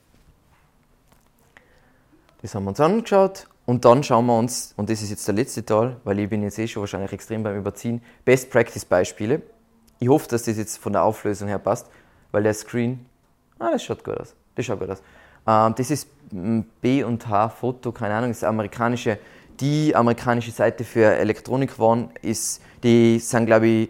Das 2.42 2.56
haben 2.56 2.64
wir 2.64 2.70
uns 2.70 2.80
angeschaut 2.80 3.48
und 3.66 3.84
dann 3.84 4.02
schauen 4.02 4.26
wir 4.26 4.38
uns, 4.38 4.74
und 4.78 4.90
das 4.90 5.02
ist 5.02 5.10
jetzt 5.10 5.28
der 5.28 5.36
letzte 5.36 5.66
Teil, 5.66 5.98
weil 6.06 6.20
ich 6.20 6.30
bin 6.30 6.42
jetzt 6.42 6.58
eh 6.58 6.68
schon 6.68 6.82
wahrscheinlich 6.82 7.12
extrem 7.12 7.44
beim 7.44 7.58
Überziehen, 7.58 8.02
Best 8.24 8.50
Practice 8.50 8.86
Beispiele. 8.86 9.42
Ich 10.00 10.08
hoffe, 10.08 10.30
dass 10.30 10.44
das 10.44 10.58
jetzt 10.58 10.78
von 10.78 10.94
der 10.94 11.04
Auflösung 11.04 11.50
her 11.50 11.60
passt, 11.60 11.88
weil 12.32 12.44
der 12.44 12.54
Screen, 12.54 13.06
ah, 13.60 13.72
das 13.72 13.84
schaut 13.84 14.06
gut 14.06 14.18
aus. 14.18 14.36
Das 14.56 14.66
schaut 14.66 14.80
gut 14.80 14.90
aus. 14.90 15.02
Ähm, 15.46 15.76
das 15.76 15.92
ist 15.92 16.08
B 16.82 17.04
und 17.04 17.28
H 17.28 17.50
Foto, 17.50 17.92
keine 17.92 18.14
Ahnung, 18.14 18.30
das 18.30 18.38
ist 18.38 18.44
amerikanische, 18.46 19.20
die 19.60 19.94
amerikanische 19.94 20.52
Seite 20.52 20.86
für 20.86 21.16
Elektronikwaren 21.16 22.12
ist, 22.22 22.62
die 22.82 23.20
sind 23.20 23.48
glaube 23.48 23.68
ich 23.68 23.90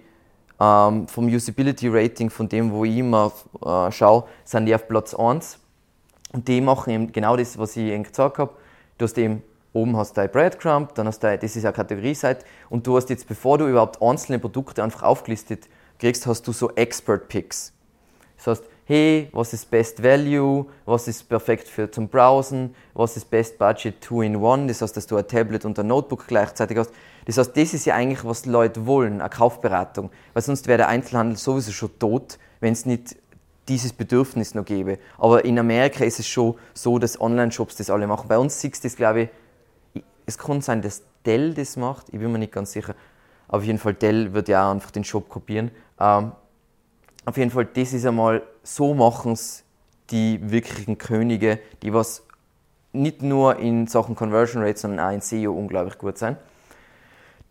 ähm, 0.59 1.07
vom 1.07 1.27
Usability 1.27 1.87
Rating, 1.89 2.31
von 2.31 2.49
dem, 2.49 2.71
wo 2.71 2.83
ich 2.83 2.97
immer 2.97 3.31
äh, 3.63 3.91
schaue, 3.91 4.23
sind 4.43 4.65
die 4.65 4.73
auf 4.73 4.87
Platz 4.87 5.13
1. 5.13 5.58
Und 6.31 6.47
die 6.47 6.61
machen 6.61 6.91
eben 6.91 7.11
genau 7.11 7.35
das, 7.35 7.57
was 7.57 7.75
ich 7.75 7.85
eben 7.85 8.03
gesagt 8.03 8.37
habe. 8.37 8.53
Du 8.97 9.05
hast 9.05 9.17
eben, 9.17 9.43
oben 9.73 9.97
hast 9.97 10.15
du 10.15 10.21
dein 10.21 10.31
Breadcrumb, 10.31 10.93
dann 10.95 11.07
hast 11.07 11.23
du, 11.23 11.37
das 11.37 11.55
ist 11.55 11.65
eine 11.65 11.73
Kategorieseite, 11.73 12.45
und 12.69 12.85
du 12.85 12.97
hast 12.97 13.09
jetzt, 13.09 13.27
bevor 13.27 13.57
du 13.57 13.67
überhaupt 13.67 14.01
einzelne 14.01 14.39
Produkte 14.39 14.83
einfach 14.83 15.03
aufgelistet 15.03 15.67
kriegst, 15.97 16.25
hast 16.27 16.47
du 16.47 16.51
so 16.51 16.71
Expert 16.75 17.27
Picks. 17.27 17.73
Das 18.37 18.47
heißt, 18.47 18.63
hey, 18.85 19.29
was 19.33 19.53
ist 19.53 19.69
Best 19.69 20.01
Value, 20.01 20.65
was 20.85 21.07
ist 21.07 21.29
perfekt 21.29 21.67
für 21.67 21.91
zum 21.91 22.07
Browsen, 22.07 22.73
was 22.93 23.17
ist 23.17 23.29
Best 23.29 23.59
Budget 23.59 24.01
Two 24.01 24.21
in 24.21 24.35
One, 24.35 24.67
das 24.67 24.81
heißt, 24.81 24.97
dass 24.97 25.05
du 25.05 25.17
ein 25.17 25.27
Tablet 25.27 25.65
und 25.65 25.77
ein 25.77 25.87
Notebook 25.87 26.25
gleichzeitig 26.27 26.77
hast. 26.77 26.91
Das 27.25 27.37
heißt, 27.37 27.55
das 27.55 27.73
ist 27.73 27.85
ja 27.85 27.95
eigentlich, 27.95 28.25
was 28.25 28.45
Leute 28.45 28.87
wollen, 28.87 29.21
eine 29.21 29.29
Kaufberatung, 29.29 30.09
weil 30.33 30.41
sonst 30.41 30.67
wäre 30.67 30.77
der 30.77 30.87
Einzelhandel 30.87 31.37
sowieso 31.37 31.71
schon 31.71 31.99
tot, 31.99 32.39
wenn 32.61 32.73
es 32.73 32.85
nicht 32.85 33.15
dieses 33.69 33.93
Bedürfnis 33.93 34.55
noch 34.55 34.65
gäbe. 34.65 34.97
Aber 35.17 35.45
in 35.45 35.57
Amerika 35.59 36.03
ist 36.03 36.19
es 36.19 36.27
schon 36.27 36.55
so, 36.73 36.99
dass 36.99 37.21
Online-Shops 37.21 37.75
das 37.77 37.89
alle 37.89 38.07
machen. 38.07 38.27
Bei 38.27 38.37
uns 38.37 38.59
siehst 38.59 38.83
du 38.83 38.87
das, 38.87 38.95
glaube 38.95 39.29
ich, 39.93 40.03
es 40.25 40.37
kann 40.37 40.61
sein, 40.61 40.81
dass 40.81 41.03
Dell 41.25 41.53
das 41.53 41.77
macht, 41.77 42.07
ich 42.09 42.19
bin 42.19 42.31
mir 42.31 42.39
nicht 42.39 42.53
ganz 42.53 42.71
sicher. 42.71 42.95
Auf 43.47 43.63
jeden 43.63 43.79
Fall, 43.79 43.93
Dell 43.93 44.33
wird 44.33 44.47
ja 44.47 44.67
auch 44.67 44.71
einfach 44.71 44.91
den 44.91 45.03
Shop 45.03 45.27
kopieren. 45.29 45.71
Ähm, 45.99 46.31
auf 47.25 47.37
jeden 47.37 47.51
Fall, 47.51 47.65
das 47.65 47.93
ist 47.93 48.05
einmal, 48.05 48.41
so 48.63 48.93
machen 48.93 49.33
es 49.33 49.63
die 50.11 50.39
wirklichen 50.41 50.97
Könige, 50.97 51.59
die 51.83 51.93
was 51.93 52.23
nicht 52.93 53.21
nur 53.21 53.57
in 53.57 53.87
Sachen 53.87 54.15
Conversion 54.15 54.63
Rate, 54.63 54.79
sondern 54.79 54.99
auch 54.99 55.11
in 55.11 55.21
SEO 55.21 55.51
unglaublich 55.51 55.97
gut 55.97 56.17
sein. 56.17 56.37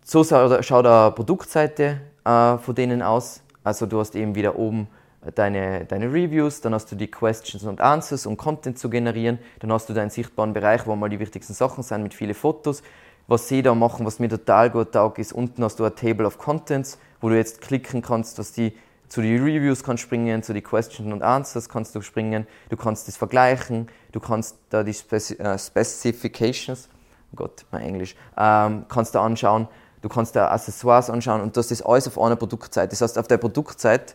So 0.04 0.24
schaut 0.24 0.86
eine 0.86 1.12
Produktseite 1.12 2.00
äh, 2.24 2.58
von 2.58 2.74
denen 2.74 3.02
aus. 3.02 3.42
Also 3.62 3.86
du 3.86 4.00
hast 4.00 4.16
eben 4.16 4.34
wieder 4.34 4.58
oben 4.58 4.88
deine, 5.34 5.84
deine 5.84 6.12
Reviews, 6.12 6.60
dann 6.60 6.74
hast 6.74 6.90
du 6.92 6.96
die 6.96 7.10
Questions 7.10 7.64
und 7.64 7.80
Answers, 7.80 8.26
um 8.26 8.36
Content 8.36 8.78
zu 8.78 8.88
generieren. 8.88 9.38
Dann 9.60 9.72
hast 9.72 9.88
du 9.88 9.94
deinen 9.94 10.10
sichtbaren 10.10 10.52
Bereich, 10.52 10.86
wo 10.86 10.94
mal 10.96 11.08
die 11.08 11.18
wichtigsten 11.18 11.54
Sachen 11.54 11.82
sind, 11.82 12.02
mit 12.02 12.14
vielen 12.14 12.34
Fotos. 12.34 12.82
Was 13.26 13.48
sie 13.48 13.62
da 13.62 13.74
machen, 13.74 14.06
was 14.06 14.20
mir 14.20 14.28
total 14.28 14.70
gut 14.70 14.92
taugt, 14.92 15.18
ist, 15.18 15.32
unten 15.32 15.62
hast 15.62 15.78
du 15.78 15.84
ein 15.84 15.94
Table 15.94 16.26
of 16.26 16.38
Contents, 16.38 16.98
wo 17.20 17.28
du 17.28 17.36
jetzt 17.36 17.60
klicken 17.60 18.00
kannst, 18.00 18.38
dass 18.38 18.52
die 18.52 18.72
zu 19.08 19.22
den 19.22 19.42
Reviews 19.42 19.82
kannst 19.82 20.02
springen, 20.02 20.42
zu 20.42 20.52
den 20.52 20.62
Questions 20.62 21.12
und 21.12 21.22
Answers 21.22 21.68
kannst 21.68 21.94
du 21.94 22.00
springen, 22.00 22.46
du 22.68 22.76
kannst 22.76 23.08
das 23.08 23.16
vergleichen, 23.16 23.88
du 24.12 24.20
kannst 24.20 24.56
da 24.70 24.82
die 24.82 24.94
Speci 24.94 25.34
äh, 25.34 25.58
Specifications, 25.58 26.88
oh 27.32 27.36
Gott, 27.36 27.64
mein 27.70 27.82
Englisch, 27.82 28.16
ähm, 28.36 28.84
kannst 28.88 29.14
du 29.14 29.18
anschauen, 29.18 29.68
du 30.02 30.08
kannst 30.08 30.36
da 30.36 30.50
Accessoires 30.50 31.10
anschauen 31.10 31.40
und 31.40 31.56
das 31.56 31.82
alles 31.82 32.06
auf 32.06 32.20
einer 32.20 32.36
Produktseite. 32.36 32.90
Das 32.90 33.00
heißt, 33.00 33.18
auf 33.18 33.28
der 33.28 33.38
Produktseite 33.38 34.14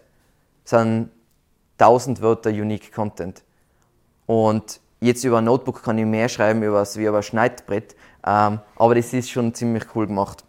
sind 0.63 1.09
1000 1.77 2.21
Wörter 2.21 2.49
Unique 2.49 2.91
Content. 2.91 3.43
Und 4.25 4.79
jetzt 4.99 5.23
über 5.23 5.39
ein 5.39 5.45
Notebook 5.45 5.83
kann 5.83 5.97
ich 5.97 6.05
mehr 6.05 6.29
schreiben 6.29 6.63
über 6.63 6.83
wie 6.95 7.05
über 7.05 7.17
ein 7.17 7.23
Schneidbrett, 7.23 7.95
ähm, 8.25 8.59
aber 8.75 8.95
das 8.95 9.13
ist 9.13 9.29
schon 9.29 9.53
ziemlich 9.53 9.83
cool 9.95 10.07
gemacht. 10.07 10.43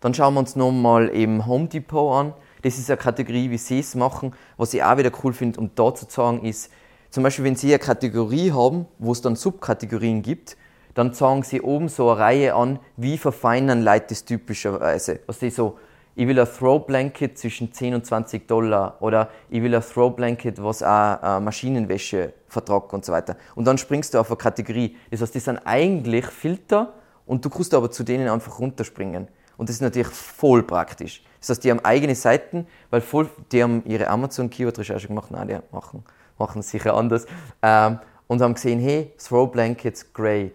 Dann 0.00 0.14
schauen 0.14 0.34
wir 0.34 0.40
uns 0.40 0.56
nochmal 0.56 1.14
eben 1.14 1.46
Home 1.46 1.66
Depot 1.66 2.14
an. 2.14 2.34
Das 2.62 2.78
ist 2.78 2.90
eine 2.90 2.96
Kategorie, 2.96 3.50
wie 3.50 3.58
sie 3.58 3.80
es 3.80 3.94
machen. 3.94 4.32
Was 4.56 4.72
ich 4.72 4.82
auch 4.82 4.96
wieder 4.96 5.10
cool 5.22 5.32
finde, 5.32 5.60
um 5.60 5.70
da 5.74 5.94
zu 5.94 6.06
sagen, 6.08 6.44
ist, 6.44 6.70
zum 7.10 7.22
Beispiel, 7.24 7.44
wenn 7.44 7.56
sie 7.56 7.68
eine 7.68 7.80
Kategorie 7.80 8.52
haben, 8.52 8.86
wo 8.98 9.12
es 9.12 9.20
dann 9.20 9.34
Subkategorien 9.36 10.22
gibt, 10.22 10.56
dann 10.94 11.12
zeigen 11.12 11.42
sie 11.42 11.60
oben 11.60 11.88
so 11.88 12.10
eine 12.10 12.20
Reihe 12.20 12.54
an, 12.54 12.78
wie 12.96 13.18
verfeinern 13.18 13.82
Leute 13.82 14.06
das 14.10 14.24
typischerweise. 14.24 15.20
Was 15.26 15.38
die 15.38 15.50
so, 15.50 15.78
ich 16.20 16.28
will 16.28 16.38
ein 16.38 16.46
Throw 16.46 16.84
Blanket 16.84 17.38
zwischen 17.38 17.72
10 17.72 17.94
und 17.94 18.04
20 18.04 18.46
Dollar 18.46 18.98
oder 19.00 19.30
ich 19.48 19.62
will 19.62 19.74
ein 19.74 19.80
Throw 19.80 20.14
Blanket, 20.14 20.62
was 20.62 20.82
auch 20.82 21.40
Maschinenwäsche 21.40 22.34
vertragt 22.46 22.92
und 22.92 23.06
so 23.06 23.12
weiter. 23.12 23.36
Und 23.54 23.64
dann 23.64 23.78
springst 23.78 24.12
du 24.12 24.18
auf 24.18 24.28
eine 24.28 24.36
Kategorie. 24.36 24.98
Das 25.10 25.22
heißt, 25.22 25.34
das 25.34 25.46
sind 25.46 25.60
eigentlich 25.64 26.26
Filter 26.26 26.92
und 27.24 27.42
du 27.42 27.48
kannst 27.48 27.72
aber 27.72 27.90
zu 27.90 28.04
denen 28.04 28.28
einfach 28.28 28.58
runterspringen. 28.58 29.28
Und 29.56 29.70
das 29.70 29.76
ist 29.76 29.80
natürlich 29.80 30.08
voll 30.08 30.62
praktisch. 30.62 31.24
Das 31.40 31.48
heißt, 31.48 31.64
die 31.64 31.70
haben 31.70 31.82
eigene 31.86 32.14
Seiten, 32.14 32.66
weil 32.90 33.00
voll, 33.00 33.26
die 33.50 33.62
haben 33.62 33.82
ihre 33.86 34.08
Amazon-Keyword-Recherche 34.08 35.08
gemacht. 35.08 35.30
Nein, 35.30 35.48
die 35.48 35.56
machen, 35.74 36.04
machen 36.36 36.60
es 36.60 36.68
sicher 36.68 36.96
anders. 36.96 37.24
Ähm, 37.62 37.98
und 38.26 38.42
haben 38.42 38.52
gesehen, 38.52 38.78
hey, 38.78 39.10
Throw 39.16 39.50
Blankets 39.50 40.12
Grey, 40.12 40.52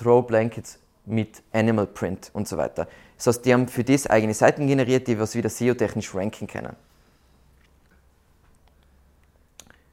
Throw 0.00 0.26
Blankets 0.26 0.80
mit 1.04 1.44
Animal 1.52 1.86
Print 1.86 2.30
und 2.32 2.48
so 2.48 2.56
weiter. 2.56 2.88
Das 3.16 3.26
heißt, 3.28 3.44
die 3.44 3.52
haben 3.52 3.68
für 3.68 3.84
das 3.84 4.06
eigene 4.06 4.34
Seiten 4.34 4.66
generiert, 4.66 5.08
die 5.08 5.18
was 5.18 5.34
wieder 5.34 5.48
SEO-technisch 5.48 6.14
ranken 6.14 6.46
können. 6.46 6.76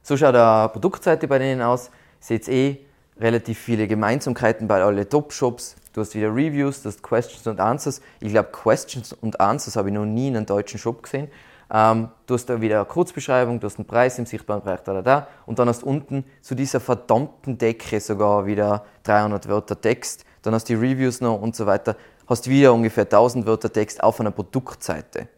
So 0.02 0.16
schaut 0.16 0.34
eine 0.34 0.68
Produktseite 0.68 1.26
bei 1.26 1.38
denen 1.38 1.62
aus. 1.62 1.90
Seht 2.20 2.46
eh 2.48 2.78
relativ 3.18 3.58
viele 3.58 3.88
Gemeinsamkeiten 3.88 4.68
bei 4.68 4.82
alle 4.82 5.08
Top-Shops. 5.08 5.76
Du 5.92 6.00
hast 6.00 6.14
wieder 6.14 6.28
Reviews, 6.28 6.82
du 6.82 6.88
hast 6.88 7.02
Questions 7.02 7.46
und 7.46 7.60
Answers. 7.60 8.00
Ich 8.20 8.30
glaube, 8.30 8.50
Questions 8.50 9.12
und 9.12 9.40
Answers 9.40 9.76
habe 9.76 9.88
ich 9.88 9.94
noch 9.94 10.04
nie 10.04 10.28
in 10.28 10.36
einem 10.36 10.46
deutschen 10.46 10.78
Shop 10.78 11.02
gesehen. 11.02 11.28
Ähm, 11.72 12.08
du 12.26 12.34
hast 12.34 12.46
da 12.46 12.60
wieder 12.60 12.76
eine 12.76 12.84
Kurzbeschreibung, 12.84 13.60
du 13.60 13.66
hast 13.66 13.78
einen 13.78 13.86
Preis 13.86 14.18
im 14.18 14.26
sichtbaren 14.26 14.62
Bereich, 14.62 14.80
da, 14.80 14.92
da, 14.92 15.02
da. 15.02 15.28
Und 15.46 15.58
dann 15.58 15.68
hast 15.68 15.82
du 15.82 15.86
unten 15.86 16.24
zu 16.42 16.54
dieser 16.54 16.80
verdammten 16.80 17.56
Decke 17.56 18.00
sogar 18.00 18.46
wieder 18.46 18.84
300 19.04 19.48
Wörter 19.48 19.80
Text. 19.80 20.24
Dann 20.42 20.52
hast 20.52 20.68
du 20.68 20.74
die 20.76 20.86
Reviews 20.86 21.20
noch 21.20 21.40
und 21.40 21.56
so 21.56 21.66
weiter. 21.66 21.96
Hast 22.26 22.48
wieder 22.48 22.72
ungefähr 22.72 23.04
1000 23.04 23.46
Wörter 23.46 23.72
Text 23.72 24.02
auf 24.02 24.20
einer 24.20 24.30
Produktseite. 24.30 25.28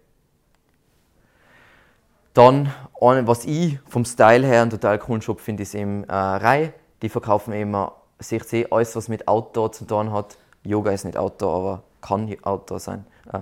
Dann, 2.33 2.73
was 3.01 3.45
ich 3.45 3.79
vom 3.89 4.05
Style 4.05 4.47
her 4.47 4.63
einen 4.63 4.71
total 4.71 4.99
coolen 4.99 5.23
Shop 5.23 5.41
finde, 5.41 5.63
ist 5.63 5.75
eben 5.75 6.05
äh, 6.05 6.13
Rai. 6.13 6.73
Die 7.03 7.09
verkaufen 7.09 7.53
immer, 7.55 7.95
ihr, 8.31 8.67
alles, 8.71 8.95
was 8.95 9.09
mit 9.09 9.27
Outdoor 9.27 9.73
zu 9.73 9.87
tun 9.87 10.13
hat. 10.13 10.37
Yoga 10.63 10.91
ist 10.91 11.05
nicht 11.05 11.17
Outdoor, 11.17 11.55
aber 11.57 11.83
kann 12.03 12.35
Outdoor 12.43 12.79
sein. 12.79 13.07
Äh, 13.33 13.41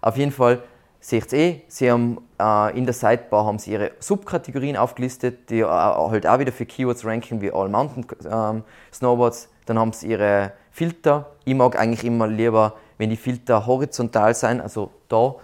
auf 0.00 0.16
jeden 0.16 0.32
Fall 0.32 0.62
seht 1.00 1.32
ihr 1.32 1.60
sie 1.68 1.90
haben 1.90 2.18
äh, 2.40 2.76
in 2.78 2.84
der 2.84 2.94
Sidebar 2.94 3.44
haben 3.44 3.58
sie 3.58 3.72
ihre 3.72 3.92
Subkategorien 3.98 4.76
aufgelistet, 4.76 5.50
die 5.50 5.60
äh, 5.60 5.66
halt 5.66 6.26
auch 6.26 6.38
wieder 6.38 6.52
für 6.52 6.66
Keywords 6.66 7.04
ranken 7.04 7.40
wie 7.40 7.52
All 7.52 7.68
Mountain 7.68 8.06
ähm, 8.30 8.62
Snowboards. 8.92 9.48
Dann 9.66 9.78
haben 9.78 9.92
sie 9.92 10.08
ihre 10.08 10.52
Filter. 10.70 11.32
Ich 11.44 11.54
mag 11.54 11.78
eigentlich 11.78 12.04
immer 12.04 12.26
lieber, 12.26 12.74
wenn 12.98 13.10
die 13.10 13.16
Filter 13.16 13.66
horizontal 13.66 14.34
sind, 14.34 14.60
also 14.60 14.90
da. 15.08 15.36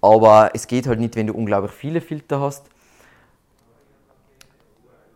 Aber 0.00 0.50
es 0.54 0.66
geht 0.66 0.86
halt 0.86 1.00
nicht, 1.00 1.16
wenn 1.16 1.26
du 1.26 1.34
unglaublich 1.34 1.72
viele 1.72 2.00
Filter 2.00 2.40
hast. 2.40 2.64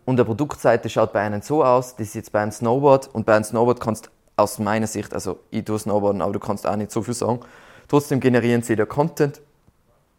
Und 0.05 0.17
der 0.19 0.25
Produktseite 0.25 0.91
schaut 0.91 1.13
bei 1.13 1.21
einem 1.21 1.41
so 1.41 1.65
aus, 1.65 1.97
das 1.97 2.09
ist 2.09 2.15
jetzt 2.15 2.33
bei 2.33 2.43
einem 2.43 2.53
Snowboard 2.53 3.09
und 3.15 3.25
bei 3.25 3.35
einem 3.35 3.45
Snowboard 3.45 3.81
kannst 3.81 4.11
aus 4.37 4.59
meiner 4.59 4.87
Sicht, 4.87 5.15
also 5.15 5.39
ich 5.51 5.65
tue 5.65 5.79
Snowboarden, 5.79 6.21
aber 6.21 6.33
du 6.33 6.41
kannst 6.41 6.67
auch 6.67 6.77
nicht 6.77 6.91
so 6.91 7.03
viel 7.03 7.15
sagen. 7.15 7.41
Trotzdem 7.89 8.21
generieren 8.21 8.63
sie 8.63 8.77
da 8.77 8.85
Content. 8.85 9.41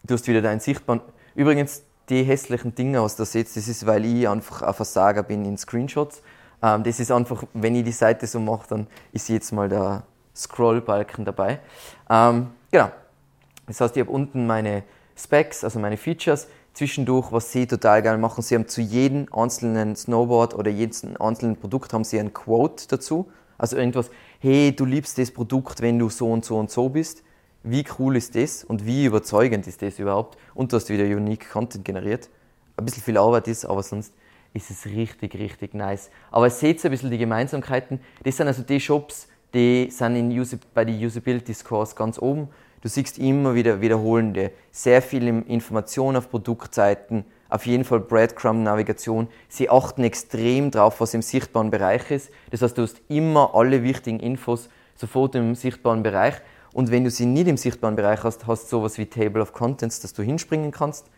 Du 0.04 0.14
hast 0.14 0.28
wieder 0.28 0.41
deinen 0.41 0.60
sichtbaren. 0.60 1.02
Übrigens, 1.36 1.84
die 2.10 2.24
hässlichen 2.24 2.76
Dinge, 2.76 3.02
was 3.02 3.16
du 3.16 3.26
seht, 3.26 3.48
das 3.56 3.68
ist, 3.68 3.86
weil 3.86 4.06
ich 4.06 4.28
einfach 4.30 4.62
ein 4.62 4.74
Versager 4.74 5.24
bin 5.24 5.44
in 5.45 5.58
Screenshots. 5.58 6.22
Ähm, 6.62 6.84
das 6.84 6.99
ist 6.99 7.12
einfach, 7.12 7.44
wenn 7.54 7.76
ich 7.76 7.84
die 7.84 7.91
Seite 7.91 8.28
so 8.28 8.40
mache, 8.40 8.68
dann 8.70 8.88
ist 9.12 9.30
jetzt 9.30 9.52
mal 9.52 9.68
der 9.68 10.04
Scrollbalken 10.36 11.26
dabei. 11.26 11.60
Ähm, 12.10 12.48
genau. 12.72 12.91
Das 13.68 13.82
heißt, 13.82 13.95
ich 13.95 14.02
habe 14.02 14.12
unten 14.12 14.45
meine 14.45 14.84
Specs, 15.16 15.64
also 15.64 15.80
meine 15.80 15.98
Features 15.98 16.48
zwischendurch, 16.74 17.32
was 17.32 17.52
sie 17.52 17.68
total 17.68 18.02
geil 18.02 18.18
machen. 18.18 18.41
Sie 18.41 18.53
haben 18.53 18.68
zu 18.68 18.82
jedem 18.82 19.28
einzelnen 19.34 19.95
Snowboard 19.95 20.53
oder 20.53 20.70
jedem 20.70 21.16
einzelnen 21.20 21.56
Produkt 21.56 21.94
haben 21.94 22.03
sie 22.03 22.20
ein 22.20 22.34
Quote 22.34 22.88
dazu. 22.88 23.32
Also 23.57 23.78
irgendwas, 23.78 24.12
hey, 24.40 24.76
du 24.76 24.86
liebst 24.86 25.18
das 25.18 25.32
Produkt, 25.32 25.82
wenn 25.82 25.98
du 25.98 26.10
so 26.10 26.32
und 26.32 26.44
so 26.44 26.57
und 26.57 26.70
so 26.70 26.90
bist. 26.90 27.24
Wie 27.64 27.86
cool 27.98 28.18
ist 28.18 28.36
das 28.36 28.64
und 28.64 28.86
wie 28.86 29.06
überzeugend 29.06 29.66
ist 29.66 29.82
das 29.82 29.98
überhaupt? 29.98 30.38
Und 30.53 30.72
du 30.72 30.76
hast 30.76 30.90
wieder 30.90 31.06
Unique 31.06 31.49
Content 31.49 31.86
generiert. 31.86 32.30
Ein 32.78 32.86
bisschen 32.86 33.02
viel 33.02 33.18
Arbeit 33.18 33.48
ist, 33.48 33.66
aber 33.66 33.82
sonst 33.82 34.14
ist 34.53 34.70
es 34.70 34.86
richtig, 34.86 35.34
richtig 35.36 35.74
nice. 35.74 36.10
Aber 36.30 36.49
seht 36.49 36.84
ein 36.86 36.91
bisschen 36.91 37.10
die 37.10 37.18
Gemeinsamkeiten. 37.18 37.99
Das 38.24 38.38
sind 38.38 38.48
also 38.48 38.62
die 38.62 38.80
Shops, 38.80 39.28
die 39.56 39.90
sind 39.90 40.15
in 40.15 40.48
bei 40.73 40.86
den 40.86 41.03
Usability 41.03 41.53
Scores 41.53 41.95
ganz 41.95 42.19
oben. 42.19 42.49
Du 42.82 42.90
siehst 42.90 43.18
immer 43.18 43.56
wieder 43.56 43.82
wiederholende, 43.82 44.52
sehr 44.72 45.02
viele 45.02 45.30
Informationen 45.30 46.18
auf 46.18 46.30
Produktseiten, 46.30 47.26
auf 47.49 47.65
jeden 47.65 47.86
Fall 47.86 48.02
Breadcrumb-Navigation. 48.02 49.27
Sie 49.48 49.69
achten 49.69 50.03
extrem 50.03 50.72
drauf, 50.72 50.99
was 50.99 51.14
im 51.14 51.22
sichtbaren 51.22 51.72
Bereich 51.72 52.11
ist. 52.11 52.30
Das 52.52 52.61
heißt, 52.61 52.77
du 52.77 52.84
hast 52.84 53.02
immer 53.07 53.56
alle 53.56 53.82
wichtigen 53.82 54.19
Infos 54.19 54.69
sofort 54.95 55.36
im 55.36 55.56
sichtbaren 55.56 56.03
Bereich. 56.03 56.36
Und 56.73 56.91
wenn 56.91 57.06
du 57.06 57.10
sie 57.10 57.26
nicht 57.26 57.48
im 57.48 57.57
sichtbaren 57.57 57.95
Bereich 57.95 58.23
hast, 58.23 58.45
hast 58.48 58.65
du 58.65 58.77
sowas 58.77 58.98
wie 58.98 59.06
Table 59.06 59.41
of 59.41 59.53
Contents, 59.53 60.02
dass 60.02 60.14
du 60.14 60.22
hinspringen 60.22 60.72
kannst. 60.72 61.10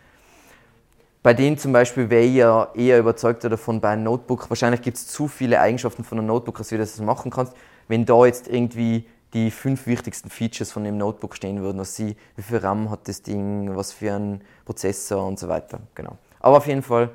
Bei 1.23 1.34
denen 1.34 1.57
zum 1.57 1.73
Beispiel 1.73 2.09
wäre 2.09 2.23
ich 2.23 2.35
ja 2.35 2.69
eher 2.76 2.99
überzeugt 2.99 3.43
davon 3.43 3.81
bei 3.81 3.89
einem 3.89 4.03
Notebook. 4.03 4.49
Wahrscheinlich 4.49 4.81
gibt 4.81 4.97
es 4.97 5.07
zu 5.07 5.27
viele 5.27 5.59
Eigenschaften 5.59 6.03
von 6.03 6.19
einem 6.19 6.27
Notebook, 6.27 6.59
als 6.59 6.69
du 6.69 6.77
das 6.77 6.99
machen 6.99 7.31
kannst. 7.31 7.53
Wenn 7.88 8.05
da 8.05 8.26
jetzt 8.26 8.47
irgendwie 8.47 9.07
die 9.34 9.51
fünf 9.51 9.88
wichtigsten 9.88 10.30
Features 10.30 10.72
von 10.72 10.84
dem 10.84 10.97
Notebook 10.97 11.35
stehen 11.35 11.61
würden, 11.61 11.80
was 11.80 11.95
sie, 11.95 12.15
wie 12.35 12.41
viel 12.41 12.57
RAM 12.57 12.89
hat 12.89 13.07
das 13.07 13.22
Ding, 13.22 13.76
was 13.76 13.91
für 13.91 14.14
ein 14.14 14.41
Prozessor 14.65 15.26
und 15.26 15.38
so 15.38 15.47
weiter. 15.47 15.80
Genau. 15.95 16.18
Aber 16.39 16.57
auf 16.57 16.68
jeden 16.68 16.81
Fall 16.81 17.09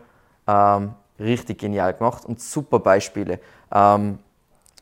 ähm, 0.46 0.94
richtig 1.18 1.58
genial 1.58 1.94
gemacht 1.94 2.24
und 2.24 2.40
super 2.40 2.78
Beispiele. 2.78 3.40
Ähm, 3.72 4.18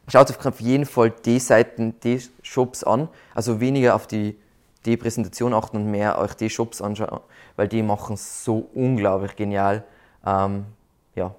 schaut 0.08 0.30
euch 0.30 0.44
auf 0.44 0.60
jeden 0.60 0.86
Fall 0.86 1.10
die 1.10 1.38
Seiten, 1.38 1.98
die 2.00 2.20
Shops 2.42 2.82
an, 2.82 3.08
also 3.34 3.60
weniger 3.60 3.94
auf 3.94 4.06
die, 4.06 4.36
die 4.84 4.96
Präsentation 4.96 5.54
achten 5.54 5.76
und 5.76 5.90
mehr 5.90 6.18
euch 6.18 6.34
die 6.34 6.50
Shops 6.50 6.82
anschauen, 6.82 7.20
weil 7.56 7.68
die 7.68 7.82
machen 7.82 8.14
es 8.14 8.44
so 8.44 8.68
unglaublich 8.74 9.36
genial. 9.36 9.84
Ähm, 10.26 10.66
ja, 11.14 11.34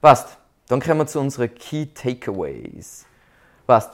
passt. 0.00 0.36
Dann 0.68 0.80
kommen 0.80 0.98
wir 0.98 1.06
zu 1.06 1.18
unseren 1.18 1.54
Key 1.54 1.86
Takeaways. 1.86 3.07
Passt. 3.68 3.90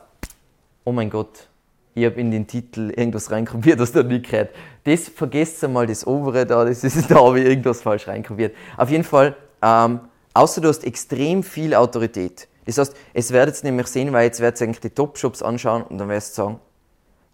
Oh 0.84 0.92
mein 0.92 1.10
Gott, 1.10 1.48
ich 1.96 2.04
habe 2.04 2.20
in 2.20 2.30
den 2.30 2.46
Titel 2.46 2.90
irgendwas 2.90 3.32
reinkopiert, 3.32 3.80
was 3.80 3.90
da 3.90 4.04
nicht 4.04 4.30
gehört. 4.30 4.50
Das 4.84 5.08
vergesst 5.08 5.64
einmal, 5.64 5.88
das 5.88 6.06
obere 6.06 6.46
da, 6.46 6.64
das 6.64 6.84
ist 6.84 7.10
da 7.10 7.16
habe 7.16 7.40
ich 7.40 7.46
irgendwas 7.46 7.82
falsch 7.82 8.06
reinkopiert. 8.06 8.54
Auf 8.76 8.88
jeden 8.88 9.02
Fall, 9.02 9.34
ähm, 9.60 9.98
außer 10.32 10.60
du 10.60 10.68
hast 10.68 10.84
extrem 10.84 11.42
viel 11.42 11.74
Autorität. 11.74 12.46
Das 12.66 12.78
heißt, 12.78 12.94
es 13.14 13.32
werdet 13.32 13.64
nämlich 13.64 13.88
sehen, 13.88 14.12
weil 14.12 14.26
jetzt 14.26 14.38
werdet 14.38 14.60
ihr 14.60 14.68
eigentlich 14.68 14.78
die 14.78 14.90
Top-Shops 14.90 15.42
anschauen 15.42 15.82
und 15.82 15.98
dann 15.98 16.08
werdet 16.08 16.28
ihr 16.28 16.34
sagen, 16.34 16.60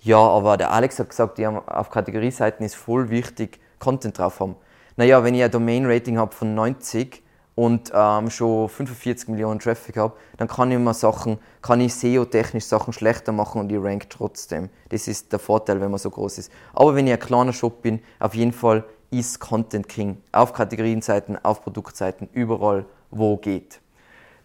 ja, 0.00 0.16
aber 0.16 0.56
der 0.56 0.72
Alex 0.72 0.98
hat 0.98 1.10
gesagt, 1.10 1.36
die 1.36 1.46
haben 1.46 1.58
auf 1.58 1.90
Kategorieseiten 1.90 2.64
ist 2.64 2.74
voll 2.74 3.10
wichtig, 3.10 3.60
Content 3.78 4.16
drauf 4.16 4.40
haben. 4.40 4.56
Naja, 4.96 5.22
wenn 5.22 5.34
ich 5.34 5.42
ein 5.42 5.50
Domain-Rating 5.50 6.16
habe 6.16 6.34
von 6.34 6.54
90 6.54 7.22
und 7.60 7.92
ähm, 7.94 8.30
schon 8.30 8.70
45 8.70 9.28
Millionen 9.28 9.60
Traffic 9.60 9.98
habe, 9.98 10.14
dann 10.38 10.48
kann 10.48 10.70
ich 10.70 10.76
immer 10.76 10.94
Sachen, 10.94 11.36
kann 11.60 11.82
ich 11.82 11.92
SEO-technisch 11.92 12.64
Sachen 12.64 12.94
schlechter 12.94 13.32
machen 13.32 13.60
und 13.60 13.70
ich 13.70 13.78
rank 13.78 14.08
trotzdem. 14.08 14.70
Das 14.88 15.06
ist 15.06 15.30
der 15.30 15.38
Vorteil, 15.38 15.78
wenn 15.82 15.90
man 15.90 15.98
so 15.98 16.08
groß 16.08 16.38
ist. 16.38 16.50
Aber 16.72 16.94
wenn 16.94 17.06
ich 17.06 17.12
ein 17.12 17.18
kleiner 17.18 17.52
Shop 17.52 17.82
bin, 17.82 18.00
auf 18.18 18.34
jeden 18.34 18.54
Fall 18.54 18.84
ist 19.10 19.40
Content 19.40 19.90
King. 19.90 20.22
Auf 20.32 20.54
Kategorienseiten, 20.54 21.36
auf 21.44 21.60
Produktseiten, 21.60 22.30
überall, 22.32 22.86
wo 23.10 23.36
geht. 23.36 23.82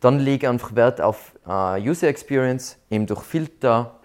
Dann 0.01 0.19
lege 0.19 0.49
einfach 0.49 0.75
Wert 0.75 0.99
auf 0.99 1.35
äh, 1.47 1.79
User 1.89 2.09
Experience, 2.09 2.75
eben 2.89 3.05
durch 3.05 3.21
Filter, 3.21 3.95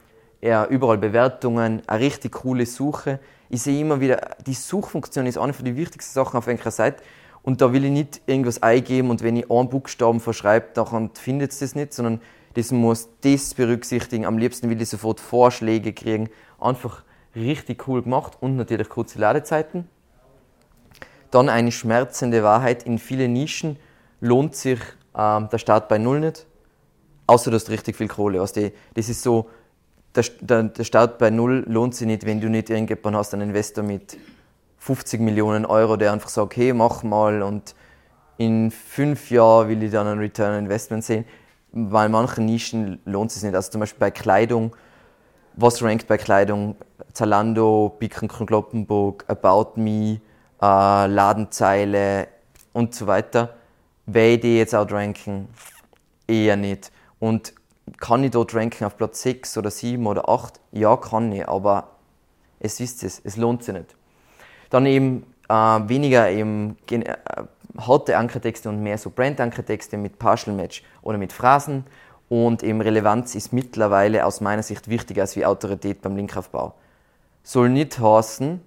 ja, 0.41 0.67
überall 0.67 0.99
Bewertungen, 0.99 1.83
eine 1.89 2.01
richtig 2.01 2.31
coole 2.31 2.65
Suche. 2.65 3.19
Ich 3.49 3.63
sehe 3.63 3.81
immer 3.81 3.99
wieder, 3.99 4.37
die 4.47 4.55
Suchfunktion 4.55 5.27
ist 5.27 5.37
eine 5.37 5.53
von 5.53 5.65
den 5.65 5.75
wichtigsten 5.75 6.15
Sachen 6.15 6.37
auf 6.37 6.47
einer 6.47 6.71
Seite. 6.71 7.03
Und 7.43 7.61
da 7.61 7.73
will 7.73 7.85
ich 7.85 7.91
nicht 7.91 8.21
irgendwas 8.27 8.63
eingeben 8.63 9.11
und 9.11 9.23
wenn 9.23 9.37
ich 9.37 9.51
einen 9.51 9.69
Buchstaben 9.69 10.21
verschreibe, 10.21 10.69
dann 10.75 11.11
findet 11.15 11.53
es 11.53 11.61
das 11.61 11.75
nicht, 11.75 11.95
sondern 11.95 12.21
das 12.55 12.73
muss 12.73 13.09
das 13.23 13.55
berücksichtigen. 13.55 14.27
Am 14.27 14.37
liebsten 14.37 14.69
will 14.69 14.81
ich 14.81 14.89
sofort 14.89 15.21
Vorschläge 15.21 15.93
kriegen. 15.93 16.29
Einfach 16.59 17.03
richtig 17.35 17.87
cool 17.89 18.03
gemacht 18.03 18.37
und 18.41 18.57
natürlich 18.57 18.89
kurze 18.89 19.19
Ladezeiten. 19.19 19.89
Dann 21.31 21.49
eine 21.49 21.71
schmerzende 21.71 22.43
Wahrheit. 22.43 22.83
In 22.83 22.99
vielen 22.99 23.33
Nischen 23.33 23.77
lohnt 24.21 24.57
sich 24.57 24.81
ähm, 25.17 25.49
der 25.51 25.59
Start 25.59 25.89
bei 25.89 25.99
Null 25.99 26.21
nicht. 26.21 26.47
Außer 27.27 27.51
du 27.51 27.55
hast 27.55 27.71
richtig 27.71 27.97
viel 27.97 28.09
Kohle. 28.09 28.41
Also 28.41 28.71
das 28.95 29.09
ist 29.09 29.23
so, 29.23 29.49
der, 30.17 30.25
der, 30.41 30.65
der 30.65 30.85
Start 30.85 31.19
bei 31.19 31.31
Null 31.31 31.65
lohnt 31.69 31.95
sich 31.95 32.09
nicht, 32.09 32.27
wenn 32.27 32.41
du 32.41 32.51
nicht 32.51 32.69
irgendjemanden 32.69 33.17
hast, 33.17 33.33
einen 33.33 33.51
Investor 33.51 33.85
mit 33.85 34.19
50 34.81 35.21
Millionen 35.21 35.67
Euro, 35.67 35.97
der 35.97 36.13
einfach 36.13 36.31
sagt, 36.31 36.57
hey, 36.57 36.73
mach 36.73 37.03
mal 37.03 37.43
und 37.43 37.75
in 38.39 38.71
fünf 38.71 39.31
Jahren 39.31 39.69
will 39.69 39.83
ich 39.83 39.93
dann 39.93 40.07
ein 40.07 40.19
Return 40.19 40.55
on 40.55 40.65
Investment 40.65 41.05
sehen. 41.05 41.27
Weil 41.73 42.09
manche 42.09 42.41
Nischen 42.41 42.99
lohnt 43.05 43.31
es 43.31 43.37
sich 43.37 43.45
nicht. 43.45 43.55
Also 43.55 43.71
zum 43.71 43.81
Beispiel 43.81 44.01
bei 44.01 44.11
Kleidung, 44.11 44.75
was 45.55 45.83
rankt 45.83 46.09
bei 46.09 46.17
Kleidung? 46.17 46.77
Zalando, 47.13 47.95
Bicken 47.99 48.27
Kloppenburg, 48.27 49.25
About 49.29 49.79
Me, 49.79 50.21
äh, 50.63 51.07
Ladenzeile 51.07 52.29
und 52.73 52.95
so 52.95 53.07
weiter. 53.07 53.55
Werde 54.07 54.33
ich 54.33 54.41
die 54.41 54.57
jetzt 54.57 54.75
outranken? 54.75 55.49
Eher 56.27 56.57
nicht. 56.57 56.91
Und 57.19 57.53
kann 57.99 58.25
ich 58.25 58.31
dort 58.31 58.55
ranken 58.55 58.85
auf 58.85 58.97
Platz 58.97 59.21
6 59.23 59.59
oder 59.59 59.71
7 59.71 60.07
oder 60.07 60.27
8? 60.29 60.59
Ja, 60.73 60.97
kann 60.97 61.31
ich, 61.33 61.47
aber 61.47 61.89
es 62.59 62.81
ist 62.81 63.03
es, 63.03 63.21
es 63.23 63.37
lohnt 63.37 63.63
sich 63.63 63.75
nicht. 63.75 63.95
Dann 64.71 64.87
eben 64.87 65.27
äh, 65.49 65.53
weniger 65.53 66.31
eben 66.31 66.77
äh, 66.91 67.15
harte 67.79 68.17
Ankertexte 68.17 68.69
und 68.69 68.83
mehr 68.83 68.99
so 68.99 69.11
Brand-Ankertexte 69.11 69.97
mit 69.97 70.19
Partial 70.19 70.55
Match 70.55 70.83
oder 71.03 71.19
mit 71.19 71.33
Phrasen. 71.33 71.85
Und 72.29 72.63
eben 72.63 72.81
Relevanz 72.81 73.35
ist 73.35 73.53
mittlerweile 73.53 74.25
aus 74.25 74.41
meiner 74.41 74.63
Sicht 74.63 74.89
wichtiger 74.89 75.23
als 75.23 75.37
wie 75.37 75.45
Autorität 75.45 76.01
beim 76.01 76.17
Linkaufbau. 76.17 76.75
Soll 77.43 77.71
nicht 77.71 77.99
heißen, 77.99 78.61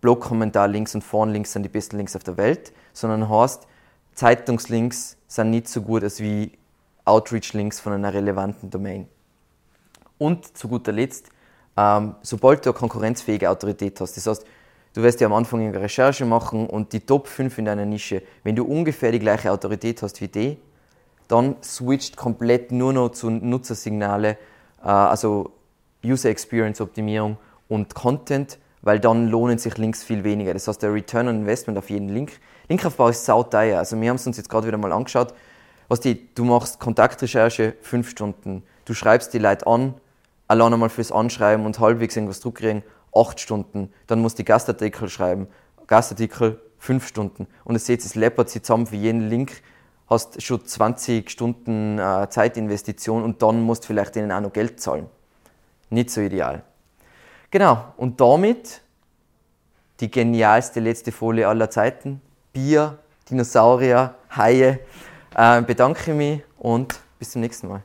Blog-Kommentar-Links 0.00 0.94
und 0.94 1.02
Foren-Links 1.02 1.52
sind 1.52 1.62
die 1.64 1.68
besten 1.68 1.96
Links 1.96 2.14
auf 2.14 2.22
der 2.22 2.36
Welt, 2.36 2.72
sondern 2.92 3.28
heißt, 3.28 3.66
Zeitungslinks 4.14 5.16
sind 5.26 5.50
nicht 5.50 5.68
so 5.68 5.82
gut 5.82 6.04
als 6.04 6.20
wie 6.20 6.52
Outreach-Links 7.04 7.80
von 7.80 7.94
einer 7.94 8.12
relevanten 8.12 8.70
Domain. 8.70 9.08
Und 10.18 10.56
zu 10.56 10.68
guter 10.68 10.92
Letzt, 10.92 11.30
ähm, 11.76 12.14
sobald 12.22 12.64
du 12.64 12.70
eine 12.70 12.78
konkurrenzfähige 12.78 13.50
Autorität 13.50 14.00
hast, 14.00 14.16
das 14.16 14.26
heißt, 14.26 14.46
du 14.94 15.02
wirst 15.02 15.20
ja 15.20 15.26
am 15.26 15.34
Anfang 15.34 15.60
eine 15.60 15.78
Recherche 15.78 16.24
machen 16.24 16.66
und 16.66 16.92
die 16.92 17.00
Top 17.00 17.28
5 17.28 17.58
in 17.58 17.66
deiner 17.66 17.84
Nische, 17.84 18.22
wenn 18.42 18.56
du 18.56 18.64
ungefähr 18.64 19.12
die 19.12 19.18
gleiche 19.18 19.52
Autorität 19.52 20.00
hast 20.02 20.20
wie 20.20 20.28
die, 20.28 20.56
dann 21.28 21.56
switcht 21.62 22.16
komplett 22.16 22.72
nur 22.72 22.92
noch 22.92 23.10
zu 23.10 23.30
Nutzersignale, 23.30 24.38
äh, 24.82 24.88
also 24.88 25.52
User 26.04 26.30
Experience 26.30 26.80
Optimierung 26.80 27.36
und 27.68 27.94
Content, 27.94 28.58
weil 28.82 29.00
dann 29.00 29.28
lohnen 29.28 29.58
sich 29.58 29.78
Links 29.78 30.02
viel 30.02 30.24
weniger. 30.24 30.52
Das 30.52 30.68
heißt, 30.68 30.82
der 30.82 30.92
Return 30.92 31.28
on 31.28 31.36
Investment 31.36 31.78
auf 31.78 31.88
jeden 31.88 32.10
Link. 32.10 32.32
Linkaufbau 32.68 33.08
ist 33.08 33.24
sauteuer. 33.24 33.78
Also 33.78 33.98
wir 34.00 34.08
haben 34.10 34.16
es 34.16 34.26
uns 34.26 34.36
jetzt 34.36 34.50
gerade 34.50 34.66
wieder 34.66 34.76
mal 34.76 34.92
angeschaut. 34.92 35.34
Was 35.88 36.00
die, 36.00 36.34
du 36.34 36.44
machst 36.44 36.80
Kontaktrecherche 36.80 37.74
fünf 37.80 38.10
Stunden. 38.10 38.62
Du 38.84 38.92
schreibst 38.92 39.32
die 39.32 39.38
Leute 39.38 39.66
an, 39.66 39.94
allein 40.48 40.74
einmal 40.74 40.90
fürs 40.90 41.12
Anschreiben 41.12 41.64
und 41.64 41.78
halbwegs 41.78 42.16
irgendwas 42.16 42.40
zurückkriegen, 42.40 42.82
acht 43.14 43.40
Stunden. 43.40 43.92
Dann 44.06 44.20
musst 44.20 44.38
du 44.38 44.42
die 44.42 44.46
Gastartikel 44.46 45.08
schreiben. 45.08 45.48
Gastartikel 45.86 46.60
fünf 46.78 47.08
Stunden. 47.08 47.46
Und 47.64 47.74
ihr 47.74 47.80
seht, 47.80 48.04
es 48.04 48.14
läppert 48.14 48.50
sich 48.50 48.62
zusammen 48.62 48.86
für 48.86 48.96
jeden 48.96 49.28
Link. 49.28 49.62
Hast 50.08 50.42
schon 50.42 50.64
20 50.64 51.30
Stunden 51.30 51.98
äh, 51.98 52.28
Zeitinvestition 52.28 53.22
und 53.22 53.40
dann 53.42 53.62
musst 53.62 53.84
du 53.84 53.86
vielleicht 53.88 54.16
ihnen 54.16 54.30
auch 54.32 54.40
noch 54.40 54.52
Geld 54.52 54.80
zahlen. 54.80 55.06
Nicht 55.88 56.10
so 56.10 56.20
ideal. 56.20 56.62
Genau, 57.50 57.84
und 57.96 58.20
damit 58.20 58.82
die 60.00 60.10
genialste 60.10 60.80
letzte 60.80 61.12
Folie 61.12 61.48
aller 61.48 61.70
Zeiten. 61.70 62.20
Bier, 62.52 62.98
Dinosaurier, 63.30 64.14
Haie. 64.36 64.80
Äh, 65.34 65.62
bedanke 65.62 66.12
mich 66.12 66.42
und 66.58 67.00
bis 67.18 67.30
zum 67.30 67.40
nächsten 67.40 67.68
Mal. 67.68 67.82